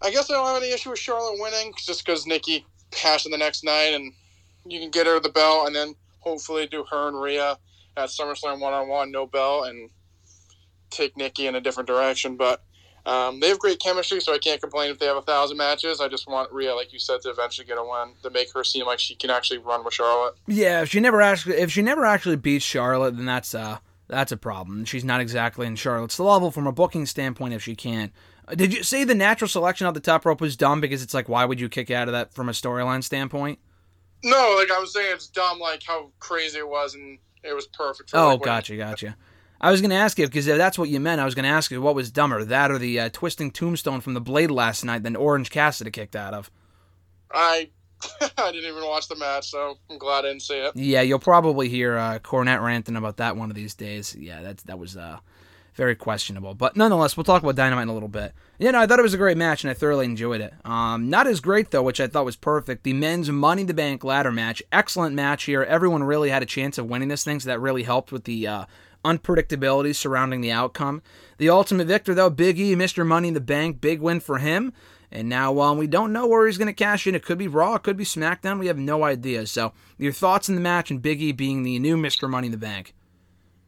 I 0.01 0.11
guess 0.11 0.29
I 0.29 0.33
don't 0.33 0.47
have 0.47 0.61
any 0.61 0.73
issue 0.73 0.89
with 0.89 0.99
Charlotte 0.99 1.39
winning 1.39 1.73
just 1.77 2.05
because 2.05 2.27
Nikki 2.27 2.65
passed 2.91 3.25
in 3.25 3.31
the 3.31 3.37
next 3.37 3.63
night 3.63 3.93
and 3.93 4.13
you 4.65 4.79
can 4.79 4.91
get 4.91 5.07
her 5.07 5.19
the 5.19 5.29
belt 5.29 5.67
and 5.67 5.75
then 5.75 5.95
hopefully 6.19 6.67
do 6.67 6.85
her 6.89 7.07
and 7.07 7.21
Rhea 7.21 7.57
at 7.97 8.09
SummerSlam 8.09 8.59
one 8.59 8.73
on 8.73 8.87
one, 8.87 9.11
no 9.11 9.25
belt, 9.25 9.67
and 9.67 9.89
take 10.89 11.15
Nikki 11.15 11.47
in 11.47 11.55
a 11.55 11.61
different 11.61 11.87
direction. 11.87 12.35
But 12.35 12.63
um, 13.05 13.39
they 13.39 13.49
have 13.49 13.59
great 13.59 13.79
chemistry, 13.79 14.19
so 14.19 14.33
I 14.33 14.37
can't 14.39 14.59
complain 14.61 14.89
if 14.91 14.99
they 14.99 15.05
have 15.05 15.17
a 15.17 15.21
thousand 15.21 15.57
matches. 15.57 16.01
I 16.01 16.07
just 16.07 16.27
want 16.27 16.51
Rhea, 16.51 16.73
like 16.75 16.91
you 16.91 16.99
said, 16.99 17.21
to 17.21 17.29
eventually 17.29 17.67
get 17.67 17.77
a 17.77 17.83
win 17.83 18.13
to 18.23 18.29
make 18.29 18.51
her 18.53 18.63
seem 18.63 18.85
like 18.85 18.99
she 18.99 19.15
can 19.15 19.29
actually 19.29 19.59
run 19.59 19.83
with 19.83 19.93
Charlotte. 19.93 20.35
Yeah, 20.47 20.81
if 20.81 20.89
she 20.89 20.99
never 20.99 21.21
actually 21.21 21.55
if 21.57 21.71
she 21.71 21.81
never 21.81 22.05
actually 22.05 22.35
beats 22.37 22.65
Charlotte, 22.65 23.15
then 23.15 23.25
that's 23.25 23.53
uh 23.53 23.77
that's 24.07 24.31
a 24.31 24.37
problem. 24.37 24.85
She's 24.85 25.03
not 25.03 25.21
exactly 25.21 25.65
in 25.67 25.75
Charlotte's 25.75 26.19
level 26.19 26.51
from 26.51 26.67
a 26.67 26.71
booking 26.71 27.05
standpoint 27.05 27.53
if 27.53 27.63
she 27.63 27.75
can't. 27.75 28.11
Uh, 28.47 28.53
Did 28.55 28.73
you 28.73 28.83
say 28.83 29.03
the 29.03 29.15
natural 29.15 29.47
selection 29.47 29.87
of 29.87 29.93
the 29.95 29.99
top 29.99 30.25
rope 30.25 30.41
was 30.41 30.55
dumb 30.55 30.81
because 30.81 31.01
it's 31.01 31.13
like 31.13 31.29
why 31.29 31.45
would 31.45 31.59
you 31.59 31.69
kick 31.69 31.89
out 31.91 32.07
of 32.07 32.11
that 32.13 32.33
from 32.33 32.49
a 32.49 32.53
storyline 32.53 33.03
standpoint? 33.03 33.59
No, 34.23 34.55
like 34.57 34.71
I 34.71 34.79
was 34.79 34.93
saying, 34.93 35.11
it's 35.13 35.27
dumb, 35.27 35.59
like 35.59 35.83
how 35.85 36.09
crazy 36.19 36.57
it 36.57 36.67
was, 36.67 36.95
and 36.95 37.19
it 37.43 37.53
was 37.53 37.67
perfect. 37.67 38.09
For, 38.09 38.17
Oh, 38.17 38.29
like, 38.29 38.41
gotcha, 38.41 38.75
gotcha. 38.75 39.15
I 39.61 39.71
was 39.71 39.81
going 39.81 39.91
to 39.91 39.95
ask 39.95 40.19
you 40.19 40.25
because 40.25 40.47
if 40.47 40.57
that's 40.57 40.77
what 40.77 40.89
you 40.89 40.99
meant. 40.99 41.21
I 41.21 41.25
was 41.25 41.35
going 41.35 41.43
to 41.43 41.49
ask 41.49 41.71
you 41.71 41.81
what 41.81 41.95
was 41.95 42.11
dumber, 42.11 42.43
that 42.43 42.71
or 42.71 42.77
the 42.77 42.99
uh, 42.99 43.09
twisting 43.11 43.51
tombstone 43.51 44.01
from 44.01 44.13
the 44.13 44.21
blade 44.21 44.51
last 44.51 44.83
night 44.83 45.03
that 45.03 45.15
Orange 45.15 45.49
Cassidy 45.49 45.91
kicked 45.91 46.15
out 46.15 46.33
of. 46.33 46.51
I 47.31 47.69
I 48.37 48.51
didn't 48.51 48.69
even 48.69 48.85
watch 48.85 49.07
the 49.07 49.15
match, 49.15 49.49
so 49.49 49.77
I'm 49.89 49.97
glad 49.97 50.25
I 50.25 50.29
didn't 50.29 50.43
see 50.43 50.55
it. 50.55 50.75
Yeah, 50.75 51.01
you'll 51.01 51.19
probably 51.19 51.69
hear 51.69 51.97
uh, 51.97 52.19
Cornette 52.19 52.61
ranting 52.61 52.95
about 52.95 53.17
that 53.17 53.37
one 53.37 53.49
of 53.49 53.55
these 53.55 53.73
days. 53.73 54.15
Yeah, 54.15 54.41
that's 54.41 54.63
that 54.63 54.77
was 54.77 54.97
uh, 54.97 55.19
very 55.75 55.95
questionable. 55.95 56.53
But 56.53 56.75
nonetheless, 56.75 57.15
we'll 57.15 57.23
talk 57.23 57.43
about 57.43 57.55
Dynamite 57.55 57.83
in 57.83 57.89
a 57.89 57.93
little 57.93 58.09
bit. 58.09 58.33
Yeah, 58.57 58.71
no, 58.71 58.79
I 58.79 58.87
thought 58.87 58.99
it 58.99 59.03
was 59.03 59.13
a 59.13 59.17
great 59.19 59.37
match 59.37 59.63
and 59.63 59.71
I 59.71 59.73
thoroughly 59.73 60.05
enjoyed 60.05 60.41
it. 60.41 60.53
Um, 60.63 61.09
not 61.09 61.27
as 61.27 61.39
great 61.41 61.71
though, 61.71 61.83
which 61.83 61.99
I 61.99 62.07
thought 62.07 62.25
was 62.25 62.35
perfect. 62.35 62.83
The 62.83 62.93
men's 62.93 63.29
Money 63.29 63.61
in 63.61 63.67
the 63.67 63.73
Bank 63.73 64.03
ladder 64.03 64.31
match, 64.31 64.63
excellent 64.71 65.15
match 65.15 65.43
here. 65.43 65.63
Everyone 65.63 66.03
really 66.03 66.29
had 66.29 66.43
a 66.43 66.47
chance 66.47 66.77
of 66.77 66.87
winning 66.87 67.09
this 67.09 67.23
thing, 67.23 67.39
so 67.39 67.49
that 67.49 67.59
really 67.59 67.83
helped 67.83 68.11
with 68.11 68.23
the 68.23 68.47
uh, 68.47 68.65
unpredictability 69.05 69.95
surrounding 69.95 70.41
the 70.41 70.51
outcome. 70.51 71.01
The 71.37 71.49
ultimate 71.49 71.87
victor 71.87 72.13
though, 72.13 72.29
Big 72.29 72.59
E, 72.59 72.75
Mr. 72.75 73.05
Money 73.05 73.29
in 73.29 73.33
the 73.33 73.39
Bank, 73.39 73.79
big 73.79 74.01
win 74.01 74.19
for 74.19 74.39
him. 74.39 74.73
And 75.11 75.29
now 75.29 75.59
um, 75.61 75.77
we 75.77 75.87
don't 75.87 76.11
know 76.11 76.27
where 76.27 76.47
he's 76.47 76.57
going 76.57 76.67
to 76.67 76.73
cash 76.73 77.07
in. 77.07 77.15
It 77.15 77.23
could 77.23 77.37
be 77.37 77.47
Raw, 77.47 77.75
it 77.75 77.83
could 77.83 77.95
be 77.95 78.03
SmackDown. 78.03 78.59
We 78.59 78.67
have 78.67 78.77
no 78.77 79.03
idea. 79.03 79.45
So, 79.47 79.71
your 79.97 80.11
thoughts 80.11 80.49
in 80.49 80.55
the 80.55 80.61
match 80.61 80.91
and 80.91 81.01
Big 81.01 81.21
E 81.21 81.31
being 81.31 81.63
the 81.63 81.79
new 81.79 81.95
Mr. 81.95 82.29
Money 82.29 82.47
in 82.47 82.51
the 82.51 82.57
Bank? 82.57 82.93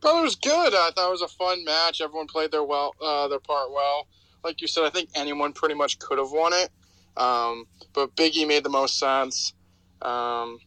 Thought 0.02 0.20
it 0.20 0.24
was 0.24 0.36
good. 0.36 0.74
I 0.74 0.92
thought 0.94 1.08
it 1.08 1.12
was 1.12 1.22
a 1.22 1.28
fun 1.28 1.64
match. 1.64 2.02
Everyone 2.02 2.28
played 2.28 2.52
their 2.52 2.64
well, 2.64 2.94
uh, 3.02 3.28
their 3.28 3.40
part 3.40 3.72
well. 3.72 4.08
Like 4.44 4.62
you 4.62 4.68
said, 4.68 4.84
I 4.84 4.90
think 4.90 5.10
anyone 5.16 5.54
pretty 5.54 5.76
much 5.76 6.00
could 6.00 6.18
have 6.18 6.32
won 6.32 6.54
it, 6.54 6.70
um, 7.16 7.66
but 7.94 8.16
Biggie 8.16 8.48
made 8.48 8.64
the 8.64 8.70
most 8.70 9.00
sense. 9.00 9.54
Um, 10.02 10.60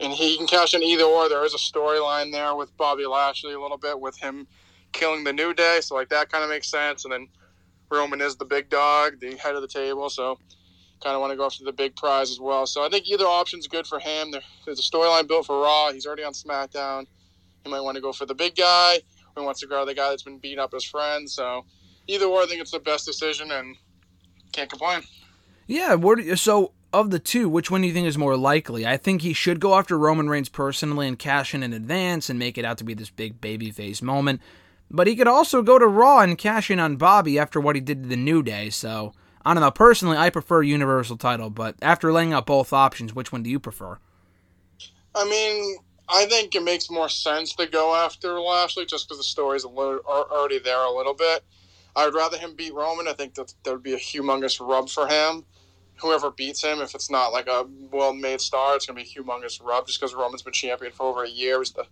and 0.00 0.12
he 0.12 0.36
can 0.36 0.46
cash 0.46 0.74
in 0.74 0.82
either 0.82 1.04
or. 1.04 1.28
There 1.28 1.44
is 1.44 1.54
a 1.54 1.58
storyline 1.58 2.32
there 2.32 2.54
with 2.56 2.76
Bobby 2.76 3.06
Lashley 3.06 3.52
a 3.52 3.60
little 3.60 3.78
bit 3.78 4.00
with 4.00 4.18
him 4.18 4.46
killing 4.92 5.22
the 5.24 5.32
New 5.32 5.54
Day, 5.54 5.78
so 5.82 5.94
like 5.94 6.08
that 6.08 6.30
kind 6.30 6.42
of 6.42 6.50
makes 6.50 6.68
sense. 6.68 7.04
And 7.04 7.12
then 7.12 7.28
Roman 7.90 8.20
is 8.20 8.36
the 8.36 8.44
big 8.44 8.70
dog, 8.70 9.20
the 9.20 9.36
head 9.36 9.54
of 9.54 9.62
the 9.62 9.68
table, 9.68 10.10
so 10.10 10.38
kind 11.02 11.14
of 11.14 11.20
want 11.20 11.32
to 11.32 11.36
go 11.36 11.46
after 11.46 11.64
the 11.64 11.72
big 11.72 11.96
prize 11.96 12.30
as 12.30 12.40
well. 12.40 12.66
So 12.66 12.84
I 12.84 12.88
think 12.88 13.06
either 13.06 13.24
option's 13.24 13.66
good 13.66 13.86
for 13.86 13.98
him. 13.98 14.32
There's 14.64 14.78
a 14.78 14.82
storyline 14.82 15.28
built 15.28 15.46
for 15.46 15.60
Raw. 15.60 15.92
He's 15.92 16.06
already 16.06 16.24
on 16.24 16.32
SmackDown. 16.32 17.06
He 17.64 17.70
might 17.70 17.80
want 17.80 17.94
to 17.96 18.00
go 18.00 18.12
for 18.12 18.26
the 18.26 18.34
big 18.34 18.56
guy. 18.56 18.98
He 19.36 19.44
wants 19.44 19.60
to 19.60 19.66
go 19.66 19.86
the 19.86 19.94
guy 19.94 20.10
that's 20.10 20.22
been 20.22 20.38
beating 20.38 20.58
up 20.58 20.72
his 20.72 20.84
friend. 20.84 21.30
So 21.30 21.64
either 22.06 22.26
or, 22.26 22.42
I 22.42 22.46
think 22.46 22.60
it's 22.60 22.72
the 22.72 22.80
best 22.80 23.06
decision, 23.06 23.50
and 23.50 23.76
can't 24.52 24.68
complain. 24.68 25.02
Yeah, 25.66 25.94
where 25.94 26.16
do 26.16 26.22
you, 26.22 26.36
so 26.36 26.72
of 26.92 27.10
the 27.10 27.18
two, 27.18 27.48
which 27.48 27.70
one 27.70 27.82
do 27.82 27.88
you 27.88 27.94
think 27.94 28.06
is 28.06 28.18
more 28.18 28.36
likely? 28.36 28.86
I 28.86 28.96
think 28.96 29.22
he 29.22 29.32
should 29.32 29.60
go 29.60 29.76
after 29.76 29.98
Roman 29.98 30.28
Reigns 30.28 30.48
personally 30.48 31.06
and 31.06 31.18
cash 31.18 31.54
in 31.54 31.62
in 31.62 31.72
advance 31.72 32.28
and 32.28 32.38
make 32.38 32.58
it 32.58 32.64
out 32.64 32.78
to 32.78 32.84
be 32.84 32.94
this 32.94 33.10
big 33.10 33.40
babyface 33.40 34.02
moment. 34.02 34.40
But 34.90 35.06
he 35.06 35.14
could 35.14 35.28
also 35.28 35.62
go 35.62 35.78
to 35.78 35.86
Raw 35.86 36.18
and 36.20 36.36
cash 36.36 36.70
in 36.70 36.80
on 36.80 36.96
Bobby 36.96 37.38
after 37.38 37.60
what 37.60 37.76
he 37.76 37.80
did 37.80 38.02
to 38.02 38.08
the 38.08 38.16
New 38.16 38.42
Day. 38.42 38.70
So 38.70 39.12
I 39.44 39.54
don't 39.54 39.62
know. 39.62 39.70
Personally, 39.70 40.16
I 40.16 40.30
prefer 40.30 40.62
Universal 40.62 41.18
title, 41.18 41.48
but 41.48 41.76
after 41.80 42.12
laying 42.12 42.32
out 42.32 42.46
both 42.46 42.72
options, 42.72 43.14
which 43.14 43.32
one 43.32 43.42
do 43.42 43.50
you 43.50 43.60
prefer? 43.60 43.98
I 45.14 45.24
mean, 45.24 45.78
I 46.08 46.26
think 46.26 46.54
it 46.54 46.62
makes 46.62 46.90
more 46.90 47.08
sense 47.08 47.54
to 47.54 47.66
go 47.66 47.94
after 47.94 48.40
Lashley 48.40 48.84
just 48.84 49.08
because 49.08 49.34
the 49.34 49.68
little, 49.68 50.00
are 50.06 50.30
already 50.30 50.58
there 50.58 50.82
a 50.82 50.90
little 50.90 51.14
bit. 51.14 51.44
I 51.94 52.04
would 52.04 52.14
rather 52.14 52.36
him 52.36 52.54
beat 52.54 52.74
Roman. 52.74 53.08
I 53.08 53.12
think 53.12 53.34
that 53.34 53.54
that 53.64 53.72
would 53.72 53.82
be 53.82 53.94
a 53.94 53.98
humongous 53.98 54.64
rub 54.64 54.88
for 54.88 55.06
him. 55.06 55.44
Whoever 56.00 56.30
beats 56.30 56.62
him, 56.64 56.80
if 56.80 56.94
it's 56.94 57.10
not 57.10 57.28
like 57.32 57.46
a 57.46 57.66
well-made 57.90 58.40
star, 58.40 58.76
it's 58.76 58.86
going 58.86 58.98
to 58.98 59.04
be 59.04 59.10
a 59.10 59.22
humongous 59.22 59.62
rub 59.62 59.86
just 59.86 60.00
because 60.00 60.14
Roman's 60.14 60.42
been 60.42 60.52
champion 60.52 60.92
for 60.92 61.06
over 61.06 61.24
a 61.24 61.28
year. 61.28 61.58
He's 61.58 61.72
the 61.72 61.86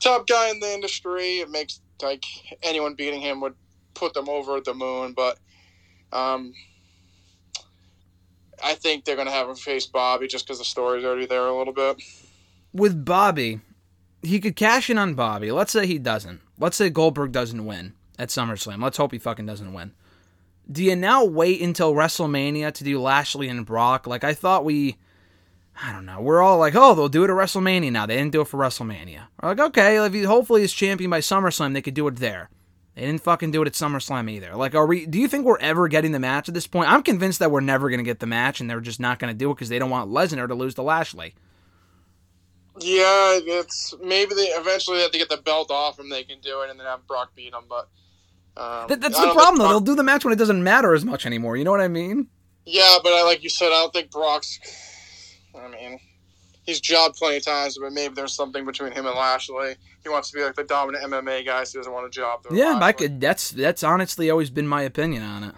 top 0.00 0.26
guy 0.26 0.50
in 0.50 0.60
the 0.60 0.72
industry. 0.72 1.38
It 1.40 1.50
makes 1.50 1.80
like 2.02 2.24
anyone 2.62 2.94
beating 2.94 3.20
him 3.20 3.40
would 3.40 3.54
put 3.94 4.14
them 4.14 4.28
over 4.28 4.60
the 4.60 4.74
moon. 4.74 5.12
But 5.12 5.38
um, 6.12 6.52
I 8.62 8.74
think 8.74 9.04
they're 9.04 9.16
going 9.16 9.28
to 9.28 9.32
have 9.32 9.48
him 9.48 9.56
face 9.56 9.86
Bobby 9.86 10.26
just 10.26 10.46
because 10.46 10.58
the 10.58 10.64
story's 10.64 11.04
already 11.04 11.26
there 11.26 11.46
a 11.46 11.56
little 11.56 11.72
bit. 11.74 12.02
with 12.72 13.04
Bobby, 13.04 13.60
he 14.22 14.40
could 14.40 14.56
cash 14.56 14.90
in 14.90 14.98
on 14.98 15.14
Bobby. 15.14 15.50
Let's 15.52 15.72
say 15.72 15.86
he 15.86 15.98
doesn't. 15.98 16.40
Let's 16.58 16.76
say 16.76 16.90
Goldberg 16.90 17.32
doesn't 17.32 17.64
win 17.64 17.94
at 18.18 18.28
SummerSlam. 18.28 18.82
Let's 18.82 18.96
hope 18.96 19.12
he 19.12 19.18
fucking 19.18 19.46
doesn't 19.46 19.72
win. 19.72 19.92
Do 20.70 20.82
you 20.82 20.96
now 20.96 21.24
wait 21.24 21.62
until 21.62 21.94
WrestleMania 21.94 22.72
to 22.74 22.84
do 22.84 23.00
Lashley 23.00 23.48
and 23.48 23.64
Brock? 23.64 24.06
Like 24.06 24.24
I 24.24 24.34
thought 24.34 24.64
we 24.64 24.96
I 25.82 25.92
don't 25.92 26.06
know. 26.06 26.20
We're 26.20 26.40
all 26.40 26.58
like, 26.58 26.74
oh, 26.74 26.94
they'll 26.94 27.08
do 27.08 27.24
it 27.24 27.30
at 27.30 27.36
WrestleMania 27.36 27.92
now. 27.92 28.06
They 28.06 28.16
didn't 28.16 28.32
do 28.32 28.40
it 28.40 28.48
for 28.48 28.58
WrestleMania. 28.58 29.26
We're 29.42 29.50
like, 29.50 29.60
okay, 29.60 30.04
if 30.04 30.12
he 30.14 30.22
hopefully 30.22 30.62
is 30.62 30.72
champion 30.72 31.10
by 31.10 31.20
SummerSlam, 31.20 31.74
they 31.74 31.82
could 31.82 31.94
do 31.94 32.08
it 32.08 32.16
there. 32.16 32.48
They 32.94 33.02
didn't 33.02 33.22
fucking 33.22 33.50
do 33.50 33.60
it 33.60 33.68
at 33.68 33.74
SummerSlam 33.74 34.30
either. 34.30 34.56
Like, 34.56 34.74
are 34.74 34.86
we? 34.86 35.04
Do 35.04 35.18
you 35.18 35.28
think 35.28 35.44
we're 35.44 35.58
ever 35.58 35.86
getting 35.86 36.12
the 36.12 36.18
match 36.18 36.48
at 36.48 36.54
this 36.54 36.66
point? 36.66 36.90
I'm 36.90 37.02
convinced 37.02 37.40
that 37.40 37.50
we're 37.50 37.60
never 37.60 37.90
to 37.90 38.02
get 38.02 38.20
the 38.20 38.26
match, 38.26 38.58
and 38.58 38.70
they're 38.70 38.80
just 38.80 39.00
not 39.00 39.20
to 39.20 39.34
do 39.34 39.50
it 39.50 39.54
because 39.54 39.68
they 39.68 39.78
don't 39.78 39.90
want 39.90 40.10
Lesnar 40.10 40.48
to 40.48 40.54
lose 40.54 40.74
to 40.76 40.82
Lashley. 40.82 41.34
Yeah, 42.80 43.38
it's 43.42 43.94
maybe 44.02 44.34
they 44.34 44.46
eventually 44.46 45.00
have 45.00 45.10
to 45.10 45.18
get 45.18 45.28
the 45.28 45.36
belt 45.36 45.70
off 45.70 45.98
him. 45.98 46.08
They 46.08 46.24
can 46.24 46.40
do 46.40 46.62
it 46.62 46.70
and 46.70 46.80
then 46.80 46.86
have 46.86 47.06
Brock 47.06 47.32
beat 47.36 47.52
him. 47.52 47.64
But 47.68 47.88
um, 48.56 48.88
That, 48.88 49.00
that's 49.00 49.18
the 49.18 49.32
problem, 49.32 49.58
though. 49.58 49.68
They'll 49.68 49.80
do 49.80 49.94
the 49.94 50.02
match 50.02 50.24
when 50.24 50.32
it 50.32 50.36
doesn't 50.36 50.62
matter 50.62 50.94
as 50.94 51.04
much 51.04 51.26
anymore. 51.26 51.56
You 51.56 51.64
know 51.64 51.70
what 51.70 51.80
I 51.80 51.88
mean? 51.88 52.28
Yeah, 52.64 52.98
but 53.02 53.12
I 53.12 53.22
like 53.22 53.42
you 53.42 53.50
said, 53.50 53.66
I 53.66 53.80
don't 53.80 53.92
think 53.92 54.10
Brock's. 54.10 54.58
I 55.54 55.68
mean, 55.68 56.00
he's 56.64 56.80
jobbed 56.80 57.16
plenty 57.16 57.38
of 57.38 57.44
times, 57.44 57.78
but 57.80 57.92
maybe 57.92 58.14
there's 58.14 58.34
something 58.34 58.64
between 58.66 58.92
him 58.92 59.06
and 59.06 59.14
Lashley. 59.14 59.76
He 60.02 60.08
wants 60.08 60.30
to 60.30 60.36
be 60.36 60.42
like 60.42 60.56
the 60.56 60.64
dominant 60.64 61.04
MMA 61.04 61.46
guy, 61.46 61.64
so 61.64 61.78
he 61.78 61.80
doesn't 61.80 61.92
want 61.92 62.10
to 62.10 62.16
job. 62.16 62.44
Yeah, 62.50 62.78
I 62.80 62.92
could. 62.92 63.20
That's 63.20 63.50
that's 63.50 63.82
honestly 63.82 64.30
always 64.30 64.50
been 64.50 64.66
my 64.66 64.82
opinion 64.82 65.22
on 65.22 65.44
it. 65.44 65.54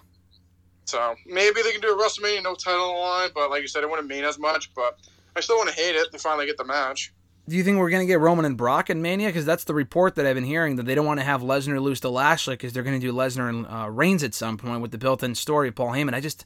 So 0.85 1.15
maybe 1.27 1.61
they 1.63 1.73
can 1.73 1.83
do 1.83 1.89
a 1.89 2.03
WrestleMania 2.03 2.43
no 2.43 2.55
title 2.55 2.91
on 2.91 2.95
the 2.95 3.01
line, 3.01 3.31
but 3.35 3.51
like 3.51 3.63
you 3.63 3.69
said, 3.69 3.83
it 3.83 3.91
wouldn't 3.91 4.09
mean 4.09 4.25
as 4.25 4.39
much. 4.39 4.73
But 4.75 4.99
I 5.37 5.41
still 5.41 5.57
want 5.57 5.69
to 5.69 5.75
hate 5.75 5.95
it 5.97 6.11
to 6.13 6.19
finally 6.19 6.47
get 6.47 6.57
the 6.57 6.65
match. 6.65 7.13
Do 7.49 7.57
you 7.57 7.65
think 7.65 7.79
we're 7.79 7.89
going 7.89 8.07
to 8.07 8.13
get 8.13 8.21
Roman 8.21 8.45
and 8.45 8.59
Brock 8.59 8.91
in 8.91 9.01
Mania? 9.01 9.29
Because 9.29 9.47
that's 9.47 9.65
the 9.65 9.73
report 9.73 10.17
that 10.17 10.27
I've 10.27 10.35
been 10.35 10.45
hearing 10.45 10.77
that 10.77 10.85
they 10.85 10.95
don't 10.95 11.07
want 11.07 11.19
to 11.19 11.25
have 11.25 11.41
Lesnar 11.41 11.81
lose 11.81 12.01
to 12.01 12.11
Lashley 12.11 12.55
because 12.55 12.75
they're 12.75 12.83
going 12.83 13.01
to 13.01 13.07
do 13.07 13.11
Lesnar 13.11 13.49
and 13.49 13.67
uh, 13.67 13.89
Reigns 13.89 14.23
at 14.23 14.35
some 14.35 14.59
point 14.59 14.83
with 14.83 14.91
the 14.91 14.99
built-in 14.99 15.35
story 15.35 15.69
of 15.69 15.75
Paul 15.75 15.93
Heyman. 15.93 16.13
I 16.13 16.21
just, 16.21 16.45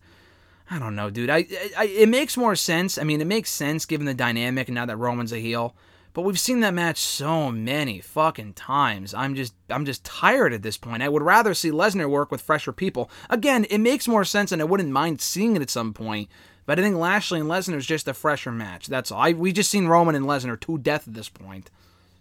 I 0.71 0.79
don't 0.79 0.95
know, 0.95 1.11
dude. 1.11 1.29
I, 1.29 1.47
I, 1.77 1.87
it 1.87 2.09
makes 2.09 2.37
more 2.37 2.55
sense. 2.55 2.99
I 2.99 3.03
mean, 3.03 3.21
it 3.21 3.27
makes 3.27 3.51
sense 3.51 3.85
given 3.85 4.07
the 4.07 4.15
dynamic 4.15 4.69
and 4.69 4.77
now 4.77 4.87
that 4.87 4.97
Roman's 4.97 5.33
a 5.33 5.39
heel. 5.39 5.75
But 6.15 6.23
we've 6.23 6.39
seen 6.39 6.61
that 6.61 6.75
match 6.75 6.99
so 6.99 7.51
many 7.51 8.01
fucking 8.01 8.53
times. 8.53 9.13
I'm 9.13 9.35
just, 9.35 9.55
I'm 9.71 9.85
just 9.85 10.05
tired 10.05 10.53
at 10.53 10.63
this 10.63 10.77
point. 10.77 11.03
I 11.03 11.09
would 11.09 11.23
rather 11.23 11.53
see 11.53 11.73
Lesnar 11.73 12.09
work 12.09 12.31
with 12.31 12.43
fresher 12.43 12.73
people. 12.73 13.11
Again, 13.29 13.67
it 13.71 13.79
makes 13.79 14.07
more 14.07 14.25
sense, 14.25 14.53
and 14.53 14.63
I 14.63 14.67
wouldn't 14.67 14.91
mind 14.91 15.21
seeing 15.21 15.57
it 15.57 15.63
at 15.63 15.71
some 15.71 15.93
point. 15.95 16.29
But 16.65 16.79
I 16.79 16.83
think 16.83 16.97
Lashley 16.97 17.41
and 17.41 17.49
Lesnar 17.49 17.77
is 17.77 17.87
just 17.87 18.09
a 18.09 18.15
fresher 18.15 18.53
match. 18.53 18.87
That's 18.87 19.11
all. 19.11 19.21
I, 19.21 19.33
we 19.33 19.53
just 19.53 19.71
seen 19.71 19.87
Roman 19.89 20.15
and 20.15 20.27
Lesnar 20.27 20.61
to 20.61 20.79
death 20.79 21.09
at 21.09 21.15
this 21.15 21.29
point. 21.29 21.71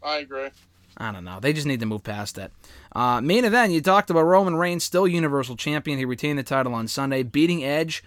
I 0.03 0.17
agree. 0.17 0.49
I 0.97 1.11
don't 1.11 1.23
know. 1.23 1.39
They 1.39 1.53
just 1.53 1.67
need 1.67 1.79
to 1.79 1.85
move 1.85 2.03
past 2.03 2.37
it. 2.37 2.51
Uh, 2.93 3.21
main 3.21 3.45
event, 3.45 3.71
you 3.71 3.81
talked 3.81 4.09
about 4.09 4.23
Roman 4.23 4.55
Reigns, 4.55 4.83
still 4.83 5.07
Universal 5.07 5.55
Champion. 5.55 5.97
He 5.97 6.05
retained 6.05 6.39
the 6.39 6.43
title 6.43 6.73
on 6.73 6.87
Sunday, 6.87 7.23
beating 7.23 7.63
Edge. 7.63 8.03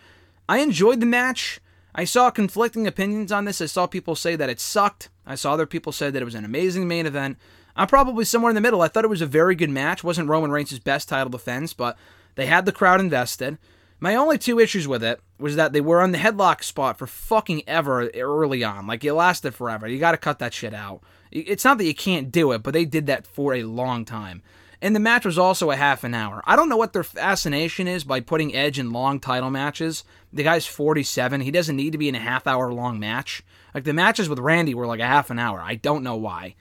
I 0.48 0.59
enjoyed 0.59 1.01
the 1.01 1.06
match. 1.06 1.61
I 1.94 2.05
saw 2.05 2.31
conflicting 2.31 2.86
opinions 2.86 3.32
on 3.32 3.44
this. 3.44 3.61
I 3.61 3.66
saw 3.66 3.86
people 3.86 4.16
say 4.16 4.36
that 4.36 4.51
it 4.51 4.61
sucked. 4.61 5.09
I 5.24 5.36
saw 5.36 5.52
other 5.52 5.66
people 5.66 5.93
say 5.93 6.11
that 6.11 6.20
it 6.20 6.24
was 6.24 6.35
an 6.35 6.44
amazing 6.44 6.86
main 6.89 7.06
event. 7.06 7.39
I'm 7.77 7.86
probably 7.86 8.24
somewhere 8.24 8.51
in 8.51 8.55
the 8.55 8.61
middle. 8.61 8.82
I 8.82 8.89
thought 8.89 9.05
it 9.05 9.11
was 9.11 9.23
a 9.23 9.27
very 9.27 9.55
good 9.55 9.70
match. 9.70 10.05
Wasn't 10.05 10.28
Roman 10.28 10.51
Reigns' 10.51 10.78
best 10.78 11.09
title 11.09 11.31
defense, 11.31 11.73
but 11.73 11.97
they 12.35 12.47
had 12.47 12.66
the 12.66 12.73
crowd 12.73 13.01
invested. 13.01 13.59
My 14.05 14.16
only 14.16 14.36
two 14.36 14.60
issues 14.60 14.86
with 14.86 15.02
it 15.02 15.18
was 15.39 15.56
that 15.56 15.72
they 15.72 15.81
were 15.81 16.02
on 16.02 16.12
the 16.12 16.18
headlock 16.18 16.62
spot 16.62 16.98
for 16.98 17.06
fucking 17.06 17.62
ever 17.66 18.10
early 18.10 18.62
on. 18.62 18.86
Like 18.86 19.02
it 19.02 19.14
lasted 19.14 19.55
forever. 19.55 19.89
You 19.89 19.98
got 19.98 20.10
to 20.10 20.18
cut 20.18 20.40
that 20.40 20.52
shit 20.52 20.74
out. 20.74 21.01
It's 21.32 21.64
not 21.64 21.78
that 21.78 21.86
you 21.86 21.94
can't 21.94 22.31
do 22.31 22.52
it, 22.52 22.62
but 22.62 22.74
they 22.74 22.85
did 22.85 23.06
that 23.06 23.26
for 23.26 23.55
a 23.55 23.62
long 23.62 24.05
time. 24.05 24.43
And 24.82 24.94
the 24.94 25.01
match 25.01 25.24
was 25.24 25.39
also 25.39 25.70
a 25.70 25.76
half 25.76 26.05
an 26.05 26.12
hour. 26.12 26.43
I 26.44 26.55
don't 26.55 26.68
know 26.68 26.76
what 26.76 26.93
their 26.93 27.02
fascination 27.02 27.89
is 27.89 28.05
by 28.05 28.20
putting 28.20 28.55
Edge 28.55 28.78
in 28.78 28.93
long 28.93 29.20
title 29.20 29.48
matches. 29.48 30.05
The 30.31 30.43
guy's 30.43 30.66
47. 30.66 31.40
He 31.40 31.51
doesn't 31.51 31.74
need 31.74 31.93
to 31.93 31.98
be 31.98 32.10
in 32.10 32.14
a 32.14 32.18
half 32.18 32.47
hour 32.47 32.70
long 32.74 33.01
match. 33.01 33.43
Like 33.74 33.85
the 33.85 33.94
matches 33.94 34.28
with 34.28 34.39
Randy 34.39 34.74
were 34.74 34.86
like 34.86 35.01
a 35.01 35.06
half 35.06 35.31
an 35.31 35.39
hour. 35.39 35.62
I 35.62 35.76
don't 35.76 36.05
know 36.05 36.16
why. 36.16 36.56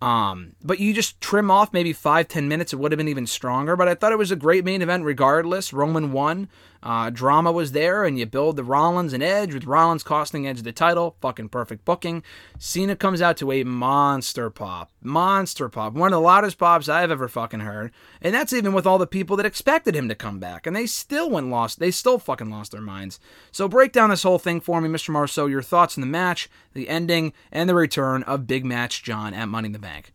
Um, 0.00 0.52
but 0.62 0.78
you 0.78 0.94
just 0.94 1.20
trim 1.20 1.50
off 1.50 1.72
maybe 1.72 1.92
five, 1.92 2.28
ten 2.28 2.48
minutes, 2.48 2.72
it 2.72 2.76
would 2.76 2.92
have 2.92 2.98
been 2.98 3.08
even 3.08 3.26
stronger. 3.26 3.76
But 3.76 3.88
I 3.88 3.94
thought 3.94 4.12
it 4.12 4.18
was 4.18 4.30
a 4.30 4.36
great 4.36 4.64
main 4.64 4.82
event 4.82 5.04
regardless. 5.04 5.72
Roman 5.72 6.12
won. 6.12 6.48
Uh, 6.82 7.10
drama 7.10 7.50
was 7.50 7.72
there, 7.72 8.04
and 8.04 8.18
you 8.18 8.26
build 8.26 8.56
the 8.56 8.64
Rollins 8.64 9.12
and 9.12 9.22
Edge 9.22 9.52
with 9.52 9.64
Rollins 9.64 10.02
costing 10.02 10.46
Edge 10.46 10.62
the 10.62 10.72
title. 10.72 11.16
Fucking 11.20 11.48
perfect 11.48 11.84
booking. 11.84 12.22
Cena 12.58 12.94
comes 12.94 13.20
out 13.20 13.36
to 13.38 13.50
a 13.50 13.64
monster 13.64 14.48
pop. 14.48 14.90
Monster 15.02 15.68
pop. 15.68 15.94
One 15.94 16.12
of 16.12 16.16
the 16.16 16.20
loudest 16.20 16.58
pops 16.58 16.88
I've 16.88 17.10
ever 17.10 17.28
fucking 17.28 17.60
heard. 17.60 17.92
And 18.22 18.34
that's 18.34 18.52
even 18.52 18.72
with 18.72 18.86
all 18.86 18.98
the 18.98 19.06
people 19.06 19.36
that 19.36 19.46
expected 19.46 19.96
him 19.96 20.08
to 20.08 20.14
come 20.14 20.38
back. 20.38 20.66
And 20.66 20.76
they 20.76 20.86
still 20.86 21.28
went 21.30 21.48
lost. 21.48 21.78
They 21.80 21.90
still 21.90 22.18
fucking 22.18 22.50
lost 22.50 22.72
their 22.72 22.80
minds. 22.80 23.18
So 23.50 23.68
break 23.68 23.92
down 23.92 24.10
this 24.10 24.22
whole 24.22 24.38
thing 24.38 24.60
for 24.60 24.80
me, 24.80 24.88
Mr. 24.88 25.10
Marceau. 25.10 25.46
Your 25.46 25.62
thoughts 25.62 25.98
on 25.98 26.02
the 26.02 26.06
match, 26.06 26.48
the 26.74 26.88
ending, 26.88 27.32
and 27.50 27.68
the 27.68 27.74
return 27.74 28.22
of 28.22 28.46
Big 28.46 28.64
Match 28.64 29.02
John 29.02 29.34
at 29.34 29.48
Money 29.48 29.66
in 29.66 29.72
the 29.72 29.78
Bank. 29.78 30.12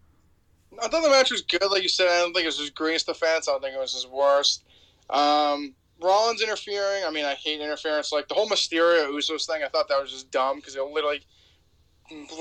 I 0.81 0.88
thought 0.88 1.03
the 1.03 1.10
match 1.10 1.31
was 1.31 1.41
good, 1.41 1.69
like 1.69 1.84
you 1.84 1.90
said. 1.90 2.07
I 2.07 2.19
don't 2.19 2.34
think 2.34 2.44
it 2.44 2.48
was 2.48 2.60
his 2.60 2.69
greatest 2.69 3.06
defense. 3.06 3.48
I 3.48 3.52
don't 3.52 3.61
think 3.61 3.76
it 3.76 3.80
was 3.80 3.94
his 3.94 4.07
worst. 4.07 4.64
Um, 5.10 5.76
Rollins 6.04 6.42
interfering. 6.42 7.04
I 7.06 7.12
mean, 7.12 7.26
I 7.26 7.34
hate 7.36 7.62
interference. 7.62 8.12
Like 8.12 8.28
the 8.28 8.34
whole 8.34 8.48
Mysterio 8.48 9.08
Usos 9.10 9.48
thing, 9.48 9.64
I 9.64 9.70
thought 9.70 9.88
that 9.90 10.02
was 10.02 10.12
just 10.12 10.32
dumb 10.32 10.58
because 10.58 10.76
it 10.76 10.84
literally 10.84 11.22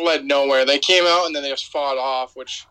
led 0.03 0.25
nowhere. 0.25 0.65
They 0.65 0.79
came 0.79 1.05
out 1.07 1.27
and 1.27 1.35
then 1.35 1.43
they 1.43 1.51
just 1.51 1.71
fought 1.71 1.99
off, 1.99 2.37
which 2.37 2.67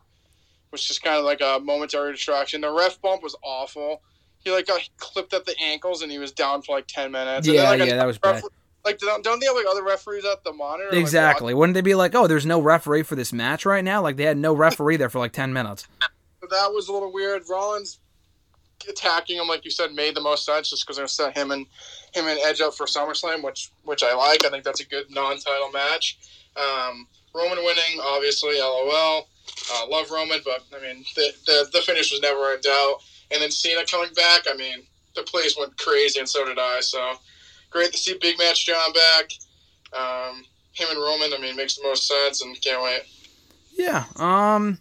was 0.72 0.84
just 0.84 1.02
kind 1.02 1.18
of 1.18 1.26
like 1.26 1.42
a 1.42 1.60
momentary 1.62 2.12
distraction. 2.12 2.62
The 2.62 2.72
ref 2.72 3.02
bump 3.02 3.24
was 3.24 3.36
awful. 3.44 4.02
He 4.40 4.52
like 4.52 4.68
got 4.68 4.82
clipped 4.98 5.34
at 5.34 5.46
the 5.46 5.56
ankles 5.62 6.02
and 6.02 6.12
he 6.12 6.20
was 6.20 6.32
down 6.32 6.62
for 6.62 6.76
like 6.76 6.88
ten 6.88 7.12
minutes. 7.12 7.48
Yeah, 7.48 7.70
then, 7.70 7.80
like, 7.80 7.90
yeah, 7.90 7.96
that 7.96 8.08
was 8.08 8.18
bad. 8.18 8.44
Like, 8.84 8.98
don't 8.98 9.24
don't 9.24 9.40
they 9.40 9.46
have 9.46 9.56
like 9.56 9.68
other 9.70 9.84
referees 9.84 10.26
at 10.26 10.44
the 10.44 10.52
monitor? 10.54 10.90
like, 10.90 11.00
Exactly. 11.00 11.54
Wouldn't 11.54 11.76
they 11.76 11.82
be 11.82 11.96
like, 11.96 12.16
oh, 12.16 12.28
there's 12.28 12.46
no 12.46 12.60
referee 12.60 13.04
for 13.04 13.16
this 13.16 13.32
match 13.32 13.66
right 13.66 13.84
now? 13.84 14.02
Like 14.02 14.18
they 14.18 14.24
had 14.24 14.38
no 14.38 14.54
referee 14.54 14.98
there 14.98 15.10
for 15.10 15.20
like 15.20 15.34
10 15.34 15.54
minutes. 15.54 15.88
That 16.50 16.74
was 16.74 16.88
a 16.90 16.94
little 16.94 17.14
weird. 17.14 17.44
Rollins 17.48 18.00
attacking 18.88 19.38
him, 19.38 19.48
like 19.48 19.66
you 19.66 19.72
said, 19.72 19.94
made 19.94 20.16
the 20.16 20.22
most 20.22 20.46
sense 20.46 20.70
just 20.70 20.86
because 20.86 20.98
they're 20.98 21.08
set 21.08 21.38
him 21.38 21.52
and 21.52 21.66
him 22.14 22.28
and 22.28 22.40
Edge 22.44 22.62
up 22.62 22.74
for 22.74 22.86
SummerSlam, 22.86 23.44
which 23.44 23.72
which 23.84 24.04
I 24.04 24.14
like. 24.14 24.46
I 24.46 24.50
think 24.50 24.64
that's 24.64 24.82
a 24.82 24.86
good 24.86 25.10
non-title 25.10 25.72
match. 25.72 26.20
Um, 26.56 27.08
Roman 27.34 27.64
winning, 27.64 28.00
obviously, 28.04 28.60
LOL. 28.60 29.28
Uh, 29.74 29.88
love 29.90 30.10
Roman, 30.12 30.40
but 30.44 30.64
I 30.76 30.82
mean 30.82 31.04
the, 31.16 31.32
the 31.46 31.70
the 31.74 31.82
finish 31.82 32.12
was 32.12 32.22
never 32.22 32.54
in 32.54 32.62
doubt. 32.62 32.96
And 33.32 33.42
then 33.42 33.52
Cena 33.52 33.86
coming 33.86 34.14
back, 34.14 34.44
I 34.50 34.56
mean 34.56 34.84
the 35.16 35.24
place 35.24 35.56
went 35.58 35.78
crazy, 35.78 36.20
and 36.20 36.30
so 36.30 36.46
did 36.46 36.60
I. 36.60 36.80
So 36.82 37.14
great 37.70 37.92
to 37.92 37.98
see 37.98 38.18
Big 38.22 38.38
Match 38.38 38.66
John 38.66 38.94
back. 38.94 39.32
Um, 39.94 40.46
him 40.74 40.88
and 40.90 41.00
Roman, 41.00 41.34
I 41.34 41.38
mean, 41.40 41.56
makes 41.56 41.76
the 41.76 41.84
most 41.84 42.08
sense, 42.08 42.42
and 42.42 42.60
can't 42.62 42.82
wait. 42.82 43.02
Yeah. 43.74 44.06
Um, 44.18 44.80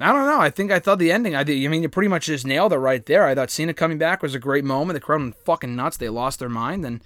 I 0.00 0.12
don't 0.12 0.26
know. 0.26 0.40
I 0.40 0.50
think 0.50 0.70
I 0.70 0.78
thought 0.78 0.98
the 0.98 1.10
ending. 1.10 1.34
I. 1.34 1.40
I 1.40 1.44
mean, 1.44 1.82
you 1.82 1.88
pretty 1.88 2.08
much 2.08 2.26
just 2.26 2.46
nailed 2.46 2.72
it 2.72 2.78
right 2.78 3.04
there. 3.04 3.26
I 3.26 3.34
thought 3.34 3.50
Cena 3.50 3.74
coming 3.74 3.98
back 3.98 4.22
was 4.22 4.34
a 4.34 4.38
great 4.38 4.64
moment. 4.64 4.94
The 4.94 5.00
crowd 5.00 5.20
went 5.20 5.36
fucking 5.44 5.74
nuts. 5.74 5.96
They 5.96 6.08
lost 6.08 6.38
their 6.38 6.48
mind, 6.48 6.84
and 6.86 7.02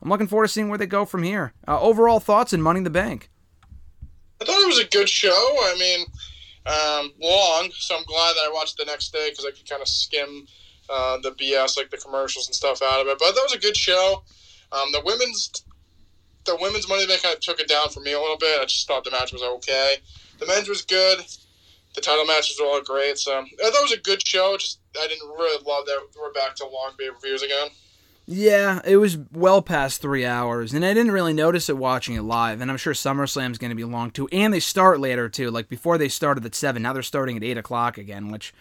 I'm 0.00 0.08
looking 0.08 0.28
forward 0.28 0.46
to 0.46 0.52
seeing 0.52 0.68
where 0.68 0.78
they 0.78 0.86
go 0.86 1.04
from 1.04 1.24
here. 1.24 1.52
Uh, 1.66 1.80
overall 1.80 2.20
thoughts 2.20 2.52
and 2.52 2.62
Money 2.62 2.78
in 2.78 2.84
the 2.84 2.90
Bank. 2.90 3.30
I 4.40 4.44
thought 4.44 4.62
it 4.62 4.68
was 4.68 4.78
a 4.78 4.88
good 4.88 5.08
show. 5.08 5.30
I 5.30 5.76
mean, 5.78 6.06
um, 6.66 7.12
long, 7.20 7.70
so 7.72 7.96
I'm 7.96 8.04
glad 8.04 8.34
that 8.34 8.48
I 8.48 8.50
watched 8.52 8.76
the 8.76 8.84
next 8.84 9.12
day 9.12 9.30
because 9.30 9.44
I 9.44 9.50
could 9.50 9.68
kind 9.68 9.82
of 9.82 9.88
skim 9.88 10.46
uh, 10.88 11.18
the 11.22 11.32
BS, 11.32 11.76
like 11.76 11.90
the 11.90 11.96
commercials 11.96 12.46
and 12.46 12.54
stuff 12.54 12.82
out 12.82 13.00
of 13.00 13.08
it. 13.08 13.18
But 13.18 13.34
that 13.34 13.42
was 13.42 13.54
a 13.54 13.58
good 13.58 13.76
show. 13.76 14.22
Um, 14.70 14.92
the 14.92 15.02
women's, 15.04 15.50
the 16.44 16.56
women's 16.60 16.88
Money 16.88 17.02
in 17.02 17.08
the 17.08 17.12
Bank 17.14 17.22
kind 17.22 17.34
of 17.34 17.40
took 17.40 17.58
it 17.58 17.68
down 17.68 17.88
for 17.88 18.00
me 18.00 18.12
a 18.12 18.20
little 18.20 18.36
bit. 18.36 18.60
I 18.60 18.64
just 18.64 18.86
thought 18.86 19.04
the 19.04 19.10
match 19.10 19.32
was 19.32 19.42
okay. 19.42 19.96
The 20.38 20.46
men's 20.46 20.68
was 20.68 20.82
good. 20.82 21.20
The 21.96 22.02
title 22.02 22.26
matches 22.26 22.60
were 22.60 22.66
all 22.66 22.82
great. 22.82 23.18
So 23.18 23.32
uh, 23.32 23.40
I 23.40 23.70
thought 23.70 23.80
it 23.80 23.90
was 23.90 23.92
a 23.92 24.00
good 24.00 24.24
show. 24.24 24.56
Just 24.56 24.78
I 25.00 25.08
didn't 25.08 25.28
really 25.28 25.62
love 25.66 25.86
that 25.86 25.98
we're 26.20 26.32
back 26.32 26.54
to 26.56 26.64
long 26.64 26.92
pay 26.96 27.08
per 27.08 27.18
views 27.20 27.42
again. 27.42 27.68
Yeah, 28.28 28.80
it 28.84 28.96
was 28.96 29.18
well 29.32 29.62
past 29.62 30.02
three 30.02 30.26
hours, 30.26 30.74
and 30.74 30.84
I 30.84 30.92
didn't 30.94 31.12
really 31.12 31.32
notice 31.32 31.68
it 31.68 31.76
watching 31.76 32.16
it 32.16 32.22
live. 32.22 32.60
And 32.60 32.70
I'm 32.70 32.76
sure 32.76 32.92
SummerSlam's 32.92 33.56
going 33.56 33.70
to 33.70 33.76
be 33.76 33.84
long 33.84 34.10
too, 34.10 34.28
and 34.32 34.52
they 34.52 34.60
start 34.60 34.98
later 35.00 35.28
too. 35.28 35.50
Like 35.50 35.68
before, 35.68 35.96
they 35.96 36.08
started 36.08 36.44
at 36.44 36.54
seven. 36.54 36.82
Now 36.82 36.92
they're 36.92 37.02
starting 37.02 37.36
at 37.36 37.44
eight 37.44 37.56
o'clock 37.56 37.98
again, 37.98 38.32
which 38.32 38.52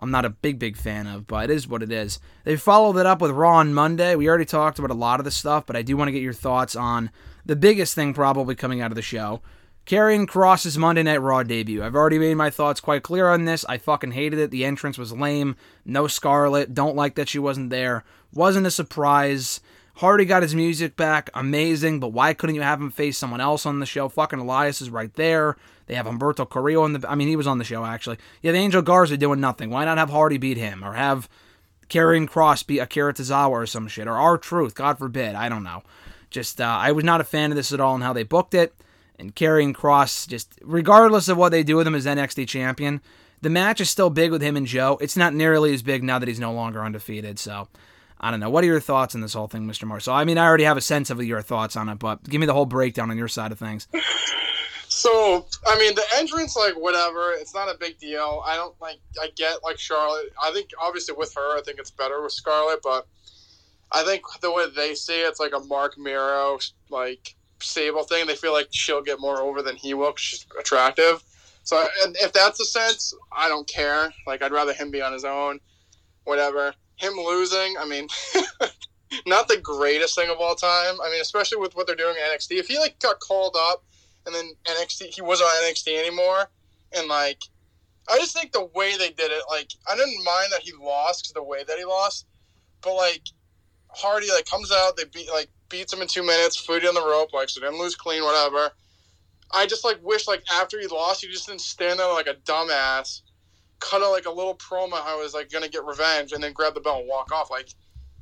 I'm 0.00 0.10
not 0.10 0.24
a 0.24 0.30
big 0.30 0.58
big 0.58 0.76
fan 0.76 1.06
of, 1.06 1.28
but 1.28 1.48
it 1.48 1.54
is 1.54 1.68
what 1.68 1.84
it 1.84 1.92
is. 1.92 2.18
They 2.42 2.56
followed 2.56 2.96
it 2.98 3.06
up 3.06 3.20
with 3.20 3.30
Raw 3.30 3.58
on 3.58 3.72
Monday. 3.72 4.16
We 4.16 4.28
already 4.28 4.44
talked 4.44 4.80
about 4.80 4.90
a 4.90 4.94
lot 4.94 5.20
of 5.20 5.24
the 5.24 5.30
stuff, 5.30 5.66
but 5.66 5.76
I 5.76 5.82
do 5.82 5.96
want 5.96 6.08
to 6.08 6.12
get 6.12 6.22
your 6.22 6.32
thoughts 6.32 6.74
on 6.74 7.10
the 7.46 7.54
biggest 7.54 7.94
thing 7.94 8.12
probably 8.12 8.56
coming 8.56 8.80
out 8.80 8.90
of 8.90 8.96
the 8.96 9.02
show. 9.02 9.40
Karrion 9.86 10.28
Kross's 10.28 10.78
Monday 10.78 11.02
Night 11.02 11.20
Raw 11.20 11.42
debut. 11.42 11.82
I've 11.82 11.96
already 11.96 12.18
made 12.18 12.34
my 12.34 12.50
thoughts 12.50 12.80
quite 12.80 13.02
clear 13.02 13.28
on 13.28 13.44
this. 13.46 13.64
I 13.68 13.78
fucking 13.78 14.12
hated 14.12 14.38
it. 14.38 14.50
The 14.50 14.64
entrance 14.64 14.96
was 14.96 15.12
lame. 15.12 15.56
No 15.84 16.06
Scarlett. 16.06 16.72
Don't 16.72 16.94
like 16.94 17.16
that 17.16 17.28
she 17.28 17.40
wasn't 17.40 17.70
there. 17.70 18.04
Wasn't 18.32 18.66
a 18.66 18.70
surprise. 18.70 19.60
Hardy 19.96 20.24
got 20.24 20.42
his 20.42 20.54
music 20.54 20.96
back, 20.96 21.28
amazing, 21.34 22.00
but 22.00 22.12
why 22.12 22.32
couldn't 22.32 22.56
you 22.56 22.62
have 22.62 22.80
him 22.80 22.90
face 22.90 23.18
someone 23.18 23.42
else 23.42 23.66
on 23.66 23.78
the 23.78 23.86
show? 23.86 24.08
Fucking 24.08 24.38
Elias 24.38 24.80
is 24.80 24.88
right 24.88 25.12
there. 25.14 25.56
They 25.86 25.94
have 25.96 26.06
Humberto 26.06 26.48
Carrillo 26.48 26.84
on 26.84 26.94
the. 26.94 27.10
I 27.10 27.14
mean, 27.14 27.28
he 27.28 27.36
was 27.36 27.46
on 27.46 27.58
the 27.58 27.64
show 27.64 27.84
actually. 27.84 28.18
Yeah, 28.40 28.52
the 28.52 28.58
Angel 28.58 28.82
Garza 28.82 29.16
doing 29.16 29.40
nothing. 29.40 29.68
Why 29.68 29.84
not 29.84 29.98
have 29.98 30.10
Hardy 30.10 30.38
beat 30.38 30.56
him 30.56 30.82
or 30.84 30.94
have 30.94 31.28
Karrion 31.90 32.28
Cross 32.28 32.62
beat 32.62 32.78
Akira 32.78 33.12
Tozawa 33.12 33.50
or 33.50 33.66
some 33.66 33.88
shit 33.88 34.06
or 34.06 34.14
R-Truth? 34.14 34.74
God 34.74 34.96
forbid. 34.96 35.34
I 35.34 35.48
don't 35.48 35.64
know. 35.64 35.82
Just 36.30 36.60
uh, 36.60 36.64
I 36.64 36.92
was 36.92 37.04
not 37.04 37.20
a 37.20 37.24
fan 37.24 37.50
of 37.50 37.56
this 37.56 37.72
at 37.72 37.80
all 37.80 37.94
and 37.96 38.04
how 38.04 38.12
they 38.12 38.22
booked 38.22 38.54
it. 38.54 38.74
And 39.18 39.34
Karrion 39.36 39.74
Kross, 39.74 40.26
just 40.26 40.58
regardless 40.62 41.28
of 41.28 41.36
what 41.36 41.50
they 41.50 41.62
do 41.62 41.76
with 41.76 41.86
him 41.86 41.94
as 41.94 42.06
NXT 42.06 42.48
champion, 42.48 43.00
the 43.40 43.50
match 43.50 43.80
is 43.80 43.90
still 43.90 44.10
big 44.10 44.30
with 44.30 44.42
him 44.42 44.56
and 44.56 44.66
Joe. 44.66 44.98
It's 45.00 45.16
not 45.16 45.34
nearly 45.34 45.74
as 45.74 45.82
big 45.82 46.02
now 46.02 46.18
that 46.18 46.28
he's 46.28 46.40
no 46.40 46.52
longer 46.52 46.84
undefeated. 46.84 47.38
So 47.38 47.68
I 48.20 48.30
don't 48.30 48.40
know. 48.40 48.50
What 48.50 48.62
are 48.62 48.68
your 48.68 48.80
thoughts 48.80 49.14
on 49.14 49.20
this 49.20 49.34
whole 49.34 49.48
thing, 49.48 49.66
Mr. 49.66 49.84
Marcel? 49.84 50.14
I 50.14 50.24
mean, 50.24 50.38
I 50.38 50.46
already 50.46 50.64
have 50.64 50.76
a 50.76 50.82
sense 50.82 51.10
of 51.10 51.22
your 51.22 51.42
thoughts 51.42 51.74
on 51.76 51.88
it, 51.88 51.98
but 51.98 52.22
give 52.22 52.40
me 52.40 52.46
the 52.46 52.54
whole 52.54 52.66
breakdown 52.66 53.10
on 53.10 53.18
your 53.18 53.28
side 53.28 53.50
of 53.50 53.58
things. 53.58 53.88
So, 54.86 55.46
I 55.66 55.78
mean, 55.78 55.94
the 55.94 56.04
entrance, 56.16 56.54
like, 56.54 56.74
whatever, 56.74 57.32
it's 57.32 57.54
not 57.54 57.74
a 57.74 57.78
big 57.78 57.98
deal. 57.98 58.42
I 58.46 58.54
don't, 58.56 58.78
like, 58.80 58.98
I 59.20 59.30
get, 59.34 59.64
like, 59.64 59.78
Charlotte. 59.78 60.26
I 60.40 60.52
think, 60.52 60.68
obviously, 60.80 61.14
with 61.16 61.34
her, 61.34 61.58
I 61.58 61.62
think 61.64 61.78
it's 61.78 61.90
better 61.90 62.22
with 62.22 62.32
Scarlett, 62.32 62.80
but 62.82 63.08
I 63.90 64.04
think 64.04 64.22
the 64.40 64.52
way 64.52 64.66
they 64.76 64.94
see 64.94 65.22
it, 65.22 65.28
it's 65.28 65.40
like 65.40 65.54
a 65.56 65.60
Marc 65.60 65.98
Mero, 65.98 66.58
like, 66.90 67.34
Sable 67.62 68.04
thing. 68.04 68.26
They 68.26 68.36
feel 68.36 68.52
like 68.52 68.68
she'll 68.70 69.02
get 69.02 69.20
more 69.20 69.40
over 69.40 69.62
than 69.62 69.76
he 69.76 69.94
will 69.94 70.14
she's 70.16 70.46
attractive. 70.58 71.22
So, 71.64 71.86
and 72.02 72.16
if 72.16 72.32
that's 72.32 72.58
the 72.58 72.64
sense, 72.64 73.14
I 73.30 73.48
don't 73.48 73.68
care. 73.68 74.12
Like, 74.26 74.42
I'd 74.42 74.52
rather 74.52 74.72
him 74.72 74.90
be 74.90 75.00
on 75.00 75.12
his 75.12 75.24
own, 75.24 75.60
whatever. 76.24 76.74
Him 76.96 77.14
losing, 77.14 77.76
I 77.78 77.84
mean, 77.84 78.08
not 79.26 79.46
the 79.46 79.58
greatest 79.58 80.16
thing 80.16 80.28
of 80.28 80.38
all 80.40 80.56
time. 80.56 81.00
I 81.00 81.10
mean, 81.10 81.20
especially 81.20 81.58
with 81.58 81.76
what 81.76 81.86
they're 81.86 81.94
doing 81.94 82.16
in 82.16 82.36
NXT. 82.36 82.58
If 82.58 82.66
he, 82.66 82.78
like, 82.78 82.98
got 82.98 83.20
called 83.20 83.56
up, 83.56 83.84
and 84.26 84.34
then 84.34 84.50
NXT 84.64 85.14
he 85.14 85.22
wasn't 85.22 85.50
on 85.50 85.70
NXT 85.70 85.98
anymore, 85.98 86.48
and 86.96 87.08
like 87.08 87.42
I 88.08 88.18
just 88.18 88.36
think 88.36 88.52
the 88.52 88.64
way 88.74 88.96
they 88.96 89.10
did 89.10 89.30
it, 89.30 89.42
like 89.48 89.70
I 89.88 89.96
didn't 89.96 90.24
mind 90.24 90.48
that 90.52 90.62
he 90.62 90.72
lost 90.72 91.32
the 91.34 91.42
way 91.42 91.64
that 91.64 91.78
he 91.78 91.84
lost, 91.84 92.26
but 92.80 92.94
like 92.94 93.22
Hardy 93.94 94.30
like 94.30 94.46
comes 94.46 94.72
out, 94.72 94.96
they 94.96 95.04
beat 95.04 95.30
like 95.30 95.48
beats 95.68 95.92
him 95.92 96.02
in 96.02 96.08
two 96.08 96.22
minutes, 96.22 96.56
food 96.56 96.84
on 96.84 96.94
the 96.94 97.00
rope, 97.00 97.32
like 97.32 97.48
so 97.48 97.60
didn't 97.60 97.78
lose 97.78 97.94
clean, 97.94 98.22
whatever. 98.22 98.70
I 99.52 99.66
just 99.66 99.84
like 99.84 99.98
wish 100.02 100.26
like 100.26 100.42
after 100.52 100.80
he 100.80 100.86
lost, 100.86 101.22
he 101.22 101.30
just 101.30 101.46
didn't 101.46 101.60
stand 101.60 101.98
there 101.98 102.12
like 102.12 102.26
a 102.26 102.34
dumbass, 102.34 103.20
cut 103.80 104.02
out 104.02 104.12
like 104.12 104.26
a 104.26 104.30
little 104.30 104.56
promo 104.56 105.02
how 105.02 105.20
was 105.20 105.34
like 105.34 105.50
gonna 105.50 105.68
get 105.68 105.84
revenge, 105.84 106.32
and 106.32 106.42
then 106.42 106.52
grab 106.52 106.74
the 106.74 106.80
belt 106.80 107.00
and 107.00 107.08
walk 107.08 107.32
off. 107.32 107.50
Like 107.50 107.68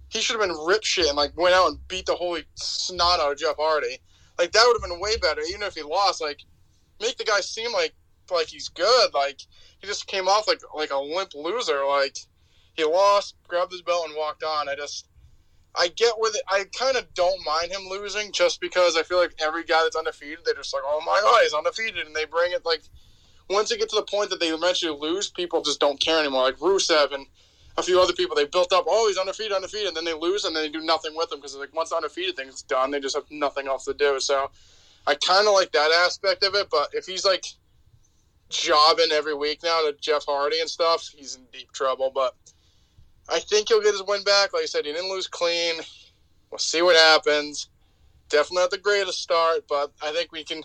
he 0.08 0.20
should 0.20 0.40
have 0.40 0.48
been 0.48 0.66
rip 0.66 0.84
shit 0.84 1.06
and 1.06 1.16
like 1.16 1.36
went 1.36 1.54
out 1.54 1.68
and 1.68 1.88
beat 1.88 2.06
the 2.06 2.14
holy 2.14 2.44
snot 2.54 3.20
out 3.20 3.32
of 3.32 3.38
Jeff 3.38 3.56
Hardy. 3.58 3.98
Like 4.38 4.52
that 4.52 4.64
would 4.66 4.80
have 4.80 4.90
been 4.90 5.00
way 5.00 5.16
better, 5.18 5.42
even 5.48 5.62
if 5.62 5.74
he 5.74 5.82
lost. 5.82 6.20
Like 6.20 6.40
make 7.00 7.16
the 7.16 7.24
guy 7.24 7.40
seem 7.40 7.72
like 7.72 7.94
like 8.30 8.48
he's 8.48 8.68
good. 8.68 9.14
Like 9.14 9.40
he 9.78 9.86
just 9.86 10.06
came 10.06 10.28
off 10.28 10.48
like 10.48 10.60
like 10.74 10.90
a 10.90 10.98
limp 10.98 11.34
loser. 11.34 11.84
Like 11.86 12.16
he 12.74 12.84
lost, 12.84 13.36
grabbed 13.46 13.72
his 13.72 13.82
belt, 13.82 14.06
and 14.06 14.16
walked 14.16 14.42
on. 14.42 14.68
I 14.68 14.74
just 14.74 15.06
I 15.76 15.88
get 15.88 16.14
with 16.18 16.34
it. 16.34 16.42
I 16.48 16.64
kind 16.78 16.96
of 16.96 17.12
don't 17.14 17.44
mind 17.44 17.70
him 17.70 17.88
losing 17.88 18.32
just 18.32 18.60
because 18.60 18.96
I 18.96 19.02
feel 19.02 19.18
like 19.18 19.34
every 19.40 19.64
guy 19.64 19.82
that's 19.82 19.96
undefeated, 19.96 20.40
they're 20.44 20.54
just 20.54 20.74
like, 20.74 20.82
oh 20.84 21.00
my 21.06 21.20
god, 21.22 21.40
he's 21.42 21.54
undefeated, 21.54 22.06
and 22.06 22.14
they 22.14 22.24
bring 22.24 22.52
it 22.52 22.66
like 22.66 22.82
once 23.48 23.68
they 23.68 23.76
get 23.76 23.88
to 23.90 23.96
the 23.96 24.02
point 24.02 24.30
that 24.30 24.40
they 24.40 24.48
eventually 24.48 24.96
lose, 24.96 25.28
people 25.28 25.62
just 25.62 25.80
don't 25.80 26.00
care 26.00 26.20
anymore. 26.20 26.42
Like 26.42 26.58
Rusev 26.58 27.12
and 27.12 27.26
a 27.76 27.82
few 27.82 28.00
other 28.00 28.12
people, 28.12 28.36
they 28.36 28.46
built 28.46 28.72
up, 28.72 28.84
oh, 28.88 29.08
he's 29.08 29.16
undefeated, 29.16 29.52
undefeated, 29.52 29.88
and 29.88 29.96
then 29.96 30.04
they 30.04 30.14
lose, 30.14 30.44
and 30.44 30.54
then 30.54 30.62
they 30.62 30.68
do 30.68 30.80
nothing 30.80 31.12
with 31.16 31.32
him 31.32 31.38
because 31.38 31.56
like 31.56 31.74
once 31.74 31.90
the 31.90 31.96
undefeated 31.96 32.36
thing's 32.36 32.62
done, 32.62 32.90
they 32.90 33.00
just 33.00 33.14
have 33.14 33.24
nothing 33.30 33.66
else 33.66 33.84
to 33.84 33.94
do. 33.94 34.20
So 34.20 34.50
I 35.06 35.14
kind 35.14 35.46
of 35.46 35.54
like 35.54 35.72
that 35.72 35.90
aspect 36.04 36.44
of 36.44 36.54
it, 36.54 36.68
but 36.70 36.90
if 36.92 37.06
he's 37.06 37.24
like 37.24 37.44
jobbing 38.48 39.12
every 39.12 39.34
week 39.34 39.60
now 39.62 39.82
to 39.82 39.94
Jeff 40.00 40.24
Hardy 40.26 40.60
and 40.60 40.68
stuff, 40.68 41.08
he's 41.08 41.36
in 41.36 41.42
deep 41.52 41.72
trouble. 41.72 42.10
But 42.14 42.34
I 43.30 43.38
think 43.38 43.68
he'll 43.68 43.82
get 43.82 43.92
his 43.92 44.02
win 44.02 44.24
back. 44.24 44.52
Like 44.52 44.62
I 44.62 44.66
said, 44.66 44.84
he 44.84 44.92
didn't 44.92 45.10
lose 45.10 45.26
clean. 45.26 45.76
We'll 46.50 46.58
see 46.58 46.82
what 46.82 46.96
happens. 46.96 47.68
Definitely 48.28 48.62
not 48.62 48.70
the 48.70 48.78
greatest 48.78 49.20
start, 49.20 49.64
but 49.68 49.92
I 50.02 50.12
think 50.12 50.32
we 50.32 50.44
can 50.44 50.62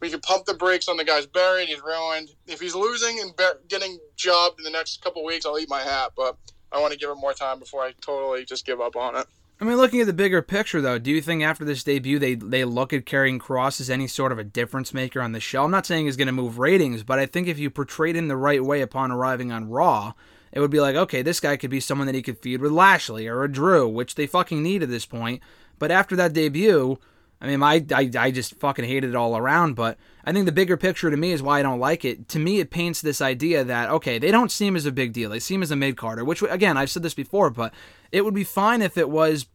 we 0.00 0.10
can 0.10 0.20
pump 0.20 0.44
the 0.44 0.54
brakes 0.54 0.88
on 0.88 0.96
the 0.96 1.04
guy's 1.04 1.26
buried. 1.26 1.68
He's 1.68 1.80
ruined. 1.80 2.30
If 2.46 2.60
he's 2.60 2.74
losing 2.74 3.20
and 3.20 3.32
getting 3.68 3.98
jobbed 4.16 4.58
in 4.58 4.64
the 4.64 4.70
next 4.70 5.02
couple 5.02 5.24
weeks, 5.24 5.46
I'll 5.46 5.58
eat 5.58 5.68
my 5.68 5.82
hat. 5.82 6.12
But 6.16 6.36
I 6.72 6.80
want 6.80 6.92
to 6.92 6.98
give 6.98 7.10
it 7.10 7.16
more 7.16 7.32
time 7.32 7.58
before 7.58 7.82
I 7.82 7.92
totally 8.00 8.44
just 8.44 8.66
give 8.66 8.80
up 8.80 8.96
on 8.96 9.16
it. 9.16 9.26
I 9.58 9.64
mean, 9.64 9.78
looking 9.78 10.02
at 10.02 10.06
the 10.06 10.12
bigger 10.12 10.42
picture, 10.42 10.82
though, 10.82 10.98
do 10.98 11.10
you 11.10 11.22
think 11.22 11.42
after 11.42 11.64
this 11.64 11.82
debut 11.82 12.18
they 12.18 12.34
they 12.34 12.64
look 12.64 12.92
at 12.92 13.06
Karrion 13.06 13.38
Kross 13.38 13.80
as 13.80 13.88
any 13.88 14.06
sort 14.06 14.32
of 14.32 14.38
a 14.38 14.44
difference 14.44 14.92
maker 14.92 15.22
on 15.22 15.32
the 15.32 15.40
show? 15.40 15.64
I'm 15.64 15.70
not 15.70 15.86
saying 15.86 16.04
he's 16.04 16.16
going 16.16 16.26
to 16.26 16.32
move 16.32 16.58
ratings, 16.58 17.02
but 17.02 17.18
I 17.18 17.24
think 17.24 17.48
if 17.48 17.58
you 17.58 17.70
portrayed 17.70 18.16
him 18.16 18.28
the 18.28 18.36
right 18.36 18.62
way 18.62 18.82
upon 18.82 19.10
arriving 19.10 19.52
on 19.52 19.70
Raw, 19.70 20.12
it 20.56 20.60
would 20.60 20.70
be 20.70 20.80
like, 20.80 20.96
okay, 20.96 21.20
this 21.20 21.38
guy 21.38 21.58
could 21.58 21.68
be 21.68 21.80
someone 21.80 22.06
that 22.06 22.14
he 22.14 22.22
could 22.22 22.38
feud 22.38 22.62
with 22.62 22.72
Lashley 22.72 23.28
or 23.28 23.44
a 23.44 23.52
Drew, 23.52 23.86
which 23.86 24.14
they 24.14 24.26
fucking 24.26 24.62
need 24.62 24.82
at 24.82 24.88
this 24.88 25.04
point. 25.04 25.42
But 25.78 25.90
after 25.90 26.16
that 26.16 26.32
debut, 26.32 26.96
I 27.42 27.46
mean, 27.46 27.62
I, 27.62 27.84
I, 27.94 28.10
I 28.18 28.30
just 28.30 28.54
fucking 28.54 28.86
hated 28.86 29.10
it 29.10 29.16
all 29.16 29.36
around. 29.36 29.74
But 29.74 29.98
I 30.24 30.32
think 30.32 30.46
the 30.46 30.52
bigger 30.52 30.78
picture 30.78 31.10
to 31.10 31.16
me 31.18 31.32
is 31.32 31.42
why 31.42 31.58
I 31.58 31.62
don't 31.62 31.78
like 31.78 32.06
it. 32.06 32.30
To 32.30 32.38
me, 32.38 32.58
it 32.58 32.70
paints 32.70 33.02
this 33.02 33.20
idea 33.20 33.64
that, 33.64 33.90
okay, 33.90 34.18
they 34.18 34.30
don't 34.30 34.50
seem 34.50 34.76
as 34.76 34.86
a 34.86 34.92
big 34.92 35.12
deal. 35.12 35.28
They 35.28 35.40
seem 35.40 35.62
as 35.62 35.70
a 35.70 35.76
mid 35.76 35.98
carder, 35.98 36.24
which, 36.24 36.40
again, 36.40 36.78
I've 36.78 36.88
said 36.88 37.02
this 37.02 37.12
before, 37.12 37.50
but 37.50 37.74
it 38.10 38.24
would 38.24 38.32
be 38.32 38.42
fine 38.42 38.80
if 38.80 38.96
it 38.96 39.10
was 39.10 39.48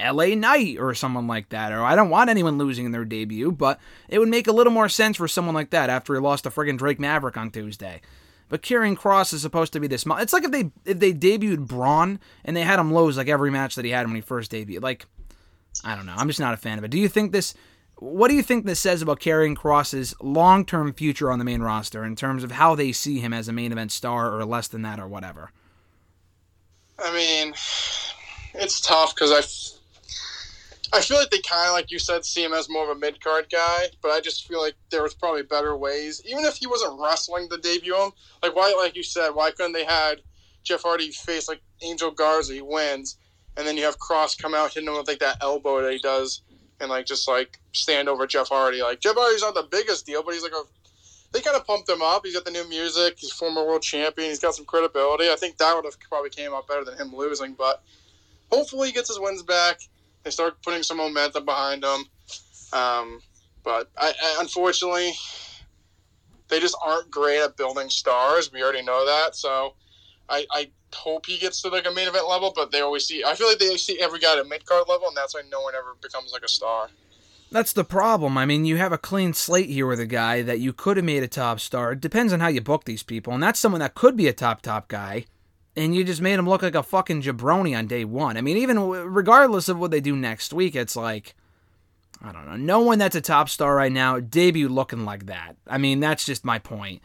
LA 0.00 0.36
Knight 0.36 0.78
or 0.78 0.94
someone 0.94 1.26
like 1.26 1.48
that. 1.48 1.72
Or 1.72 1.82
I 1.82 1.96
don't 1.96 2.10
want 2.10 2.30
anyone 2.30 2.58
losing 2.58 2.86
in 2.86 2.92
their 2.92 3.04
debut, 3.04 3.50
but 3.50 3.80
it 4.08 4.20
would 4.20 4.28
make 4.28 4.46
a 4.46 4.52
little 4.52 4.72
more 4.72 4.88
sense 4.88 5.16
for 5.16 5.26
someone 5.26 5.56
like 5.56 5.70
that 5.70 5.90
after 5.90 6.14
he 6.14 6.20
lost 6.20 6.44
to 6.44 6.50
friggin' 6.50 6.78
Drake 6.78 7.00
Maverick 7.00 7.36
on 7.36 7.50
Tuesday. 7.50 8.00
But 8.48 8.62
Karrion 8.62 8.96
Kross 8.96 9.32
is 9.32 9.42
supposed 9.42 9.72
to 9.72 9.80
be 9.80 9.86
this. 9.86 10.04
It's 10.06 10.32
like 10.32 10.44
if 10.44 10.50
they 10.50 10.70
if 10.84 10.98
they 10.98 11.12
debuted 11.12 11.66
Braun 11.66 12.20
and 12.44 12.56
they 12.56 12.62
had 12.62 12.78
him 12.78 12.94
lose 12.94 13.16
like 13.16 13.28
every 13.28 13.50
match 13.50 13.74
that 13.74 13.84
he 13.84 13.90
had 13.90 14.06
when 14.06 14.14
he 14.14 14.20
first 14.20 14.52
debuted. 14.52 14.82
Like, 14.82 15.06
I 15.82 15.94
don't 15.96 16.06
know. 16.06 16.14
I'm 16.16 16.28
just 16.28 16.40
not 16.40 16.54
a 16.54 16.58
fan 16.58 16.78
of 16.78 16.84
it. 16.84 16.90
Do 16.90 16.98
you 16.98 17.08
think 17.08 17.32
this? 17.32 17.54
What 17.96 18.28
do 18.28 18.34
you 18.34 18.42
think 18.42 18.66
this 18.66 18.80
says 18.80 19.02
about 19.02 19.20
Karrion 19.20 19.56
Kross's 19.56 20.14
long 20.20 20.66
term 20.66 20.92
future 20.92 21.30
on 21.30 21.38
the 21.38 21.44
main 21.44 21.62
roster 21.62 22.04
in 22.04 22.16
terms 22.16 22.44
of 22.44 22.52
how 22.52 22.74
they 22.74 22.92
see 22.92 23.20
him 23.20 23.32
as 23.32 23.48
a 23.48 23.52
main 23.52 23.72
event 23.72 23.92
star 23.92 24.36
or 24.36 24.44
less 24.44 24.68
than 24.68 24.82
that 24.82 25.00
or 25.00 25.08
whatever? 25.08 25.50
I 26.98 27.12
mean, 27.12 27.54
it's 28.54 28.80
tough 28.80 29.14
because 29.14 29.32
I, 29.32 29.40
I 30.94 31.00
feel 31.00 31.16
like 31.16 31.30
they 31.30 31.40
kind 31.40 31.66
of, 31.68 31.72
like 31.72 31.90
you 31.90 31.98
said, 31.98 32.24
see 32.24 32.44
him 32.44 32.52
as 32.52 32.68
more 32.68 32.88
of 32.88 32.96
a 32.96 33.00
mid 33.00 33.22
card 33.22 33.48
guy. 33.50 33.86
But 34.00 34.12
I 34.12 34.20
just 34.20 34.46
feel 34.46 34.60
like 34.62 34.74
there 34.90 35.02
was 35.02 35.14
probably 35.14 35.42
better 35.42 35.76
ways, 35.76 36.22
even 36.24 36.44
if 36.44 36.56
he 36.56 36.66
wasn't 36.66 37.00
wrestling 37.00 37.48
to 37.48 37.58
debut 37.58 37.96
him. 37.96 38.12
Like 38.42 38.54
why, 38.54 38.74
like 38.78 38.94
you 38.94 39.02
said, 39.02 39.30
why 39.30 39.50
couldn't 39.50 39.72
they 39.72 39.84
had 39.84 40.20
Jeff 40.62 40.82
Hardy 40.82 41.10
face 41.10 41.48
like 41.48 41.60
Angel 41.82 42.10
Garza, 42.10 42.54
he 42.54 42.62
wins, 42.62 43.16
and 43.56 43.66
then 43.66 43.76
you 43.76 43.84
have 43.84 43.98
Kross 43.98 44.40
come 44.40 44.54
out 44.54 44.72
hitting 44.72 44.88
him 44.88 44.96
with 44.96 45.08
like 45.08 45.18
that 45.18 45.38
elbow 45.40 45.82
that 45.82 45.92
he 45.92 45.98
does, 45.98 46.42
and 46.80 46.90
like 46.90 47.06
just 47.06 47.28
like 47.28 47.58
stand 47.72 48.08
over 48.08 48.26
Jeff 48.26 48.48
Hardy. 48.48 48.80
Like 48.80 49.00
Jeff 49.00 49.16
Hardy's 49.16 49.42
not 49.42 49.54
the 49.54 49.68
biggest 49.70 50.06
deal, 50.06 50.22
but 50.22 50.34
he's 50.34 50.44
like 50.44 50.52
a 50.52 50.62
they 51.34 51.40
kind 51.40 51.56
of 51.56 51.66
pumped 51.66 51.88
him 51.88 52.00
up. 52.00 52.24
He's 52.24 52.34
got 52.34 52.44
the 52.44 52.52
new 52.52 52.66
music. 52.68 53.18
He's 53.18 53.32
former 53.32 53.66
world 53.66 53.82
champion. 53.82 54.28
He's 54.28 54.38
got 54.38 54.54
some 54.54 54.64
credibility. 54.64 55.28
I 55.28 55.34
think 55.34 55.58
that 55.58 55.74
would 55.74 55.84
have 55.84 55.98
probably 55.98 56.30
came 56.30 56.54
out 56.54 56.68
better 56.68 56.84
than 56.84 56.96
him 56.96 57.12
losing. 57.12 57.54
But 57.54 57.82
hopefully 58.52 58.88
he 58.88 58.94
gets 58.94 59.08
his 59.08 59.18
wins 59.18 59.42
back. 59.42 59.80
They 60.24 60.30
start 60.30 60.62
putting 60.62 60.82
some 60.82 60.96
momentum 60.96 61.44
behind 61.44 61.82
them. 61.82 62.04
Um, 62.72 63.20
but 63.62 63.90
I, 63.96 64.12
I, 64.20 64.38
unfortunately, 64.40 65.12
they 66.48 66.60
just 66.60 66.76
aren't 66.84 67.10
great 67.10 67.40
at 67.40 67.56
building 67.56 67.88
stars. 67.88 68.52
We 68.52 68.62
already 68.62 68.82
know 68.82 69.06
that. 69.06 69.36
So 69.36 69.74
I, 70.28 70.46
I 70.50 70.70
hope 70.94 71.26
he 71.26 71.38
gets 71.38 71.60
to 71.62 71.68
like 71.68 71.86
a 71.86 71.92
main 71.92 72.08
event 72.08 72.28
level. 72.28 72.52
But 72.54 72.72
they 72.72 72.80
always 72.80 73.06
see. 73.06 73.22
I 73.24 73.34
feel 73.34 73.48
like 73.48 73.58
they 73.58 73.76
see 73.76 74.00
every 74.00 74.18
guy 74.18 74.32
at 74.32 74.38
a 74.38 74.44
mid 74.44 74.64
card 74.66 74.88
level, 74.88 75.08
and 75.08 75.16
that's 75.16 75.34
why 75.34 75.42
no 75.50 75.60
one 75.60 75.74
ever 75.74 75.94
becomes 76.00 76.32
like 76.32 76.42
a 76.42 76.48
star. 76.48 76.88
That's 77.50 77.72
the 77.72 77.84
problem. 77.84 78.36
I 78.36 78.46
mean, 78.46 78.64
you 78.64 78.78
have 78.78 78.90
a 78.92 78.98
clean 78.98 79.32
slate 79.32 79.68
here 79.68 79.86
with 79.86 80.00
a 80.00 80.06
guy 80.06 80.42
that 80.42 80.58
you 80.58 80.72
could 80.72 80.96
have 80.96 81.06
made 81.06 81.22
a 81.22 81.28
top 81.28 81.60
star. 81.60 81.92
It 81.92 82.00
depends 82.00 82.32
on 82.32 82.40
how 82.40 82.48
you 82.48 82.60
book 82.60 82.84
these 82.84 83.04
people, 83.04 83.32
and 83.32 83.42
that's 83.42 83.60
someone 83.60 83.80
that 83.80 83.94
could 83.94 84.16
be 84.16 84.26
a 84.26 84.32
top 84.32 84.60
top 84.60 84.88
guy, 84.88 85.26
and 85.76 85.94
you 85.94 86.04
just 86.04 86.20
made 86.20 86.34
him 86.34 86.48
look 86.48 86.62
like 86.62 86.74
a 86.74 86.82
fucking 86.82 87.22
jabroni 87.22 87.76
on 87.76 87.86
day 87.86 88.04
one. 88.04 88.36
I 88.36 88.40
mean, 88.40 88.56
even 88.56 88.78
regardless 88.80 89.68
of 89.68 89.78
what 89.78 89.90
they 89.90 90.00
do 90.00 90.16
next 90.16 90.52
week, 90.52 90.74
it's 90.74 90.96
like, 90.96 91.34
I 92.22 92.32
don't 92.32 92.46
know. 92.46 92.56
No 92.56 92.80
one 92.80 92.98
that's 92.98 93.16
a 93.16 93.20
top 93.20 93.48
star 93.48 93.74
right 93.74 93.92
now 93.92 94.20
debut 94.20 94.68
looking 94.68 95.04
like 95.04 95.26
that. 95.26 95.56
I 95.66 95.78
mean, 95.78 96.00
that's 96.00 96.24
just 96.24 96.44
my 96.44 96.58
point. 96.58 97.02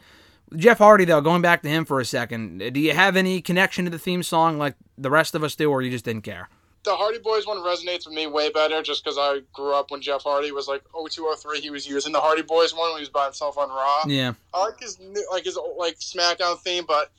Jeff 0.56 0.78
Hardy, 0.78 1.04
though, 1.04 1.20
going 1.20 1.42
back 1.42 1.62
to 1.62 1.68
him 1.68 1.84
for 1.84 2.00
a 2.00 2.04
second, 2.04 2.60
uh, 2.60 2.70
do 2.70 2.80
you 2.80 2.92
have 2.92 3.16
any 3.16 3.40
connection 3.40 3.84
to 3.84 3.90
the 3.90 3.98
theme 3.98 4.22
song 4.22 4.58
like 4.58 4.74
the 4.98 5.10
rest 5.10 5.34
of 5.34 5.44
us 5.44 5.54
do, 5.54 5.70
or 5.70 5.82
you 5.82 5.90
just 5.90 6.04
didn't 6.04 6.22
care? 6.22 6.48
the 6.84 6.94
Hardy 6.94 7.18
Boys 7.18 7.46
one 7.46 7.58
resonates 7.58 8.06
with 8.06 8.14
me 8.14 8.26
way 8.26 8.50
better 8.50 8.82
just 8.82 9.04
because 9.04 9.18
I 9.18 9.40
grew 9.52 9.74
up 9.74 9.90
when 9.90 10.00
Jeff 10.00 10.22
Hardy 10.22 10.50
was 10.50 10.66
like 10.66 10.82
0203. 10.92 11.60
He 11.60 11.70
was 11.70 11.86
using 11.86 12.12
the 12.12 12.20
Hardy 12.20 12.42
Boys 12.42 12.74
one 12.74 12.90
when 12.90 12.98
he 12.98 13.02
was 13.02 13.10
by 13.10 13.24
himself 13.24 13.58
on 13.58 13.68
Raw. 13.68 14.04
Yeah. 14.06 14.32
I 14.54 14.64
like 14.64 14.80
his 14.80 14.98
new, 14.98 15.26
like 15.30 15.44
his 15.44 15.58
like 15.76 15.98
SmackDown 15.98 16.58
theme, 16.60 16.84
but 16.86 17.10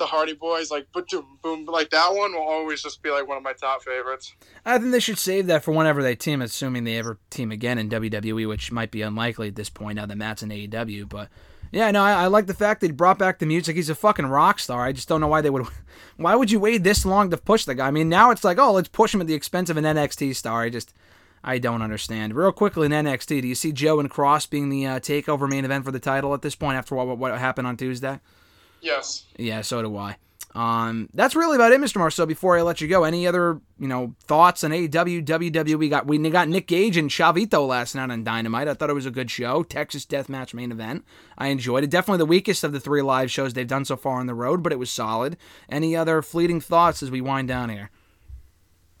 the 0.00 0.06
Hardy 0.06 0.34
Boys, 0.34 0.70
like 0.70 0.90
boom, 0.92 1.38
boom, 1.42 1.66
like 1.66 1.90
that 1.90 2.12
one 2.12 2.32
will 2.32 2.40
always 2.40 2.82
just 2.82 3.02
be 3.02 3.10
like 3.10 3.28
one 3.28 3.36
of 3.36 3.44
my 3.44 3.52
top 3.52 3.82
favorites. 3.82 4.34
I 4.64 4.78
think 4.78 4.90
they 4.90 4.98
should 4.98 5.18
save 5.18 5.46
that 5.46 5.62
for 5.62 5.70
whenever 5.70 6.02
they 6.02 6.16
team, 6.16 6.42
assuming 6.42 6.82
they 6.82 6.96
ever 6.96 7.20
team 7.30 7.52
again 7.52 7.78
in 7.78 7.88
WWE, 7.88 8.48
which 8.48 8.72
might 8.72 8.90
be 8.90 9.02
unlikely 9.02 9.48
at 9.48 9.54
this 9.54 9.70
point 9.70 9.96
now 9.96 10.06
that 10.06 10.18
Matt's 10.18 10.42
in 10.42 10.48
AEW. 10.48 11.08
But 11.08 11.28
yeah, 11.70 11.90
no, 11.90 12.02
I, 12.02 12.24
I 12.24 12.26
like 12.26 12.46
the 12.46 12.54
fact 12.54 12.80
that 12.80 12.88
he 12.88 12.92
brought 12.92 13.18
back 13.18 13.38
the 13.38 13.46
music. 13.46 13.76
He's 13.76 13.90
a 13.90 13.94
fucking 13.94 14.26
rock 14.26 14.58
star. 14.58 14.84
I 14.84 14.92
just 14.92 15.08
don't 15.08 15.20
know 15.20 15.28
why 15.28 15.42
they 15.42 15.50
would. 15.50 15.66
Why 16.16 16.34
would 16.34 16.50
you 16.50 16.60
wait 16.60 16.82
this 16.82 17.06
long 17.06 17.30
to 17.30 17.38
push 17.38 17.64
the 17.64 17.74
guy? 17.74 17.86
I 17.86 17.90
mean, 17.90 18.10
now 18.10 18.30
it's 18.30 18.44
like, 18.44 18.58
oh, 18.58 18.72
let's 18.72 18.88
push 18.88 19.14
him 19.14 19.22
at 19.22 19.26
the 19.26 19.32
expense 19.32 19.70
of 19.70 19.78
an 19.78 19.84
NXT 19.84 20.36
star. 20.36 20.62
I 20.62 20.68
just, 20.68 20.92
I 21.42 21.56
don't 21.56 21.80
understand. 21.80 22.34
Real 22.34 22.52
quickly 22.52 22.84
in 22.84 22.92
NXT, 22.92 23.40
do 23.40 23.48
you 23.48 23.54
see 23.54 23.72
Joe 23.72 24.00
and 24.00 24.10
Kross 24.10 24.48
being 24.48 24.68
the 24.68 24.86
uh, 24.86 25.00
takeover 25.00 25.48
main 25.48 25.64
event 25.64 25.86
for 25.86 25.92
the 25.92 25.98
title 25.98 26.34
at 26.34 26.42
this 26.42 26.54
point 26.54 26.76
after 26.76 26.94
what, 26.94 27.06
what, 27.06 27.18
what 27.18 27.38
happened 27.38 27.66
on 27.66 27.78
Tuesday? 27.78 28.20
Yes. 28.80 29.24
Yeah, 29.36 29.60
so 29.62 29.82
do 29.82 29.96
I. 29.96 30.16
Um, 30.54 31.08
that's 31.14 31.36
really 31.36 31.54
about 31.54 31.72
it, 31.72 31.80
Mr. 31.80 31.98
Marceau. 31.98 32.26
Before 32.26 32.58
I 32.58 32.62
let 32.62 32.80
you 32.80 32.88
go, 32.88 33.04
any 33.04 33.26
other 33.26 33.60
you 33.78 33.86
know 33.86 34.14
thoughts 34.24 34.64
on 34.64 34.72
AEW, 34.72 35.24
WWE? 35.24 35.90
Got 35.90 36.06
we 36.06 36.18
got 36.30 36.48
Nick 36.48 36.66
Gage 36.66 36.96
and 36.96 37.08
Chavito 37.08 37.66
last 37.66 37.94
night 37.94 38.10
on 38.10 38.24
Dynamite. 38.24 38.66
I 38.66 38.74
thought 38.74 38.90
it 38.90 38.94
was 38.94 39.06
a 39.06 39.12
good 39.12 39.30
show. 39.30 39.62
Texas 39.62 40.04
Deathmatch 40.04 40.52
main 40.52 40.72
event. 40.72 41.04
I 41.38 41.48
enjoyed 41.48 41.84
it. 41.84 41.90
Definitely 41.90 42.18
the 42.18 42.26
weakest 42.26 42.64
of 42.64 42.72
the 42.72 42.80
three 42.80 43.02
live 43.02 43.30
shows 43.30 43.52
they've 43.54 43.66
done 43.66 43.84
so 43.84 43.96
far 43.96 44.18
on 44.18 44.26
the 44.26 44.34
road, 44.34 44.62
but 44.62 44.72
it 44.72 44.78
was 44.78 44.90
solid. 44.90 45.36
Any 45.68 45.94
other 45.94 46.20
fleeting 46.20 46.60
thoughts 46.60 47.02
as 47.02 47.10
we 47.10 47.20
wind 47.20 47.46
down 47.46 47.68
here? 47.68 47.90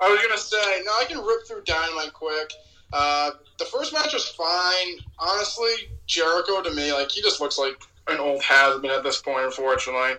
I 0.00 0.08
was 0.08 0.20
gonna 0.22 0.38
say, 0.38 0.82
no, 0.84 0.92
I 0.92 1.04
can 1.08 1.18
rip 1.18 1.46
through 1.46 1.62
Dynamite 1.64 2.12
quick. 2.12 2.52
Uh, 2.92 3.32
the 3.58 3.64
first 3.66 3.92
match 3.92 4.12
was 4.12 4.28
fine. 4.28 4.98
Honestly, 5.18 5.90
Jericho 6.06 6.62
to 6.62 6.72
me, 6.72 6.92
like 6.92 7.10
he 7.10 7.22
just 7.22 7.40
looks 7.40 7.58
like 7.58 7.74
an 8.08 8.18
old 8.18 8.42
has-been 8.42 8.90
at 8.90 9.02
this 9.02 9.20
point. 9.20 9.44
Unfortunately, 9.44 10.12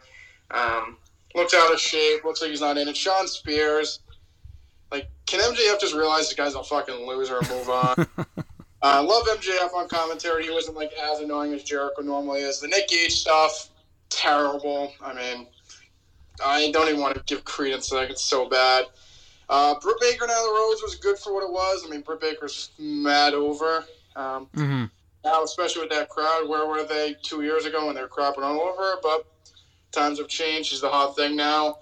um, 0.52 0.98
looks 1.36 1.54
out 1.54 1.74
of 1.74 1.80
shape. 1.80 2.24
Looks 2.24 2.42
like 2.42 2.50
he's 2.50 2.62
not 2.62 2.78
in 2.78 2.88
it. 2.88 2.98
Shawn 2.98 3.28
Spears, 3.28 4.00
like, 4.92 5.08
can 5.26 5.40
MJF 5.40 5.80
just 5.80 5.94
realize 5.94 6.30
the 6.30 6.36
guy's 6.36 6.56
a 6.56 6.64
fucking 6.64 7.08
loser 7.08 7.38
and 7.38 7.50
move 7.50 7.70
on? 7.70 8.08
I 8.82 8.98
uh, 9.00 9.04
love 9.04 9.26
MJF 9.28 9.74
on 9.74 9.88
commentary. 9.88 10.44
He 10.44 10.52
wasn't 10.52 10.78
like 10.78 10.92
as 10.94 11.20
annoying 11.20 11.54
as 11.54 11.64
Jericho 11.64 12.02
normally 12.02 12.42
is. 12.42 12.60
The 12.60 12.68
Nick 12.68 12.90
Gage 12.90 13.14
stuff, 13.14 13.70
terrible. 14.10 14.94
I 15.02 15.14
mean, 15.14 15.48
I 16.44 16.72
don't 16.72 16.88
even 16.90 17.00
want 17.00 17.16
to 17.16 17.24
give 17.26 17.44
credence 17.46 17.90
to 17.90 17.96
that. 17.96 18.12
It's 18.12 18.24
so 18.24 18.50
bad. 18.50 18.86
Uh, 19.50 19.76
Britt 19.80 19.98
Baker 20.00 20.24
and 20.24 20.32
Nyla 20.32 20.56
Rose 20.56 20.82
was 20.82 20.96
good 20.96 21.18
for 21.18 21.34
what 21.34 21.44
it 21.44 21.52
was. 21.52 21.84
I 21.86 21.90
mean, 21.90 22.02
Britt 22.02 22.22
Baker's 22.22 22.72
mad 22.80 23.34
over. 23.34 23.86
Um, 24.16 24.48
Mm-hmm. 24.56 24.86
Now, 25.24 25.44
especially 25.44 25.82
with 25.82 25.92
that 25.92 26.10
crowd, 26.10 26.48
where 26.48 26.66
were 26.68 26.84
they 26.84 27.16
two 27.22 27.44
years 27.44 27.66
ago 27.66 27.86
when 27.86 27.96
they 27.96 28.02
were 28.02 28.08
crapping 28.08 28.44
all 28.44 28.60
over? 28.60 28.98
But 29.02 29.26
times 29.92 30.18
have 30.20 30.28
changed. 30.28 30.70
She's 30.70 30.82
the 30.82 30.90
hot 30.90 31.16
thing 31.16 31.36
now. 31.36 31.78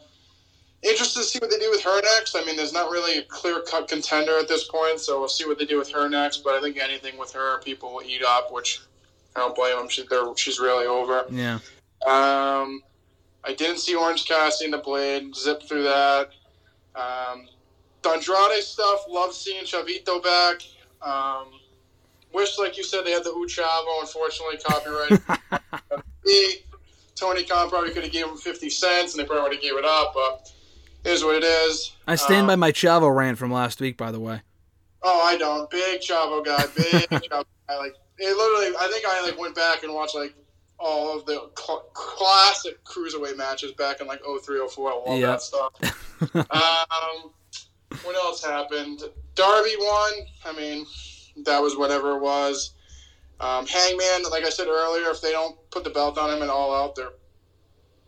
Interested 0.82 1.20
to 1.20 1.26
see 1.26 1.40
what 1.40 1.50
they 1.50 1.60
do 1.60 1.70
with 1.70 1.84
her 1.84 2.02
next. 2.02 2.36
I 2.36 2.44
mean, 2.46 2.56
there's 2.56 2.74
not 2.74 2.90
really 2.90 3.18
a 3.18 3.24
clear 3.24 3.62
cut 3.62 3.88
contender 3.88 4.38
at 4.40 4.48
this 4.48 4.66
point, 4.66 5.00
so 5.00 5.20
we'll 5.20 5.28
see 5.28 5.46
what 5.46 5.60
they 5.60 5.66
do 5.66 5.78
with 5.78 5.92
her 5.92 6.10
next. 6.10 6.44
But 6.44 6.54
I 6.54 6.62
think 6.62 6.78
anything 6.78 7.18
with 7.18 7.34
her, 7.34 7.60
people 7.62 7.94
will 7.94 8.04
eat 8.04 8.24
up, 8.24 8.52
which 8.52 8.82
I 9.36 9.40
don't 9.40 9.56
blame 9.56 9.78
them. 9.78 9.90
She, 9.90 10.06
she's 10.38 10.60
really 10.60 10.86
over. 10.86 11.26
Yeah. 11.30 11.60
Um, 12.06 12.82
I 13.44 13.54
didn't 13.58 13.80
see 13.80 13.96
Orange 13.96 14.26
Cassidy 14.26 14.66
in 14.66 14.72
the 14.72 14.78
Blade. 14.78 15.36
Zip 15.36 15.64
through 15.64 15.84
that. 15.84 16.30
Um, 16.96 17.48
the 18.02 18.10
Andrade 18.10 18.64
stuff. 18.64 19.06
Love 19.10 19.34
seeing 19.34 19.66
Chavito 19.66 20.24
back. 20.24 20.62
Um, 21.02 21.59
wish, 22.34 22.58
like 22.60 22.78
you 22.78 22.84
said, 22.84 23.06
they 23.06 23.12
had 23.12 23.24
the 23.24 23.32
Uchavo. 23.32 24.02
Unfortunately, 24.02 24.58
copyright. 24.58 25.20
Tony 27.16 27.44
Khan 27.44 27.70
probably 27.70 27.92
could 27.92 28.04
have 28.04 28.12
given 28.12 28.32
him 28.32 28.38
fifty 28.38 28.70
cents, 28.70 29.14
and 29.14 29.22
they 29.22 29.26
probably 29.28 29.44
would 29.44 29.54
have 29.54 29.62
gave 29.62 29.76
it 29.78 29.86
up. 29.86 30.14
But 30.14 30.52
it 31.04 31.12
is 31.12 31.24
what 31.24 31.36
it 31.36 31.44
is. 31.44 31.94
I 32.08 32.16
stand 32.16 32.48
by 32.48 32.54
Um, 32.54 32.60
my 32.62 32.72
Chavo 32.72 33.14
rant 33.14 33.38
from 33.38 33.52
last 33.52 33.82
week, 33.82 33.98
by 33.98 34.12
the 34.12 34.20
way. 34.20 34.42
Oh, 35.04 35.22
I 35.26 35.38
don't. 35.38 35.70
Big 35.70 36.02
Chavo 36.02 36.44
guy. 36.46 36.64
Big 36.76 37.10
Chavo 37.10 37.44
guy. 37.68 37.78
Like 37.78 37.96
it 38.20 38.38
literally. 38.38 38.76
I 38.80 38.88
think 38.92 39.06
I 39.08 39.22
like 39.26 39.38
went 39.40 39.56
back 39.56 39.84
and 39.84 39.94
watched 39.94 40.16
like 40.16 40.34
all 40.78 41.18
of 41.18 41.26
the 41.26 41.50
cl- 41.58 41.90
classic 41.94 42.82
cruiserweight 42.86 43.36
matches 43.36 43.74
back 43.74 44.00
in 44.00 44.08
like 44.08 44.22
03, 44.46 44.66
04. 44.70 44.92
I 44.92 44.96
love 45.10 45.20
Yeah. 45.20 45.26
that 45.28 45.42
stuff. 45.42 45.74
um, 46.36 47.32
what 48.04 48.16
else 48.16 48.42
happened? 48.44 49.02
Darby 49.36 49.74
won. 49.78 50.12
I 50.46 50.54
mean, 50.56 50.86
that 51.46 51.62
was 51.62 51.78
whatever 51.78 52.16
it 52.16 52.20
was. 52.20 52.74
Um, 53.40 53.66
Hangman, 53.66 54.30
like 54.32 54.44
I 54.44 54.50
said 54.50 54.68
earlier, 54.68 55.10
if 55.10 55.22
they 55.22 55.32
don't 55.32 55.56
put 55.72 55.84
the 55.84 55.90
belt 55.90 56.18
on 56.18 56.30
him 56.36 56.42
and 56.42 56.52
all 56.52 56.76
out, 56.76 56.96
they're 56.96 57.12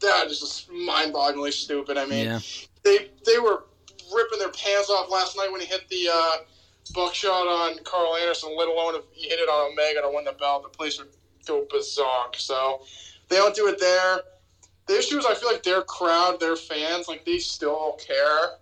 that 0.02 0.28
is 0.28 0.40
just 0.40 0.72
mind-bogglingly 0.72 1.54
stupid. 1.54 1.98
I 1.98 2.06
mean, 2.06 2.26
Yeah. 2.26 2.40
they 2.84 3.12
they 3.26 3.38
were 3.38 3.66
ripping 4.14 4.40
their 4.40 4.50
pants 4.50 4.90
off 4.90 5.10
last 5.10 5.38
night 5.38 5.52
when 5.52 5.62
he 5.62 5.68
hit 5.68 5.88
the 5.90 6.10
uh, 6.12 6.38
buckshot 6.94 7.48
on 7.48 7.78
Carl 7.84 8.18
Anderson. 8.18 8.56
Let 8.58 8.68
alone 8.68 8.96
if 8.96 9.04
he 9.14 9.30
hit 9.30 9.40
it 9.40 9.48
on 9.48 9.72
Omega 9.72 10.02
to 10.02 10.12
win 10.14 10.26
the 10.26 10.34
belt, 10.34 10.64
the 10.64 10.70
place 10.70 10.98
would 11.00 11.10
go 11.46 11.66
bizonk. 11.72 12.36
So 12.36 12.82
they 13.30 13.38
don't 13.38 13.56
do 13.56 13.68
it 13.68 13.80
there. 13.80 14.22
The 14.88 14.98
issue 14.98 15.18
is, 15.20 15.26
I 15.26 15.36
feel 15.36 15.52
like 15.52 15.64
their 15.64 15.84
crowd, 15.84 16.40
their 16.40 16.56
fans, 16.56 17.08
like 17.08 17.24
they 17.24 17.38
still 17.38 17.94
care. 18.06 18.58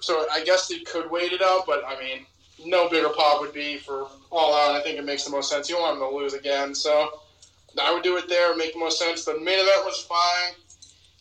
So 0.00 0.26
I 0.30 0.44
guess 0.44 0.68
they 0.68 0.80
could 0.80 1.10
wait 1.10 1.32
it 1.32 1.42
out, 1.42 1.64
but 1.66 1.82
I 1.86 1.98
mean, 1.98 2.26
no 2.64 2.88
bigger 2.88 3.08
pop 3.10 3.40
would 3.40 3.52
be 3.52 3.76
for 3.76 4.08
all 4.30 4.54
out. 4.54 4.74
I 4.74 4.82
think 4.82 4.98
it 4.98 5.04
makes 5.04 5.24
the 5.24 5.30
most 5.30 5.50
sense. 5.50 5.68
You 5.68 5.76
don't 5.76 5.82
want 5.82 6.00
them 6.00 6.08
to 6.08 6.16
lose 6.16 6.34
again, 6.34 6.74
so 6.74 7.20
I 7.80 7.92
would 7.92 8.02
do 8.02 8.16
it 8.16 8.28
there. 8.28 8.56
Make 8.56 8.72
the 8.72 8.78
most 8.78 8.98
sense. 8.98 9.24
The 9.24 9.34
main 9.34 9.58
event 9.58 9.84
was 9.84 10.00
fine. 10.02 10.54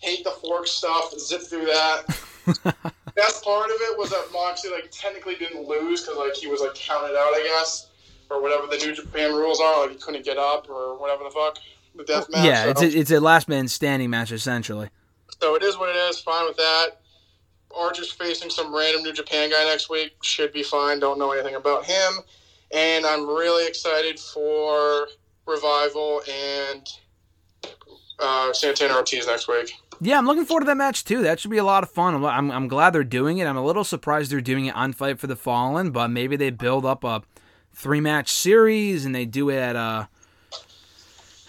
Hate 0.01 0.23
the 0.23 0.31
fork 0.31 0.67
stuff. 0.67 1.17
Zip 1.19 1.41
through 1.41 1.65
that. 1.65 2.03
Best 3.15 3.43
part 3.43 3.69
of 3.69 3.77
it 3.79 3.97
was 3.97 4.09
that 4.09 4.27
Moxley 4.31 4.71
like 4.71 4.89
technically 4.91 5.35
didn't 5.35 5.67
lose 5.67 6.01
because 6.01 6.17
like 6.17 6.35
he 6.35 6.47
was 6.47 6.61
like 6.61 6.75
counted 6.75 7.15
out, 7.15 7.33
I 7.33 7.43
guess, 7.43 7.87
or 8.29 8.41
whatever 8.41 8.67
the 8.67 8.77
New 8.77 8.93
Japan 8.93 9.33
rules 9.33 9.59
are. 9.59 9.81
Like 9.81 9.91
he 9.91 9.97
couldn't 9.97 10.25
get 10.25 10.37
up 10.37 10.69
or 10.69 10.99
whatever 10.99 11.23
the 11.23 11.31
fuck 11.31 11.57
the 11.95 12.03
death 12.03 12.29
match. 12.29 12.45
yeah, 12.45 12.63
so. 12.63 12.69
it's 12.69 12.81
a, 12.81 12.99
it's 12.99 13.11
a 13.11 13.19
last 13.19 13.47
man 13.47 13.67
standing 13.67 14.09
match 14.09 14.31
essentially. 14.31 14.89
So 15.41 15.55
it 15.55 15.63
is 15.63 15.77
what 15.77 15.89
it 15.89 15.95
is. 15.95 16.19
Fine 16.19 16.45
with 16.45 16.57
that. 16.57 17.01
Archer's 17.77 18.11
facing 18.11 18.49
some 18.49 18.73
random 18.73 19.03
New 19.03 19.13
Japan 19.13 19.49
guy 19.49 19.63
next 19.65 19.89
week. 19.89 20.13
Should 20.23 20.53
be 20.53 20.63
fine. 20.63 20.99
Don't 20.99 21.19
know 21.19 21.31
anything 21.31 21.55
about 21.55 21.85
him. 21.85 22.13
And 22.73 23.05
I'm 23.05 23.27
really 23.27 23.67
excited 23.67 24.19
for 24.19 25.07
Revival 25.45 26.21
and 26.29 26.87
uh, 28.19 28.53
Santana 28.53 28.95
Ortiz 28.95 29.27
next 29.27 29.47
week. 29.47 29.73
Yeah, 30.01 30.17
I'm 30.17 30.25
looking 30.25 30.45
forward 30.45 30.61
to 30.61 30.65
that 30.67 30.77
match 30.77 31.05
too. 31.05 31.21
That 31.21 31.39
should 31.39 31.51
be 31.51 31.57
a 31.57 31.63
lot 31.63 31.83
of 31.83 31.89
fun. 31.89 32.15
I'm, 32.15 32.25
I'm, 32.25 32.51
I'm 32.51 32.67
glad 32.67 32.91
they're 32.91 33.03
doing 33.03 33.37
it. 33.37 33.45
I'm 33.45 33.57
a 33.57 33.63
little 33.63 33.83
surprised 33.83 34.31
they're 34.31 34.41
doing 34.41 34.65
it 34.65 34.75
on 34.75 34.93
Fight 34.93 35.19
for 35.19 35.27
the 35.27 35.35
Fallen, 35.35 35.91
but 35.91 36.09
maybe 36.09 36.35
they 36.35 36.49
build 36.49 36.85
up 36.85 37.03
a 37.03 37.23
three 37.73 38.01
match 38.01 38.31
series 38.31 39.05
and 39.05 39.13
they 39.13 39.25
do 39.25 39.49
it 39.49 39.57
at 39.57 39.75
uh 39.75 40.05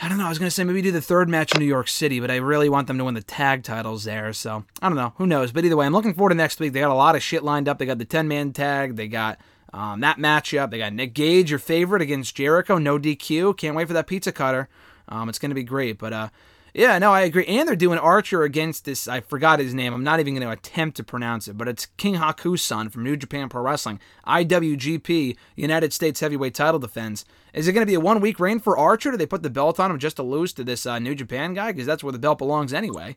I 0.01 0.09
don't 0.09 0.19
know. 0.19 0.27
I 0.27 0.29
was 0.29 0.39
gonna 0.39 0.51
say 0.51 0.65
maybe 0.65 0.83
do 0.83 0.93
the 0.93 1.01
third 1.01 1.29
match 1.29 1.55
in 1.55 1.61
New 1.61 1.67
York 1.67 1.89
City, 1.89 2.21
but 2.21 2.31
I 2.31 2.37
really 2.37 2.69
want 2.69 2.87
them 2.87 2.99
to 2.99 3.05
win 3.05 3.15
the 3.15 3.23
tag 3.23 3.63
titles 3.63 4.05
there. 4.05 4.33
So 4.33 4.65
I 4.83 4.89
don't 4.89 4.97
know. 4.97 5.15
Who 5.17 5.27
knows? 5.27 5.53
But 5.53 5.65
either 5.65 5.77
way, 5.77 5.87
I'm 5.87 5.93
looking 5.93 6.13
forward 6.15 6.31
to 6.31 6.35
next 6.35 6.61
week. 6.61 6.73
They 6.73 6.81
got 6.81 6.91
a 6.91 6.95
lot 6.95 7.17
of 7.17 7.23
shit 7.23 7.43
lined 7.43 7.69
up. 7.69 7.79
They 7.79 7.87
got 7.87 7.99
the 7.99 8.05
ten 8.05 8.29
man 8.29 8.53
tag. 8.53 8.97
They 8.97 9.09
got 9.09 9.39
um, 9.73 10.01
that 10.01 10.19
matchup. 10.19 10.71
They 10.71 10.79
got 10.79 10.93
Nick 10.93 11.15
Gage, 11.15 11.51
your 11.51 11.59
favorite, 11.59 12.03
against 12.03 12.37
Jericho. 12.37 12.77
No 12.79 12.99
DQ. 12.99 13.57
Can't 13.57 13.75
wait 13.75 13.87
for 13.87 13.95
that 13.95 14.07
pizza 14.07 14.33
cutter. 14.33 14.69
Um, 15.09 15.29
it's 15.29 15.39
gonna 15.39 15.55
be 15.55 15.65
great. 15.65 15.99
But 15.99 16.13
uh, 16.13 16.29
yeah, 16.77 16.99
no, 16.99 17.11
I 17.11 17.23
agree. 17.23 17.47
And 17.47 17.67
they're 17.67 17.75
doing 17.75 17.99
Archer 17.99 18.43
against 18.43 18.85
this. 18.85 19.09
I 19.09 19.21
forgot 19.21 19.61
his 19.61 19.73
name. 19.73 19.95
I'm 19.95 20.05
not 20.05 20.21
even 20.21 20.35
going 20.35 20.47
to 20.47 20.53
attempt 20.53 20.99
to 20.99 21.05
pronounce 21.05 21.49
it, 21.49 21.57
but 21.57 21.69
it's 21.69 21.87
King 21.97 22.17
Haku's 22.17 22.61
son 22.61 22.91
from 22.91 23.03
New 23.03 23.17
Japan 23.17 23.49
Pro 23.49 23.63
Wrestling, 23.63 23.99
IWGP 24.27 25.39
United 25.57 25.95
States 25.95 26.21
Heavyweight 26.21 26.55
Title 26.55 26.79
Defense. 26.79 27.25
Is 27.55 27.67
it 27.67 27.73
going 27.73 27.81
to 27.81 27.91
be 27.91 27.95
a 27.95 28.01
one 28.01 28.21
week 28.21 28.39
reign 28.39 28.61
for 28.61 28.77
Archer? 28.77 29.11
Do 29.11 29.17
they 29.17 29.25
put 29.25 29.43
the 29.43 29.49
belt 29.49 29.81
on 29.81 29.91
him 29.91 29.99
just 29.99 30.17
to 30.17 30.23
lose 30.23 30.53
to 30.53 30.65
this 30.65 30.85
uh, 30.85 30.99
New 30.99 31.15
Japan 31.15 31.55
guy? 31.55 31.73
Because 31.73 31.87
that's 31.87 32.05
where 32.05 32.13
the 32.13 32.19
belt 32.19 32.37
belongs 32.37 32.75
anyway. 32.75 33.17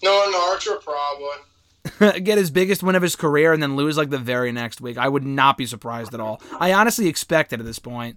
No, 0.00 0.30
no, 0.30 0.50
Archer 0.52 0.78
probably. 0.80 2.20
Get 2.22 2.38
his 2.38 2.52
biggest 2.52 2.84
win 2.84 2.94
of 2.94 3.02
his 3.02 3.16
career 3.16 3.52
and 3.52 3.60
then 3.60 3.74
lose 3.74 3.96
like 3.96 4.10
the 4.10 4.18
very 4.18 4.52
next 4.52 4.80
week. 4.80 4.96
I 4.96 5.08
would 5.08 5.24
not 5.24 5.58
be 5.58 5.66
surprised 5.66 6.14
at 6.14 6.20
all. 6.20 6.40
I 6.60 6.72
honestly 6.72 7.08
expect 7.08 7.52
it 7.52 7.58
at 7.58 7.66
this 7.66 7.80
point. 7.80 8.16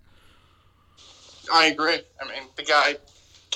I 1.52 1.66
agree. 1.66 2.02
I 2.22 2.26
mean, 2.26 2.44
the 2.56 2.64
guy 2.64 2.98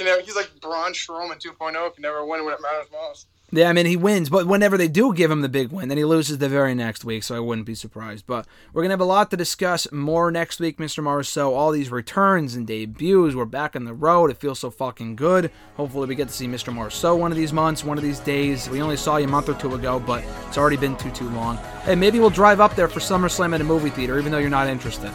can 0.01 0.11
never, 0.11 0.21
he's 0.21 0.35
like 0.35 0.51
Braun 0.61 0.93
Strowman 0.93 1.39
2.0. 1.39 1.93
Can 1.93 2.01
never 2.01 2.25
win 2.25 2.43
when 2.43 2.53
it 2.53 2.61
matters 2.61 2.87
most. 2.91 3.27
Yeah, 3.53 3.67
I 3.67 3.73
mean 3.73 3.85
he 3.85 3.97
wins, 3.97 4.29
but 4.29 4.47
whenever 4.47 4.77
they 4.77 4.87
do 4.87 5.13
give 5.13 5.29
him 5.29 5.41
the 5.41 5.49
big 5.49 5.73
win, 5.73 5.89
then 5.89 5.97
he 5.97 6.05
loses 6.05 6.37
the 6.37 6.47
very 6.47 6.73
next 6.73 7.03
week, 7.03 7.21
so 7.21 7.35
I 7.35 7.41
wouldn't 7.41 7.67
be 7.67 7.75
surprised. 7.75 8.25
But 8.25 8.47
we're 8.71 8.81
gonna 8.81 8.93
have 8.93 9.01
a 9.01 9.05
lot 9.05 9.29
to 9.31 9.37
discuss 9.37 9.91
more 9.91 10.31
next 10.31 10.61
week, 10.61 10.77
Mr. 10.77 11.03
Marceau. 11.03 11.53
All 11.53 11.71
these 11.71 11.91
returns 11.91 12.55
and 12.55 12.65
debuts, 12.65 13.35
we're 13.35 13.43
back 13.43 13.75
on 13.75 13.83
the 13.83 13.93
road. 13.93 14.31
It 14.31 14.37
feels 14.37 14.59
so 14.59 14.71
fucking 14.71 15.17
good. 15.17 15.51
Hopefully 15.75 16.07
we 16.07 16.15
get 16.15 16.29
to 16.29 16.33
see 16.33 16.47
Mr. 16.47 16.73
Marceau 16.73 17.13
one 17.13 17.33
of 17.33 17.37
these 17.37 17.51
months, 17.51 17.83
one 17.83 17.97
of 17.97 18.05
these 18.05 18.21
days. 18.21 18.69
We 18.69 18.81
only 18.81 18.95
saw 18.95 19.17
you 19.17 19.25
a 19.25 19.29
month 19.29 19.49
or 19.49 19.55
two 19.55 19.75
ago, 19.75 19.99
but 19.99 20.23
it's 20.47 20.57
already 20.57 20.77
been 20.77 20.95
too 20.95 21.11
too 21.11 21.29
long. 21.31 21.57
Hey, 21.83 21.95
maybe 21.95 22.21
we'll 22.21 22.29
drive 22.29 22.61
up 22.61 22.77
there 22.77 22.87
for 22.87 23.01
SummerSlam 23.01 23.53
at 23.53 23.59
a 23.59 23.65
movie 23.65 23.89
theater, 23.89 24.17
even 24.17 24.31
though 24.31 24.37
you're 24.37 24.49
not 24.49 24.67
interested. 24.67 25.11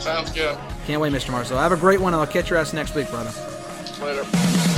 Sounds 0.00 0.30
good. 0.32 0.58
Can't 0.86 1.00
wait, 1.00 1.14
Mr. 1.14 1.30
Marceau. 1.30 1.56
Have 1.56 1.72
a 1.72 1.78
great 1.78 1.98
one, 1.98 2.12
and 2.12 2.20
I'll 2.20 2.26
catch 2.26 2.50
your 2.50 2.58
ass 2.58 2.74
next 2.74 2.94
week, 2.94 3.08
brother. 3.08 3.32
Later. 4.00 4.73